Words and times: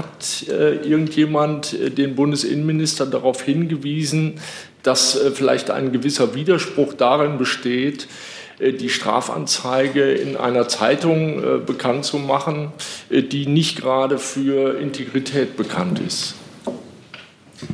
hat 0.00 0.48
äh, 0.48 0.76
irgendjemand 0.76 1.74
äh, 1.74 1.90
den 1.90 2.14
Bundesinnenminister 2.14 3.06
darauf 3.06 3.42
hingewiesen, 3.42 4.40
dass 4.82 5.16
äh, 5.16 5.30
vielleicht 5.30 5.70
ein 5.70 5.92
gewisser 5.92 6.34
Widerspruch 6.34 6.94
darin 6.94 7.38
besteht, 7.38 8.08
äh, 8.58 8.72
die 8.72 8.88
Strafanzeige 8.88 10.12
in 10.12 10.36
einer 10.36 10.68
Zeitung 10.68 11.42
äh, 11.42 11.58
bekannt 11.58 12.04
zu 12.04 12.18
machen, 12.18 12.72
die 13.10 13.46
nicht 13.46 13.80
gerade 13.80 14.18
für 14.18 14.78
Integrität 14.78 15.56
bekannt 15.56 16.00
ist? 16.00 16.34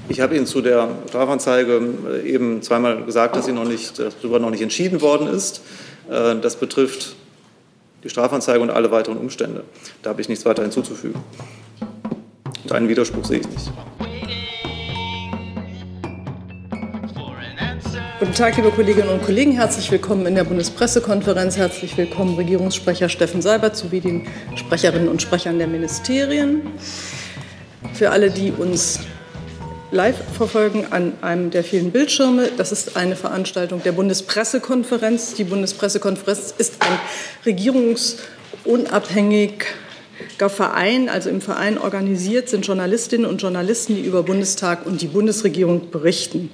Ich 0.09 0.21
habe 0.21 0.37
Ihnen 0.37 0.47
zu 0.47 0.63
der 0.63 0.89
Strafanzeige 1.09 1.81
eben 2.25 2.61
zweimal 2.61 3.05
gesagt, 3.05 3.37
dass 3.37 3.47
sie 3.47 3.53
noch 3.53 3.65
nicht, 3.65 4.01
darüber 4.01 4.41
noch 4.41 4.51
nicht 4.51 4.63
entschieden 4.63 5.01
worden 5.01 5.29
ist. 5.29 5.61
Das 6.09 6.57
betrifft 6.57 7.15
die 8.03 8.11
Strafanzeige 8.11 8.61
und 8.61 8.71
alle 8.71 8.91
weiteren 8.91 9.17
Umstände. 9.17 9.63
Da 10.03 10.11
habe 10.11 10.21
ich 10.21 10.29
nichts 10.29 10.45
weiter 10.45 10.63
hinzuzufügen. 10.63 11.23
Und 12.67 12.73
einen 12.73 12.89
Widerspruch 12.89 13.25
sehe 13.25 13.39
ich 13.39 13.49
nicht. 13.49 13.71
Guten 18.19 18.35
Tag, 18.35 18.57
liebe 18.57 18.73
Kolleginnen 18.73 19.09
und 19.09 19.23
Kollegen. 19.23 19.53
Herzlich 19.53 19.89
willkommen 19.93 20.27
in 20.27 20.35
der 20.35 20.43
Bundespressekonferenz. 20.43 21.57
Herzlich 21.57 21.97
willkommen 21.97 22.35
Regierungssprecher 22.35 23.09
Steffen 23.09 23.41
Seibert 23.41 23.77
sowie 23.77 24.01
den 24.01 24.27
Sprecherinnen 24.57 25.09
und 25.09 25.23
Sprechern 25.23 25.59
der 25.59 25.69
Ministerien. 25.69 26.63
Für 27.95 28.11
alle, 28.11 28.33
die 28.33 28.51
uns 28.51 28.99
live 29.93 30.17
verfolgen 30.37 30.87
an 30.91 31.13
einem 31.21 31.53
der 31.53 31.63
vielen 31.63 31.93
Bildschirme. 31.93 32.49
Das 32.57 32.73
ist 32.73 32.97
eine 32.97 33.15
Veranstaltung 33.15 33.81
der 33.85 33.93
Bundespressekonferenz. 33.93 35.35
Die 35.35 35.45
Bundespressekonferenz 35.45 36.53
ist 36.59 36.83
ein 36.83 36.99
regierungsunabhängiger 37.45 39.67
Verein, 40.49 41.09
also 41.09 41.29
im 41.31 41.41
Verein 41.41 41.79
organisiert 41.79 42.49
sind 42.49 42.67
Journalistinnen 42.67 43.27
und 43.27 43.43
Journalisten, 43.43 43.97
die 43.97 44.03
über 44.03 44.23
Bundestag 44.23 44.87
und 44.87 45.01
die 45.03 45.07
Bundesregierung 45.07 45.91
berichten. 45.91 46.51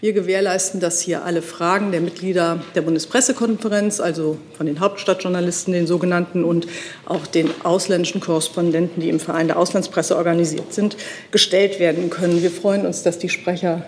Wir 0.00 0.12
gewährleisten, 0.12 0.80
dass 0.80 1.00
hier 1.00 1.24
alle 1.24 1.40
Fragen 1.40 1.90
der 1.90 2.00
Mitglieder 2.02 2.62
der 2.74 2.82
Bundespressekonferenz, 2.82 4.00
also 4.00 4.36
von 4.56 4.66
den 4.66 4.80
Hauptstadtjournalisten, 4.80 5.72
den 5.72 5.86
sogenannten, 5.86 6.44
und 6.44 6.66
auch 7.06 7.26
den 7.26 7.50
ausländischen 7.62 8.20
Korrespondenten, 8.20 9.02
die 9.02 9.08
im 9.08 9.20
Verein 9.20 9.46
der 9.46 9.58
Auslandspresse 9.58 10.16
organisiert 10.16 10.74
sind, 10.74 10.96
gestellt 11.30 11.80
werden 11.80 12.10
können. 12.10 12.42
Wir 12.42 12.50
freuen 12.50 12.84
uns, 12.84 13.02
dass 13.02 13.18
die 13.18 13.30
Sprecher 13.30 13.86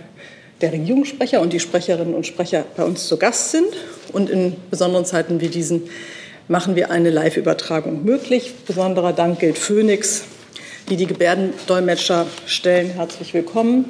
der 0.60 0.72
Regierungssprecher 0.72 1.40
und 1.40 1.52
die 1.52 1.60
Sprecherinnen 1.60 2.14
und 2.14 2.26
Sprecher 2.26 2.64
bei 2.76 2.84
uns 2.84 3.06
zu 3.06 3.16
Gast 3.16 3.50
sind. 3.50 3.68
Und 4.12 4.30
in 4.30 4.56
besonderen 4.70 5.04
Zeiten 5.04 5.40
wie 5.40 5.48
diesen 5.48 5.82
machen 6.48 6.76
wir 6.76 6.90
eine 6.90 7.10
Live-Übertragung 7.10 8.04
möglich. 8.04 8.54
Besonderer 8.66 9.12
Dank 9.12 9.40
gilt 9.40 9.58
Phoenix, 9.58 10.24
die 10.88 10.96
die 10.96 11.06
Gebärdendolmetscher 11.06 12.26
stellen. 12.46 12.90
Herzlich 12.90 13.34
willkommen. 13.34 13.84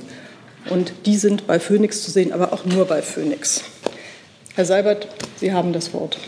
Und 0.69 0.93
die 1.07 1.17
sind 1.17 1.47
bei 1.47 1.61
Phoenix 1.61 2.03
zu 2.03 2.11
sehen, 2.11 2.33
aber 2.33 2.53
auch 2.53 2.65
nur 2.65 2.85
bei 2.85 3.01
Phoenix. 3.01 3.63
Herr 4.55 4.65
Seibert, 4.65 5.07
Sie 5.37 5.53
haben 5.53 5.73
das 5.73 5.95
Wort. 5.95 6.19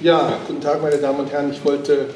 Ja, 0.00 0.38
guten 0.46 0.60
Tag, 0.60 0.82
meine 0.82 0.98
Damen 0.98 1.20
und 1.20 1.32
Herren. 1.32 1.50
Ich 1.50 1.64
wollte. 1.64 2.06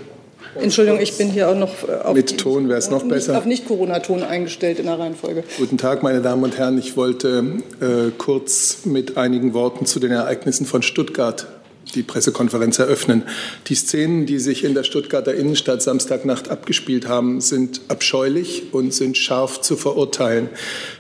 Entschuldigung, 0.60 1.00
ich 1.00 1.16
bin 1.16 1.30
hier 1.30 1.48
auch 1.48 1.56
noch 1.56 1.88
äh, 1.88 1.92
auf, 2.04 2.14
mit 2.14 2.38
Ton 2.38 2.68
wäre 2.68 2.78
es 2.78 2.88
noch 2.90 3.02
besser. 3.02 3.36
auf 3.36 3.44
Nicht-Corona-Ton 3.44 4.22
eingestellt 4.22 4.78
in 4.78 4.86
der 4.86 4.98
Reihenfolge. 4.98 5.42
Guten 5.58 5.78
Tag, 5.78 6.02
meine 6.02 6.20
Damen 6.20 6.44
und 6.44 6.56
Herren. 6.58 6.78
Ich 6.78 6.96
wollte 6.96 7.44
äh, 7.80 8.10
kurz 8.16 8.84
mit 8.84 9.16
einigen 9.16 9.52
Worten 9.52 9.86
zu 9.86 9.98
den 9.98 10.12
Ereignissen 10.12 10.66
von 10.66 10.82
Stuttgart 10.82 11.46
die 11.94 12.02
Pressekonferenz 12.02 12.78
eröffnen. 12.78 13.22
Die 13.66 13.74
Szenen, 13.74 14.27
die 14.27 14.38
sich 14.38 14.64
in 14.64 14.74
der 14.74 14.84
Stuttgarter 14.84 15.34
Innenstadt 15.34 15.82
Samstagnacht 15.82 16.48
abgespielt 16.48 17.08
haben, 17.08 17.40
sind 17.40 17.80
abscheulich 17.88 18.72
und 18.72 18.94
sind 18.94 19.16
scharf 19.16 19.60
zu 19.60 19.77
verurteilen. 19.77 20.48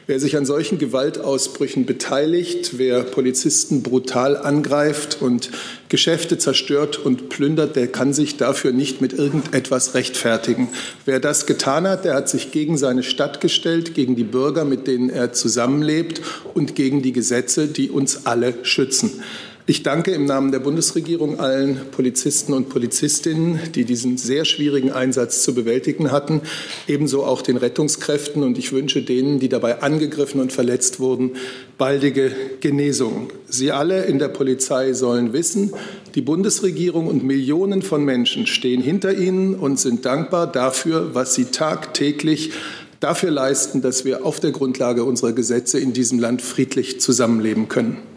Wer 0.06 0.20
sich 0.20 0.36
an 0.36 0.44
solchen 0.44 0.78
Gewaltausbrüchen 0.78 1.86
beteiligt, 1.86 2.78
wer 2.78 3.02
Polizisten 3.02 3.82
brutal 3.82 4.36
angreift 4.36 5.18
und 5.20 5.50
Geschäfte 5.88 6.38
zerstört 6.38 6.98
und 6.98 7.28
plündert, 7.28 7.76
der 7.76 7.86
kann 7.86 8.12
sich 8.12 8.36
dafür 8.36 8.72
nicht 8.72 9.00
mit 9.00 9.12
irgendetwas 9.12 9.94
rechtfertigen. 9.94 10.68
Wer 11.04 11.20
das 11.20 11.46
getan 11.46 11.86
hat, 11.86 12.04
der 12.04 12.14
hat 12.14 12.28
sich 12.28 12.50
gegen 12.52 12.76
seine 12.76 13.02
Stadt 13.02 13.40
gestellt, 13.40 13.94
gegen 13.94 14.16
die 14.16 14.24
Bürger, 14.24 14.64
mit 14.64 14.86
denen 14.86 15.08
er 15.08 15.32
zusammenlebt 15.32 16.20
und 16.52 16.74
gegen 16.74 17.00
die 17.00 17.12
Gesetze, 17.12 17.68
die 17.68 17.90
uns 17.90 18.26
alle 18.26 18.54
schützen. 18.62 19.22
Ich 19.66 19.82
danke 19.82 20.10
im 20.10 20.26
Namen 20.26 20.52
der 20.52 20.58
Bundesregierung 20.58 21.40
allen 21.40 21.80
Polizisten 21.90 22.52
und 22.52 22.68
Polizistinnen, 22.68 23.58
die 23.74 23.86
diesen 23.86 24.18
sehr 24.18 24.44
schwierigen 24.44 24.92
Einsatz 24.92 25.42
zu 25.42 25.54
bewältigen 25.54 26.12
hatten, 26.12 26.42
ebenso 26.86 27.24
auch 27.24 27.40
den 27.40 27.56
Rettungskräften. 27.56 28.42
Und 28.42 28.58
ich 28.58 28.72
wünsche 28.72 29.00
denen, 29.00 29.40
die 29.40 29.48
dabei 29.48 29.80
angegriffen 29.80 30.42
und 30.42 30.52
verletzt 30.52 31.00
wurden, 31.00 31.30
baldige 31.78 32.30
Genesung. 32.60 33.30
Sie 33.48 33.72
alle 33.72 34.04
in 34.04 34.18
der 34.18 34.28
Polizei 34.28 34.92
sollen 34.92 35.32
wissen, 35.32 35.72
die 36.14 36.20
Bundesregierung 36.20 37.06
und 37.06 37.24
Millionen 37.24 37.80
von 37.80 38.04
Menschen 38.04 38.46
stehen 38.46 38.82
hinter 38.82 39.16
ihnen 39.16 39.54
und 39.54 39.80
sind 39.80 40.04
dankbar 40.04 40.46
dafür, 40.46 41.14
was 41.14 41.34
sie 41.34 41.46
tagtäglich 41.46 42.52
dafür 43.00 43.30
leisten, 43.30 43.80
dass 43.80 44.04
wir 44.04 44.26
auf 44.26 44.40
der 44.40 44.50
Grundlage 44.50 45.04
unserer 45.04 45.32
Gesetze 45.32 45.78
in 45.78 45.94
diesem 45.94 46.18
Land 46.18 46.42
friedlich 46.42 47.00
zusammenleben 47.00 47.70
können. 47.70 48.13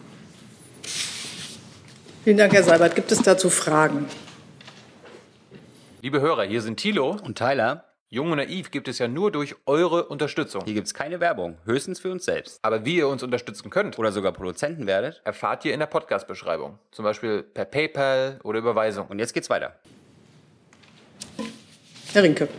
Vielen 2.27 2.39
Dank, 2.39 2.51
Herr 2.51 2.63
Seibert. 2.63 2.93
Gibt 2.93 3.09
es 3.13 3.21
dazu 3.21 3.49
Fragen? 3.49 4.05
Liebe 6.01 6.19
Hörer, 6.19 6.43
hier 6.43 6.61
sind 6.61 6.75
Thilo 6.75 7.15
und 7.23 7.37
Tyler. 7.37 7.85
Jung 8.09 8.31
und 8.31 8.35
naiv 8.35 8.69
gibt 8.69 8.89
es 8.89 8.99
ja 8.99 9.07
nur 9.07 9.31
durch 9.31 9.55
eure 9.65 10.07
Unterstützung. 10.07 10.61
Hier 10.65 10.73
gibt 10.73 10.87
es 10.87 10.93
keine 10.93 11.21
Werbung, 11.21 11.57
höchstens 11.63 12.01
für 12.01 12.11
uns 12.11 12.25
selbst. 12.25 12.59
Aber 12.63 12.83
wie 12.83 12.97
ihr 12.97 13.07
uns 13.07 13.23
unterstützen 13.23 13.69
könnt 13.69 13.97
oder 13.97 14.11
sogar 14.11 14.33
Produzenten 14.33 14.87
werdet, 14.87 15.21
erfahrt 15.23 15.63
ihr 15.63 15.73
in 15.73 15.79
der 15.79 15.87
Podcast-Beschreibung. 15.87 16.77
Zum 16.91 17.05
Beispiel 17.05 17.43
per 17.43 17.63
PayPal 17.63 18.41
oder 18.43 18.59
Überweisung. 18.59 19.07
Und 19.07 19.19
jetzt 19.19 19.33
geht's 19.33 19.49
weiter. 19.49 19.79
Herr 22.11 22.23
Rinke. 22.23 22.49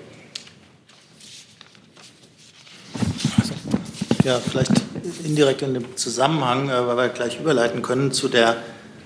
Ja, 4.24 4.38
vielleicht 4.38 4.72
indirekt 5.24 5.60
in 5.60 5.74
dem 5.74 5.94
Zusammenhang, 5.98 6.70
äh, 6.70 6.86
weil 6.86 6.96
wir 6.96 7.08
gleich 7.10 7.38
überleiten 7.38 7.82
können 7.82 8.12
zu 8.12 8.30
der 8.30 8.56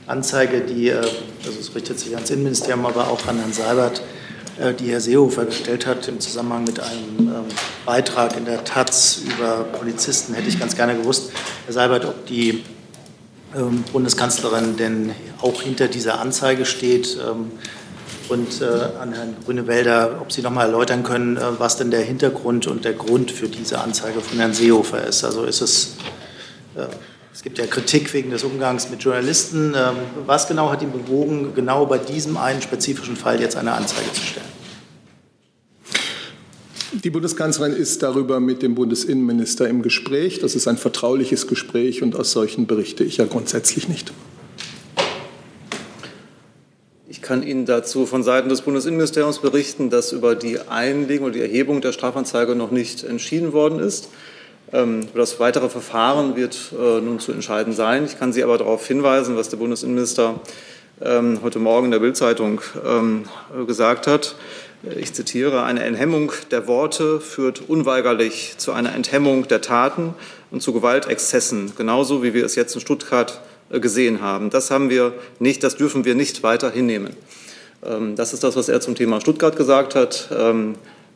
Anzeige, 0.06 0.60
die, 0.60 0.88
äh, 0.88 0.96
also 0.96 1.60
es 1.60 1.74
richtet 1.74 1.98
sich 1.98 2.14
ans 2.14 2.30
Innenministerium, 2.30 2.86
aber 2.86 3.08
auch 3.08 3.26
an 3.26 3.38
Herrn 3.38 3.52
Seibert, 3.52 4.02
äh, 4.58 4.74
die 4.74 4.90
Herr 4.90 5.00
Seehofer 5.00 5.44
gestellt 5.44 5.86
hat 5.86 6.08
im 6.08 6.18
Zusammenhang 6.20 6.64
mit 6.64 6.80
einem 6.80 7.18
ähm, 7.18 7.44
Beitrag 7.86 8.36
in 8.36 8.44
der 8.44 8.64
Taz 8.64 9.20
über 9.24 9.64
Polizisten, 9.64 10.34
hätte 10.34 10.48
ich 10.48 10.58
ganz 10.58 10.76
gerne 10.76 10.96
gewusst, 10.96 11.30
Herr 11.66 11.72
Seibert, 11.72 12.04
ob 12.04 12.26
die 12.26 12.64
ähm, 13.56 13.84
Bundeskanzlerin 13.92 14.76
denn 14.76 15.12
auch 15.40 15.62
hinter 15.62 15.86
dieser 15.86 16.20
Anzeige 16.20 16.64
steht 16.64 17.16
ähm, 17.24 17.52
und 18.28 18.60
äh, 18.60 18.64
an 19.00 19.12
Herrn 19.12 19.36
Grünewälder, 19.44 20.18
ob 20.20 20.32
Sie 20.32 20.42
noch 20.42 20.50
mal 20.50 20.64
erläutern 20.64 21.02
können, 21.02 21.38
was 21.58 21.76
denn 21.76 21.90
der 21.90 22.00
Hintergrund 22.00 22.66
und 22.66 22.84
der 22.84 22.94
Grund 22.94 23.30
für 23.30 23.48
diese 23.48 23.78
Anzeige 23.80 24.20
von 24.20 24.38
Herrn 24.38 24.54
Seehofer 24.54 25.06
ist. 25.06 25.24
Also 25.24 25.44
ist 25.44 25.60
es 25.60 25.96
es 27.34 27.42
gibt 27.42 27.58
ja 27.58 27.66
Kritik 27.66 28.12
wegen 28.12 28.30
des 28.30 28.44
Umgangs 28.44 28.90
mit 28.90 29.02
Journalisten. 29.02 29.74
Ähm, 29.74 29.96
was 30.26 30.48
genau 30.48 30.70
hat 30.70 30.82
ihn 30.82 30.92
bewogen, 30.92 31.54
genau 31.54 31.86
bei 31.86 31.98
diesem 31.98 32.36
einen 32.36 32.60
spezifischen 32.60 33.16
Fall 33.16 33.40
jetzt 33.40 33.56
eine 33.56 33.72
Anzeige 33.72 34.12
zu 34.12 34.20
stellen? 34.20 34.46
Die 37.02 37.08
Bundeskanzlerin 37.08 37.72
ist 37.74 38.02
darüber 38.02 38.38
mit 38.38 38.62
dem 38.62 38.74
Bundesinnenminister 38.74 39.66
im 39.66 39.80
Gespräch. 39.80 40.40
Das 40.40 40.54
ist 40.54 40.68
ein 40.68 40.76
vertrauliches 40.76 41.46
Gespräch 41.46 42.02
und 42.02 42.14
aus 42.16 42.32
solchen 42.32 42.66
berichte 42.66 43.02
ich 43.02 43.16
ja 43.16 43.24
grundsätzlich 43.24 43.88
nicht. 43.88 44.12
Ich 47.08 47.22
kann 47.22 47.42
Ihnen 47.42 47.64
dazu 47.64 48.04
von 48.04 48.22
Seiten 48.22 48.50
des 48.50 48.60
Bundesinnenministeriums 48.60 49.38
berichten, 49.38 49.88
dass 49.88 50.12
über 50.12 50.34
die 50.34 50.58
Einlegung 50.60 51.28
oder 51.28 51.34
die 51.34 51.40
Erhebung 51.40 51.80
der 51.80 51.92
Strafanzeige 51.92 52.54
noch 52.54 52.70
nicht 52.70 53.04
entschieden 53.04 53.54
worden 53.54 53.78
ist. 53.78 54.10
Ähm, 54.72 55.06
das 55.14 55.38
weitere 55.38 55.68
Verfahren 55.68 56.36
wird 56.36 56.72
äh, 56.72 57.00
nun 57.00 57.20
zu 57.20 57.32
entscheiden 57.32 57.72
sein. 57.72 58.04
Ich 58.04 58.18
kann 58.18 58.32
Sie 58.32 58.42
aber 58.42 58.58
darauf 58.58 58.86
hinweisen, 58.86 59.36
was 59.36 59.48
der 59.50 59.58
Bundesinnenminister 59.58 60.40
ähm, 61.02 61.40
heute 61.42 61.58
Morgen 61.58 61.86
in 61.86 61.90
der 61.90 61.98
Bildzeitung 61.98 62.60
ähm, 62.86 63.24
gesagt 63.66 64.06
hat. 64.06 64.34
Ich 64.96 65.12
zitiere, 65.12 65.62
eine 65.62 65.84
Enthemmung 65.84 66.32
der 66.50 66.66
Worte 66.66 67.20
führt 67.20 67.68
unweigerlich 67.68 68.54
zu 68.56 68.72
einer 68.72 68.94
Enthemmung 68.94 69.46
der 69.46 69.60
Taten 69.60 70.14
und 70.50 70.60
zu 70.60 70.72
Gewaltexzessen, 70.72 71.74
genauso 71.76 72.22
wie 72.22 72.34
wir 72.34 72.44
es 72.44 72.56
jetzt 72.56 72.74
in 72.74 72.80
Stuttgart 72.80 73.40
äh, 73.70 73.78
gesehen 73.78 74.22
haben. 74.22 74.50
Das 74.50 74.70
haben 74.70 74.90
wir 74.90 75.12
nicht, 75.38 75.62
das 75.62 75.76
dürfen 75.76 76.04
wir 76.04 76.14
nicht 76.14 76.42
weiter 76.42 76.70
hinnehmen. 76.70 77.16
Das 78.14 78.32
ist 78.32 78.44
das, 78.44 78.54
was 78.54 78.68
er 78.68 78.80
zum 78.80 78.94
Thema 78.94 79.20
Stuttgart 79.20 79.56
gesagt 79.56 79.96
hat. 79.96 80.28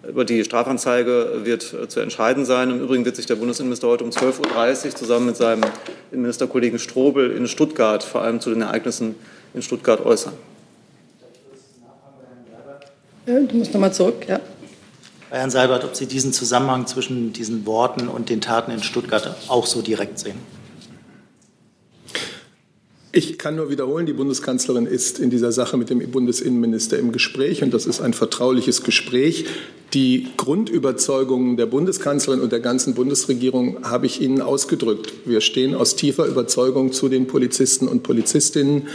Über 0.07 0.25
die 0.25 0.45
Strafanzeige 0.45 1.41
wird 1.45 1.73
äh, 1.73 1.89
zu 1.89 2.01
entscheiden 2.01 2.45
sein. 2.45 2.71
Im 2.71 2.81
Übrigen 2.81 3.05
wird 3.05 3.17
sich 3.17 3.27
der 3.27 3.37
Bundesinnenminister 3.37 3.89
heute 3.89 4.05
um 4.05 4.11
12.30 4.11 4.87
Uhr 4.87 4.95
zusammen 4.95 5.27
mit 5.27 5.37
seinem 5.37 5.65
Innenministerkollegen 6.11 6.79
Strobel 6.79 7.33
in 7.33 7.49
Stuttgart 7.49 8.03
vor 8.03 8.23
allem 8.23 8.41
zu 8.41 8.51
den 8.51 8.63
Ereignissen 8.63 9.17
in 9.55 9.63
Stuttgart 9.63 10.05
äußern. 10.05 10.35
du 13.27 13.57
musst 13.57 13.73
nochmal 13.73 13.93
zurück, 13.93 14.27
ja. 14.29 14.41
Bei 15.31 15.39
Herrn 15.39 15.51
Seibert, 15.51 15.83
ob 15.85 15.97
Sie 15.97 16.07
diesen 16.07 16.33
Zusammenhang 16.33 16.87
zwischen 16.87 17.33
diesen 17.33 17.67
Worten 17.67 18.07
und 18.07 18.29
den 18.29 18.41
Taten 18.41 18.71
in 18.71 18.83
Stuttgart 18.83 19.35
auch 19.49 19.67
so 19.67 19.83
direkt 19.83 20.21
sehen. 20.21 20.37
Ich 23.11 23.39
kann 23.39 23.57
nur 23.57 23.71
wiederholen, 23.71 24.05
die 24.05 24.13
Bundeskanzlerin 24.13 24.87
ist 24.87 25.19
in 25.19 25.31
dieser 25.31 25.51
Sache 25.51 25.79
mit 25.79 25.89
dem 25.89 26.11
Bundesinnenminister 26.11 26.99
im 26.99 27.13
Gespräch 27.13 27.63
und 27.63 27.73
das 27.73 27.87
ist 27.87 28.03
ein 28.03 28.13
vertrauliches 28.13 28.83
Gespräch. 28.83 29.47
Die 29.95 30.27
Grundüberzeugungen 30.37 31.57
der 31.57 31.67
Bundeskanzlerin 31.67 32.41
und 32.41 32.51
der 32.51 32.61
ganzen 32.61 32.95
Bundesregierung 32.95 33.85
habe 33.85 34.07
ich 34.07 34.21
Ihnen 34.21 34.43
ausgedrückt. 34.43 35.13
Wir 35.25 35.41
stehen 35.41 35.75
aus 35.75 35.95
tiefer 35.95 36.27
Überzeugung 36.27 36.93
zu 36.93 37.09
den 37.09 37.27
Polizisten 37.27 37.87
und 37.87 38.03
Polizistinnen. 38.03 38.89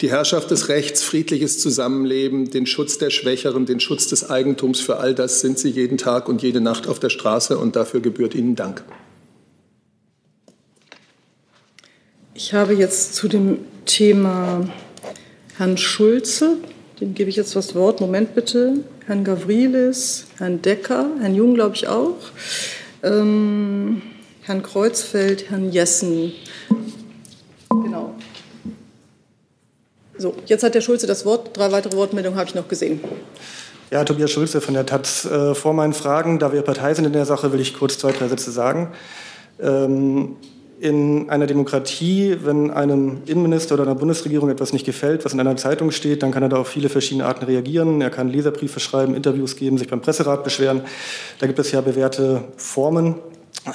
Die 0.00 0.10
Herrschaft 0.10 0.50
des 0.50 0.68
Rechts, 0.68 1.02
friedliches 1.02 1.58
Zusammenleben, 1.58 2.50
den 2.50 2.66
Schutz 2.66 2.98
der 2.98 3.10
Schwächeren, 3.10 3.66
den 3.66 3.80
Schutz 3.80 4.06
des 4.06 4.30
Eigentums, 4.30 4.80
für 4.80 4.98
all 4.98 5.14
das 5.14 5.40
sind 5.40 5.58
Sie 5.58 5.70
jeden 5.70 5.98
Tag 5.98 6.28
und 6.28 6.42
jede 6.42 6.60
Nacht 6.60 6.86
auf 6.86 7.00
der 7.00 7.10
Straße 7.10 7.58
und 7.58 7.74
dafür 7.74 8.00
gebührt 8.00 8.34
Ihnen 8.34 8.54
Dank. 8.54 8.84
Ich 12.34 12.54
habe 12.54 12.74
jetzt 12.74 13.16
zu 13.16 13.26
dem 13.26 13.58
Thema 13.86 14.68
Herrn 15.56 15.76
Schulze, 15.76 16.58
dem 17.00 17.14
gebe 17.14 17.30
ich 17.30 17.36
jetzt 17.36 17.56
das 17.56 17.74
Wort. 17.74 18.00
Moment 18.00 18.36
bitte. 18.36 18.84
Herrn 19.08 19.24
Gavrilis, 19.24 20.26
Herrn 20.36 20.60
Decker, 20.60 21.06
Herrn 21.18 21.34
Jung, 21.34 21.54
glaube 21.54 21.74
ich 21.74 21.88
auch, 21.88 22.18
ähm, 23.02 24.02
Herrn 24.42 24.62
Kreuzfeld, 24.62 25.48
Herrn 25.48 25.72
Jessen. 25.72 26.32
Genau. 27.70 28.12
So, 30.18 30.34
jetzt 30.44 30.62
hat 30.62 30.74
der 30.74 30.82
Schulze 30.82 31.06
das 31.06 31.24
Wort. 31.24 31.56
Drei 31.56 31.72
weitere 31.72 31.96
Wortmeldungen 31.96 32.38
habe 32.38 32.50
ich 32.50 32.54
noch 32.54 32.68
gesehen. 32.68 33.00
Ja, 33.90 34.04
Tobias 34.04 34.30
Schulze 34.30 34.60
von 34.60 34.74
der 34.74 34.84
Taz. 34.84 35.24
Äh, 35.24 35.54
vor 35.54 35.72
meinen 35.72 35.94
Fragen, 35.94 36.38
da 36.38 36.52
wir 36.52 36.60
Partei 36.60 36.92
sind 36.92 37.06
in 37.06 37.14
der 37.14 37.24
Sache, 37.24 37.50
will 37.50 37.60
ich 37.60 37.72
kurz 37.72 37.96
zwei, 37.96 38.12
drei 38.12 38.28
Sätze 38.28 38.50
sagen. 38.50 38.92
Ähm, 39.58 40.36
in 40.80 41.28
einer 41.28 41.46
Demokratie, 41.46 42.36
wenn 42.44 42.70
einem 42.70 43.18
Innenminister 43.26 43.74
oder 43.74 43.82
einer 43.84 43.94
Bundesregierung 43.94 44.48
etwas 44.48 44.72
nicht 44.72 44.86
gefällt, 44.86 45.24
was 45.24 45.32
in 45.32 45.40
einer 45.40 45.56
Zeitung 45.56 45.90
steht, 45.90 46.22
dann 46.22 46.30
kann 46.30 46.42
er 46.42 46.48
da 46.48 46.56
auf 46.58 46.68
viele 46.68 46.88
verschiedene 46.88 47.26
Arten 47.26 47.44
reagieren. 47.44 48.00
Er 48.00 48.10
kann 48.10 48.28
Leserbriefe 48.28 48.78
schreiben, 48.78 49.14
Interviews 49.14 49.56
geben, 49.56 49.78
sich 49.78 49.88
beim 49.88 50.00
Presserat 50.00 50.44
beschweren. 50.44 50.82
Da 51.40 51.46
gibt 51.46 51.58
es 51.58 51.72
ja 51.72 51.80
bewährte 51.80 52.44
Formen. 52.56 53.16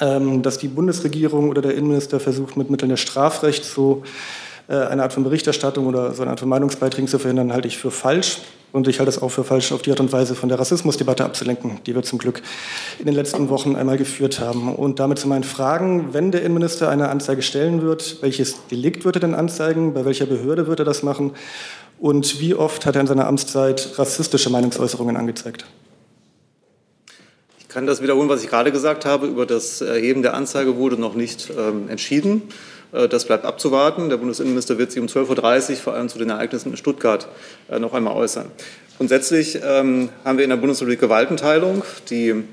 Ähm, 0.00 0.42
dass 0.42 0.58
die 0.58 0.68
Bundesregierung 0.68 1.50
oder 1.50 1.62
der 1.62 1.74
Innenminister 1.74 2.18
versucht, 2.18 2.56
mit 2.56 2.70
Mitteln 2.70 2.88
des 2.88 3.00
Strafrechts 3.00 3.74
so 3.74 4.02
äh, 4.66 4.74
eine 4.74 5.02
Art 5.02 5.12
von 5.12 5.24
Berichterstattung 5.24 5.86
oder 5.86 6.14
so 6.14 6.22
eine 6.22 6.30
Art 6.30 6.40
von 6.40 6.48
Meinungsbeiträgen 6.48 7.06
zu 7.06 7.18
verhindern, 7.18 7.52
halte 7.52 7.68
ich 7.68 7.78
für 7.78 7.90
falsch. 7.90 8.38
Und 8.74 8.88
ich 8.88 8.98
halte 8.98 9.08
es 9.08 9.22
auch 9.22 9.28
für 9.28 9.44
falsch, 9.44 9.70
auf 9.70 9.82
die 9.82 9.92
Art 9.92 10.00
und 10.00 10.12
Weise 10.12 10.34
von 10.34 10.48
der 10.48 10.58
Rassismusdebatte 10.58 11.24
abzulenken, 11.24 11.78
die 11.86 11.94
wir 11.94 12.02
zum 12.02 12.18
Glück 12.18 12.42
in 12.98 13.06
den 13.06 13.14
letzten 13.14 13.48
Wochen 13.48 13.76
einmal 13.76 13.96
geführt 13.96 14.40
haben. 14.40 14.74
Und 14.74 14.98
damit 14.98 15.20
zu 15.20 15.28
meinen 15.28 15.44
Fragen, 15.44 16.12
wenn 16.12 16.32
der 16.32 16.42
Innenminister 16.42 16.88
eine 16.88 17.08
Anzeige 17.08 17.42
stellen 17.42 17.82
wird, 17.82 18.20
welches 18.20 18.66
Delikt 18.66 19.04
wird 19.04 19.14
er 19.14 19.20
denn 19.20 19.36
anzeigen, 19.36 19.94
bei 19.94 20.04
welcher 20.04 20.26
Behörde 20.26 20.66
wird 20.66 20.80
er 20.80 20.84
das 20.84 21.04
machen 21.04 21.34
und 22.00 22.40
wie 22.40 22.56
oft 22.56 22.84
hat 22.84 22.96
er 22.96 23.02
in 23.02 23.06
seiner 23.06 23.28
Amtszeit 23.28 23.96
rassistische 23.96 24.50
Meinungsäußerungen 24.50 25.16
angezeigt? 25.16 25.66
Ich 27.60 27.68
kann 27.68 27.86
das 27.86 28.02
wiederholen, 28.02 28.28
was 28.28 28.42
ich 28.42 28.50
gerade 28.50 28.72
gesagt 28.72 29.04
habe. 29.04 29.28
Über 29.28 29.46
das 29.46 29.82
Erheben 29.82 30.22
der 30.22 30.34
Anzeige 30.34 30.74
wurde 30.78 31.00
noch 31.00 31.14
nicht 31.14 31.48
ähm, 31.56 31.88
entschieden. 31.88 32.42
Äh, 32.94 33.08
das 33.08 33.24
bleibt 33.24 33.44
abzuwarten. 33.44 34.08
Der 34.08 34.16
Bundesinnenminister 34.16 34.78
wird 34.78 34.92
sich 34.92 35.00
um 35.00 35.06
12.30 35.06 35.70
Uhr 35.70 35.76
vor 35.76 35.94
allem 35.94 36.08
zu 36.08 36.18
den 36.18 36.30
Ereignissen 36.30 36.70
in 36.70 36.76
Stuttgart 36.76 37.28
äh, 37.70 37.78
noch 37.78 37.92
einmal 37.92 38.14
äußern. 38.14 38.46
Grundsätzlich 38.96 39.60
ähm, 39.64 40.08
haben 40.24 40.38
wir 40.38 40.44
in 40.44 40.50
der 40.50 40.56
Bundesrepublik 40.56 41.00
Gewaltenteilung. 41.00 41.82
Die 42.10 42.44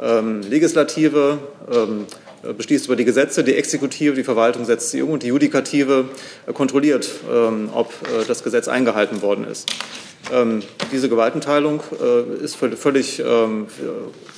ähm, 0.00 0.40
Legislative 0.42 1.38
ähm, 1.72 2.06
beschließt 2.52 2.86
über 2.86 2.96
die 2.96 3.04
Gesetze, 3.04 3.44
die 3.44 3.54
Exekutive, 3.54 4.14
die 4.14 4.24
Verwaltung 4.24 4.64
setzt 4.64 4.90
sie 4.90 5.02
um 5.02 5.10
und 5.10 5.22
die 5.22 5.28
Judikative 5.28 6.06
äh, 6.46 6.52
kontrolliert, 6.52 7.08
ähm, 7.32 7.70
ob 7.72 7.92
äh, 8.02 8.24
das 8.26 8.42
Gesetz 8.42 8.68
eingehalten 8.68 9.22
worden 9.22 9.46
ist. 9.46 9.68
Ähm, 10.32 10.62
diese 10.90 11.08
Gewaltenteilung 11.08 11.82
äh, 12.00 12.44
ist 12.44 12.56
völlig 12.56 13.20
ähm, 13.20 13.66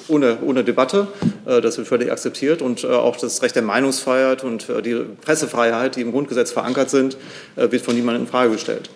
ohne, 0.08 0.38
ohne 0.42 0.64
Debatte. 0.64 1.08
Äh, 1.46 1.60
das 1.60 1.78
wird 1.78 1.88
völlig 1.88 2.10
akzeptiert. 2.10 2.62
Und 2.62 2.84
äh, 2.84 2.88
auch 2.88 3.16
das 3.16 3.42
Recht 3.42 3.54
der 3.54 3.62
Meinungsfreiheit 3.62 4.44
und 4.44 4.68
äh, 4.68 4.82
die 4.82 4.94
Pressefreiheit, 5.20 5.96
die 5.96 6.02
im 6.02 6.12
Grundgesetz 6.12 6.52
verankert 6.52 6.90
sind, 6.90 7.16
äh, 7.56 7.70
wird 7.70 7.82
von 7.82 7.94
niemandem 7.94 8.24
in 8.24 8.28
Frage 8.28 8.52
gestellt. 8.52 8.90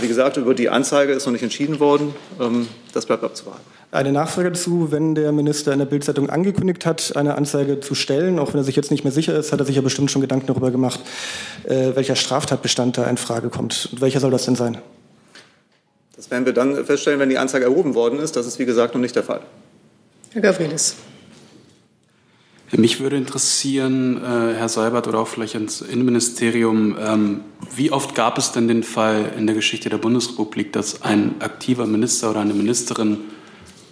Wie 0.00 0.08
gesagt, 0.08 0.36
über 0.36 0.54
die 0.54 0.68
Anzeige 0.68 1.12
ist 1.12 1.26
noch 1.26 1.32
nicht 1.32 1.42
entschieden 1.42 1.80
worden. 1.80 2.14
Das 2.92 3.06
bleibt 3.06 3.24
abzuwarten. 3.24 3.77
Eine 3.90 4.12
Nachfrage 4.12 4.50
dazu, 4.50 4.92
wenn 4.92 5.14
der 5.14 5.32
Minister 5.32 5.72
in 5.72 5.78
der 5.78 5.86
Bildzeitung 5.86 6.28
angekündigt 6.28 6.84
hat, 6.84 7.16
eine 7.16 7.36
Anzeige 7.36 7.80
zu 7.80 7.94
stellen, 7.94 8.38
auch 8.38 8.52
wenn 8.52 8.60
er 8.60 8.64
sich 8.64 8.76
jetzt 8.76 8.90
nicht 8.90 9.02
mehr 9.02 9.12
sicher 9.12 9.34
ist, 9.38 9.50
hat 9.50 9.60
er 9.60 9.64
sich 9.64 9.76
ja 9.76 9.82
bestimmt 9.82 10.10
schon 10.10 10.20
Gedanken 10.20 10.46
darüber 10.46 10.70
gemacht, 10.70 11.00
äh, 11.64 11.92
welcher 11.94 12.14
Straftatbestand 12.14 12.98
da 12.98 13.04
in 13.08 13.16
Frage 13.16 13.48
kommt. 13.48 13.88
Und 13.90 14.02
welcher 14.02 14.20
soll 14.20 14.30
das 14.30 14.44
denn 14.44 14.56
sein? 14.56 14.76
Das 16.16 16.30
werden 16.30 16.44
wir 16.44 16.52
dann 16.52 16.84
feststellen, 16.84 17.18
wenn 17.18 17.30
die 17.30 17.38
Anzeige 17.38 17.64
erhoben 17.64 17.94
worden 17.94 18.18
ist. 18.18 18.36
Das 18.36 18.46
ist, 18.46 18.58
wie 18.58 18.66
gesagt, 18.66 18.92
noch 18.92 19.00
nicht 19.00 19.16
der 19.16 19.22
Fall. 19.22 19.40
Herr 20.32 20.42
Gavrilis. 20.42 20.96
Mich 22.72 23.00
würde 23.00 23.16
interessieren, 23.16 24.18
äh, 24.18 24.54
Herr 24.54 24.68
Seibert 24.68 25.08
oder 25.08 25.20
auch 25.20 25.28
vielleicht 25.28 25.54
ins 25.54 25.80
Innenministerium, 25.80 26.98
ähm, 27.00 27.40
wie 27.74 27.90
oft 27.90 28.14
gab 28.14 28.36
es 28.36 28.52
denn 28.52 28.68
den 28.68 28.82
Fall 28.82 29.32
in 29.38 29.46
der 29.46 29.54
Geschichte 29.54 29.88
der 29.88 29.96
Bundesrepublik, 29.96 30.74
dass 30.74 31.00
ein 31.00 31.36
aktiver 31.40 31.86
Minister 31.86 32.30
oder 32.30 32.40
eine 32.40 32.52
Ministerin 32.52 33.20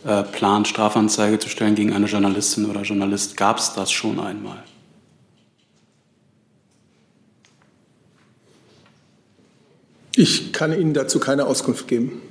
äh, 0.06 0.22
plant, 0.22 0.68
Strafanzeige 0.68 1.38
zu 1.38 1.48
stellen 1.48 1.74
gegen 1.74 1.92
eine 1.92 2.06
Journalistin 2.06 2.66
oder 2.66 2.82
Journalist? 2.82 3.36
Gab 3.36 3.58
es 3.58 3.74
das 3.74 3.90
schon 3.90 4.20
einmal? 4.20 4.62
Ich 10.14 10.52
kann 10.52 10.72
Ihnen 10.72 10.94
dazu 10.94 11.18
keine 11.18 11.44
Auskunft 11.46 11.88
geben. 11.88 12.22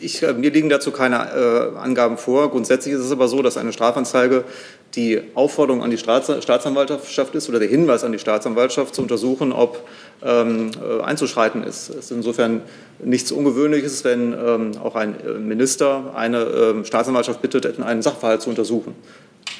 Ich, 0.00 0.22
äh, 0.22 0.32
mir 0.34 0.50
liegen 0.50 0.68
dazu 0.68 0.90
keine 0.90 1.16
äh, 1.30 1.78
Angaben 1.78 2.18
vor. 2.18 2.50
Grundsätzlich 2.50 2.92
ist 2.94 3.00
es 3.00 3.12
aber 3.12 3.28
so, 3.28 3.40
dass 3.40 3.56
eine 3.56 3.72
Strafanzeige 3.72 4.44
die 4.94 5.20
Aufforderung 5.34 5.82
an 5.82 5.90
die 5.90 5.98
Staatsanwaltschaft 5.98 7.34
ist 7.34 7.48
oder 7.48 7.58
der 7.58 7.68
Hinweis 7.68 8.04
an 8.04 8.12
die 8.12 8.18
Staatsanwaltschaft 8.18 8.94
zu 8.94 9.02
untersuchen, 9.02 9.52
ob 9.52 9.86
ähm, 10.22 10.70
äh, 10.82 11.02
einzuschreiten 11.02 11.64
ist. 11.64 11.88
Es 11.88 11.96
ist 11.96 12.10
insofern 12.10 12.60
nichts 13.02 13.32
Ungewöhnliches, 13.32 14.04
wenn 14.04 14.32
ähm, 14.32 14.72
auch 14.82 14.94
ein 14.94 15.14
äh, 15.20 15.38
Minister 15.38 16.12
eine 16.14 16.42
ähm, 16.42 16.84
Staatsanwaltschaft 16.84 17.40
bittet, 17.40 17.80
einen 17.80 18.02
Sachverhalt 18.02 18.42
zu 18.42 18.50
untersuchen. 18.50 18.94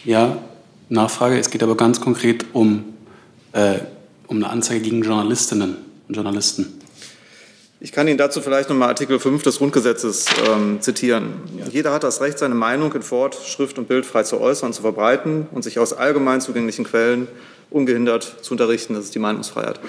Ja, 0.05 0.37
Nachfrage. 0.89 1.39
Es 1.39 1.51
geht 1.51 1.63
aber 1.63 1.77
ganz 1.77 2.01
konkret 2.01 2.45
um, 2.53 2.85
äh, 3.53 3.79
um 4.27 4.37
eine 4.37 4.51
Anzeige 4.51 4.83
gegen 4.83 5.03
Journalistinnen 5.03 5.77
und 6.09 6.15
Journalisten. 6.15 6.82
Ich 7.85 7.91
kann 7.91 8.07
Ihnen 8.07 8.17
dazu 8.17 8.41
vielleicht 8.41 8.69
noch 8.69 8.77
mal 8.77 8.87
Artikel 8.87 9.19
5 9.19 9.43
des 9.43 9.59
Grundgesetzes 9.59 10.27
ähm, 10.49 10.81
zitieren. 10.81 11.33
Jeder 11.73 11.93
hat 11.93 12.05
das 12.05 12.21
Recht, 12.21 12.39
seine 12.39 12.55
Meinung 12.55 12.93
in 12.93 13.11
Wort, 13.11 13.35
Schrift 13.35 13.77
und 13.77 13.89
Bild 13.89 14.07
frei 14.07 14.23
zu 14.23 14.41
äußern 14.41 14.69
und 14.69 14.73
zu 14.73 14.83
verbreiten 14.83 15.49
und 15.51 15.65
sich 15.65 15.81
aus 15.81 15.93
allgemein 15.93 16.41
zugänglichen 16.41 16.85
Quellen 16.85 17.27
ungehindert 17.71 18.37
zu 18.43 18.55
unterrichten. 18.55 18.95
Das 18.95 19.07
ist 19.07 19.17
die 19.17 19.19
Meinungsfreiheit. 19.19 19.81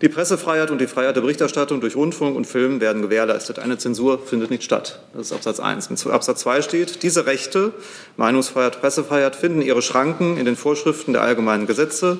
Die 0.00 0.08
Pressefreiheit 0.08 0.70
und 0.70 0.80
die 0.80 0.86
Freiheit 0.86 1.14
der 1.14 1.20
Berichterstattung 1.20 1.82
durch 1.82 1.94
Rundfunk 1.94 2.38
und 2.38 2.46
Film 2.46 2.80
werden 2.80 3.02
gewährleistet. 3.02 3.58
Eine 3.58 3.76
Zensur 3.76 4.18
findet 4.18 4.50
nicht 4.50 4.62
statt. 4.62 5.00
Das 5.12 5.26
ist 5.26 5.32
Absatz 5.34 5.60
1. 5.60 5.88
In 5.88 6.10
Absatz 6.10 6.40
2 6.40 6.62
steht, 6.62 7.02
diese 7.02 7.26
Rechte, 7.26 7.74
Meinungsfreiheit, 8.16 8.80
Pressefreiheit, 8.80 9.36
finden 9.36 9.60
ihre 9.60 9.82
Schranken 9.82 10.38
in 10.38 10.46
den 10.46 10.56
Vorschriften 10.56 11.12
der 11.12 11.20
allgemeinen 11.20 11.66
Gesetze, 11.66 12.16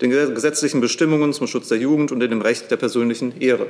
den 0.00 0.10
gesetzlichen 0.10 0.80
Bestimmungen 0.80 1.32
zum 1.32 1.46
Schutz 1.46 1.68
der 1.68 1.78
Jugend 1.78 2.10
und 2.10 2.20
in 2.20 2.30
dem 2.30 2.40
Recht 2.40 2.68
der 2.72 2.78
persönlichen 2.78 3.40
Ehre. 3.40 3.68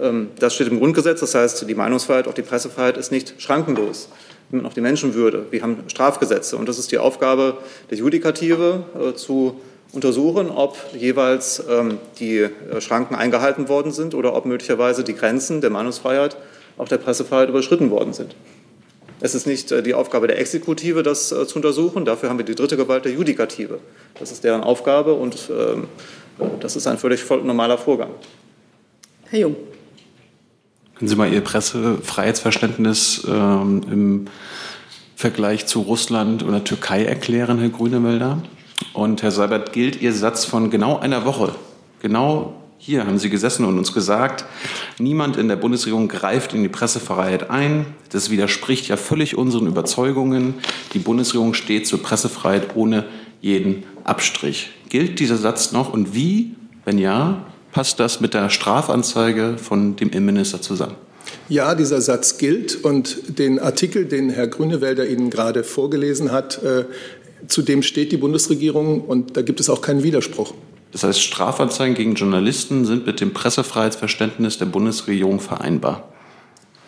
Ähm, 0.00 0.28
das 0.38 0.54
steht 0.54 0.68
im 0.68 0.78
Grundgesetz, 0.78 1.20
das 1.20 1.34
heißt, 1.34 1.68
die 1.68 1.74
Meinungsfreiheit, 1.74 2.28
auch 2.28 2.34
die 2.34 2.42
Pressefreiheit 2.42 2.96
ist 2.96 3.12
nicht 3.12 3.34
schrankenlos. 3.38 4.08
Auch 4.64 4.74
die 4.74 4.80
Menschenwürde. 4.80 5.46
Wir 5.50 5.62
haben 5.62 5.82
Strafgesetze 5.88 6.56
und 6.56 6.68
das 6.68 6.78
ist 6.78 6.92
die 6.92 6.98
Aufgabe 6.98 7.58
der 7.90 7.98
Judikative 7.98 8.84
äh, 8.94 9.14
zu 9.14 9.60
untersuchen, 9.92 10.50
ob 10.50 10.76
jeweils 10.96 11.62
ähm, 11.68 11.98
die 12.20 12.38
äh, 12.38 12.80
Schranken 12.80 13.16
eingehalten 13.16 13.68
worden 13.68 13.90
sind 13.90 14.14
oder 14.14 14.34
ob 14.34 14.46
möglicherweise 14.46 15.02
die 15.02 15.14
Grenzen 15.14 15.60
der 15.60 15.70
Meinungsfreiheit, 15.70 16.36
auch 16.78 16.86
der 16.86 16.98
Pressefreiheit 16.98 17.48
überschritten 17.48 17.90
worden 17.90 18.12
sind. 18.12 18.36
Es 19.20 19.34
ist 19.34 19.48
nicht 19.48 19.72
äh, 19.72 19.82
die 19.82 19.94
Aufgabe 19.94 20.28
der 20.28 20.38
Exekutive, 20.38 21.02
das 21.02 21.28
zu 21.28 21.56
untersuchen. 21.56 22.04
Dafür 22.04 22.28
haben 22.28 22.38
wir 22.38 22.44
die 22.44 22.54
dritte 22.54 22.76
Gewalt 22.76 23.04
der 23.04 23.12
Judikative. 23.12 23.80
Das 24.18 24.30
ist 24.30 24.44
deren 24.44 24.62
Aufgabe 24.62 25.14
und 25.14 25.50
ähm, 25.50 25.88
das 26.60 26.76
ist 26.76 26.86
ein 26.86 26.98
völlig 26.98 27.28
normaler 27.28 27.78
Vorgang. 27.78 28.10
Herr 29.24 29.40
Jung. 29.40 29.56
Können 30.98 31.08
Sie 31.10 31.16
mal 31.16 31.30
Ihr 31.30 31.42
Pressefreiheitsverständnis 31.42 33.26
ähm, 33.28 33.82
im 33.90 34.24
Vergleich 35.14 35.66
zu 35.66 35.82
Russland 35.82 36.42
oder 36.42 36.64
Türkei 36.64 37.04
erklären, 37.04 37.58
Herr 37.58 37.68
Grünemölder? 37.68 38.42
Und 38.94 39.22
Herr 39.22 39.30
Seibert, 39.30 39.74
gilt 39.74 40.00
Ihr 40.00 40.14
Satz 40.14 40.46
von 40.46 40.70
genau 40.70 40.98
einer 40.98 41.26
Woche, 41.26 41.54
genau 42.00 42.54
Hier 42.78 43.06
haben 43.06 43.18
Sie 43.18 43.28
gesessen 43.28 43.66
und 43.66 43.76
uns 43.76 43.92
gesagt, 43.92 44.46
niemand 44.98 45.36
in 45.36 45.48
der 45.48 45.56
Bundesregierung 45.56 46.08
greift 46.08 46.54
in 46.54 46.62
die 46.62 46.70
Pressefreiheit 46.70 47.50
ein. 47.50 47.84
Das 48.08 48.30
widerspricht 48.30 48.88
ja 48.88 48.96
völlig 48.96 49.36
unseren 49.36 49.66
Überzeugungen. 49.66 50.54
Die 50.94 50.98
Bundesregierung 50.98 51.52
steht 51.52 51.86
zur 51.86 52.02
Pressefreiheit 52.02 52.74
ohne 52.74 53.04
jeden 53.42 53.82
Abstrich. 54.04 54.70
Gilt 54.88 55.20
dieser 55.20 55.36
Satz 55.36 55.72
noch 55.72 55.92
und 55.92 56.14
wie, 56.14 56.54
wenn 56.86 56.96
ja, 56.96 57.44
passt 57.76 58.00
das 58.00 58.22
mit 58.22 58.32
der 58.32 58.48
Strafanzeige 58.48 59.58
von 59.58 59.96
dem 59.96 60.08
Innenminister 60.08 60.62
zusammen? 60.62 60.94
Ja, 61.50 61.74
dieser 61.74 62.00
Satz 62.00 62.38
gilt 62.38 62.82
und 62.82 63.38
den 63.38 63.58
Artikel, 63.58 64.06
den 64.06 64.30
Herr 64.30 64.46
Grünewälder 64.46 65.06
Ihnen 65.06 65.28
gerade 65.28 65.62
vorgelesen 65.62 66.32
hat, 66.32 66.62
äh, 66.62 66.86
zu 67.48 67.60
dem 67.60 67.82
steht 67.82 68.12
die 68.12 68.16
Bundesregierung 68.16 69.02
und 69.02 69.36
da 69.36 69.42
gibt 69.42 69.60
es 69.60 69.68
auch 69.68 69.82
keinen 69.82 70.02
Widerspruch. 70.02 70.54
Das 70.92 71.04
heißt, 71.04 71.20
Strafanzeigen 71.20 71.94
gegen 71.94 72.14
Journalisten 72.14 72.86
sind 72.86 73.06
mit 73.06 73.20
dem 73.20 73.34
Pressefreiheitsverständnis 73.34 74.56
der 74.56 74.66
Bundesregierung 74.66 75.38
vereinbar. 75.38 76.08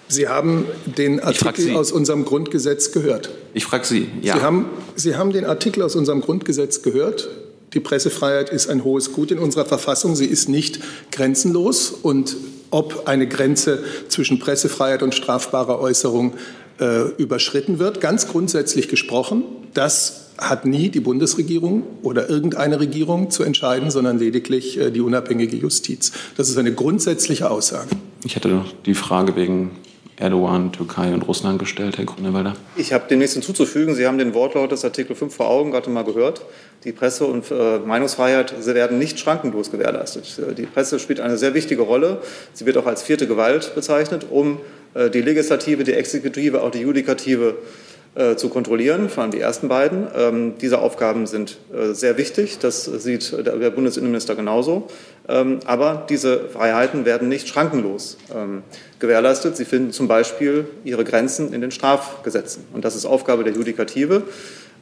Sie 0.09 0.27
haben 0.27 0.65
den 0.87 1.21
Artikel 1.21 1.77
aus 1.77 1.93
unserem 1.93 2.25
Grundgesetz 2.25 2.93
gehört. 2.93 3.29
Ich 3.53 3.67
frage 3.67 3.85
Sie, 3.85 4.09
ja. 4.23 4.37
Sie 4.37 4.41
haben, 4.41 4.65
Sie 4.95 5.17
haben 5.17 5.33
den 5.33 5.45
Artikel 5.45 5.83
aus 5.83 5.95
unserem 5.97 6.23
Grundgesetz 6.23 6.81
gehört. 6.81 7.29
Die 7.75 7.81
Pressefreiheit 7.81 8.51
ist 8.51 8.69
ein 8.69 8.85
hohes 8.85 9.13
Gut 9.13 9.31
in 9.31 9.39
unserer 9.39 9.67
Verfassung. 9.67 10.17
Sie 10.17 10.27
ist 10.27 10.49
nicht 10.49 10.81
grenzenlos. 11.13 11.91
Und 11.91 12.37
ob 12.71 13.07
eine 13.07 13.27
Grenze 13.27 13.83
zwischen 14.09 14.39
Pressefreiheit 14.39 15.03
und 15.03 15.15
strafbarer 15.15 15.81
Äußerung 15.81 16.35
äh, 16.81 17.11
überschritten 17.17 17.79
wird, 17.79 18.01
ganz 18.01 18.29
grundsätzlich 18.29 18.89
gesprochen, 18.89 19.45
das 19.75 20.29
hat 20.39 20.65
nie 20.65 20.89
die 20.89 21.01
Bundesregierung 21.01 21.83
oder 22.03 22.31
irgendeine 22.31 22.79
Regierung 22.79 23.31
zu 23.31 23.43
entscheiden, 23.43 23.91
sondern 23.91 24.19
lediglich 24.19 24.79
äh, 24.79 24.91
die 24.91 25.01
unabhängige 25.01 25.57
Justiz. 25.57 26.13
Das 26.37 26.49
ist 26.49 26.57
eine 26.57 26.73
grundsätzliche 26.73 27.51
Aussage. 27.51 27.89
Ich 28.25 28.37
hätte 28.37 28.49
noch 28.49 28.73
die 28.87 28.95
Frage 28.95 29.35
wegen 29.37 29.73
Erdogan, 30.19 30.73
Türkei 30.73 31.15
und 31.15 31.23
Russland 31.23 31.59
gestellt, 31.59 31.97
Herr 31.99 32.05
Grünewalder. 32.05 32.55
Ich 32.77 32.93
habe 32.93 33.09
dem 33.09 33.21
nichts 33.21 33.35
hinzuzufügen. 33.35 33.95
Sie 33.95 34.07
haben 34.07 34.19
den 34.19 34.35
Wortlaut 34.35 34.73
des 34.73 34.85
Artikel 34.85 35.15
5 35.15 35.35
vor 35.35 35.49
Augen 35.49 35.71
gerade 35.71 35.91
mal 35.91 36.05
gehört. 36.05 36.43
Die 36.85 36.93
Presse- 36.93 37.27
und 37.27 37.51
äh, 37.51 37.79
Meinungsfreiheit 37.79 38.55
werden 38.67 38.99
nicht 38.99 39.21
schrankenlos 39.21 39.71
gewährleistet. 39.71 40.39
Äh, 40.39 40.55
die 40.55 40.67
Presse 40.67 40.99
spielt 40.99 41.21
eine 41.21 41.39
sehr 41.39 41.55
wichtige 41.55 41.83
Rolle. 41.83 42.21
Sie 42.53 42.67
wird 42.67 42.77
auch 42.77 42.87
als 42.87 43.03
vierte 43.03 43.27
Gewalt 43.27 43.75
bezeichnet, 43.75 44.27
um 44.29 44.59
äh, 44.95 45.09
die 45.09 45.21
Legislative, 45.21 45.85
die 45.85 45.93
Exekutive, 45.95 46.63
auch 46.63 46.71
die 46.71 46.81
Judikative 46.81 47.51
äh, 47.51 47.88
zu 48.37 48.49
kontrollieren, 48.49 49.09
vor 49.09 49.23
allem 49.23 49.31
die 49.31 49.41
ersten 49.41 49.69
beiden. 49.69 50.09
Ähm, 50.17 50.55
diese 50.61 50.81
Aufgaben 50.81 51.27
sind 51.29 51.59
äh, 51.73 51.93
sehr 51.93 52.17
wichtig, 52.19 52.59
das 52.59 52.85
sieht 52.85 53.33
der 53.47 53.71
Bundesinnenminister 53.71 54.35
genauso. 54.35 54.89
Ähm, 55.29 55.61
aber 55.67 56.07
diese 56.09 56.49
Freiheiten 56.49 57.05
werden 57.05 57.29
nicht 57.29 57.49
schrankenlos 57.49 58.17
ähm, 58.35 58.63
gewährleistet. 58.99 59.57
Sie 59.57 59.65
finden 59.65 59.93
zum 59.93 60.09
Beispiel 60.09 60.67
ihre 60.85 61.05
Grenzen 61.05 61.53
in 61.53 61.61
den 61.61 61.71
Strafgesetzen. 61.71 62.65
Und 62.73 62.85
das 62.85 62.97
ist 62.97 63.05
Aufgabe 63.05 63.45
der 63.45 63.53
Judikative, 63.53 64.23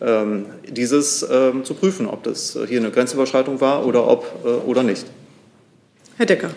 ähm, 0.00 0.46
dieses 0.68 1.26
ähm, 1.28 1.64
zu 1.64 1.74
prüfen, 1.74 2.06
ob 2.06 2.22
das 2.22 2.56
hier 2.68 2.80
eine 2.80 2.90
Grenzüberschreitung 2.90 3.60
war 3.60 3.84
oder 3.86 4.06
ob 4.06 4.26
äh, 4.44 4.48
oder 4.48 4.82
nicht. 4.82 5.06
Herr 6.16 6.26
Decker. 6.26 6.50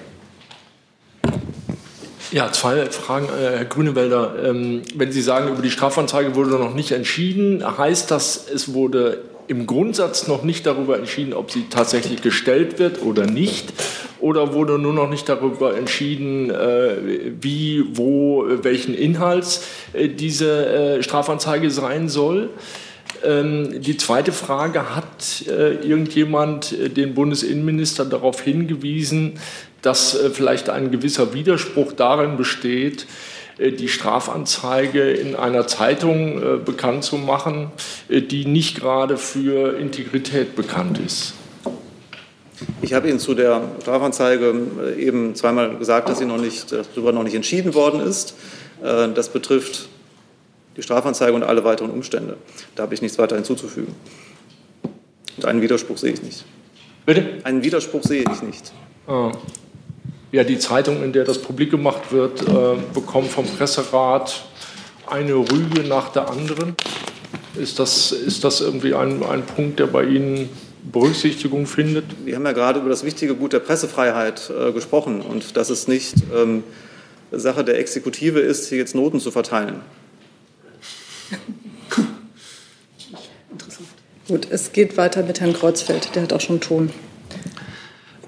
Ja, 2.32 2.52
zwei 2.52 2.86
Fragen, 2.86 3.26
äh, 3.26 3.58
Herr 3.58 3.66
Grünewälder. 3.66 4.36
Ähm, 4.46 4.84
wenn 4.94 5.12
Sie 5.12 5.22
sagen, 5.22 5.50
über 5.50 5.64
die 5.64 5.72
Strafanzeige 5.72 6.36
wurde 6.36 6.52
noch 6.52 6.76
nicht 6.76 6.92
entschieden, 6.92 7.64
heißt 7.66 8.12
das, 8.12 8.46
es 8.54 8.74
wurde 8.74 9.24
im 9.48 9.66
Grundsatz 9.66 10.28
noch 10.28 10.44
nicht 10.44 10.68
darüber 10.68 11.00
entschieden, 11.00 11.34
ob 11.34 11.50
sie 11.50 11.66
tatsächlich 11.72 12.22
gestellt 12.22 12.78
wird 12.78 13.02
oder 13.02 13.26
nicht? 13.26 13.74
Oder 14.20 14.54
wurde 14.54 14.78
nur 14.78 14.94
noch 14.94 15.10
nicht 15.10 15.28
darüber 15.28 15.76
entschieden, 15.76 16.52
äh, 16.52 16.98
wie, 17.42 17.84
wo, 17.94 18.46
welchen 18.62 18.94
Inhalts 18.94 19.64
äh, 19.94 20.08
diese 20.08 21.00
Strafanzeige 21.02 21.72
sein 21.72 22.10
soll? 22.10 22.52
Ähm, 23.24 23.82
die 23.82 23.98
zweite 23.98 24.32
Frage, 24.32 24.96
hat 24.96 25.44
irgendjemand 25.48 26.76
den 26.96 27.16
Bundesinnenminister 27.16 28.06
darauf 28.06 28.42
hingewiesen, 28.42 29.40
dass 29.82 30.16
äh, 30.16 30.30
vielleicht 30.30 30.70
ein 30.70 30.92
gewisser 30.92 31.34
Widerspruch 31.34 31.94
darin 31.94 32.38
besteht, 32.38 33.06
äh, 33.58 33.72
die 33.72 33.88
Strafanzeige 33.88 35.12
in 35.12 35.36
einer 35.36 35.68
Zeitung 35.68 36.42
äh, 36.42 36.58
bekannt 36.58 37.04
zu 37.04 37.18
machen, 37.18 37.72
die 38.10 38.46
nicht 38.46 38.80
gerade 38.80 39.18
für 39.18 39.78
Integrität 39.78 40.56
bekannt 40.56 41.00
ist. 41.00 41.34
Ich 42.82 42.94
habe 42.94 43.10
Ihnen 43.10 43.20
zu 43.20 43.36
der 43.36 43.62
Strafanzeige 43.82 44.54
eben 44.98 45.34
zweimal 45.34 45.78
gesagt, 45.78 46.10
dass 46.10 46.20
sie 46.20 46.26
noch 46.26 46.38
nicht, 46.38 46.74
darüber 46.74 47.14
noch 47.14 47.24
nicht 47.24 47.36
entschieden 47.36 47.74
worden 47.74 48.02
ist. 48.02 48.34
Das 48.82 49.30
betrifft 49.30 49.88
die 50.76 50.82
Strafanzeige 50.82 51.32
und 51.34 51.44
alle 51.44 51.64
weiteren 51.64 51.90
Umstände. 51.90 52.36
Da 52.76 52.84
habe 52.84 52.94
ich 52.94 53.02
nichts 53.02 53.18
weiter 53.18 53.38
hinzuzufügen. 53.38 53.96
Und 55.38 55.46
einen 55.46 55.62
Widerspruch 55.62 55.98
sehe 55.98 56.12
ich 56.12 56.22
nicht. 56.22 56.44
Bitte? 57.06 57.26
Einen 57.44 57.64
Widerspruch 57.64 58.04
sehe 58.04 58.26
ich 58.30 58.42
nicht. 58.42 58.74
Ah 59.08 59.32
ja, 60.32 60.44
die 60.44 60.60
Zeitung, 60.60 61.04
in 61.04 61.14
der 61.14 61.24
das 61.24 61.42
publik 61.42 61.72
gemacht 61.72 62.12
wird, 62.12 62.42
äh, 62.42 62.76
bekommt 62.94 63.30
vom 63.30 63.46
Presserat 63.46 64.46
eine 65.08 65.34
Rüge 65.34 65.82
nach 65.88 66.10
der 66.10 66.30
anderen. 66.30 66.76
Ist 67.56 67.80
das, 67.80 68.12
ist 68.12 68.44
das 68.44 68.62
irgendwie 68.62 68.94
ein, 68.94 69.24
ein 69.24 69.44
Punkt, 69.44 69.80
der 69.80 69.88
bei 69.88 70.04
Ihnen 70.04 70.50
Berücksichtigung 70.92 71.66
findet? 71.66 72.06
Wir 72.26 72.36
haben 72.36 72.46
ja 72.46 72.52
gerade 72.52 72.80
über 72.80 72.90
das 72.90 73.04
wichtige 73.04 73.36
Gut 73.36 73.54
der 73.54 73.60
Pressefreiheit 73.60 74.50
äh, 74.50 74.72
gesprochen 74.72 75.22
und 75.22 75.58
dass 75.58 75.70
es 75.70 75.88
nicht 75.88 76.16
ähm, 76.36 76.64
Sache 77.32 77.64
der 77.64 77.80
Exekutive 77.80 78.40
ist, 78.40 78.70
hier 78.70 78.78
jetzt 78.78 78.96
Noten 78.96 79.20
zu 79.20 79.32
verteilen. 79.32 79.82
Gut, 84.28 84.48
es 84.52 84.72
geht 84.74 84.96
weiter 84.98 85.24
mit 85.24 85.42
Herrn 85.42 85.54
Kreuzfeld. 85.54 86.16
Der 86.16 86.24
hat 86.24 86.34
auch 86.34 86.42
schon 86.42 86.60
Ton. 86.60 86.92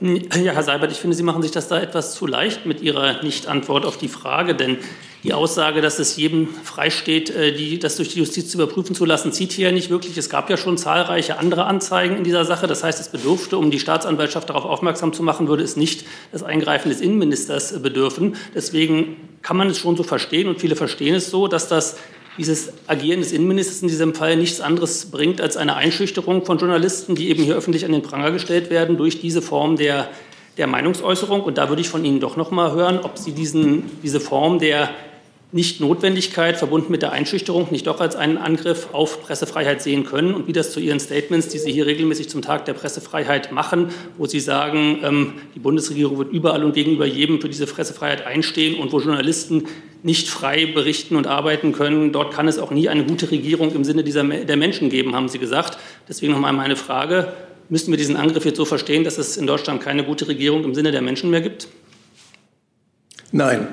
Ja, 0.01 0.53
Herr 0.53 0.63
Seibert, 0.63 0.91
ich 0.91 0.97
finde, 0.97 1.15
Sie 1.15 1.21
machen 1.21 1.43
sich 1.43 1.51
das 1.51 1.67
da 1.67 1.79
etwas 1.79 2.15
zu 2.15 2.25
leicht 2.25 2.65
mit 2.65 2.81
Ihrer 2.81 3.21
Nicht-Antwort 3.21 3.85
auf 3.85 3.97
die 3.97 4.07
Frage, 4.07 4.55
denn 4.55 4.79
die 5.23 5.31
Aussage, 5.31 5.81
dass 5.81 5.99
es 5.99 6.15
jedem 6.15 6.47
freisteht, 6.47 7.29
äh, 7.29 7.77
das 7.77 7.97
durch 7.97 8.09
die 8.09 8.17
Justiz 8.17 8.49
zu 8.49 8.57
überprüfen 8.57 8.95
zu 8.95 9.05
lassen, 9.05 9.31
zieht 9.31 9.51
hier 9.51 9.71
nicht 9.71 9.91
wirklich. 9.91 10.17
Es 10.17 10.31
gab 10.31 10.49
ja 10.49 10.57
schon 10.57 10.79
zahlreiche 10.79 11.37
andere 11.37 11.65
Anzeigen 11.65 12.17
in 12.17 12.23
dieser 12.23 12.45
Sache. 12.45 12.65
Das 12.65 12.83
heißt, 12.83 12.99
es 12.99 13.09
bedurfte, 13.09 13.59
um 13.59 13.69
die 13.69 13.79
Staatsanwaltschaft 13.79 14.49
darauf 14.49 14.65
aufmerksam 14.65 15.13
zu 15.13 15.21
machen, 15.21 15.47
würde 15.47 15.63
es 15.63 15.75
nicht 15.75 16.07
das 16.31 16.41
Eingreifen 16.41 16.89
des 16.89 16.99
Innenministers 16.99 17.79
bedürfen. 17.83 18.35
Deswegen 18.55 19.17
kann 19.43 19.55
man 19.55 19.69
es 19.69 19.77
schon 19.77 19.95
so 19.95 20.01
verstehen 20.01 20.47
und 20.47 20.59
viele 20.59 20.75
verstehen 20.75 21.13
es 21.13 21.29
so, 21.29 21.47
dass 21.47 21.67
das 21.67 21.97
dieses 22.37 22.73
Agieren 22.87 23.19
des 23.19 23.31
Innenministers 23.31 23.81
in 23.81 23.87
diesem 23.87 24.15
Fall 24.15 24.35
nichts 24.35 24.61
anderes 24.61 25.07
bringt 25.11 25.41
als 25.41 25.57
eine 25.57 25.75
Einschüchterung 25.75 26.45
von 26.45 26.57
Journalisten, 26.57 27.15
die 27.15 27.29
eben 27.29 27.43
hier 27.43 27.55
öffentlich 27.55 27.85
an 27.85 27.91
den 27.91 28.01
Pranger 28.01 28.31
gestellt 28.31 28.69
werden 28.69 28.97
durch 28.97 29.19
diese 29.19 29.41
Form 29.41 29.75
der, 29.75 30.09
der 30.57 30.67
Meinungsäußerung. 30.67 31.41
Und 31.41 31.57
da 31.57 31.69
würde 31.69 31.81
ich 31.81 31.89
von 31.89 32.05
Ihnen 32.05 32.19
doch 32.19 32.37
noch 32.37 32.51
mal 32.51 32.71
hören, 32.71 32.99
ob 33.03 33.17
Sie 33.17 33.33
diesen, 33.33 33.83
diese 34.01 34.19
Form 34.19 34.59
der 34.59 34.89
nicht-Notwendigkeit 35.53 36.57
verbunden 36.57 36.91
mit 36.91 37.01
der 37.01 37.11
Einschüchterung 37.11 37.67
nicht 37.71 37.85
doch 37.85 37.99
als 37.99 38.15
einen 38.15 38.37
Angriff 38.37 38.87
auf 38.93 39.21
Pressefreiheit 39.21 39.81
sehen 39.81 40.05
können 40.05 40.33
und 40.33 40.47
wie 40.47 40.53
das 40.53 40.71
zu 40.71 40.79
Ihren 40.79 41.01
Statements, 41.01 41.49
die 41.49 41.57
Sie 41.57 41.71
hier 41.71 41.85
regelmäßig 41.85 42.29
zum 42.29 42.41
Tag 42.41 42.63
der 42.65 42.73
Pressefreiheit 42.73 43.51
machen, 43.51 43.89
wo 44.17 44.25
Sie 44.25 44.39
sagen, 44.39 44.99
ähm, 45.03 45.33
die 45.53 45.59
Bundesregierung 45.59 46.17
wird 46.17 46.31
überall 46.31 46.63
und 46.63 46.73
gegenüber 46.73 47.05
jedem 47.05 47.41
für 47.41 47.49
diese 47.49 47.65
Pressefreiheit 47.65 48.25
einstehen 48.25 48.79
und 48.79 48.93
wo 48.93 48.99
Journalisten 48.99 49.65
nicht 50.03 50.29
frei 50.29 50.65
berichten 50.65 51.15
und 51.15 51.27
arbeiten 51.27 51.73
können. 51.73 52.11
Dort 52.11 52.33
kann 52.33 52.47
es 52.47 52.57
auch 52.57 52.71
nie 52.71 52.89
eine 52.89 53.05
gute 53.05 53.29
Regierung 53.29 53.73
im 53.73 53.83
Sinne 53.83 54.03
dieser, 54.03 54.23
der 54.23 54.57
Menschen 54.57 54.89
geben, 54.89 55.15
haben 55.15 55.29
Sie 55.29 55.39
gesagt. 55.39 55.77
Deswegen 56.07 56.33
nochmal 56.33 56.53
meine 56.53 56.75
Frage, 56.75 57.33
müssten 57.69 57.91
wir 57.91 57.97
diesen 57.97 58.15
Angriff 58.15 58.45
jetzt 58.45 58.57
so 58.57 58.65
verstehen, 58.65 59.03
dass 59.03 59.17
es 59.17 59.37
in 59.37 59.45
Deutschland 59.45 59.81
keine 59.81 60.03
gute 60.03 60.27
Regierung 60.27 60.63
im 60.63 60.73
Sinne 60.73 60.91
der 60.91 61.01
Menschen 61.01 61.29
mehr 61.29 61.41
gibt? 61.41 61.67
Nein. 63.31 63.67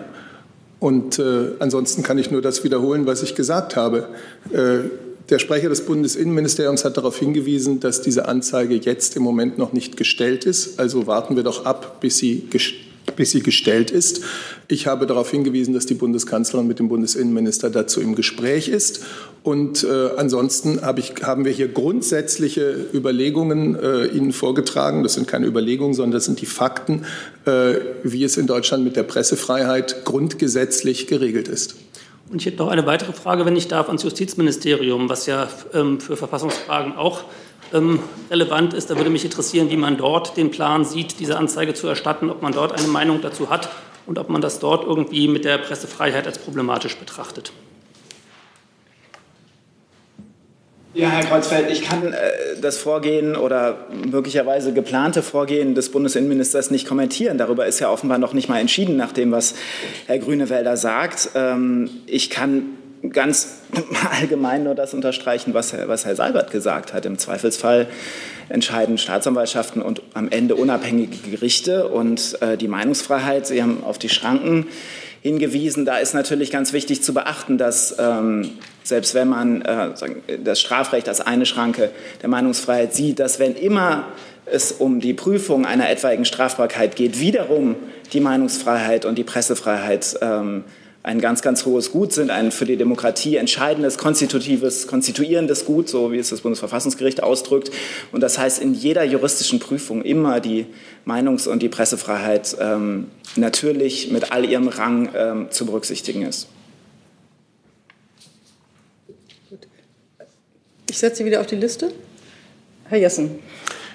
Und 0.80 1.18
äh, 1.18 1.52
ansonsten 1.58 2.02
kann 2.02 2.18
ich 2.18 2.30
nur 2.30 2.42
das 2.42 2.62
wiederholen, 2.62 3.06
was 3.06 3.23
ich 3.23 3.35
gesagt 3.35 3.75
habe. 3.75 4.08
Äh, 4.52 4.90
der 5.28 5.38
Sprecher 5.38 5.68
des 5.68 5.85
Bundesinnenministeriums 5.85 6.85
hat 6.85 6.97
darauf 6.97 7.18
hingewiesen, 7.18 7.80
dass 7.80 8.00
diese 8.00 8.28
Anzeige 8.28 8.76
jetzt 8.76 9.16
im 9.16 9.23
Moment 9.23 9.58
noch 9.58 9.73
nicht 9.73 9.97
gestellt 9.97 10.44
ist. 10.44 10.78
Also 10.78 11.06
warten 11.06 11.37
wir 11.37 11.42
doch 11.42 11.64
ab, 11.66 12.00
bis 12.00 12.18
sie 12.18 12.47
gestellt 12.49 12.88
bis 13.16 13.30
sie 13.30 13.42
gestellt 13.42 13.90
ist. 13.90 14.22
Ich 14.68 14.86
habe 14.86 15.06
darauf 15.06 15.30
hingewiesen, 15.30 15.74
dass 15.74 15.86
die 15.86 15.94
Bundeskanzlerin 15.94 16.66
mit 16.66 16.78
dem 16.78 16.88
Bundesinnenminister 16.88 17.70
dazu 17.70 18.00
im 18.00 18.14
Gespräch 18.14 18.68
ist. 18.68 19.04
Und 19.42 19.84
äh, 19.84 20.10
ansonsten 20.16 20.82
hab 20.82 20.98
ich, 20.98 21.14
haben 21.22 21.44
wir 21.44 21.52
hier 21.52 21.68
grundsätzliche 21.68 22.86
Überlegungen 22.92 23.74
äh, 23.76 24.06
Ihnen 24.06 24.32
vorgetragen. 24.32 25.02
Das 25.02 25.14
sind 25.14 25.26
keine 25.26 25.46
Überlegungen, 25.46 25.94
sondern 25.94 26.12
das 26.12 26.24
sind 26.24 26.40
die 26.40 26.46
Fakten, 26.46 27.04
äh, 27.46 27.74
wie 28.02 28.24
es 28.24 28.36
in 28.36 28.46
Deutschland 28.46 28.84
mit 28.84 28.96
der 28.96 29.04
Pressefreiheit 29.04 30.04
grundgesetzlich 30.04 31.06
geregelt 31.06 31.48
ist. 31.48 31.76
Und 32.30 32.40
ich 32.40 32.46
hätte 32.46 32.58
noch 32.58 32.68
eine 32.68 32.84
weitere 32.84 33.12
Frage, 33.12 33.46
wenn 33.46 33.56
ich 33.56 33.68
darf, 33.68 33.86
ans 33.86 34.02
Justizministerium, 34.02 35.08
was 35.08 35.26
ja 35.26 35.48
ähm, 35.72 35.98
für 35.98 36.16
Verfassungsfragen 36.16 36.94
auch 36.94 37.24
ähm, 37.72 38.00
relevant 38.30 38.75
ist. 38.75 38.90
Da 38.90 38.96
würde 38.96 39.10
mich 39.10 39.25
interessieren, 39.25 39.70
wie 39.70 39.76
man 39.76 39.96
dort 39.96 40.37
den 40.37 40.50
Plan 40.50 40.84
sieht, 40.84 41.20
diese 41.20 41.37
Anzeige 41.37 41.75
zu 41.75 41.87
erstatten, 41.87 42.30
ob 42.30 42.42
man 42.42 42.52
dort 42.52 42.72
eine 42.72 42.88
Meinung 42.88 43.20
dazu 43.20 43.50
hat 43.50 43.68
und 44.06 44.18
ob 44.18 44.28
man 44.28 44.40
das 44.40 44.58
dort 44.58 44.84
irgendwie 44.84 45.28
mit 45.28 45.44
der 45.44 45.58
Pressefreiheit 45.58 46.26
als 46.26 46.38
problematisch 46.38 46.96
betrachtet. 46.96 47.52
Ja, 50.94 51.10
Herr 51.10 51.25
Kreuzfeld, 51.25 51.70
ich 51.70 51.82
kann 51.82 52.12
äh, 52.12 52.16
das 52.60 52.78
Vorgehen 52.78 53.37
oder 53.37 53.87
möglicherweise 54.10 54.72
geplante 54.72 55.22
Vorgehen 55.22 55.75
des 55.75 55.92
Bundesinnenministers 55.92 56.70
nicht 56.70 56.88
kommentieren. 56.88 57.38
Darüber 57.38 57.66
ist 57.66 57.78
ja 57.78 57.90
offenbar 57.90 58.18
noch 58.18 58.32
nicht 58.32 58.48
mal 58.48 58.58
entschieden, 58.58 58.96
nach 58.96 59.12
dem, 59.12 59.30
was 59.30 59.54
Herr 60.06 60.18
Grünewälder 60.18 60.76
sagt. 60.76 61.30
Ähm, 61.34 61.90
ich 62.06 62.30
kann 62.30 62.77
ganz 63.10 63.58
allgemein 64.20 64.64
nur 64.64 64.74
das 64.74 64.94
unterstreichen, 64.94 65.54
was 65.54 65.72
Herr, 65.72 65.88
was 65.88 66.04
Herr 66.04 66.16
Seibert 66.16 66.50
gesagt 66.50 66.92
hat. 66.92 67.06
Im 67.06 67.18
Zweifelsfall 67.18 67.86
entscheiden 68.48 68.98
Staatsanwaltschaften 68.98 69.82
und 69.82 70.02
am 70.14 70.28
Ende 70.30 70.56
unabhängige 70.56 71.30
Gerichte 71.30 71.88
und 71.88 72.40
äh, 72.42 72.56
die 72.56 72.68
Meinungsfreiheit. 72.68 73.46
Sie 73.46 73.62
haben 73.62 73.84
auf 73.84 73.98
die 73.98 74.08
Schranken 74.08 74.66
hingewiesen. 75.22 75.84
Da 75.84 75.98
ist 75.98 76.14
natürlich 76.14 76.50
ganz 76.50 76.72
wichtig 76.72 77.02
zu 77.02 77.12
beachten, 77.12 77.58
dass 77.58 77.96
ähm, 77.98 78.52
selbst 78.82 79.14
wenn 79.14 79.28
man 79.28 79.62
äh, 79.62 79.90
das 80.42 80.60
Strafrecht 80.60 81.08
als 81.08 81.20
eine 81.20 81.46
Schranke 81.46 81.90
der 82.22 82.28
Meinungsfreiheit 82.28 82.94
sieht, 82.94 83.18
dass 83.18 83.38
wenn 83.38 83.54
immer 83.54 84.06
es 84.46 84.72
um 84.72 85.00
die 85.00 85.12
Prüfung 85.12 85.66
einer 85.66 85.90
etwaigen 85.90 86.24
Strafbarkeit 86.24 86.96
geht, 86.96 87.20
wiederum 87.20 87.76
die 88.12 88.20
Meinungsfreiheit 88.20 89.04
und 89.04 89.18
die 89.18 89.24
Pressefreiheit 89.24 90.18
ähm, 90.22 90.64
ein 91.02 91.20
ganz, 91.20 91.42
ganz 91.42 91.64
hohes 91.64 91.92
Gut 91.92 92.12
sind, 92.12 92.30
ein 92.30 92.50
für 92.50 92.66
die 92.66 92.76
Demokratie 92.76 93.36
entscheidendes, 93.36 93.98
konstitutives, 93.98 94.86
konstituierendes 94.86 95.64
Gut, 95.64 95.88
so 95.88 96.12
wie 96.12 96.18
es 96.18 96.30
das 96.30 96.40
Bundesverfassungsgericht 96.40 97.22
ausdrückt. 97.22 97.70
Und 98.12 98.20
das 98.20 98.38
heißt, 98.38 98.60
in 98.60 98.74
jeder 98.74 99.04
juristischen 99.04 99.60
Prüfung 99.60 100.02
immer 100.02 100.40
die 100.40 100.66
Meinungs- 101.06 101.48
und 101.48 101.62
die 101.62 101.68
Pressefreiheit 101.68 102.56
ähm, 102.60 103.06
natürlich 103.36 104.10
mit 104.10 104.32
all 104.32 104.44
ihrem 104.44 104.68
Rang 104.68 105.08
ähm, 105.14 105.46
zu 105.50 105.66
berücksichtigen 105.66 106.22
ist. 106.22 106.48
Ich 110.90 110.98
setze 110.98 111.18
Sie 111.18 111.24
wieder 111.24 111.40
auf 111.40 111.46
die 111.46 111.56
Liste. 111.56 111.92
Herr 112.88 112.98
Jessen. 112.98 113.38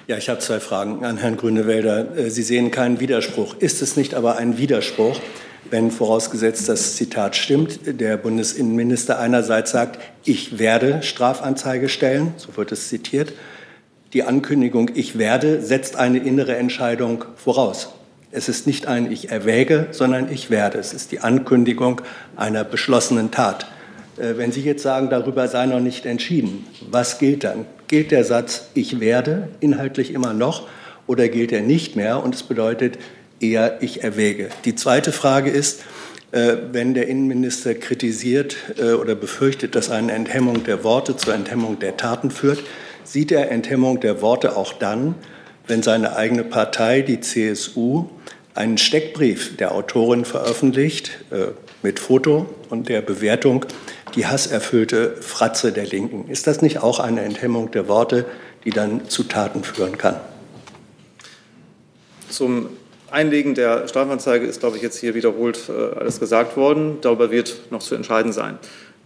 Ja, 0.06 0.16
ich 0.16 0.28
habe 0.28 0.38
zwei 0.40 0.60
Fragen 0.60 1.04
an 1.04 1.16
Herrn 1.16 1.36
Grünewälder. 1.36 2.16
Äh, 2.16 2.30
Sie 2.30 2.42
sehen 2.42 2.70
keinen 2.70 3.00
Widerspruch. 3.00 3.56
Ist 3.58 3.82
es 3.82 3.96
nicht 3.96 4.14
aber 4.14 4.36
ein 4.36 4.58
Widerspruch, 4.58 5.18
wenn 5.70 5.90
vorausgesetzt 5.90 6.68
das 6.68 6.96
Zitat 6.96 7.36
stimmt, 7.36 7.80
der 7.86 8.16
Bundesinnenminister 8.16 9.18
einerseits 9.18 9.70
sagt, 9.70 9.98
ich 10.24 10.58
werde 10.58 11.02
Strafanzeige 11.02 11.88
stellen, 11.88 12.34
so 12.36 12.56
wird 12.56 12.72
es 12.72 12.88
zitiert. 12.88 13.32
Die 14.12 14.22
Ankündigung, 14.22 14.90
ich 14.94 15.18
werde, 15.18 15.60
setzt 15.60 15.96
eine 15.96 16.18
innere 16.18 16.56
Entscheidung 16.56 17.24
voraus. 17.36 17.94
Es 18.30 18.48
ist 18.48 18.66
nicht 18.66 18.86
ein 18.86 19.10
Ich 19.12 19.30
erwäge, 19.30 19.88
sondern 19.92 20.30
ich 20.30 20.50
werde. 20.50 20.78
Es 20.78 20.92
ist 20.92 21.12
die 21.12 21.20
Ankündigung 21.20 22.00
einer 22.36 22.64
beschlossenen 22.64 23.30
Tat. 23.30 23.66
Äh, 24.16 24.36
wenn 24.36 24.52
Sie 24.52 24.60
jetzt 24.60 24.82
sagen, 24.82 25.08
darüber 25.10 25.48
sei 25.48 25.66
noch 25.66 25.80
nicht 25.80 26.06
entschieden, 26.06 26.66
was 26.90 27.18
gilt 27.18 27.44
dann? 27.44 27.66
Gilt 27.88 28.10
der 28.10 28.24
Satz, 28.24 28.68
ich 28.74 29.00
werde 29.00 29.48
inhaltlich 29.60 30.12
immer 30.12 30.32
noch 30.32 30.68
oder 31.06 31.28
gilt 31.28 31.52
er 31.52 31.62
nicht 31.62 31.96
mehr? 31.96 32.22
Und 32.22 32.34
es 32.34 32.42
bedeutet 32.42 32.98
eher, 33.50 33.82
ich 33.82 34.02
erwäge. 34.02 34.48
Die 34.64 34.74
zweite 34.74 35.12
Frage 35.12 35.50
ist, 35.50 35.82
äh, 36.32 36.56
wenn 36.72 36.94
der 36.94 37.08
Innenminister 37.08 37.74
kritisiert 37.74 38.56
äh, 38.78 38.92
oder 38.92 39.14
befürchtet, 39.14 39.74
dass 39.74 39.90
eine 39.90 40.12
Enthemmung 40.12 40.64
der 40.64 40.82
Worte 40.84 41.16
zur 41.16 41.34
Enthemmung 41.34 41.78
der 41.78 41.96
Taten 41.96 42.30
führt, 42.30 42.62
sieht 43.04 43.30
er 43.30 43.50
Enthemmung 43.50 44.00
der 44.00 44.20
Worte 44.22 44.56
auch 44.56 44.72
dann, 44.72 45.14
wenn 45.66 45.82
seine 45.82 46.16
eigene 46.16 46.44
Partei, 46.44 47.02
die 47.02 47.20
CSU, 47.20 48.06
einen 48.54 48.78
Steckbrief 48.78 49.56
der 49.56 49.72
Autorin 49.72 50.24
veröffentlicht 50.24 51.10
mit 51.82 51.98
Foto 51.98 52.46
und 52.70 52.88
der 52.88 53.00
Bewertung, 53.00 53.66
die 54.14 54.26
hasserfüllte 54.26 55.16
Fratze 55.20 55.72
der 55.72 55.86
Linken. 55.86 56.28
Ist 56.30 56.46
das 56.46 56.62
nicht 56.62 56.82
auch 56.82 57.00
eine 57.00 57.22
Enthemmung 57.22 57.70
der 57.70 57.88
Worte, 57.88 58.26
die 58.64 58.70
dann 58.70 59.08
zu 59.08 59.24
Taten 59.24 59.64
führen 59.64 59.98
kann? 59.98 60.16
Zum 62.28 62.68
Einlegen 63.14 63.54
der 63.54 63.86
Strafanzeige 63.86 64.44
ist, 64.44 64.58
glaube 64.58 64.76
ich, 64.76 64.82
jetzt 64.82 64.98
hier 64.98 65.14
wiederholt 65.14 65.68
äh, 65.68 65.98
alles 66.00 66.18
gesagt 66.18 66.56
worden. 66.56 66.98
Darüber 67.00 67.30
wird 67.30 67.70
noch 67.70 67.80
zu 67.80 67.94
entscheiden 67.94 68.32
sein. 68.32 68.58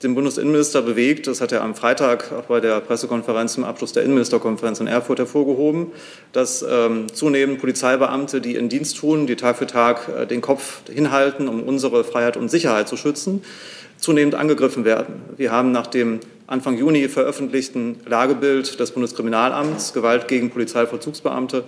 Den 0.02 0.14
Bundesinnenminister 0.14 0.80
bewegt, 0.80 1.26
das 1.26 1.42
hat 1.42 1.52
er 1.52 1.60
am 1.60 1.74
Freitag 1.74 2.32
auch 2.32 2.44
bei 2.44 2.60
der 2.60 2.80
Pressekonferenz 2.80 3.58
im 3.58 3.64
Abschluss 3.64 3.92
der 3.92 4.04
Innenministerkonferenz 4.04 4.80
in 4.80 4.86
Erfurt 4.86 5.18
hervorgehoben, 5.18 5.88
dass 6.32 6.64
ähm, 6.66 7.12
zunehmend 7.12 7.58
Polizeibeamte, 7.58 8.40
die 8.40 8.54
in 8.54 8.70
Dienst 8.70 8.96
tun, 8.96 9.26
die 9.26 9.36
Tag 9.36 9.56
für 9.56 9.66
Tag 9.66 10.08
äh, 10.08 10.26
den 10.26 10.40
Kopf 10.40 10.80
hinhalten, 10.90 11.46
um 11.46 11.62
unsere 11.64 12.02
Freiheit 12.02 12.38
und 12.38 12.48
Sicherheit 12.48 12.88
zu 12.88 12.96
schützen, 12.96 13.42
zunehmend 13.98 14.36
angegriffen 14.36 14.86
werden. 14.86 15.20
Wir 15.36 15.52
haben 15.52 15.70
nach 15.70 15.88
dem 15.88 16.20
Anfang 16.46 16.78
Juni 16.78 17.08
veröffentlichten 17.08 18.00
Lagebild 18.06 18.80
des 18.80 18.92
Bundeskriminalamts 18.92 19.92
Gewalt 19.92 20.28
gegen 20.28 20.48
Polizeivollzugsbeamte 20.48 21.64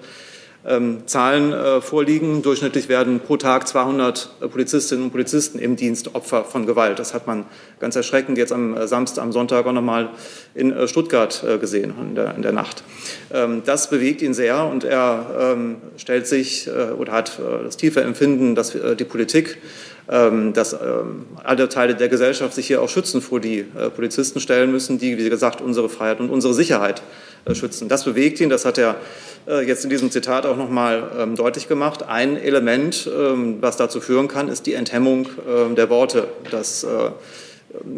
Zahlen 1.06 1.54
äh, 1.54 1.80
vorliegen. 1.80 2.42
Durchschnittlich 2.42 2.90
werden 2.90 3.20
pro 3.20 3.38
Tag 3.38 3.66
200 3.66 4.28
äh, 4.42 4.48
Polizistinnen 4.48 5.04
und 5.04 5.10
Polizisten 5.10 5.58
im 5.58 5.76
Dienst 5.76 6.14
Opfer 6.14 6.44
von 6.44 6.66
Gewalt. 6.66 6.98
Das 6.98 7.14
hat 7.14 7.26
man 7.26 7.46
ganz 7.78 7.96
erschreckend 7.96 8.36
jetzt 8.36 8.52
am 8.52 8.76
äh, 8.76 8.86
Samstag, 8.86 9.22
am 9.22 9.32
Sonntag 9.32 9.64
auch 9.66 9.72
nochmal 9.72 10.10
in 10.54 10.86
Stuttgart 10.86 11.44
gesehen, 11.60 11.94
in 12.00 12.14
der, 12.14 12.34
in 12.34 12.42
der 12.42 12.52
Nacht. 12.52 12.82
Ähm, 13.32 13.62
das 13.64 13.88
bewegt 13.88 14.20
ihn 14.20 14.34
sehr 14.34 14.66
und 14.66 14.84
er 14.84 15.54
ähm, 15.54 15.76
stellt 15.96 16.26
sich 16.26 16.68
oder 16.70 17.12
hat 17.12 17.38
das 17.64 17.76
tiefe 17.76 18.02
Empfinden, 18.02 18.54
dass 18.54 18.76
die 18.98 19.04
Politik 19.04 19.58
ähm, 20.10 20.52
dass 20.52 20.72
ähm, 20.72 21.26
alle 21.44 21.68
Teile 21.68 21.94
der 21.94 22.08
Gesellschaft 22.08 22.54
sich 22.54 22.66
hier 22.66 22.82
auch 22.82 22.88
schützen 22.88 23.22
vor 23.22 23.38
die 23.38 23.64
Polizisten 23.94 24.40
stellen 24.40 24.72
müssen, 24.72 24.98
die, 24.98 25.16
wie 25.18 25.30
gesagt, 25.30 25.60
unsere 25.60 25.88
Freiheit 25.88 26.18
und 26.18 26.30
unsere 26.30 26.52
Sicherheit 26.52 27.00
äh, 27.00 27.02
schützen. 27.52 27.88
Das 27.88 28.04
bewegt 28.04 28.40
ihn, 28.40 28.48
das 28.48 28.64
hat 28.64 28.78
er 28.78 28.96
äh, 29.46 29.66
jetzt 29.66 29.84
in 29.84 29.90
diesem 29.90 30.10
Zitat 30.10 30.46
auch 30.46 30.56
noch 30.56 30.70
mal 30.70 31.10
ähm, 31.18 31.36
deutlich 31.36 31.68
gemacht. 31.68 32.04
Ein 32.08 32.36
Element, 32.36 33.10
was 33.60 33.76
dazu 33.76 34.00
führen 34.00 34.28
kann, 34.28 34.48
ist 34.48 34.66
die 34.66 34.74
Enthemmung 34.74 35.28
der 35.76 35.88
Worte. 35.90 36.28
Das 36.50 36.86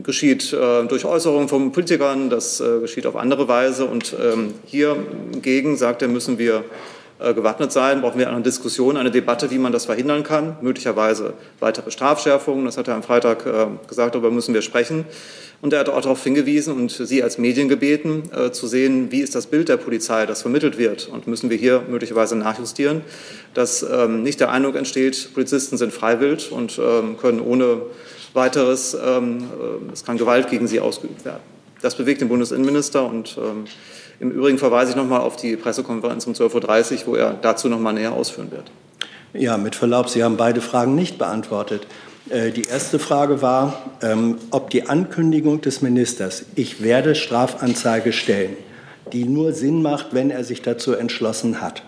geschieht 0.02 0.52
durch 0.52 1.04
Äußerungen 1.04 1.48
von 1.48 1.72
Politikern, 1.72 2.30
das 2.30 2.62
geschieht 2.80 3.06
auf 3.06 3.16
andere 3.16 3.48
Weise. 3.48 3.86
Und 3.86 4.14
hiergegen, 4.66 5.76
sagt 5.76 6.02
er, 6.02 6.08
müssen 6.08 6.38
wir 6.38 6.56
äh, 6.56 6.62
gewappnet 7.34 7.72
sein, 7.72 8.00
brauchen 8.00 8.18
wir 8.18 8.28
eine 8.30 8.42
Diskussion, 8.42 8.96
eine 8.96 9.10
Debatte, 9.10 9.50
wie 9.50 9.58
man 9.58 9.72
das 9.72 9.86
verhindern 9.86 10.22
kann, 10.22 10.56
möglicherweise 10.60 11.34
weitere 11.60 11.90
Strafschärfungen, 11.90 12.64
das 12.64 12.76
hat 12.76 12.88
er 12.88 12.94
am 12.94 13.02
Freitag 13.02 13.46
äh, 13.46 13.66
gesagt, 13.88 14.14
darüber 14.14 14.30
müssen 14.30 14.54
wir 14.54 14.62
sprechen. 14.62 15.04
Und 15.60 15.72
er 15.72 15.78
hat 15.78 15.88
auch 15.88 16.00
darauf 16.00 16.22
hingewiesen 16.24 16.74
und 16.74 16.90
Sie 16.90 17.22
als 17.22 17.38
Medien 17.38 17.68
gebeten, 17.68 18.28
äh, 18.34 18.50
zu 18.50 18.66
sehen, 18.66 19.12
wie 19.12 19.20
ist 19.20 19.36
das 19.36 19.46
Bild 19.46 19.68
der 19.68 19.76
Polizei, 19.76 20.26
das 20.26 20.42
vermittelt 20.42 20.76
wird. 20.76 21.06
Und 21.06 21.28
müssen 21.28 21.50
wir 21.50 21.56
hier 21.56 21.84
möglicherweise 21.88 22.34
nachjustieren, 22.34 23.02
dass 23.54 23.82
ähm, 23.82 24.24
nicht 24.24 24.40
der 24.40 24.50
Eindruck 24.50 24.74
entsteht, 24.74 25.32
Polizisten 25.34 25.76
sind 25.76 25.92
freiwillig 25.92 26.50
und 26.50 26.80
ähm, 26.82 27.16
können 27.16 27.40
ohne 27.40 27.82
weiteres, 28.34 28.94
ähm, 28.94 29.44
es 29.92 30.04
kann 30.04 30.18
Gewalt 30.18 30.48
gegen 30.50 30.66
sie 30.66 30.80
ausgeübt 30.80 31.24
werden. 31.24 31.42
Das 31.80 31.96
bewegt 31.96 32.20
den 32.20 32.28
Bundesinnenminister 32.28 33.04
und 33.04 33.36
ähm, 33.38 33.64
im 34.22 34.30
Übrigen 34.30 34.56
verweise 34.56 34.92
ich 34.92 34.96
noch 34.96 35.08
mal 35.08 35.18
auf 35.18 35.34
die 35.34 35.56
Pressekonferenz 35.56 36.28
um 36.28 36.32
12.30 36.32 37.00
Uhr, 37.00 37.06
wo 37.06 37.14
er 37.16 37.34
dazu 37.34 37.68
noch 37.68 37.80
mal 37.80 37.92
näher 37.92 38.12
ausführen 38.12 38.52
wird. 38.52 38.70
Ja, 39.34 39.58
mit 39.58 39.74
Verlaub, 39.74 40.08
Sie 40.08 40.22
haben 40.22 40.36
beide 40.36 40.60
Fragen 40.60 40.94
nicht 40.94 41.18
beantwortet. 41.18 41.88
Äh, 42.30 42.52
die 42.52 42.62
erste 42.62 43.00
Frage 43.00 43.42
war, 43.42 43.82
ähm, 44.00 44.38
ob 44.52 44.70
die 44.70 44.88
Ankündigung 44.88 45.60
des 45.60 45.82
Ministers, 45.82 46.44
ich 46.54 46.84
werde 46.84 47.16
Strafanzeige 47.16 48.12
stellen, 48.12 48.56
die 49.12 49.24
nur 49.24 49.54
Sinn 49.54 49.82
macht, 49.82 50.14
wenn 50.14 50.30
er 50.30 50.44
sich 50.44 50.62
dazu 50.62 50.92
entschlossen 50.92 51.60
hat, 51.60 51.82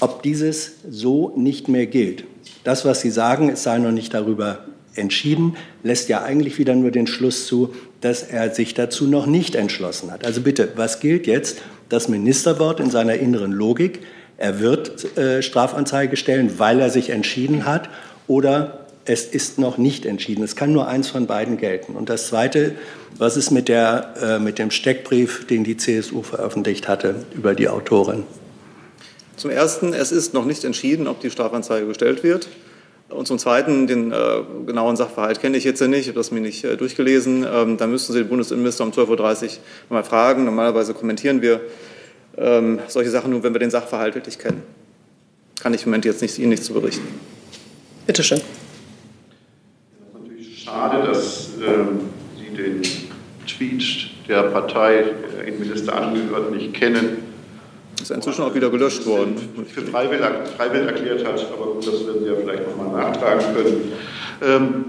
ob 0.00 0.22
dieses 0.22 0.76
so 0.88 1.34
nicht 1.36 1.68
mehr 1.68 1.84
gilt. 1.84 2.24
Das, 2.62 2.86
was 2.86 3.02
Sie 3.02 3.10
sagen, 3.10 3.50
es 3.50 3.62
sei 3.62 3.76
noch 3.76 3.92
nicht 3.92 4.14
darüber 4.14 4.60
entschieden, 4.96 5.56
lässt 5.82 6.08
ja 6.08 6.22
eigentlich 6.22 6.58
wieder 6.58 6.74
nur 6.74 6.90
den 6.90 7.06
Schluss 7.06 7.46
zu, 7.46 7.74
dass 8.00 8.22
er 8.22 8.54
sich 8.54 8.74
dazu 8.74 9.06
noch 9.06 9.26
nicht 9.26 9.54
entschlossen 9.54 10.10
hat. 10.10 10.24
Also 10.24 10.40
bitte, 10.40 10.68
was 10.76 11.00
gilt 11.00 11.26
jetzt? 11.26 11.62
Das 11.88 12.08
Ministerwort 12.08 12.80
in 12.80 12.90
seiner 12.90 13.14
inneren 13.14 13.52
Logik, 13.52 14.00
er 14.36 14.60
wird 14.60 15.16
äh, 15.16 15.42
Strafanzeige 15.42 16.16
stellen, 16.16 16.58
weil 16.58 16.80
er 16.80 16.90
sich 16.90 17.10
entschieden 17.10 17.66
hat, 17.66 17.88
oder 18.26 18.84
es 19.04 19.24
ist 19.24 19.58
noch 19.58 19.78
nicht 19.78 20.06
entschieden. 20.06 20.42
Es 20.42 20.56
kann 20.56 20.72
nur 20.72 20.88
eins 20.88 21.08
von 21.08 21.26
beiden 21.26 21.56
gelten. 21.56 21.94
Und 21.94 22.08
das 22.08 22.28
Zweite, 22.28 22.74
was 23.18 23.36
ist 23.36 23.50
mit, 23.50 23.68
der, 23.68 24.14
äh, 24.20 24.38
mit 24.38 24.58
dem 24.58 24.70
Steckbrief, 24.70 25.46
den 25.46 25.62
die 25.62 25.76
CSU 25.76 26.22
veröffentlicht 26.22 26.88
hatte 26.88 27.16
über 27.34 27.54
die 27.54 27.68
Autorin? 27.68 28.24
Zum 29.36 29.50
Ersten, 29.50 29.92
es 29.92 30.12
ist 30.12 30.32
noch 30.32 30.44
nicht 30.44 30.64
entschieden, 30.64 31.06
ob 31.06 31.20
die 31.20 31.30
Strafanzeige 31.30 31.86
gestellt 31.86 32.22
wird. 32.22 32.48
Und 33.10 33.26
zum 33.26 33.38
Zweiten, 33.38 33.86
den 33.86 34.12
äh, 34.12 34.16
genauen 34.66 34.96
Sachverhalt 34.96 35.40
kenne 35.40 35.56
ich 35.56 35.64
jetzt 35.64 35.80
ja 35.80 35.88
nicht, 35.88 36.00
ich 36.00 36.08
habe 36.08 36.18
das 36.18 36.30
mir 36.30 36.40
nicht 36.40 36.64
äh, 36.64 36.76
durchgelesen. 36.76 37.46
Ähm, 37.50 37.76
da 37.76 37.86
müssten 37.86 38.12
Sie 38.12 38.20
den 38.20 38.28
Bundesinnenminister 38.28 38.84
um 38.84 38.90
12.30 38.90 39.44
Uhr 39.44 39.50
mal 39.90 40.04
fragen. 40.04 40.44
Normalerweise 40.44 40.94
kommentieren 40.94 41.42
wir 41.42 41.60
ähm, 42.36 42.78
solche 42.88 43.10
Sachen 43.10 43.30
nur, 43.30 43.42
wenn 43.42 43.52
wir 43.52 43.60
den 43.60 43.70
Sachverhalt 43.70 44.14
wirklich 44.14 44.38
kennen. 44.38 44.62
Kann 45.60 45.74
ich 45.74 45.84
im 45.84 45.90
Moment 45.90 46.06
jetzt 46.06 46.22
nicht, 46.22 46.38
Ihnen 46.38 46.48
nicht 46.48 46.64
zu 46.64 46.72
berichten. 46.72 47.06
Bitte 48.06 48.22
schön. 48.22 48.38
Es 48.38 48.44
ist 50.06 50.14
natürlich 50.14 50.62
schade, 50.62 51.06
dass 51.06 51.50
ähm, 51.64 52.00
Sie 52.36 52.56
den 52.56 52.82
Tweet 53.46 54.10
der 54.28 54.44
Partei, 54.44 55.04
der 55.36 55.46
Innenminister 55.46 55.94
angehört, 55.94 56.50
nicht 56.52 56.72
kennen. 56.72 57.33
Ist 58.04 58.10
inzwischen 58.10 58.42
auch 58.44 58.54
wieder 58.54 58.68
gelöscht 58.68 59.06
worden. 59.06 59.34
Für 59.66 59.80
freiwillig, 59.80 60.26
freiwillig 60.58 60.88
erklärt 60.88 61.26
hat, 61.26 61.46
aber 61.54 61.72
gut, 61.72 61.86
das 61.86 62.06
werden 62.06 62.22
Sie 62.22 62.26
ja 62.26 62.34
vielleicht 62.38 62.64
nochmal 62.68 63.00
nachtragen 63.00 63.54
können. 63.54 63.92
Ähm, 64.42 64.84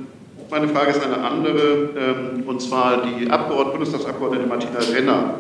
meine 0.51 0.67
Frage 0.67 0.91
ist 0.91 1.01
eine 1.01 1.23
andere, 1.23 1.91
ähm, 1.97 2.43
und 2.45 2.62
zwar 2.62 3.04
die 3.04 3.32
Abgeordnete, 3.32 3.78
Bundestagsabgeordnete 3.78 4.47
Martina 4.47 4.80
Renner 4.93 5.36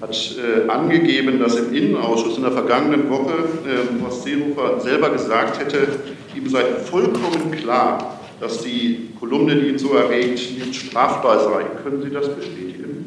hat 0.00 0.36
äh, 0.36 0.68
angegeben, 0.68 1.38
dass 1.38 1.54
im 1.54 1.72
Innenausschuss 1.72 2.38
in 2.38 2.42
der 2.42 2.50
vergangenen 2.50 3.08
Woche 3.08 3.34
äh, 3.68 4.02
Horst 4.02 4.24
Seehofer 4.24 4.80
selber 4.80 5.10
gesagt 5.10 5.60
hätte, 5.60 5.86
ihm 6.34 6.48
sei 6.48 6.64
vollkommen 6.74 7.52
klar, 7.52 8.18
dass 8.40 8.62
die 8.62 9.10
Kolumne, 9.20 9.54
die 9.54 9.68
ihn 9.68 9.78
so 9.78 9.94
erregt, 9.94 10.58
nicht 10.58 10.74
strafbar 10.74 11.38
sei. 11.38 11.62
Können 11.84 12.02
Sie 12.02 12.10
das 12.10 12.34
bestätigen? 12.34 13.01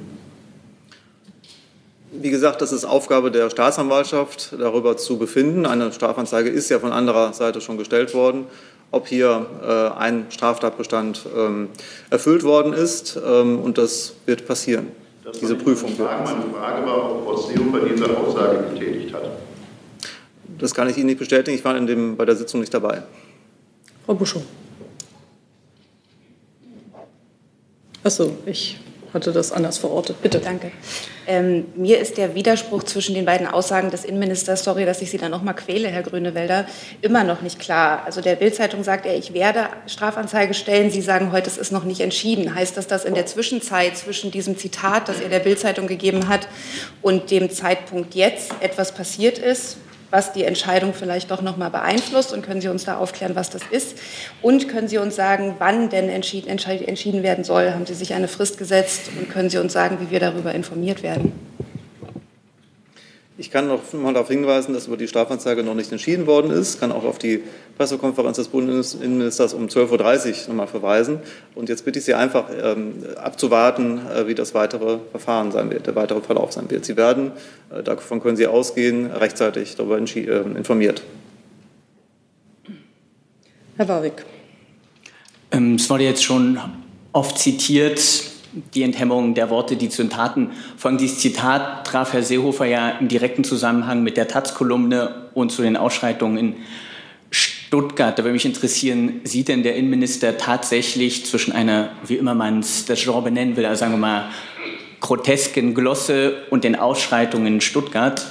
Wie 2.21 2.29
gesagt, 2.29 2.61
das 2.61 2.71
ist 2.71 2.85
Aufgabe 2.85 3.31
der 3.31 3.49
Staatsanwaltschaft, 3.49 4.53
darüber 4.59 4.97
zu 4.97 5.17
befinden. 5.17 5.65
Eine 5.65 5.91
Strafanzeige 5.91 6.49
ist 6.49 6.69
ja 6.69 6.79
von 6.79 6.91
anderer 6.91 7.33
Seite 7.33 7.61
schon 7.61 7.77
gestellt 7.77 8.13
worden, 8.13 8.45
ob 8.91 9.07
hier 9.07 9.45
äh, 9.63 9.99
ein 9.99 10.27
Straftatbestand 10.29 11.25
ähm, 11.35 11.69
erfüllt 12.09 12.43
worden 12.43 12.73
ist. 12.73 13.17
Ähm, 13.25 13.59
und 13.59 13.77
das 13.77 14.13
wird 14.25 14.47
passieren. 14.47 14.87
Das 15.23 15.39
diese 15.39 15.55
Prüfung. 15.55 15.95
Frage. 15.95 16.23
Meine 16.23 16.53
Frage 16.53 16.85
war, 16.85 17.11
ob 17.11 17.23
Frau 17.25 17.37
Seehofer 17.37 17.79
diese 17.79 18.17
Aussage 18.17 18.63
getätigt 18.73 19.13
hat. 19.13 19.23
Das 20.59 20.73
kann 20.73 20.89
ich 20.89 20.97
Ihnen 20.97 21.07
nicht 21.07 21.19
bestätigen. 21.19 21.57
Ich 21.57 21.65
war 21.65 21.75
in 21.75 21.87
dem, 21.87 22.15
bei 22.15 22.25
der 22.25 22.35
Sitzung 22.35 22.61
nicht 22.61 22.73
dabei. 22.73 23.03
Frau 24.05 24.13
Buschow. 24.13 24.41
Achso, 28.03 28.37
ich 28.45 28.77
hatte 29.15 29.31
das 29.31 29.51
anders 29.51 29.79
verortet. 29.79 30.21
Bitte. 30.21 30.39
Danke. 30.39 30.71
Ähm, 31.25 31.65
mir 31.75 31.99
ist 31.99 32.17
der 32.17 32.35
Widerspruch 32.35 32.83
zwischen 32.83 33.15
den 33.15 33.25
beiden 33.25 33.47
Aussagen 33.47 33.89
des 33.89 34.05
Innenministers, 34.05 34.63
sorry, 34.63 34.85
dass 34.85 35.01
ich 35.01 35.09
Sie 35.09 35.17
da 35.17 35.29
noch 35.29 35.41
mal 35.41 35.53
quäle, 35.53 35.87
Herr 35.87 36.03
Grünewälder, 36.03 36.67
immer 37.01 37.23
noch 37.23 37.41
nicht 37.41 37.59
klar. 37.59 38.03
Also 38.05 38.21
der 38.21 38.35
Bildzeitung 38.35 38.83
sagt 38.83 39.05
er, 39.05 39.17
ich 39.17 39.33
werde 39.33 39.69
Strafanzeige 39.87 40.53
stellen. 40.53 40.91
Sie 40.91 41.01
sagen 41.01 41.31
heute, 41.31 41.49
es 41.49 41.57
ist 41.57 41.71
noch 41.71 41.85
nicht 41.85 42.01
entschieden. 42.01 42.53
Heißt 42.53 42.77
das, 42.77 42.85
dass 42.85 43.05
in 43.05 43.15
der 43.15 43.25
Zwischenzeit 43.25 43.97
zwischen 43.97 44.29
diesem 44.29 44.57
Zitat, 44.57 45.09
das 45.09 45.19
er 45.19 45.29
der 45.29 45.39
Bildzeitung 45.39 45.87
gegeben 45.87 46.27
hat, 46.27 46.47
und 47.01 47.31
dem 47.31 47.49
Zeitpunkt 47.49 48.13
jetzt 48.13 48.53
etwas 48.59 48.91
passiert 48.91 49.39
ist? 49.39 49.77
Was 50.11 50.33
die 50.33 50.43
Entscheidung 50.43 50.93
vielleicht 50.93 51.31
doch 51.31 51.41
noch 51.41 51.57
mal 51.57 51.69
beeinflusst 51.69 52.33
und 52.33 52.41
können 52.45 52.61
Sie 52.61 52.67
uns 52.67 52.85
da 52.85 52.97
aufklären, 52.97 53.35
was 53.35 53.49
das 53.49 53.61
ist? 53.69 53.97
Und 54.41 54.67
können 54.67 54.87
Sie 54.87 54.97
uns 54.97 55.15
sagen, 55.15 55.55
wann 55.59 55.89
denn 55.89 56.09
entschieden, 56.09 56.49
entschieden 56.49 57.23
werden 57.23 57.43
soll? 57.43 57.71
Haben 57.71 57.85
Sie 57.85 57.93
sich 57.93 58.13
eine 58.13 58.27
Frist 58.27 58.57
gesetzt 58.57 59.09
und 59.17 59.29
können 59.29 59.49
Sie 59.49 59.57
uns 59.57 59.73
sagen, 59.73 59.97
wie 59.99 60.11
wir 60.11 60.19
darüber 60.19 60.53
informiert 60.53 61.03
werden? 61.03 61.33
Ich 63.37 63.51
kann 63.51 63.67
noch 63.67 63.81
mal 63.91 64.13
darauf 64.13 64.29
hinweisen, 64.29 64.73
dass 64.73 64.87
über 64.87 64.95
die 64.95 65.09
Strafanzeige 65.09 65.61
noch 65.61 65.73
nicht 65.73 65.91
entschieden 65.91 66.25
worden 66.25 66.51
ist. 66.51 66.75
Ich 66.75 66.79
kann 66.79 66.93
auch 66.93 67.03
auf 67.03 67.17
die 67.17 67.43
Pressekonferenz 67.77 68.37
des 68.37 68.47
Bundesinnenministers 68.47 69.53
um 69.53 69.67
12.30 69.67 69.89
Uhr 70.43 70.47
noch 70.47 70.55
mal 70.55 70.67
verweisen. 70.67 71.19
Und 71.53 71.67
jetzt 71.67 71.83
bitte 71.83 71.99
ich 71.99 72.05
Sie 72.05 72.13
einfach 72.13 72.45
ähm, 72.63 73.03
abzuwarten, 73.17 73.99
äh, 74.07 74.27
wie 74.27 74.35
das 74.35 74.53
weitere 74.53 74.99
Verfahren 75.11 75.51
sein 75.51 75.69
wird, 75.69 75.85
der 75.85 75.95
weitere 75.95 76.21
Verlauf 76.21 76.53
sein 76.53 76.71
wird. 76.71 76.85
Sie 76.85 76.95
werden, 76.95 77.33
äh, 77.71 77.83
davon 77.83 78.21
können 78.21 78.37
Sie 78.37 78.47
ausgehen, 78.47 79.11
rechtzeitig 79.11 79.75
darüber 79.75 79.97
äh, 79.97 80.57
informiert. 80.57 81.01
Herr 83.75 83.89
Warwick. 83.89 84.23
Ähm, 85.51 85.75
es 85.75 85.89
wurde 85.89 86.05
jetzt 86.05 86.23
schon 86.23 86.57
oft 87.11 87.37
zitiert, 87.37 87.99
die 88.73 88.83
Enthemmung 88.83 89.33
der 89.33 89.49
Worte, 89.49 89.75
die 89.75 89.89
zu 89.89 90.03
den 90.03 90.09
Taten 90.09 90.51
folgen. 90.77 90.97
Dieses 90.97 91.19
Zitat 91.19 91.85
traf 91.87 92.13
Herr 92.13 92.23
Seehofer 92.23 92.65
ja 92.65 92.89
im 92.89 93.07
direkten 93.07 93.43
Zusammenhang 93.43 94.03
mit 94.03 94.17
der 94.17 94.27
Taz-Kolumne 94.27 95.29
und 95.33 95.51
zu 95.51 95.61
den 95.61 95.77
Ausschreitungen 95.77 96.37
in 96.37 96.55
Stuttgart. 97.29 98.17
Da 98.17 98.23
würde 98.23 98.33
mich 98.33 98.45
interessieren, 98.45 99.21
sieht 99.23 99.49
denn 99.49 99.63
der 99.63 99.75
Innenminister 99.75 100.37
tatsächlich 100.37 101.25
zwischen 101.25 101.51
einer, 101.51 101.89
wie 102.05 102.15
immer 102.15 102.33
man 102.33 102.59
es 102.59 102.85
das 102.85 103.01
Genre 103.01 103.21
benennen 103.21 103.57
will, 103.57 103.65
also 103.65 103.81
sagen 103.81 103.93
wir 103.93 103.97
mal, 103.97 104.29
grotesken 105.01 105.73
Glosse 105.75 106.45
und 106.49 106.63
den 106.63 106.75
Ausschreitungen 106.75 107.55
in 107.55 107.61
Stuttgart, 107.61 108.25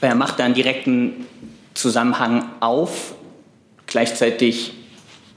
weil 0.00 0.10
er 0.10 0.16
macht 0.16 0.38
da 0.38 0.44
einen 0.44 0.54
direkten 0.54 1.26
Zusammenhang 1.74 2.44
auf. 2.60 3.14
Gleichzeitig 3.86 4.72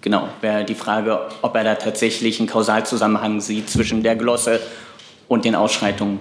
Genau, 0.04 0.28
wäre 0.42 0.66
die 0.66 0.76
Frage, 0.76 1.18
ob 1.42 1.56
er 1.56 1.64
da 1.64 1.76
tatsächlich 1.76 2.38
einen 2.40 2.50
Kausalzusammenhang 2.50 3.40
sieht 3.40 3.70
zwischen 3.70 4.04
der 4.04 4.18
Glosse 4.18 4.60
und 5.30 5.46
den 5.46 5.56
Ausschreitungen. 5.56 6.20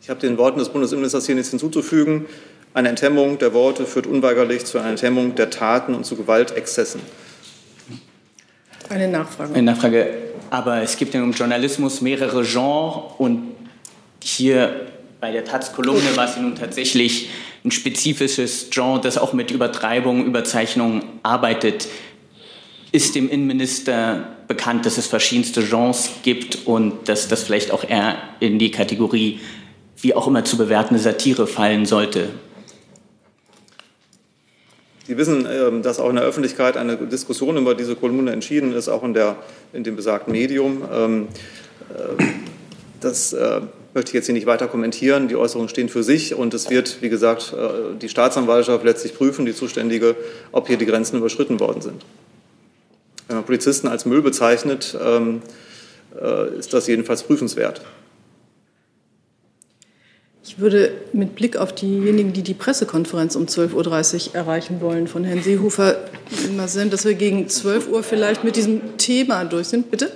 Ich 0.00 0.08
habe 0.08 0.18
den 0.18 0.38
Worten 0.38 0.58
des 0.58 0.70
Bundesinnenministers 0.70 1.26
hier 1.26 1.34
nichts 1.34 1.50
hinzuzufügen. 1.50 2.24
Eine 2.72 2.88
Enthemmung 2.88 3.36
der 3.36 3.52
Worte 3.52 3.84
führt 3.84 4.06
unweigerlich 4.06 4.64
zu 4.64 4.78
einer 4.78 4.88
Enthemmung 4.88 5.34
der 5.34 5.50
Taten 5.50 5.94
und 5.94 6.04
zu 6.04 6.16
Gewaltexzessen. 6.16 7.02
Eine 8.88 9.08
Nachfrage. 9.08 9.52
Eine 9.52 9.70
Nachfrage. 9.70 10.06
Aber 10.48 10.80
es 10.80 10.96
gibt 10.96 11.14
im 11.14 11.32
Journalismus 11.32 12.00
mehrere 12.00 12.44
Genres 12.44 13.12
und 13.18 13.48
hier 14.22 14.86
bei 15.20 15.32
der 15.32 15.44
Taz-Kolumne 15.44 16.16
war 16.16 16.24
es 16.24 16.38
nun 16.38 16.54
tatsächlich 16.54 17.28
ein 17.62 17.70
spezifisches 17.70 18.68
Genre, 18.70 19.00
das 19.00 19.18
auch 19.18 19.34
mit 19.34 19.50
Übertreibung, 19.50 20.24
Überzeichnung 20.24 21.02
arbeitet 21.22 21.88
ist 22.92 23.14
dem 23.14 23.28
Innenminister 23.28 24.28
bekannt, 24.46 24.86
dass 24.86 24.98
es 24.98 25.06
verschiedenste 25.06 25.62
Genres 25.62 26.10
gibt 26.22 26.66
und 26.66 27.08
dass 27.08 27.28
das 27.28 27.42
vielleicht 27.42 27.70
auch 27.70 27.84
eher 27.84 28.16
in 28.40 28.58
die 28.58 28.70
Kategorie 28.70 29.40
wie 30.00 30.14
auch 30.14 30.26
immer 30.26 30.44
zu 30.44 30.56
bewertende 30.56 31.00
Satire 31.00 31.46
fallen 31.46 31.84
sollte? 31.84 32.28
Sie 35.06 35.16
wissen, 35.16 35.46
ähm, 35.50 35.82
dass 35.82 36.00
auch 36.00 36.10
in 36.10 36.16
der 36.16 36.24
Öffentlichkeit 36.24 36.76
eine 36.76 36.96
Diskussion 36.96 37.56
über 37.56 37.74
diese 37.74 37.96
Kolumne 37.96 38.30
entschieden 38.30 38.74
ist, 38.74 38.88
auch 38.88 39.02
in, 39.02 39.14
der, 39.14 39.36
in 39.72 39.82
dem 39.82 39.96
besagten 39.96 40.32
Medium. 40.32 40.82
Ähm, 40.92 41.28
äh, 41.90 42.22
das 43.00 43.32
äh, 43.32 43.62
möchte 43.94 44.10
ich 44.10 44.14
jetzt 44.14 44.26
hier 44.26 44.34
nicht 44.34 44.46
weiter 44.46 44.68
kommentieren. 44.68 45.28
Die 45.28 45.36
Äußerungen 45.36 45.70
stehen 45.70 45.88
für 45.88 46.02
sich 46.02 46.34
und 46.34 46.52
es 46.52 46.68
wird, 46.68 46.98
wie 47.00 47.08
gesagt, 47.08 47.54
äh, 47.56 47.96
die 47.98 48.10
Staatsanwaltschaft 48.10 48.84
letztlich 48.84 49.14
prüfen, 49.14 49.46
die 49.46 49.54
Zuständige, 49.54 50.14
ob 50.52 50.66
hier 50.66 50.76
die 50.76 50.86
Grenzen 50.86 51.16
überschritten 51.16 51.58
worden 51.58 51.80
sind. 51.80 52.04
Wenn 53.28 53.36
man 53.36 53.44
Polizisten 53.44 53.88
als 53.88 54.06
Müll 54.06 54.22
bezeichnet, 54.22 54.96
ähm, 55.00 55.42
äh, 56.20 56.58
ist 56.58 56.72
das 56.72 56.86
jedenfalls 56.86 57.22
prüfenswert. 57.22 57.82
Ich 60.42 60.58
würde 60.58 60.92
mit 61.12 61.34
Blick 61.34 61.58
auf 61.58 61.74
diejenigen, 61.74 62.32
die 62.32 62.42
die 62.42 62.54
Pressekonferenz 62.54 63.36
um 63.36 63.44
12.30 63.44 64.30
Uhr 64.30 64.34
erreichen 64.34 64.80
wollen, 64.80 65.06
von 65.06 65.24
Herrn 65.24 65.42
Seehofer 65.42 65.98
immer 66.46 66.68
sehen, 66.68 66.88
dass 66.88 67.04
wir 67.04 67.14
gegen 67.14 67.48
12 67.48 67.88
Uhr 67.88 68.02
vielleicht 68.02 68.44
mit 68.44 68.56
diesem 68.56 68.96
Thema 68.96 69.44
durch 69.44 69.68
sind. 69.68 69.90
Bitte? 69.90 70.10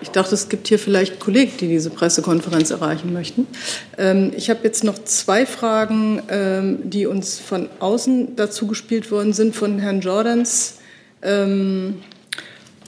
Ich 0.00 0.10
dachte, 0.10 0.34
es 0.34 0.48
gibt 0.48 0.68
hier 0.68 0.78
vielleicht 0.78 1.18
Kollegen, 1.18 1.52
die 1.58 1.66
diese 1.66 1.90
Pressekonferenz 1.90 2.70
erreichen 2.70 3.12
möchten. 3.12 3.48
Ähm, 3.96 4.30
ich 4.36 4.48
habe 4.48 4.60
jetzt 4.62 4.84
noch 4.84 5.02
zwei 5.04 5.44
Fragen, 5.44 6.22
ähm, 6.28 6.78
die 6.84 7.06
uns 7.06 7.40
von 7.40 7.68
außen 7.80 8.36
dazu 8.36 8.68
gespielt 8.68 9.10
worden 9.10 9.32
sind, 9.32 9.56
von 9.56 9.80
Herrn 9.80 10.00
Jordans 10.00 10.76
ähm, 11.22 11.96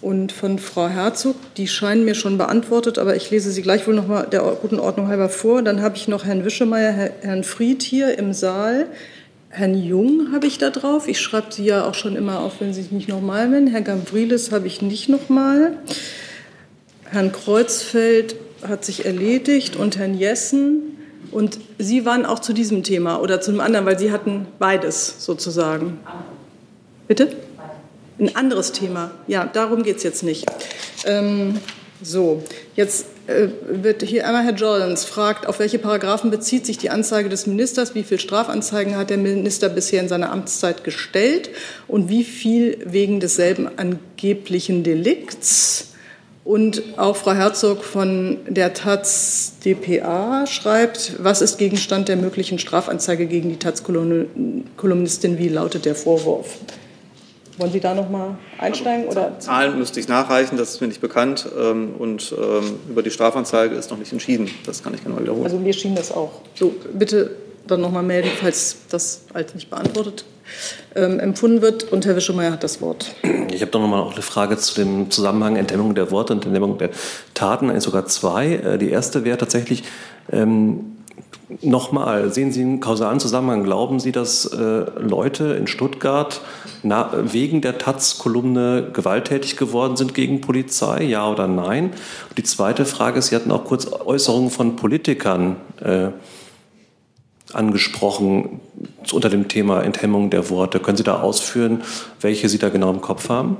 und 0.01 0.31
von 0.31 0.61
Frau 0.61 0.87
Herzog. 0.87 1.35
Die 1.57 1.67
scheinen 1.67 2.05
mir 2.05 2.15
schon 2.15 2.39
beantwortet, 2.39 2.97
aber 2.97 3.17
ich 3.17 3.29
lese 3.31 3.51
sie 3.51 3.63
gleichwohl 3.63 3.95
noch 3.95 4.07
mal 4.07 4.27
der 4.27 4.43
guten 4.61 4.79
Ordnung 4.79 5.09
halber 5.09 5.29
vor. 5.29 5.63
Dann 5.63 5.83
habe 5.83 5.97
ich 5.97 6.07
noch 6.07 6.25
Herrn 6.25 6.45
Wischemeyer, 6.45 7.11
Herrn 7.23 7.43
Fried 7.43 7.83
hier 7.83 8.19
im 8.19 8.33
Saal. 8.33 8.87
Herrn 9.49 9.75
Jung 9.75 10.29
habe 10.33 10.47
ich 10.47 10.59
da 10.59 10.71
drauf. 10.71 11.09
Ich 11.09 11.19
schreibe 11.21 11.53
sie 11.53 11.65
ja 11.65 11.85
auch 11.85 11.95
schon 11.95 12.15
immer 12.15 12.39
auf, 12.39 12.61
wenn 12.61 12.73
Sie 12.73 12.87
nicht 12.93 13.09
nochmal 13.09 13.49
nennen. 13.49 13.67
Herr 13.67 13.83
Gavrilis 13.83 14.53
habe 14.53 14.69
ich 14.69 14.81
nicht 14.81 15.09
nochmal. 15.09 15.59
mal. 15.59 15.79
Herrn 17.11 17.33
Kreuzfeld 17.33 18.37
hat 18.67 18.85
sich 18.85 19.05
erledigt 19.05 19.75
und 19.75 19.99
Herrn 19.99 20.15
Jessen. 20.15 20.97
Und 21.33 21.59
Sie 21.79 22.05
waren 22.05 22.25
auch 22.25 22.39
zu 22.39 22.53
diesem 22.53 22.83
Thema 22.83 23.21
oder 23.21 23.41
zu 23.41 23.51
einem 23.51 23.61
anderen, 23.61 23.87
weil 23.87 23.99
Sie 23.99 24.13
hatten 24.13 24.47
beides 24.59 25.25
sozusagen. 25.25 25.99
Bitte? 27.09 27.29
Ein 28.19 28.37
anderes 28.37 28.73
Thema. 28.73 29.11
Ja, 29.27 29.45
darum 29.45 29.83
geht 29.83 29.99
es 29.99 30.03
jetzt 30.03 30.23
nicht. 30.23 30.47
Ähm, 31.05 31.59
so, 32.03 32.43
jetzt 32.77 33.07
äh, 33.27 33.49
wird 33.69 34.03
hier 34.03 34.27
einmal 34.27 34.45
Herr 34.45 34.55
Jordans 34.55 35.05
fragt, 35.05 35.47
auf 35.47 35.59
welche 35.59 35.79
Paragraphen 35.79 36.31
bezieht 36.31 36.65
sich 36.65 36.79
die 36.79 36.91
Anzeige 36.91 37.29
des 37.29 37.47
Ministers? 37.47 37.95
Wie 37.95 38.03
viele 38.03 38.21
Strafanzeigen 38.21 38.97
hat 38.97 39.11
der 39.11 39.19
Minister 39.19 39.69
bisher 39.69 40.01
in 40.01 40.09
seiner 40.09 40.31
Amtszeit 40.31 40.85
gestellt? 40.85 41.51
Und 41.89 42.09
wie 42.09 42.25
viel 42.25 42.79
wegen 42.85 43.21
desselben 43.21 43.69
angeblichen 43.79 44.83
Delikts? 44.83 45.90
Und 46.43 46.83
auch 46.97 47.17
Frau 47.17 47.33
Herzog 47.33 47.85
von 47.85 48.39
der 48.49 48.73
Taz 48.73 49.53
DPA 49.65 50.47
schreibt, 50.47 51.23
was 51.23 51.43
ist 51.43 51.59
Gegenstand 51.59 52.09
der 52.09 52.17
möglichen 52.17 52.59
Strafanzeige 52.59 53.27
gegen 53.27 53.51
die 53.51 53.59
Taz-Kolumnistin? 53.59 55.39
Wie 55.39 55.49
lautet 55.49 55.85
der 55.85 55.95
Vorwurf? 55.95 56.57
Wollen 57.59 57.73
Sie 57.73 57.81
da 57.81 57.95
noch 57.95 58.09
mal 58.09 58.39
einsteigen? 58.59 59.07
Oder? 59.07 59.39
Zahlen 59.39 59.79
müsste 59.79 60.01
ich 60.01 60.09
nachreichen, 60.09 60.57
das 60.57 60.71
ist 60.71 60.81
mir 60.81 60.87
nicht 60.89 61.03
bekannt. 61.03 61.47
Ähm, 61.59 61.91
und 61.99 62.35
ähm, 62.37 62.79
über 62.89 63.03
die 63.03 63.11
Strafanzeige 63.11 63.75
ist 63.75 63.91
noch 63.91 63.99
nicht 63.99 64.13
entschieden. 64.13 64.51
Das 64.65 64.83
kann 64.83 64.95
ich 64.95 65.05
genau 65.05 65.21
wiederholen. 65.21 65.45
Also 65.45 65.59
mir 65.59 65.75
schien 65.75 65.95
das 65.95 66.11
auch. 66.11 66.41
So, 66.55 66.75
bitte 66.95 67.33
dann 67.71 67.81
noch 67.81 67.91
mal 67.93 68.03
melden, 68.03 68.31
falls 68.41 68.77
das 68.89 69.23
als 69.33 69.55
nicht 69.55 69.71
beantwortet 69.71 70.25
ähm, 70.95 71.21
empfunden 71.21 71.63
wird. 71.63 71.85
Und 71.93 72.07
Herr 72.07 72.17
Wischemeyer 72.17 72.53
hat 72.53 72.65
das 72.65 72.81
Wort. 72.81 73.15
Ich 73.53 73.63
habe 73.63 73.71
doch 73.71 73.81
noch 73.81 73.89
mal 73.89 74.01
auch 74.01 74.13
eine 74.13 74.23
Frage 74.23 74.57
zu 74.57 74.75
dem 74.75 75.11
Zusammenhang 75.11 75.57
Enthemmung 75.57 75.95
der 75.95 76.11
Worte 76.11 76.33
und 76.33 76.45
Enthemmung 76.45 76.79
der 76.79 76.91
Taten, 77.35 77.71
eigentlich 77.71 77.85
sogar 77.85 78.07
zwei. 78.07 78.55
Äh, 78.55 78.79
die 78.79 78.91
erste 78.91 79.25
wäre 79.25 79.39
tatsächlich, 79.39 79.85
ähm, 80.31 80.97
Nochmal, 81.63 82.33
sehen 82.33 82.53
Sie 82.53 82.61
einen 82.61 82.79
kausalen 82.79 83.19
Zusammenhang? 83.19 83.65
Glauben 83.65 83.99
Sie, 83.99 84.13
dass 84.13 84.47
äh, 84.47 84.85
Leute 85.01 85.55
in 85.55 85.67
Stuttgart 85.67 86.41
na, 86.85 87.11
wegen 87.13 87.61
der 87.61 87.77
Taz-Kolumne 87.77 88.91
gewalttätig 88.93 89.57
geworden 89.57 89.97
sind 89.97 90.15
gegen 90.15 90.41
Polizei? 90.41 91.03
Ja 91.03 91.29
oder 91.29 91.49
nein? 91.49 91.87
Und 92.29 92.39
die 92.39 92.45
zweite 92.45 92.85
Frage 92.85 93.19
ist, 93.19 93.27
Sie 93.27 93.37
hatten 93.37 93.51
auch 93.51 93.65
kurz 93.65 93.91
Äußerungen 93.91 94.51
von 94.51 94.77
Politikern 94.77 95.57
äh, 95.83 96.11
angesprochen 97.53 98.61
unter 99.13 99.29
dem 99.29 99.49
Thema 99.49 99.83
Enthemmung 99.83 100.31
der 100.31 100.51
Worte. 100.51 100.81
Können 100.81 100.97
Sie 100.97 101.03
da 101.03 101.21
ausführen, 101.21 101.83
welche 102.21 102.49
Sie 102.49 102.59
da 102.59 102.69
genau 102.69 102.91
im 102.91 103.01
Kopf 103.01 103.29
haben? 103.29 103.57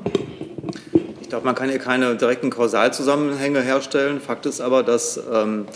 Ich 1.21 1.29
glaube, 1.29 1.45
man 1.45 1.55
kann 1.55 1.69
hier 1.69 1.79
keine 1.79 2.17
direkten 2.17 2.51
Kausalzusammenhänge 2.51 3.61
herstellen. 3.61 4.21
Fakt 4.21 4.47
ist 4.47 4.61
aber, 4.61 4.83
dass 4.83 5.21
ähm, 5.33 5.67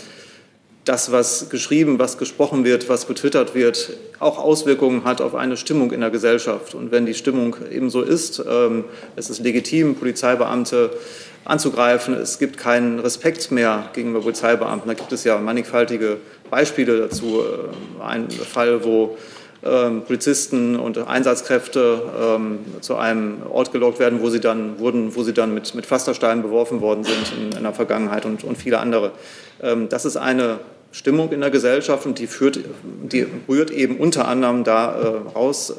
das, 0.85 1.11
was 1.11 1.49
geschrieben, 1.49 1.99
was 1.99 2.17
gesprochen 2.17 2.63
wird, 2.63 2.87
was 2.89 3.05
betwittert 3.05 3.55
wird, 3.55 3.93
auch 4.19 4.37
Auswirkungen 4.37 5.03
hat 5.03 5.19
auf 5.19 5.35
eine 5.35 5.57
Stimmung 5.57 5.91
in 5.91 6.01
der 6.01 6.11
Gesellschaft. 6.11 6.75
Und 6.75 6.91
wenn 6.91 7.05
die 7.05 7.15
Stimmung 7.15 7.55
eben 7.71 7.89
so 7.89 8.01
ist, 8.01 8.43
ähm, 8.47 8.85
es 9.15 9.29
ist 9.29 9.43
legitim, 9.43 9.95
Polizeibeamte 9.95 10.91
anzugreifen, 11.43 12.13
es 12.13 12.39
gibt 12.39 12.57
keinen 12.57 12.99
Respekt 12.99 13.51
mehr 13.51 13.89
gegenüber 13.93 14.21
Polizeibeamten. 14.21 14.87
Da 14.87 14.93
gibt 14.93 15.11
es 15.11 15.23
ja 15.23 15.37
mannigfaltige 15.39 16.17
Beispiele 16.49 16.99
dazu. 16.99 17.41
Äh, 17.41 18.03
ein 18.03 18.29
Fall, 18.29 18.83
wo 18.83 19.17
ähm, 19.65 20.03
Polizisten 20.03 20.75
und 20.75 20.95
Einsatzkräfte 20.99 21.99
ähm, 22.21 22.59
zu 22.81 22.97
einem 22.97 23.37
Ort 23.49 23.71
gelockt 23.71 23.99
werden, 23.99 24.21
wo 24.21 24.29
sie 24.29 24.39
dann 24.39 24.77
wurden, 24.77 25.15
wo 25.15 25.23
sie 25.23 25.33
dann 25.33 25.55
mit, 25.55 25.73
mit 25.73 25.87
Pflastersteinen 25.87 26.43
beworfen 26.43 26.81
worden 26.81 27.03
sind 27.03 27.33
in, 27.35 27.57
in 27.57 27.63
der 27.63 27.73
Vergangenheit 27.73 28.25
und, 28.25 28.43
und 28.43 28.57
viele 28.59 28.77
andere. 28.77 29.11
Ähm, 29.63 29.89
das 29.89 30.05
ist 30.05 30.17
eine 30.17 30.59
Stimmung 30.91 31.31
in 31.31 31.41
der 31.41 31.49
Gesellschaft 31.49 32.05
und 32.05 32.19
die, 32.19 32.27
führt, 32.27 32.59
die 32.83 33.25
rührt 33.49 33.71
eben 33.71 33.97
unter 33.97 34.27
anderem 34.27 34.63
da 34.63 35.01
äh, 35.01 35.35
raus, 35.35 35.73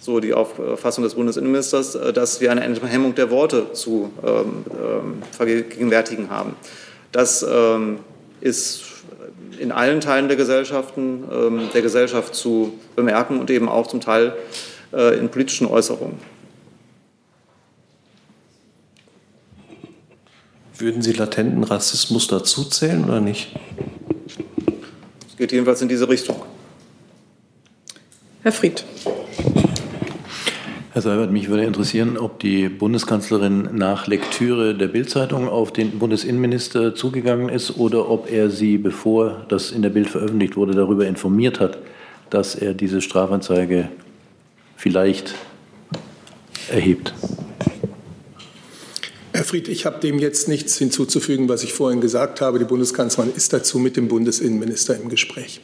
so 0.00 0.20
die 0.20 0.34
Auffassung 0.34 1.04
des 1.04 1.14
Bundesinnenministers, 1.14 1.94
äh, 1.96 2.12
dass 2.14 2.40
wir 2.40 2.50
eine 2.50 2.64
Enthemmung 2.64 3.14
der 3.14 3.30
Worte 3.30 3.74
zu 3.74 4.10
vergegenwärtigen 5.30 6.30
haben. 6.30 6.56
Das 7.12 7.46
ist 8.40 8.93
in 9.58 9.72
allen 9.72 10.00
Teilen 10.00 10.28
der 10.28 10.36
Gesellschaften, 10.36 11.24
ähm, 11.32 11.68
der 11.72 11.82
Gesellschaft 11.82 12.34
zu 12.34 12.74
bemerken 12.96 13.40
und 13.40 13.50
eben 13.50 13.68
auch 13.68 13.86
zum 13.86 14.00
Teil 14.00 14.34
äh, 14.92 15.18
in 15.18 15.28
politischen 15.28 15.66
Äußerungen. 15.66 16.18
Würden 20.76 21.02
Sie 21.02 21.12
latenten 21.12 21.62
Rassismus 21.62 22.26
dazuzählen 22.26 23.04
oder 23.04 23.20
nicht? 23.20 23.54
Es 25.28 25.36
geht 25.36 25.52
jedenfalls 25.52 25.80
in 25.82 25.88
diese 25.88 26.08
Richtung. 26.08 26.42
Herr 28.42 28.52
Fried. 28.52 28.84
Herr 30.94 31.02
Seibert, 31.02 31.32
mich 31.32 31.48
würde 31.48 31.64
interessieren, 31.64 32.16
ob 32.16 32.38
die 32.38 32.68
Bundeskanzlerin 32.68 33.70
nach 33.72 34.06
Lektüre 34.06 34.76
der 34.76 34.86
Bildzeitung 34.86 35.48
auf 35.48 35.72
den 35.72 35.98
Bundesinnenminister 35.98 36.94
zugegangen 36.94 37.48
ist 37.48 37.78
oder 37.78 38.08
ob 38.08 38.30
er 38.30 38.48
sie, 38.48 38.78
bevor 38.78 39.44
das 39.48 39.72
in 39.72 39.82
der 39.82 39.88
Bild 39.88 40.08
veröffentlicht 40.08 40.56
wurde, 40.56 40.72
darüber 40.72 41.04
informiert 41.04 41.58
hat, 41.58 41.78
dass 42.30 42.54
er 42.54 42.74
diese 42.74 43.00
Strafanzeige 43.00 43.88
vielleicht 44.76 45.34
erhebt. 46.70 47.12
Herr 49.32 49.42
Fried, 49.42 49.66
ich 49.66 49.86
habe 49.86 49.98
dem 49.98 50.20
jetzt 50.20 50.46
nichts 50.46 50.78
hinzuzufügen, 50.78 51.48
was 51.48 51.64
ich 51.64 51.72
vorhin 51.72 52.00
gesagt 52.00 52.40
habe. 52.40 52.60
Die 52.60 52.66
Bundeskanzlerin 52.66 53.32
ist 53.34 53.52
dazu 53.52 53.80
mit 53.80 53.96
dem 53.96 54.06
Bundesinnenminister 54.06 54.94
im 54.94 55.08
Gespräch. 55.08 55.60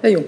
Herr 0.00 0.10
Jung. 0.10 0.24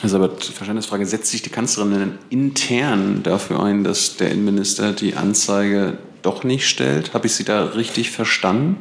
Herr 0.00 0.10
Sabat, 0.10 0.44
Verständnisfrage. 0.44 1.06
Setzt 1.06 1.32
sich 1.32 1.42
die 1.42 1.50
Kanzlerin 1.50 1.90
denn 1.90 2.18
intern 2.30 3.24
dafür 3.24 3.60
ein, 3.60 3.82
dass 3.82 4.16
der 4.16 4.30
Innenminister 4.30 4.92
die 4.92 5.14
Anzeige 5.14 5.98
doch 6.22 6.44
nicht 6.44 6.68
stellt? 6.68 7.14
Habe 7.14 7.26
ich 7.26 7.34
Sie 7.34 7.42
da 7.42 7.64
richtig 7.64 8.12
verstanden? 8.12 8.76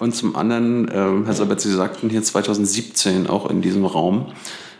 Und 0.00 0.16
zum 0.16 0.34
anderen, 0.34 0.88
äh, 0.88 1.26
Herr 1.26 1.34
Sabat, 1.34 1.60
Sie 1.60 1.70
sagten 1.70 2.10
hier 2.10 2.24
2017 2.24 3.28
auch 3.28 3.48
in 3.48 3.62
diesem 3.62 3.84
Raum, 3.84 4.32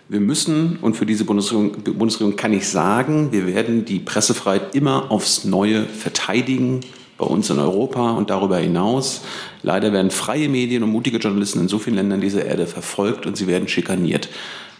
wir 0.09 0.19
müssen, 0.19 0.79
und 0.81 0.97
für 0.97 1.07
diese 1.07 1.25
Bundesregierung, 1.25 1.73
Bundesregierung 1.97 2.35
kann 2.35 2.53
ich 2.53 2.67
sagen, 2.67 3.31
wir 3.31 3.47
werden 3.47 3.85
die 3.85 4.01
Pressefreiheit 4.01 4.75
immer 4.75 5.13
aufs 5.13 5.45
Neue 5.45 5.85
verteidigen, 5.85 6.81
bei 7.19 7.27
uns 7.27 7.51
in 7.51 7.59
Europa 7.59 8.13
und 8.13 8.31
darüber 8.31 8.59
hinaus. 8.59 9.23
Leider 9.63 9.93
werden 9.93 10.11
freie 10.11 10.49
Medien 10.49 10.83
und 10.85 10.91
mutige 10.91 11.19
Journalisten 11.19 11.61
in 11.61 11.69
so 11.69 11.79
vielen 11.79 11.97
Ländern 11.97 12.21
dieser 12.21 12.45
Erde 12.45 12.67
verfolgt 12.67 13.27
und 13.27 13.37
sie 13.37 13.49
werden 13.49 13.69
schikaniert. 13.69 14.29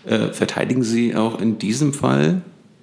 Äh, 0.05 0.33
verteidigen 0.33 0.83
Sie 0.83 1.15
auch 1.15 1.41
in 1.41 1.59
diesem 1.59 1.93
Fall 1.93 2.43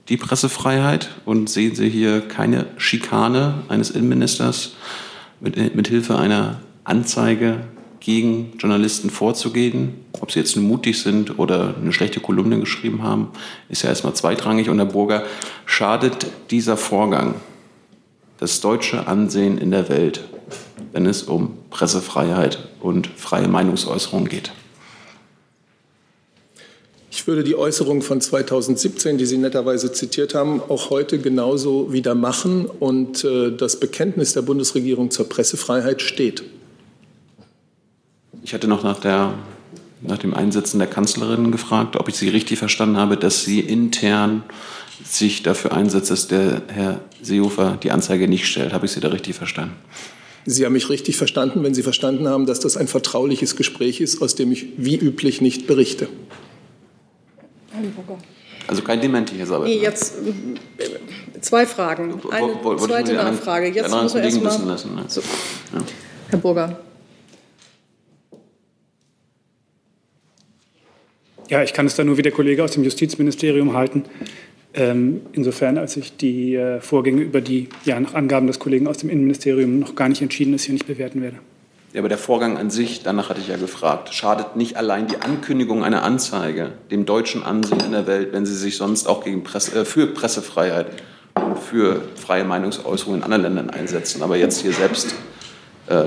die 0.09 0.17
Pressefreiheit 0.17 1.09
und 1.25 1.49
sehen 1.49 1.75
Sie 1.75 1.89
hier 1.89 2.21
keine 2.21 2.67
Schikane 2.77 3.63
eines 3.69 3.89
Innenministers 3.89 4.75
mit, 5.39 5.75
mit 5.75 5.87
Hilfe 5.87 6.17
einer 6.17 6.59
Anzeige 6.83 7.61
gegen 8.05 8.53
Journalisten 8.59 9.09
vorzugehen. 9.09 9.95
Ob 10.21 10.31
sie 10.31 10.39
jetzt 10.39 10.55
mutig 10.55 11.01
sind 11.01 11.39
oder 11.39 11.75
eine 11.81 11.91
schlechte 11.91 12.19
Kolumne 12.19 12.59
geschrieben 12.59 13.01
haben, 13.01 13.29
ist 13.67 13.81
ja 13.81 13.89
erstmal 13.89 14.13
zweitrangig. 14.13 14.69
Und 14.69 14.77
Herr 14.77 14.85
Burger, 14.85 15.23
schadet 15.65 16.27
dieser 16.51 16.77
Vorgang 16.77 17.33
das 18.37 18.61
deutsche 18.61 19.07
Ansehen 19.07 19.57
in 19.57 19.71
der 19.71 19.89
Welt, 19.89 20.23
wenn 20.91 21.07
es 21.07 21.23
um 21.23 21.57
Pressefreiheit 21.71 22.69
und 22.79 23.07
freie 23.07 23.47
Meinungsäußerung 23.47 24.25
geht? 24.25 24.51
Ich 27.17 27.27
würde 27.27 27.45
die 27.45 27.55
Äußerung 27.55 28.01
von 28.01 28.19
2017, 28.19 29.17
die 29.17 29.25
Sie 29.25 29.37
netterweise 29.37 29.93
zitiert 29.93 30.35
haben, 30.35 30.59
auch 30.59 30.89
heute 30.89 31.17
genauso 31.17 31.93
wieder 31.93 32.13
machen. 32.13 32.65
Und 32.65 33.23
äh, 33.23 33.55
das 33.55 33.79
Bekenntnis 33.79 34.33
der 34.33 34.41
Bundesregierung 34.41 35.11
zur 35.11 35.29
Pressefreiheit 35.29 36.01
steht. 36.01 36.43
Ich 38.43 38.53
hatte 38.53 38.67
noch 38.67 38.83
nach, 38.83 38.99
der, 38.99 39.33
nach 40.01 40.17
dem 40.17 40.33
Einsetzen 40.33 40.77
der 40.77 40.89
Kanzlerin 40.89 41.53
gefragt, 41.53 41.95
ob 41.95 42.09
ich 42.09 42.15
Sie 42.15 42.27
richtig 42.27 42.59
verstanden 42.59 42.97
habe, 42.97 43.15
dass 43.15 43.45
sie 43.45 43.61
intern 43.61 44.43
sich 45.05 45.41
dafür 45.41 45.71
einsetzt, 45.71 46.11
dass 46.11 46.27
der 46.27 46.63
Herr 46.67 46.99
Seehofer 47.21 47.79
die 47.81 47.91
Anzeige 47.91 48.27
nicht 48.27 48.45
stellt. 48.45 48.73
Habe 48.73 48.87
ich 48.87 48.91
Sie 48.91 48.99
da 48.99 49.07
richtig 49.07 49.35
verstanden? 49.35 49.75
Sie 50.45 50.65
haben 50.65 50.73
mich 50.73 50.89
richtig 50.89 51.15
verstanden, 51.15 51.63
wenn 51.63 51.73
Sie 51.73 51.81
verstanden 51.81 52.27
haben, 52.27 52.45
dass 52.45 52.59
das 52.59 52.75
ein 52.75 52.89
vertrauliches 52.89 53.55
Gespräch 53.55 54.01
ist, 54.01 54.21
aus 54.21 54.35
dem 54.35 54.51
ich 54.51 54.65
wie 54.75 54.97
üblich 54.97 55.39
nicht 55.39 55.65
berichte. 55.65 56.09
Also 58.67 58.81
kein 58.81 58.99
Dementi, 58.99 59.35
Herr 59.35 59.45
Sabat. 59.45 59.67
Nee, 59.67 59.79
jetzt 59.79 60.15
äh, 60.77 61.39
zwei 61.41 61.65
Fragen. 61.65 62.19
Eine 62.31 62.55
wo, 62.61 62.71
wo, 62.71 62.75
zweite 62.77 63.13
Nachfrage. 63.13 63.67
Jetzt 63.67 63.91
muss 63.91 64.15
er 64.15 64.23
erstmal. 64.23 64.67
Lassen, 64.67 64.95
ne? 64.95 65.03
so. 65.07 65.21
ja. 65.21 65.81
Herr 66.29 66.39
Burger. 66.39 66.79
Ja, 71.49 71.61
ich 71.61 71.73
kann 71.73 71.85
es 71.85 71.95
da 71.95 72.03
nur 72.03 72.17
wie 72.17 72.23
der 72.23 72.31
Kollege 72.31 72.63
aus 72.63 72.71
dem 72.71 72.83
Justizministerium 72.83 73.73
halten. 73.73 74.03
Ähm, 74.73 75.21
insofern, 75.33 75.77
als 75.77 75.95
ich 75.95 76.17
die 76.17 76.55
äh, 76.55 76.81
Vorgänge 76.81 77.21
über 77.21 77.39
die, 77.39 77.69
ja, 77.85 77.99
nach 77.99 78.13
Angaben 78.13 78.47
des 78.47 78.59
Kollegen 78.59 78.87
aus 78.87 78.97
dem 78.97 79.09
Innenministerium 79.09 79.79
noch 79.79 79.95
gar 79.95 80.09
nicht 80.09 80.21
entschieden 80.21 80.53
ist, 80.53 80.63
hier 80.63 80.73
nicht 80.73 80.87
bewerten 80.87 81.21
werde. 81.21 81.37
Ja, 81.95 82.01
aber 82.01 82.09
der 82.09 82.17
Vorgang 82.17 82.57
an 82.57 82.69
sich, 82.69 83.03
danach 83.03 83.29
hatte 83.29 83.39
ich 83.39 83.47
ja 83.47 83.55
gefragt, 83.55 84.13
schadet 84.13 84.57
nicht 84.57 84.75
allein 84.75 85.07
die 85.07 85.15
Ankündigung 85.15 85.81
einer 85.81 86.03
Anzeige 86.03 86.73
dem 86.91 87.05
deutschen 87.05 87.41
Ansehen 87.41 87.79
in 87.79 87.93
der 87.93 88.05
Welt, 88.05 88.33
wenn 88.33 88.45
sie 88.45 88.53
sich 88.53 88.75
sonst 88.75 89.07
auch 89.07 89.23
gegen 89.23 89.45
Presse, 89.45 89.79
äh, 89.79 89.85
für 89.85 90.05
Pressefreiheit 90.07 90.87
und 91.35 91.57
für 91.57 92.01
freie 92.17 92.43
Meinungsäußerung 92.43 93.15
in 93.15 93.23
anderen 93.23 93.43
Ländern 93.43 93.69
einsetzen, 93.69 94.23
aber 94.23 94.35
jetzt 94.35 94.61
hier 94.61 94.73
selbst 94.73 95.15
äh, 95.87 96.03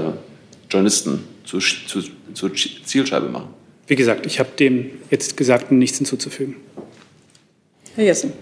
Journalisten 0.68 1.24
zur 1.44 1.60
zu, 1.60 2.02
zu 2.34 2.50
Zielscheibe 2.50 3.30
machen. 3.30 3.48
Wie 3.86 3.96
gesagt, 3.96 4.26
ich 4.26 4.40
habe 4.40 4.50
dem 4.58 4.90
jetzt 5.10 5.38
Gesagten 5.38 5.78
nichts 5.78 5.96
hinzuzufügen. 5.96 6.56
Herr 7.94 8.04
Jessen. 8.04 8.34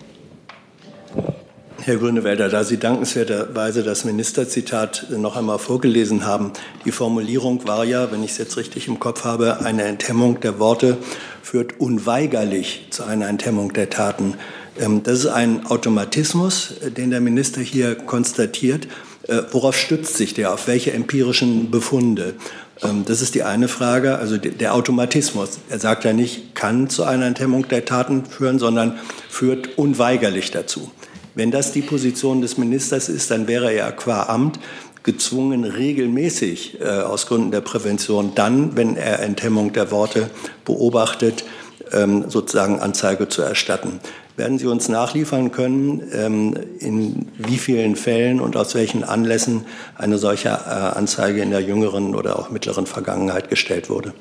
Herr 1.82 1.96
Grünewälder, 1.96 2.48
da 2.48 2.64
Sie 2.64 2.78
dankenswerterweise 2.78 3.82
das 3.82 4.04
Ministerzitat 4.04 5.06
noch 5.10 5.36
einmal 5.36 5.58
vorgelesen 5.58 6.24
haben, 6.24 6.52
die 6.84 6.90
Formulierung 6.90 7.66
war 7.68 7.84
ja, 7.84 8.10
wenn 8.10 8.24
ich 8.24 8.32
es 8.32 8.38
jetzt 8.38 8.56
richtig 8.56 8.88
im 8.88 8.98
Kopf 8.98 9.24
habe, 9.24 9.60
eine 9.60 9.84
Enthemmung 9.84 10.40
der 10.40 10.58
Worte 10.58 10.96
führt 11.42 11.78
unweigerlich 11.78 12.88
zu 12.90 13.04
einer 13.04 13.28
Enthemmung 13.28 13.72
der 13.72 13.90
Taten. 13.90 14.34
Ähm, 14.80 15.02
das 15.02 15.20
ist 15.20 15.26
ein 15.26 15.66
Automatismus, 15.66 16.74
äh, 16.82 16.90
den 16.90 17.10
der 17.10 17.20
Minister 17.20 17.60
hier 17.60 17.94
konstatiert. 17.94 18.88
Äh, 19.28 19.42
worauf 19.52 19.76
stützt 19.76 20.16
sich 20.16 20.34
der? 20.34 20.52
Auf 20.54 20.66
welche 20.66 20.92
empirischen 20.92 21.70
Befunde? 21.70 22.34
Ähm, 22.82 23.04
das 23.06 23.22
ist 23.22 23.34
die 23.34 23.42
eine 23.42 23.68
Frage, 23.68 24.18
also 24.18 24.38
der 24.38 24.74
Automatismus. 24.74 25.58
Er 25.68 25.78
sagt 25.78 26.04
ja 26.04 26.12
nicht, 26.12 26.54
kann 26.54 26.88
zu 26.88 27.04
einer 27.04 27.26
Enthemmung 27.26 27.68
der 27.68 27.84
Taten 27.84 28.24
führen, 28.24 28.58
sondern 28.58 28.98
führt 29.28 29.78
unweigerlich 29.78 30.50
dazu. 30.50 30.90
Wenn 31.36 31.50
das 31.50 31.70
die 31.70 31.82
Position 31.82 32.40
des 32.40 32.56
Ministers 32.56 33.10
ist, 33.10 33.30
dann 33.30 33.46
wäre 33.46 33.70
er 33.70 33.92
qua 33.92 34.22
Amt 34.22 34.58
gezwungen, 35.02 35.64
regelmäßig 35.64 36.80
äh, 36.80 36.86
aus 36.86 37.26
Gründen 37.26 37.50
der 37.50 37.60
Prävention 37.60 38.32
dann, 38.34 38.74
wenn 38.74 38.96
er 38.96 39.20
Enthemmung 39.20 39.74
der 39.74 39.90
Worte 39.90 40.30
beobachtet, 40.64 41.44
ähm, 41.92 42.24
sozusagen 42.30 42.80
Anzeige 42.80 43.28
zu 43.28 43.42
erstatten. 43.42 44.00
Werden 44.38 44.58
Sie 44.58 44.66
uns 44.66 44.88
nachliefern 44.88 45.52
können, 45.52 46.02
ähm, 46.14 46.54
in 46.78 47.28
wie 47.36 47.58
vielen 47.58 47.96
Fällen 47.96 48.40
und 48.40 48.56
aus 48.56 48.74
welchen 48.74 49.04
Anlässen 49.04 49.66
eine 49.94 50.16
solche 50.16 50.48
äh, 50.48 50.52
Anzeige 50.52 51.42
in 51.42 51.50
der 51.50 51.60
jüngeren 51.60 52.14
oder 52.14 52.38
auch 52.38 52.48
mittleren 52.48 52.86
Vergangenheit 52.86 53.50
gestellt 53.50 53.90
wurde? 53.90 54.14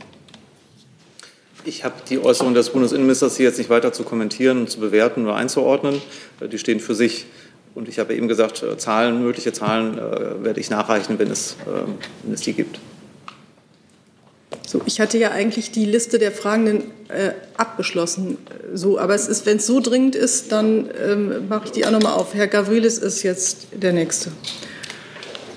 Ich 1.68 1.84
habe 1.84 1.96
die 2.08 2.20
Äußerung 2.20 2.54
des 2.54 2.70
Bundesinnenministers 2.70 3.38
hier 3.38 3.48
jetzt 3.48 3.58
nicht 3.58 3.72
weiter 3.72 3.92
zu 3.92 4.04
kommentieren 4.04 4.68
zu 4.68 4.80
bewerten 4.80 5.26
oder 5.26 5.36
einzuordnen. 5.36 6.00
Äh, 6.40 6.48
die 6.48 6.60
stehen 6.60 6.80
für 6.80 6.94
sich. 6.94 7.26
Und 7.74 7.90
ich 7.90 7.98
habe 7.98 8.14
eben 8.14 8.28
gesagt, 8.28 8.62
äh, 8.62 8.78
Zahlen, 8.78 9.24
mögliche 9.24 9.52
Zahlen 9.52 9.98
werde 9.98 10.60
ich 10.60 10.70
nachreichen, 10.70 11.20
wenn 11.20 11.30
es, 11.30 11.58
wenn 12.24 12.34
es 12.34 12.42
die 12.42 12.54
gibt. 12.54 12.80
So, 14.66 14.82
ich 14.86 15.00
hatte 15.00 15.18
ja 15.18 15.32
eigentlich 15.32 15.72
die 15.72 15.86
Liste 15.86 16.20
der 16.20 16.32
Fragenden 16.32 16.92
äh, 17.10 17.32
abgeschlossen. 17.58 18.38
So, 18.74 18.98
aber 18.98 19.16
es 19.16 19.28
ist, 19.28 19.46
wenn 19.46 19.58
es 19.58 19.68
so 19.68 19.80
dringend 19.80 20.16
ist, 20.16 20.52
dann 20.52 20.90
ähm, 21.04 21.48
mache 21.50 21.66
ich 21.66 21.72
die 21.72 21.86
auch 21.86 21.92
nochmal 21.92 22.14
auf. 22.14 22.34
Herr 22.34 22.48
Gavrilis 22.48 22.98
ist 22.98 23.24
jetzt 23.24 23.68
der 23.74 23.94
Nächste. 23.94 24.32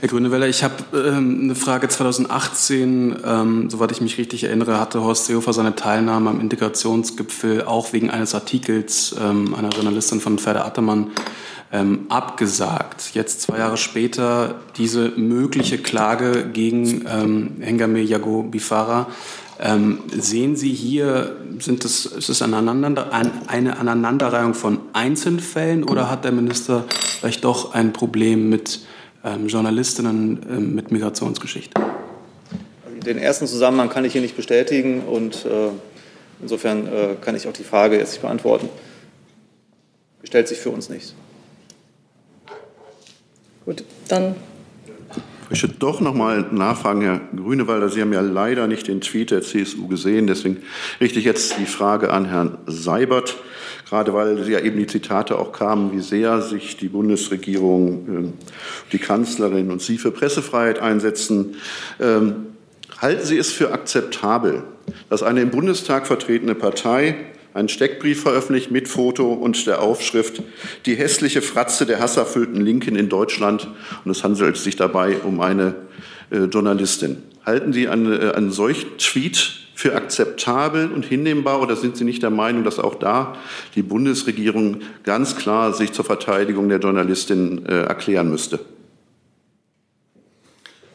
Herr 0.00 0.08
Grüneweller, 0.08 0.46
ich 0.46 0.62
habe 0.62 0.74
ähm, 0.94 1.40
eine 1.42 1.54
Frage 1.56 1.88
2018. 1.88 3.16
Ähm, 3.24 3.68
soweit 3.68 3.90
ich 3.90 4.00
mich 4.00 4.16
richtig 4.16 4.44
erinnere, 4.44 4.78
hatte 4.78 5.02
Horst 5.02 5.26
Seehofer 5.26 5.52
seine 5.52 5.74
Teilnahme 5.74 6.30
am 6.30 6.40
Integrationsgipfel 6.40 7.64
auch 7.64 7.92
wegen 7.92 8.08
eines 8.08 8.32
Artikels 8.32 9.16
ähm, 9.20 9.56
einer 9.56 9.70
Journalistin 9.70 10.20
von 10.20 10.38
Ferda 10.38 10.64
Attermann 10.64 11.10
ähm, 11.72 12.06
abgesagt. 12.10 13.10
Jetzt 13.14 13.42
zwei 13.42 13.58
Jahre 13.58 13.76
später 13.76 14.60
diese 14.76 15.08
mögliche 15.16 15.78
Klage 15.78 16.48
gegen 16.52 17.04
ähm, 17.08 17.56
Hengame 17.58 18.00
Yago 18.00 18.44
Bifara. 18.44 19.08
Ähm, 19.58 19.98
sehen 20.16 20.54
Sie 20.54 20.72
hier, 20.72 21.38
sind 21.58 21.82
das, 21.82 22.06
ist 22.06 22.28
es 22.28 22.40
eine, 22.40 22.56
eine 22.56 23.76
Aneinanderreihung 23.76 24.54
von 24.54 24.78
Einzelfällen 24.92 25.82
oder 25.82 26.08
hat 26.08 26.24
der 26.24 26.30
Minister 26.30 26.84
vielleicht 27.18 27.42
doch 27.42 27.74
ein 27.74 27.92
Problem 27.92 28.48
mit 28.48 28.78
ähm, 29.24 29.46
Journalistinnen 29.46 30.40
ähm, 30.48 30.74
mit 30.74 30.90
Migrationsgeschichte? 30.90 31.80
Den 33.04 33.18
ersten 33.18 33.46
Zusammenhang 33.46 33.88
kann 33.88 34.04
ich 34.04 34.12
hier 34.12 34.22
nicht 34.22 34.36
bestätigen 34.36 35.02
und 35.02 35.44
äh, 35.44 35.70
insofern 36.42 36.86
äh, 36.86 37.14
kann 37.20 37.34
ich 37.36 37.46
auch 37.46 37.52
die 37.52 37.64
Frage 37.64 37.96
jetzt 37.96 38.12
nicht 38.12 38.22
beantworten. 38.22 38.68
Stellt 40.24 40.48
sich 40.48 40.58
für 40.58 40.70
uns 40.70 40.88
nicht. 40.88 41.14
Gut, 43.64 43.84
dann. 44.08 44.34
Ich 45.50 45.62
möchte 45.62 45.68
doch 45.68 46.00
noch 46.00 46.14
mal 46.14 46.40
nachfragen, 46.52 47.00
Herr 47.02 47.20
Grünewalder. 47.34 47.88
Sie 47.88 48.02
haben 48.02 48.12
ja 48.12 48.20
leider 48.20 48.66
nicht 48.66 48.88
den 48.88 49.00
Tweet 49.00 49.30
der 49.30 49.42
CSU 49.42 49.88
gesehen. 49.88 50.26
Deswegen 50.26 50.58
richte 51.00 51.18
ich 51.18 51.24
jetzt 51.24 51.58
die 51.58 51.66
Frage 51.66 52.12
an 52.12 52.26
Herrn 52.26 52.58
Seibert, 52.66 53.36
gerade 53.88 54.12
weil 54.12 54.48
ja 54.48 54.60
eben 54.60 54.78
die 54.78 54.86
Zitate 54.86 55.38
auch 55.38 55.52
kamen, 55.52 55.92
wie 55.92 56.00
sehr 56.00 56.42
sich 56.42 56.76
die 56.76 56.88
Bundesregierung, 56.88 58.34
äh, 58.34 58.92
die 58.92 58.98
Kanzlerin 58.98 59.70
und 59.70 59.80
Sie 59.80 59.98
für 59.98 60.10
Pressefreiheit 60.10 60.78
einsetzen. 60.78 61.56
Ähm, 62.00 62.46
halten 62.98 63.24
Sie 63.24 63.38
es 63.38 63.52
für 63.52 63.72
akzeptabel, 63.72 64.64
dass 65.08 65.22
eine 65.22 65.40
im 65.40 65.50
Bundestag 65.50 66.06
vertretene 66.06 66.54
Partei 66.54 67.16
einen 67.54 67.68
Steckbrief 67.68 68.22
veröffentlicht 68.22 68.70
mit 68.70 68.88
Foto 68.88 69.32
und 69.32 69.66
der 69.66 69.82
Aufschrift 69.82 70.42
Die 70.86 70.94
hässliche 70.94 71.42
Fratze 71.42 71.86
der 71.86 71.98
hasserfüllten 71.98 72.60
Linken 72.60 72.94
in 72.94 73.08
Deutschland. 73.08 73.68
Und 74.04 74.10
es 74.10 74.22
handelt 74.22 74.56
sich 74.58 74.76
dabei 74.76 75.16
um 75.16 75.40
eine 75.40 75.74
äh, 76.30 76.44
Journalistin. 76.44 77.22
Halten 77.44 77.72
Sie 77.72 77.88
einen, 77.88 78.12
äh, 78.12 78.32
einen 78.32 78.52
solchen 78.52 78.98
Tweet 78.98 79.67
für 79.78 79.94
akzeptabel 79.94 80.90
und 80.90 81.04
hinnehmbar 81.04 81.62
oder 81.62 81.76
sind 81.76 81.96
Sie 81.96 82.02
nicht 82.02 82.24
der 82.24 82.30
Meinung, 82.30 82.64
dass 82.64 82.80
auch 82.80 82.96
da 82.96 83.36
die 83.76 83.82
Bundesregierung 83.82 84.78
ganz 85.04 85.36
klar 85.36 85.72
sich 85.72 85.92
zur 85.92 86.04
Verteidigung 86.04 86.68
der 86.68 86.80
Journalistin 86.80 87.64
äh, 87.64 87.82
erklären 87.82 88.28
müsste? 88.28 88.58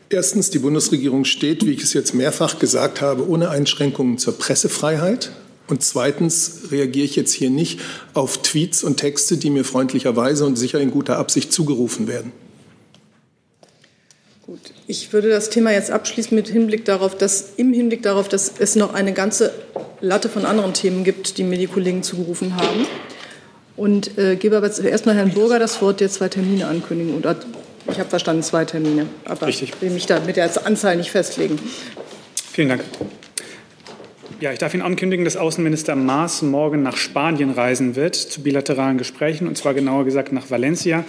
Erstens, 0.09 0.49
die 0.49 0.59
Bundesregierung 0.59 1.23
steht, 1.23 1.65
wie 1.65 1.71
ich 1.71 1.81
es 1.81 1.93
jetzt 1.93 2.13
mehrfach 2.13 2.59
gesagt 2.59 2.99
habe, 2.99 3.25
ohne 3.25 3.51
Einschränkungen 3.51 4.17
zur 4.17 4.37
Pressefreiheit. 4.37 5.31
Und 5.67 5.81
zweitens 5.81 6.63
reagiere 6.71 7.05
ich 7.05 7.15
jetzt 7.15 7.31
hier 7.31 7.49
nicht 7.49 7.79
auf 8.13 8.41
Tweets 8.41 8.83
und 8.83 8.97
Texte, 8.97 9.37
die 9.37 9.49
mir 9.49 9.63
freundlicherweise 9.63 10.45
und 10.45 10.57
sicher 10.57 10.81
in 10.81 10.91
guter 10.91 11.19
Absicht 11.19 11.53
zugerufen 11.53 12.09
werden. 12.09 12.33
Gut, 14.45 14.60
ich 14.88 15.13
würde 15.13 15.29
das 15.29 15.49
Thema 15.49 15.71
jetzt 15.71 15.89
abschließen 15.89 16.36
mit 16.36 16.49
Hinblick 16.49 16.84
darauf, 16.84 17.17
dass 17.17 17.53
im 17.56 17.71
Hinblick 17.71 18.03
darauf, 18.03 18.27
dass 18.27 18.53
es 18.60 18.75
noch 18.75 18.93
eine 18.93 19.13
ganze 19.13 19.53
Latte 20.01 20.27
von 20.27 20.43
anderen 20.43 20.73
Themen 20.73 21.06
gibt, 21.06 21.38
die 21.38 21.43
mir 21.43 21.58
die 21.58 21.67
Kollegen 21.67 22.03
zugerufen 22.03 22.58
haben. 22.58 22.86
Und 23.77 24.17
äh, 24.17 24.36
gebe 24.36 24.58
aber 24.58 24.69
zuerst 24.69 25.06
mal 25.06 25.15
Herrn 25.15 25.32
Burger 25.32 25.60
das 25.60 25.82
Wort, 25.82 26.01
der 26.01 26.10
zwei 26.10 26.27
Termine 26.27 26.67
ankündigen. 26.67 27.15
Und 27.15 27.25
ich 27.89 27.99
habe 27.99 28.10
verstanden, 28.10 28.43
zwei 28.43 28.65
Termine. 28.65 29.08
Aber 29.23 29.47
Richtig. 29.47 29.73
ich 29.75 29.82
will 29.82 29.91
mich 29.91 30.08
da 30.08 30.19
mit 30.19 30.36
der 30.36 30.49
Anzahl 30.65 30.97
nicht 30.97 31.10
festlegen. 31.10 31.58
Vielen 32.51 32.67
Dank. 32.67 32.84
Ja, 34.41 34.51
ich 34.51 34.60
darf 34.60 34.73
Ihnen 34.73 34.84
ankündigen, 34.84 35.23
dass 35.23 35.38
Außenminister 35.38 35.95
Maas 35.95 36.41
morgen 36.41 36.84
nach 36.84 36.97
Spanien 36.97 37.51
reisen 37.51 37.95
wird 37.95 38.15
zu 38.15 38.43
bilateralen 38.43 38.97
Gesprächen, 38.97 39.47
und 39.47 39.58
zwar 39.58 39.73
genauer 39.73 40.03
gesagt 40.03 40.34
nach 40.34 40.51
Valencia. 40.51 41.06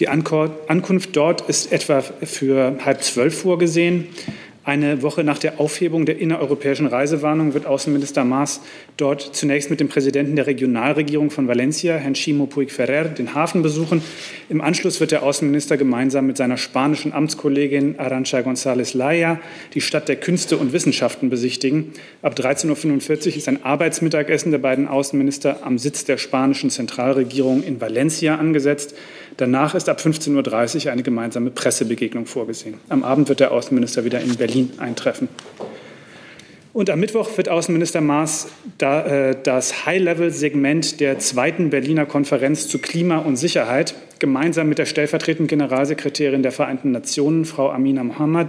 Die 0.00 0.08
Ankunft 0.08 1.16
dort 1.16 1.40
ist 1.48 1.72
etwa 1.72 2.02
für 2.02 2.76
halb 2.84 3.02
zwölf 3.02 3.40
vorgesehen. 3.40 4.06
Eine 4.68 5.00
Woche 5.00 5.24
nach 5.24 5.38
der 5.38 5.60
Aufhebung 5.60 6.04
der 6.04 6.18
innereuropäischen 6.18 6.86
Reisewarnung 6.86 7.54
wird 7.54 7.64
Außenminister 7.64 8.22
Maas 8.24 8.60
dort 8.98 9.22
zunächst 9.22 9.70
mit 9.70 9.80
dem 9.80 9.88
Präsidenten 9.88 10.36
der 10.36 10.46
Regionalregierung 10.46 11.30
von 11.30 11.48
Valencia, 11.48 11.96
Herrn 11.96 12.12
Chimo 12.12 12.44
Puig 12.44 12.70
Ferrer, 12.70 13.04
den 13.04 13.34
Hafen 13.34 13.62
besuchen. 13.62 14.02
Im 14.50 14.60
Anschluss 14.60 15.00
wird 15.00 15.10
der 15.10 15.22
Außenminister 15.22 15.78
gemeinsam 15.78 16.26
mit 16.26 16.36
seiner 16.36 16.58
spanischen 16.58 17.14
Amtskollegin 17.14 17.98
Arancha 17.98 18.40
González 18.40 18.94
Laya 18.94 19.40
die 19.72 19.80
Stadt 19.80 20.06
der 20.06 20.16
Künste 20.16 20.58
und 20.58 20.74
Wissenschaften 20.74 21.30
besichtigen. 21.30 21.94
Ab 22.20 22.34
13.45 22.38 23.28
Uhr 23.28 23.36
ist 23.38 23.48
ein 23.48 23.64
Arbeitsmittagessen 23.64 24.50
der 24.50 24.58
beiden 24.58 24.86
Außenminister 24.86 25.64
am 25.64 25.78
Sitz 25.78 26.04
der 26.04 26.18
spanischen 26.18 26.68
Zentralregierung 26.68 27.62
in 27.62 27.80
Valencia 27.80 28.36
angesetzt. 28.36 28.94
Danach 29.38 29.76
ist 29.76 29.88
ab 29.88 30.00
15.30 30.00 30.86
Uhr 30.86 30.92
eine 30.92 31.04
gemeinsame 31.04 31.50
Pressebegegnung 31.50 32.26
vorgesehen. 32.26 32.74
Am 32.88 33.04
Abend 33.04 33.28
wird 33.28 33.38
der 33.38 33.52
Außenminister 33.52 34.04
wieder 34.04 34.20
in 34.20 34.34
Berlin 34.34 34.72
eintreffen. 34.78 35.28
Und 36.72 36.90
am 36.90 36.98
Mittwoch 36.98 37.36
wird 37.36 37.48
Außenminister 37.48 38.00
Maas 38.00 38.48
äh, 38.80 39.36
das 39.40 39.86
High-Level-Segment 39.86 40.98
der 40.98 41.20
zweiten 41.20 41.70
Berliner 41.70 42.04
Konferenz 42.04 42.66
zu 42.66 42.80
Klima 42.80 43.18
und 43.18 43.36
Sicherheit 43.36 43.94
gemeinsam 44.18 44.68
mit 44.68 44.78
der 44.78 44.86
stellvertretenden 44.86 45.46
Generalsekretärin 45.46 46.42
der 46.42 46.52
Vereinten 46.52 46.90
Nationen, 46.90 47.44
Frau 47.44 47.70
Amina 47.70 48.02
Mohammed, 48.02 48.48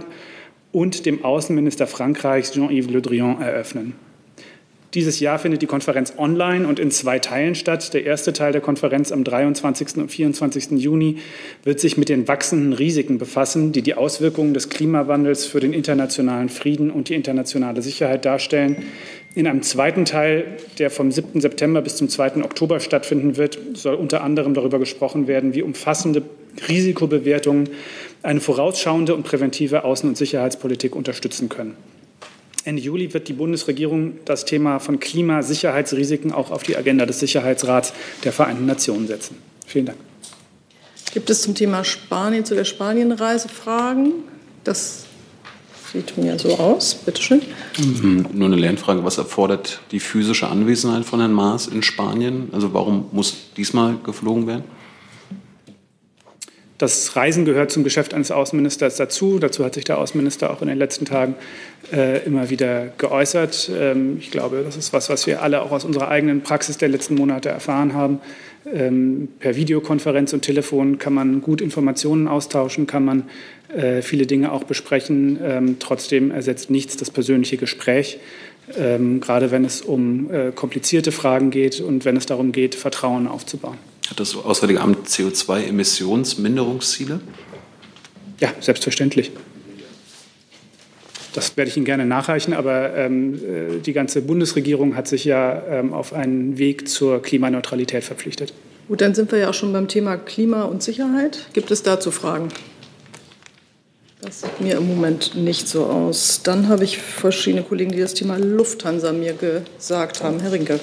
und 0.72 1.06
dem 1.06 1.24
Außenminister 1.24 1.86
Frankreichs, 1.86 2.52
Jean-Yves 2.52 2.90
Le 2.90 3.00
Drian, 3.00 3.40
eröffnen. 3.40 3.94
Dieses 4.94 5.20
Jahr 5.20 5.38
findet 5.38 5.62
die 5.62 5.66
Konferenz 5.66 6.14
online 6.16 6.66
und 6.66 6.80
in 6.80 6.90
zwei 6.90 7.20
Teilen 7.20 7.54
statt. 7.54 7.94
Der 7.94 8.04
erste 8.04 8.32
Teil 8.32 8.50
der 8.50 8.60
Konferenz 8.60 9.12
am 9.12 9.22
23. 9.22 9.98
und 9.98 10.10
24. 10.10 10.72
Juni 10.72 11.18
wird 11.62 11.78
sich 11.78 11.96
mit 11.96 12.08
den 12.08 12.26
wachsenden 12.26 12.72
Risiken 12.72 13.18
befassen, 13.18 13.70
die 13.70 13.82
die 13.82 13.94
Auswirkungen 13.94 14.52
des 14.52 14.68
Klimawandels 14.68 15.46
für 15.46 15.60
den 15.60 15.72
internationalen 15.72 16.48
Frieden 16.48 16.90
und 16.90 17.08
die 17.08 17.14
internationale 17.14 17.82
Sicherheit 17.82 18.24
darstellen. 18.24 18.84
In 19.36 19.46
einem 19.46 19.62
zweiten 19.62 20.04
Teil, 20.06 20.56
der 20.80 20.90
vom 20.90 21.12
7. 21.12 21.40
September 21.40 21.82
bis 21.82 21.94
zum 21.94 22.08
2. 22.08 22.42
Oktober 22.42 22.80
stattfinden 22.80 23.36
wird, 23.36 23.60
soll 23.74 23.94
unter 23.94 24.24
anderem 24.24 24.54
darüber 24.54 24.80
gesprochen 24.80 25.28
werden, 25.28 25.54
wie 25.54 25.62
umfassende 25.62 26.22
Risikobewertungen 26.66 27.68
eine 28.24 28.40
vorausschauende 28.40 29.14
und 29.14 29.22
präventive 29.22 29.84
Außen- 29.84 30.08
und 30.08 30.16
Sicherheitspolitik 30.16 30.96
unterstützen 30.96 31.48
können. 31.48 31.76
Ende 32.64 32.82
Juli 32.82 33.12
wird 33.14 33.28
die 33.28 33.32
Bundesregierung 33.32 34.18
das 34.24 34.44
Thema 34.44 34.78
von 34.78 35.00
Klimasicherheitsrisiken 35.00 36.32
auch 36.32 36.50
auf 36.50 36.62
die 36.62 36.76
Agenda 36.76 37.06
des 37.06 37.20
Sicherheitsrats 37.20 37.92
der 38.24 38.32
Vereinten 38.32 38.66
Nationen 38.66 39.06
setzen. 39.06 39.36
Vielen 39.66 39.86
Dank. 39.86 39.98
Gibt 41.12 41.30
es 41.30 41.42
zum 41.42 41.54
Thema 41.54 41.84
Spanien, 41.84 42.44
zu 42.44 42.54
der 42.54 42.64
Spanienreise 42.64 43.48
Fragen? 43.48 44.12
Das 44.62 45.04
sieht 45.92 46.16
mir 46.16 46.38
so 46.38 46.56
aus. 46.58 46.94
Bitte 46.94 47.20
schön. 47.20 47.42
Mhm. 47.78 48.26
Nur 48.32 48.46
eine 48.46 48.56
Lernfrage. 48.56 49.04
Was 49.04 49.18
erfordert 49.18 49.80
die 49.90 50.00
physische 50.00 50.48
Anwesenheit 50.48 51.04
von 51.04 51.18
Herrn 51.20 51.32
Maas 51.32 51.66
in 51.66 51.82
Spanien? 51.82 52.48
Also 52.52 52.72
warum 52.74 53.06
muss 53.12 53.36
diesmal 53.56 53.96
geflogen 54.04 54.46
werden? 54.46 54.64
Das 56.80 57.14
Reisen 57.14 57.44
gehört 57.44 57.70
zum 57.70 57.84
Geschäft 57.84 58.14
eines 58.14 58.30
Außenministers 58.30 58.96
dazu. 58.96 59.38
Dazu 59.38 59.66
hat 59.66 59.74
sich 59.74 59.84
der 59.84 59.98
Außenminister 59.98 60.50
auch 60.50 60.62
in 60.62 60.68
den 60.68 60.78
letzten 60.78 61.04
Tagen 61.04 61.34
äh, 61.92 62.24
immer 62.24 62.48
wieder 62.48 62.86
geäußert. 62.96 63.70
Ähm, 63.78 64.16
ich 64.18 64.30
glaube, 64.30 64.62
das 64.64 64.78
ist 64.78 64.94
was, 64.94 65.10
was 65.10 65.26
wir 65.26 65.42
alle 65.42 65.60
auch 65.60 65.72
aus 65.72 65.84
unserer 65.84 66.08
eigenen 66.08 66.40
Praxis 66.40 66.78
der 66.78 66.88
letzten 66.88 67.16
Monate 67.16 67.50
erfahren 67.50 67.92
haben. 67.92 68.20
Ähm, 68.72 69.28
per 69.40 69.56
Videokonferenz 69.56 70.32
und 70.32 70.40
Telefon 70.40 70.96
kann 70.96 71.12
man 71.12 71.42
gut 71.42 71.60
Informationen 71.60 72.26
austauschen, 72.26 72.86
kann 72.86 73.04
man 73.04 73.24
äh, 73.76 74.00
viele 74.00 74.24
Dinge 74.24 74.50
auch 74.50 74.64
besprechen. 74.64 75.38
Ähm, 75.44 75.76
trotzdem 75.80 76.30
ersetzt 76.30 76.70
nichts 76.70 76.96
das 76.96 77.10
persönliche 77.10 77.58
Gespräch, 77.58 78.20
ähm, 78.78 79.20
gerade 79.20 79.50
wenn 79.50 79.66
es 79.66 79.82
um 79.82 80.32
äh, 80.32 80.50
komplizierte 80.50 81.12
Fragen 81.12 81.50
geht 81.50 81.82
und 81.82 82.06
wenn 82.06 82.16
es 82.16 82.24
darum 82.24 82.52
geht, 82.52 82.74
Vertrauen 82.74 83.26
aufzubauen. 83.26 83.89
Hat 84.10 84.18
das 84.18 84.34
Auswärtige 84.36 84.80
Amt 84.80 85.08
CO2-Emissionsminderungsziele? 85.08 87.20
Ja, 88.40 88.52
selbstverständlich. 88.60 89.30
Das 91.32 91.56
werde 91.56 91.70
ich 91.70 91.76
Ihnen 91.76 91.86
gerne 91.86 92.06
nachreichen, 92.06 92.52
aber 92.52 92.96
ähm, 92.96 93.34
äh, 93.34 93.78
die 93.78 93.92
ganze 93.92 94.22
Bundesregierung 94.22 94.96
hat 94.96 95.06
sich 95.06 95.24
ja 95.24 95.62
ähm, 95.68 95.92
auf 95.92 96.12
einen 96.12 96.58
Weg 96.58 96.88
zur 96.88 97.22
Klimaneutralität 97.22 98.02
verpflichtet. 98.02 98.52
Gut, 98.88 99.00
dann 99.00 99.14
sind 99.14 99.30
wir 99.30 99.38
ja 99.38 99.50
auch 99.50 99.54
schon 99.54 99.72
beim 99.72 99.86
Thema 99.86 100.16
Klima 100.16 100.64
und 100.64 100.82
Sicherheit. 100.82 101.46
Gibt 101.52 101.70
es 101.70 101.84
dazu 101.84 102.10
Fragen? 102.10 102.48
Das 104.22 104.40
sieht 104.40 104.60
mir 104.60 104.78
im 104.78 104.88
Moment 104.88 105.36
nicht 105.36 105.68
so 105.68 105.86
aus. 105.86 106.42
Dann 106.42 106.68
habe 106.68 106.82
ich 106.82 106.98
verschiedene 106.98 107.62
Kollegen, 107.62 107.92
die 107.92 108.00
das 108.00 108.14
Thema 108.14 108.36
Lufthansa 108.36 109.12
mir 109.12 109.34
gesagt 109.34 110.24
haben. 110.24 110.40
Herr 110.40 110.50
Rinke. 110.50 110.80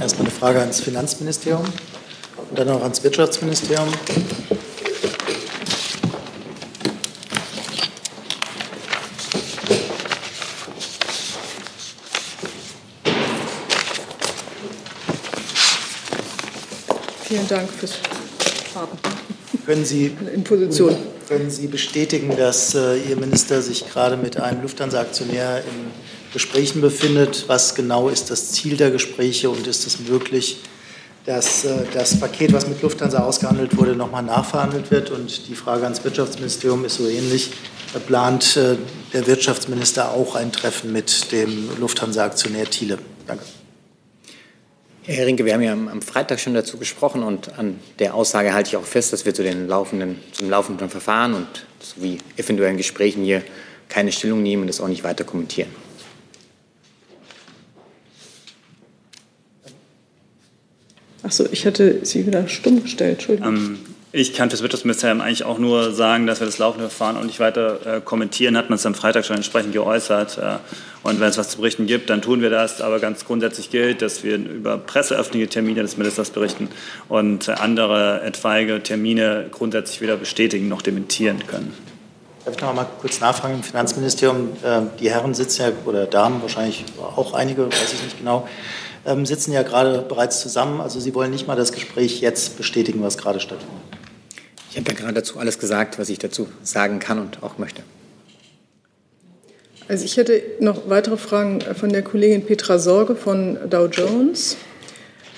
Erstmal 0.00 0.26
eine 0.26 0.34
Frage 0.34 0.60
ans 0.60 0.80
Finanzministerium 0.80 1.64
und 2.50 2.58
dann 2.58 2.68
auch 2.68 2.82
ans 2.82 3.02
Wirtschaftsministerium. 3.02 3.88
Vielen 17.24 17.48
Dank 17.48 17.68
fürs 17.70 17.94
Warten. 18.74 18.98
Können 19.64 19.84
Sie, 19.84 20.16
in 20.32 20.44
Position. 20.44 20.94
können 21.26 21.50
Sie 21.50 21.66
bestätigen, 21.66 22.36
dass 22.36 22.76
äh, 22.76 22.98
Ihr 22.98 23.16
Minister 23.16 23.60
sich 23.62 23.90
gerade 23.90 24.16
mit 24.16 24.36
einem 24.36 24.62
Lufthansa-Aktionär 24.62 25.58
in 25.58 25.90
Gesprächen 26.32 26.80
befindet? 26.80 27.44
Was 27.46 27.74
genau 27.74 28.08
ist 28.08 28.30
das 28.30 28.52
Ziel 28.52 28.76
der 28.76 28.90
Gespräche 28.90 29.50
und 29.50 29.66
ist 29.66 29.86
es 29.86 30.00
möglich, 30.00 30.58
dass 31.24 31.64
äh, 31.64 31.84
das 31.92 32.18
Paket, 32.20 32.52
was 32.52 32.66
mit 32.68 32.82
Lufthansa 32.82 33.18
ausgehandelt 33.18 33.76
wurde, 33.76 33.96
nochmal 33.96 34.22
nachverhandelt 34.22 34.90
wird? 34.90 35.10
Und 35.10 35.48
die 35.48 35.54
Frage 35.54 35.84
ans 35.84 36.02
Wirtschaftsministerium 36.04 36.84
ist 36.84 36.96
so 36.96 37.08
ähnlich. 37.08 37.50
Plant 38.06 38.56
äh, 38.56 38.76
der 39.12 39.26
Wirtschaftsminister 39.26 40.12
auch 40.12 40.34
ein 40.34 40.52
Treffen 40.52 40.92
mit 40.92 41.32
dem 41.32 41.68
Lufthansa-Aktionär 41.78 42.68
Thiele? 42.68 42.98
Danke. 43.26 43.44
Herr 45.08 45.24
Rinke, 45.24 45.44
wir 45.44 45.54
haben 45.54 45.62
ja 45.62 45.72
am 45.72 46.02
Freitag 46.02 46.40
schon 46.40 46.54
dazu 46.54 46.78
gesprochen 46.78 47.22
und 47.22 47.58
an 47.60 47.78
der 48.00 48.14
Aussage 48.14 48.52
halte 48.52 48.70
ich 48.70 48.76
auch 48.76 48.84
fest, 48.84 49.12
dass 49.12 49.24
wir 49.24 49.32
zu 49.32 49.44
den 49.44 49.68
laufenden, 49.68 50.18
zum 50.32 50.50
laufenden 50.50 50.90
Verfahren 50.90 51.34
und 51.34 51.46
sowie 51.80 52.18
eventuellen 52.36 52.76
Gesprächen 52.76 53.22
hier 53.22 53.42
keine 53.88 54.10
Stellung 54.10 54.42
nehmen 54.42 54.62
und 54.62 54.68
das 54.68 54.80
auch 54.80 54.88
nicht 54.88 55.04
weiter 55.04 55.22
kommentieren. 55.22 55.70
Achso, 61.26 61.44
ich 61.50 61.66
hatte 61.66 62.06
Sie 62.06 62.24
wieder 62.24 62.46
stumm 62.46 62.84
gestellt. 62.84 63.14
Entschuldigung. 63.14 63.56
Ähm, 63.56 63.78
ich 64.12 64.32
kann 64.32 64.48
fürs 64.48 64.62
Wirtschaftsministerium 64.62 65.20
eigentlich 65.20 65.44
auch 65.44 65.58
nur 65.58 65.92
sagen, 65.92 66.28
dass 66.28 66.38
wir 66.38 66.46
das 66.46 66.58
laufende 66.58 66.88
Verfahren 66.88 67.16
auch 67.16 67.24
nicht 67.24 67.40
weiter 67.40 67.96
äh, 67.96 68.00
kommentieren. 68.00 68.56
Hat 68.56 68.70
man 68.70 68.76
es 68.76 68.86
am 68.86 68.94
Freitag 68.94 69.26
schon 69.26 69.34
entsprechend 69.34 69.72
geäußert. 69.72 70.38
Äh, 70.38 70.58
und 71.02 71.18
wenn 71.18 71.28
es 71.28 71.36
was 71.36 71.50
zu 71.50 71.58
berichten 71.58 71.86
gibt, 71.86 72.10
dann 72.10 72.22
tun 72.22 72.42
wir 72.42 72.50
das. 72.50 72.80
Aber 72.80 73.00
ganz 73.00 73.24
grundsätzlich 73.24 73.70
gilt, 73.70 74.02
dass 74.02 74.22
wir 74.22 74.36
über 74.36 74.78
presseöffentliche 74.78 75.48
Termine 75.48 75.82
des 75.82 75.96
Ministers 75.96 76.30
berichten 76.30 76.68
und 77.08 77.48
andere 77.48 78.22
etwaige 78.22 78.80
Termine 78.80 79.46
grundsätzlich 79.50 80.00
weder 80.00 80.16
bestätigen 80.16 80.68
noch 80.68 80.80
dementieren 80.80 81.44
können. 81.48 81.74
Darf 82.44 82.54
ich 82.54 82.62
noch 82.62 82.72
mal 82.72 82.86
kurz 83.00 83.18
nachfragen 83.18 83.54
im 83.54 83.62
Finanzministerium? 83.64 84.50
Äh, 84.62 84.82
die 85.00 85.10
Herren 85.10 85.34
sitzen 85.34 85.62
ja, 85.62 85.72
oder 85.84 86.06
Damen 86.06 86.40
wahrscheinlich 86.40 86.84
auch 87.00 87.34
einige, 87.34 87.66
weiß 87.66 87.94
ich 87.94 88.04
nicht 88.04 88.18
genau, 88.18 88.46
ähm, 89.06 89.24
sitzen 89.26 89.52
ja 89.52 89.62
gerade 89.62 90.02
bereits 90.02 90.40
zusammen. 90.40 90.80
Also 90.80 91.00
Sie 91.00 91.14
wollen 91.14 91.30
nicht 91.30 91.46
mal 91.46 91.56
das 91.56 91.72
Gespräch 91.72 92.20
jetzt 92.20 92.56
bestätigen, 92.56 93.02
was 93.02 93.16
gerade 93.16 93.40
stattfindet. 93.40 93.82
Ich 94.70 94.76
habe 94.76 94.90
ja 94.90 94.96
gerade 94.96 95.14
dazu 95.14 95.38
alles 95.38 95.58
gesagt, 95.58 95.98
was 95.98 96.08
ich 96.08 96.18
dazu 96.18 96.48
sagen 96.62 96.98
kann 96.98 97.18
und 97.18 97.42
auch 97.42 97.58
möchte. 97.58 97.82
Also 99.88 100.04
ich 100.04 100.16
hätte 100.16 100.42
noch 100.60 100.88
weitere 100.88 101.16
Fragen 101.16 101.60
von 101.60 101.90
der 101.90 102.02
Kollegin 102.02 102.44
Petra 102.44 102.78
Sorge 102.78 103.14
von 103.14 103.56
Dow 103.70 103.86
Jones. 103.86 104.56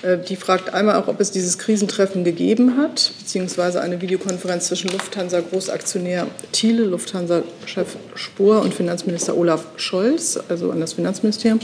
Äh, 0.01 0.17
die 0.17 0.35
fragt 0.35 0.73
einmal 0.73 0.95
auch, 0.95 1.07
ob 1.07 1.19
es 1.19 1.31
dieses 1.31 1.57
Krisentreffen 1.57 2.23
gegeben 2.23 2.77
hat, 2.77 3.11
beziehungsweise 3.19 3.81
eine 3.81 4.01
Videokonferenz 4.01 4.67
zwischen 4.67 4.89
Lufthansa 4.89 5.41
Großaktionär 5.41 6.27
Thiele, 6.51 6.83
Lufthansa-Chef 6.85 7.95
Spohr 8.15 8.61
und 8.61 8.73
Finanzminister 8.73 9.37
Olaf 9.37 9.65
Scholz, 9.77 10.39
also 10.49 10.71
an 10.71 10.79
das 10.79 10.93
Finanzministerium. 10.93 11.59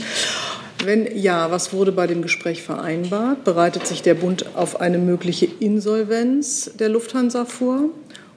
Wenn 0.84 1.08
ja, 1.16 1.50
was 1.50 1.72
wurde 1.72 1.92
bei 1.92 2.06
dem 2.06 2.22
Gespräch 2.22 2.62
vereinbart? 2.62 3.44
Bereitet 3.44 3.86
sich 3.86 4.02
der 4.02 4.14
Bund 4.14 4.46
auf 4.54 4.80
eine 4.80 4.98
mögliche 4.98 5.48
Insolvenz 5.60 6.70
der 6.78 6.88
Lufthansa 6.88 7.44
vor? 7.44 7.90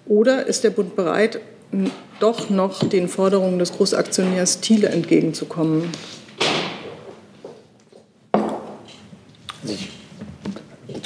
Oder 0.05 0.45
ist 0.47 0.63
der 0.63 0.71
Bund 0.71 0.95
bereit, 0.95 1.39
doch 2.19 2.49
noch 2.49 2.87
den 2.87 3.07
Forderungen 3.07 3.59
des 3.59 3.73
Großaktionärs 3.73 4.61
Thiele 4.61 4.89
entgegenzukommen? 4.89 5.91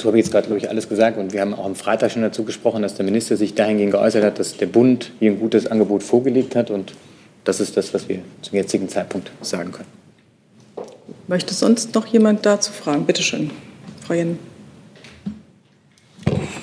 dazu 0.04 0.08
habe 0.08 0.18
ich 0.18 0.26
jetzt 0.26 0.32
gerade, 0.32 0.46
glaube 0.46 0.58
ich, 0.58 0.68
alles 0.68 0.88
gesagt. 0.88 1.16
Und 1.16 1.32
wir 1.32 1.40
haben 1.40 1.54
auch 1.54 1.64
am 1.64 1.74
Freitag 1.74 2.12
schon 2.12 2.20
dazu 2.20 2.44
gesprochen, 2.44 2.82
dass 2.82 2.94
der 2.94 3.06
Minister 3.06 3.38
sich 3.38 3.54
dahingehend 3.54 3.92
geäußert 3.92 4.22
hat, 4.22 4.38
dass 4.38 4.56
der 4.56 4.66
Bund 4.66 5.12
hier 5.18 5.30
ein 5.30 5.40
gutes 5.40 5.66
Angebot 5.66 6.02
vorgelegt 6.02 6.54
hat. 6.54 6.70
Und 6.70 6.92
das 7.44 7.58
ist 7.60 7.76
das, 7.76 7.94
was 7.94 8.08
wir 8.08 8.18
zum 8.42 8.54
jetzigen 8.54 8.88
Zeitpunkt 8.88 9.30
sagen 9.40 9.72
können. 9.72 10.03
Möchte 11.26 11.54
sonst 11.54 11.94
noch 11.94 12.06
jemand 12.06 12.44
dazu 12.44 12.72
fragen? 12.72 13.06
Bitte 13.06 13.22
schön, 13.22 13.50
Frau 14.06 14.14
Jen. 14.14 14.38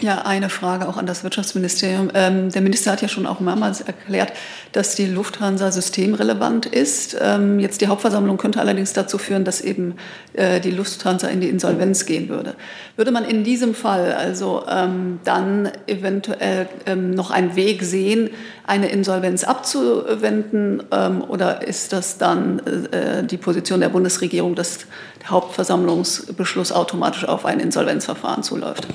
Ja, 0.02 0.24
eine 0.24 0.50
Frage 0.50 0.90
auch 0.90 0.98
an 0.98 1.06
das 1.06 1.24
Wirtschaftsministerium. 1.24 2.10
Ähm, 2.16 2.50
der 2.50 2.64
Minister 2.64 2.92
hat 2.92 3.04
ja 3.04 3.08
schon 3.08 3.28
auch 3.28 3.40
mehrmals 3.40 3.82
erklärt, 3.82 4.34
dass 4.72 4.96
die 4.96 5.06
Lufthansa 5.06 5.72
systemrelevant 5.72 6.66
ist. 6.66 7.16
Ähm, 7.22 7.60
jetzt 7.60 7.82
die 7.82 7.88
Hauptversammlung 7.88 8.38
könnte 8.38 8.60
allerdings 8.60 8.94
dazu 8.94 9.20
führen, 9.20 9.44
dass 9.44 9.62
eben 9.62 9.94
äh, 10.34 10.60
die 10.60 10.72
Lufthansa 10.72 11.28
in 11.28 11.40
die 11.40 11.50
Insolvenz 11.50 12.08
gehen 12.08 12.30
würde. 12.30 12.56
Würde 12.96 13.12
man 13.12 13.26
in 13.26 13.44
diesem 13.44 13.76
Fall 13.76 14.14
also 14.14 14.64
ähm, 14.68 15.20
dann 15.24 15.70
eventuell 15.86 16.68
ähm, 16.88 17.12
noch 17.12 17.30
einen 17.30 17.56
Weg 17.56 17.84
sehen, 17.84 18.32
eine 18.66 18.90
Insolvenz 18.90 19.44
abzuwenden 19.44 20.82
ähm, 20.92 21.24
oder 21.24 21.68
ist 21.68 21.94
das 21.94 22.18
dann 22.18 22.58
äh, 22.92 23.24
die 23.24 23.38
Position 23.38 23.82
der 23.82 23.90
Bundesregierung, 23.90 24.56
dass 24.56 24.80
der 25.22 25.30
Hauptversammlungsbeschluss 25.30 26.72
automatisch 26.72 27.26
auf 27.26 27.46
ein 27.46 27.60
Insolvenzverfahren 27.60 28.42
zuläuft? 28.42 28.88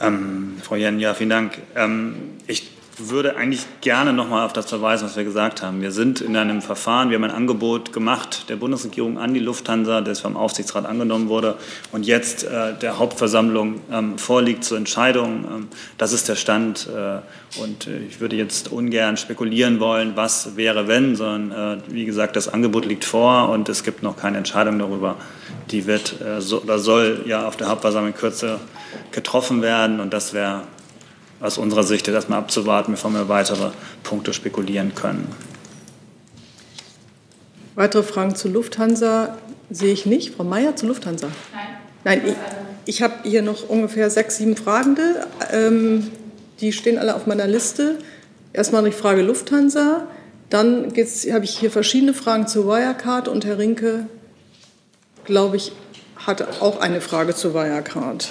Ähm, 0.00 0.56
Frau 0.62 0.76
Jen, 0.76 0.98
ja, 0.98 1.14
vielen 1.14 1.30
Dank. 1.30 1.58
Ähm, 1.76 2.16
ich 2.46 2.70
würde 3.08 3.36
eigentlich 3.36 3.66
gerne 3.80 4.12
noch 4.12 4.28
mal 4.28 4.44
auf 4.44 4.52
das 4.52 4.68
verweisen, 4.68 5.06
was 5.06 5.16
wir 5.16 5.24
gesagt 5.24 5.62
haben. 5.62 5.80
Wir 5.80 5.92
sind 5.92 6.20
in 6.20 6.36
einem 6.36 6.60
Verfahren, 6.60 7.10
wir 7.10 7.16
haben 7.16 7.24
ein 7.24 7.30
Angebot 7.30 7.92
gemacht 7.92 8.48
der 8.48 8.56
Bundesregierung 8.56 9.18
an 9.18 9.32
die 9.32 9.40
Lufthansa, 9.40 10.00
das 10.00 10.20
vom 10.20 10.36
Aufsichtsrat 10.36 10.84
angenommen 10.84 11.28
wurde 11.28 11.56
und 11.92 12.06
jetzt 12.06 12.44
äh, 12.44 12.74
der 12.78 12.98
Hauptversammlung 12.98 13.80
ähm, 13.90 14.18
vorliegt 14.18 14.64
zur 14.64 14.76
Entscheidung. 14.76 15.44
Ähm, 15.44 15.68
das 15.98 16.12
ist 16.12 16.28
der 16.28 16.36
Stand 16.36 16.88
äh, 16.88 17.60
und 17.60 17.86
äh, 17.86 17.98
ich 18.08 18.20
würde 18.20 18.36
jetzt 18.36 18.70
ungern 18.70 19.16
spekulieren 19.16 19.80
wollen, 19.80 20.12
was 20.16 20.56
wäre, 20.56 20.86
wenn, 20.86 21.16
sondern 21.16 21.78
äh, 21.78 21.82
wie 21.88 22.04
gesagt, 22.04 22.36
das 22.36 22.48
Angebot 22.48 22.84
liegt 22.84 23.04
vor 23.04 23.48
und 23.48 23.68
es 23.68 23.82
gibt 23.84 24.02
noch 24.02 24.16
keine 24.16 24.38
Entscheidung 24.38 24.78
darüber. 24.78 25.16
Die 25.70 25.86
wird 25.86 26.20
äh, 26.20 26.40
so, 26.40 26.62
oder 26.62 26.78
soll 26.78 27.22
ja 27.26 27.46
auf 27.46 27.56
der 27.56 27.68
Hauptversammlung 27.68 28.12
in 28.12 28.18
Kürze 28.18 28.60
getroffen 29.12 29.62
werden 29.62 30.00
und 30.00 30.12
das 30.12 30.34
wäre 30.34 30.62
aus 31.40 31.58
unserer 31.58 31.82
Sicht 31.82 32.06
jetzt 32.06 32.14
erstmal 32.14 32.38
abzuwarten, 32.38 32.92
bevor 32.92 33.10
wir 33.12 33.28
weitere 33.28 33.70
Punkte 34.02 34.32
spekulieren 34.32 34.94
können. 34.94 35.28
Weitere 37.74 38.02
Fragen 38.02 38.34
zu 38.34 38.48
Lufthansa 38.48 39.38
sehe 39.70 39.92
ich 39.92 40.06
nicht. 40.06 40.34
Frau 40.34 40.44
Mayer 40.44 40.76
zu 40.76 40.86
Lufthansa. 40.86 41.28
Nein. 41.54 42.22
Nein, 42.22 42.22
ich, 42.26 42.36
ich 42.96 43.02
habe 43.02 43.14
hier 43.22 43.42
noch 43.42 43.68
ungefähr 43.68 44.10
sechs, 44.10 44.36
sieben 44.36 44.56
Fragende. 44.56 45.26
Ähm, 45.52 46.10
die 46.60 46.72
stehen 46.72 46.98
alle 46.98 47.14
auf 47.14 47.26
meiner 47.26 47.46
Liste. 47.46 47.98
Erstmal 48.52 48.84
die 48.84 48.92
Frage 48.92 49.22
Lufthansa. 49.22 50.06
Dann 50.50 50.92
habe 50.92 51.44
ich 51.44 51.58
hier 51.58 51.70
verschiedene 51.70 52.12
Fragen 52.12 52.48
zu 52.48 52.66
Wirecard 52.66 53.28
und 53.28 53.44
Herr 53.44 53.58
Rinke, 53.58 54.06
glaube 55.24 55.56
ich, 55.56 55.72
hat 56.16 56.60
auch 56.60 56.80
eine 56.80 57.00
Frage 57.00 57.34
zu 57.34 57.54
Wirecard. 57.54 58.30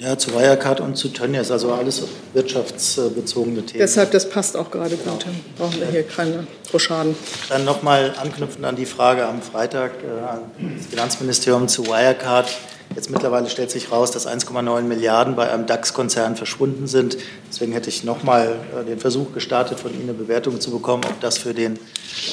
Ja, 0.00 0.16
zu 0.16 0.32
Wirecard 0.32 0.80
und 0.80 0.96
zu 0.96 1.08
Tönnies, 1.10 1.50
also 1.50 1.74
alles 1.74 2.02
wirtschaftsbezogene 2.32 3.66
Themen. 3.66 3.80
Deshalb, 3.80 4.10
das 4.12 4.30
passt 4.30 4.56
auch 4.56 4.70
gerade 4.70 4.96
gut. 4.96 5.26
Dann 5.26 5.34
brauchen 5.58 5.78
wir 5.78 5.88
hier 5.88 6.04
keine 6.04 6.46
Rochaden. 6.72 7.14
Dann 7.50 7.66
nochmal 7.66 8.14
anknüpfend 8.18 8.64
an 8.64 8.76
die 8.76 8.86
Frage 8.86 9.26
am 9.26 9.42
Freitag 9.42 9.92
äh, 10.02 10.26
an 10.26 10.40
das 10.78 10.86
Finanzministerium 10.86 11.68
zu 11.68 11.86
Wirecard. 11.86 12.48
Jetzt 12.96 13.08
mittlerweile 13.08 13.48
stellt 13.48 13.70
sich 13.70 13.92
raus, 13.92 14.10
dass 14.10 14.26
1,9 14.26 14.82
Milliarden 14.82 15.36
bei 15.36 15.48
einem 15.48 15.64
DAX-Konzern 15.66 16.34
verschwunden 16.34 16.88
sind. 16.88 17.16
Deswegen 17.48 17.72
hätte 17.72 17.88
ich 17.88 18.02
nochmal 18.02 18.56
äh, 18.76 18.84
den 18.84 18.98
Versuch 18.98 19.32
gestartet, 19.32 19.78
von 19.78 19.94
Ihnen 19.94 20.08
eine 20.08 20.14
Bewertung 20.14 20.60
zu 20.60 20.72
bekommen, 20.72 21.04
ob 21.04 21.20
das 21.20 21.38
für 21.38 21.54
den, 21.54 21.78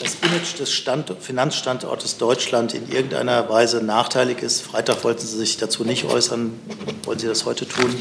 das 0.02 0.18
Image 0.24 0.60
des 0.60 0.74
Stand, 0.74 1.14
Finanzstandortes 1.20 2.18
Deutschland 2.18 2.74
in 2.74 2.92
irgendeiner 2.92 3.48
Weise 3.50 3.84
nachteilig 3.84 4.42
ist. 4.42 4.62
Freitag 4.62 5.04
wollten 5.04 5.22
Sie 5.22 5.38
sich 5.38 5.58
dazu 5.58 5.84
nicht 5.84 6.06
äußern. 6.06 6.60
Wollen 7.04 7.20
Sie 7.20 7.28
das 7.28 7.46
heute 7.46 7.68
tun? 7.68 7.94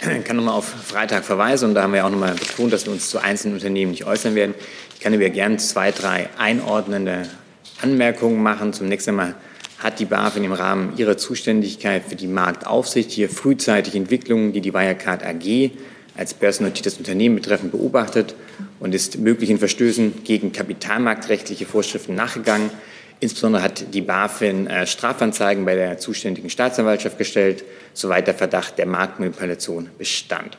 Ich 0.00 0.24
kann 0.24 0.36
nochmal 0.36 0.54
auf 0.54 0.66
Freitag 0.66 1.24
verweisen 1.24 1.70
und 1.70 1.74
da 1.74 1.82
haben 1.82 1.92
wir 1.92 2.06
auch 2.06 2.10
nochmal 2.10 2.34
betont, 2.34 2.72
dass 2.72 2.84
wir 2.86 2.92
uns 2.92 3.10
zu 3.10 3.18
einzelnen 3.18 3.54
Unternehmen 3.54 3.90
nicht 3.90 4.04
äußern 4.04 4.36
werden. 4.36 4.54
Ich 4.94 5.00
kann 5.00 5.14
aber 5.14 5.28
gerne 5.30 5.56
zwei, 5.56 5.90
drei 5.90 6.28
einordnende 6.38 7.28
Anmerkungen 7.82 8.40
machen. 8.42 8.72
Zunächst 8.72 9.08
einmal 9.08 9.34
hat 9.78 9.98
die 9.98 10.04
BaFin 10.04 10.44
im 10.44 10.52
Rahmen 10.52 10.96
ihrer 10.96 11.16
Zuständigkeit 11.16 12.04
für 12.04 12.16
die 12.16 12.26
Marktaufsicht 12.26 13.10
hier 13.10 13.28
frühzeitig 13.28 13.94
Entwicklungen, 13.94 14.52
die 14.52 14.60
die 14.60 14.72
Wirecard 14.72 15.24
AG 15.24 15.70
als 16.16 16.34
börsennotiertes 16.34 16.98
Unternehmen 16.98 17.34
betreffen, 17.36 17.70
beobachtet 17.70 18.34
und 18.80 18.94
ist 18.94 19.18
möglichen 19.18 19.58
Verstößen 19.58 20.24
gegen 20.24 20.52
kapitalmarktrechtliche 20.52 21.66
Vorschriften 21.66 22.14
nachgegangen. 22.14 22.70
Insbesondere 23.20 23.62
hat 23.62 23.94
die 23.94 24.00
BaFin 24.00 24.66
äh, 24.66 24.86
Strafanzeigen 24.86 25.64
bei 25.64 25.74
der 25.74 25.98
zuständigen 25.98 26.50
Staatsanwaltschaft 26.50 27.18
gestellt, 27.18 27.64
soweit 27.94 28.26
der 28.26 28.34
Verdacht 28.34 28.78
der 28.78 28.86
Marktmanipulation 28.86 29.90
bestand. 29.98 30.58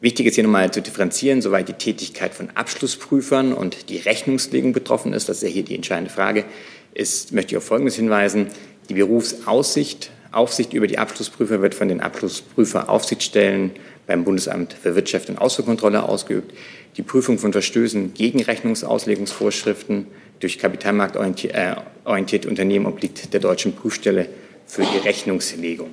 Wichtig 0.00 0.26
ist 0.26 0.34
hier 0.34 0.44
nochmal 0.44 0.70
zu 0.70 0.82
differenzieren, 0.82 1.40
soweit 1.40 1.68
die 1.68 1.72
Tätigkeit 1.72 2.34
von 2.34 2.50
Abschlussprüfern 2.54 3.52
und 3.52 3.88
die 3.88 3.96
Rechnungslegung 3.96 4.72
betroffen 4.72 5.12
ist. 5.12 5.28
Das 5.28 5.38
ist 5.38 5.42
ja 5.42 5.48
hier 5.48 5.64
die 5.64 5.74
entscheidende 5.74 6.10
Frage 6.10 6.44
ist, 6.96 7.32
möchte 7.32 7.52
ich 7.52 7.56
auf 7.58 7.64
Folgendes 7.64 7.96
hinweisen. 7.96 8.48
Die 8.88 8.94
Berufsaussicht, 8.94 10.10
Aufsicht 10.32 10.72
über 10.72 10.86
die 10.86 10.98
Abschlussprüfer 10.98 11.62
wird 11.62 11.74
von 11.74 11.88
den 11.88 12.00
Abschlussprüferaufsichtsstellen 12.00 13.72
beim 14.06 14.24
Bundesamt 14.24 14.74
für 14.74 14.94
Wirtschaft 14.94 15.28
und 15.28 15.38
Ausfuhrkontrolle 15.38 16.02
ausgeübt. 16.02 16.52
Die 16.96 17.02
Prüfung 17.02 17.38
von 17.38 17.52
Verstößen 17.52 18.14
gegen 18.14 18.42
Rechnungsauslegungsvorschriften 18.42 20.06
durch 20.40 20.58
kapitalmarktorientierte 20.58 22.48
Unternehmen 22.48 22.86
obliegt 22.86 23.32
der 23.32 23.40
deutschen 23.40 23.74
Prüfstelle 23.74 24.28
für 24.66 24.82
die 24.82 24.98
Rechnungslegung. 24.98 25.90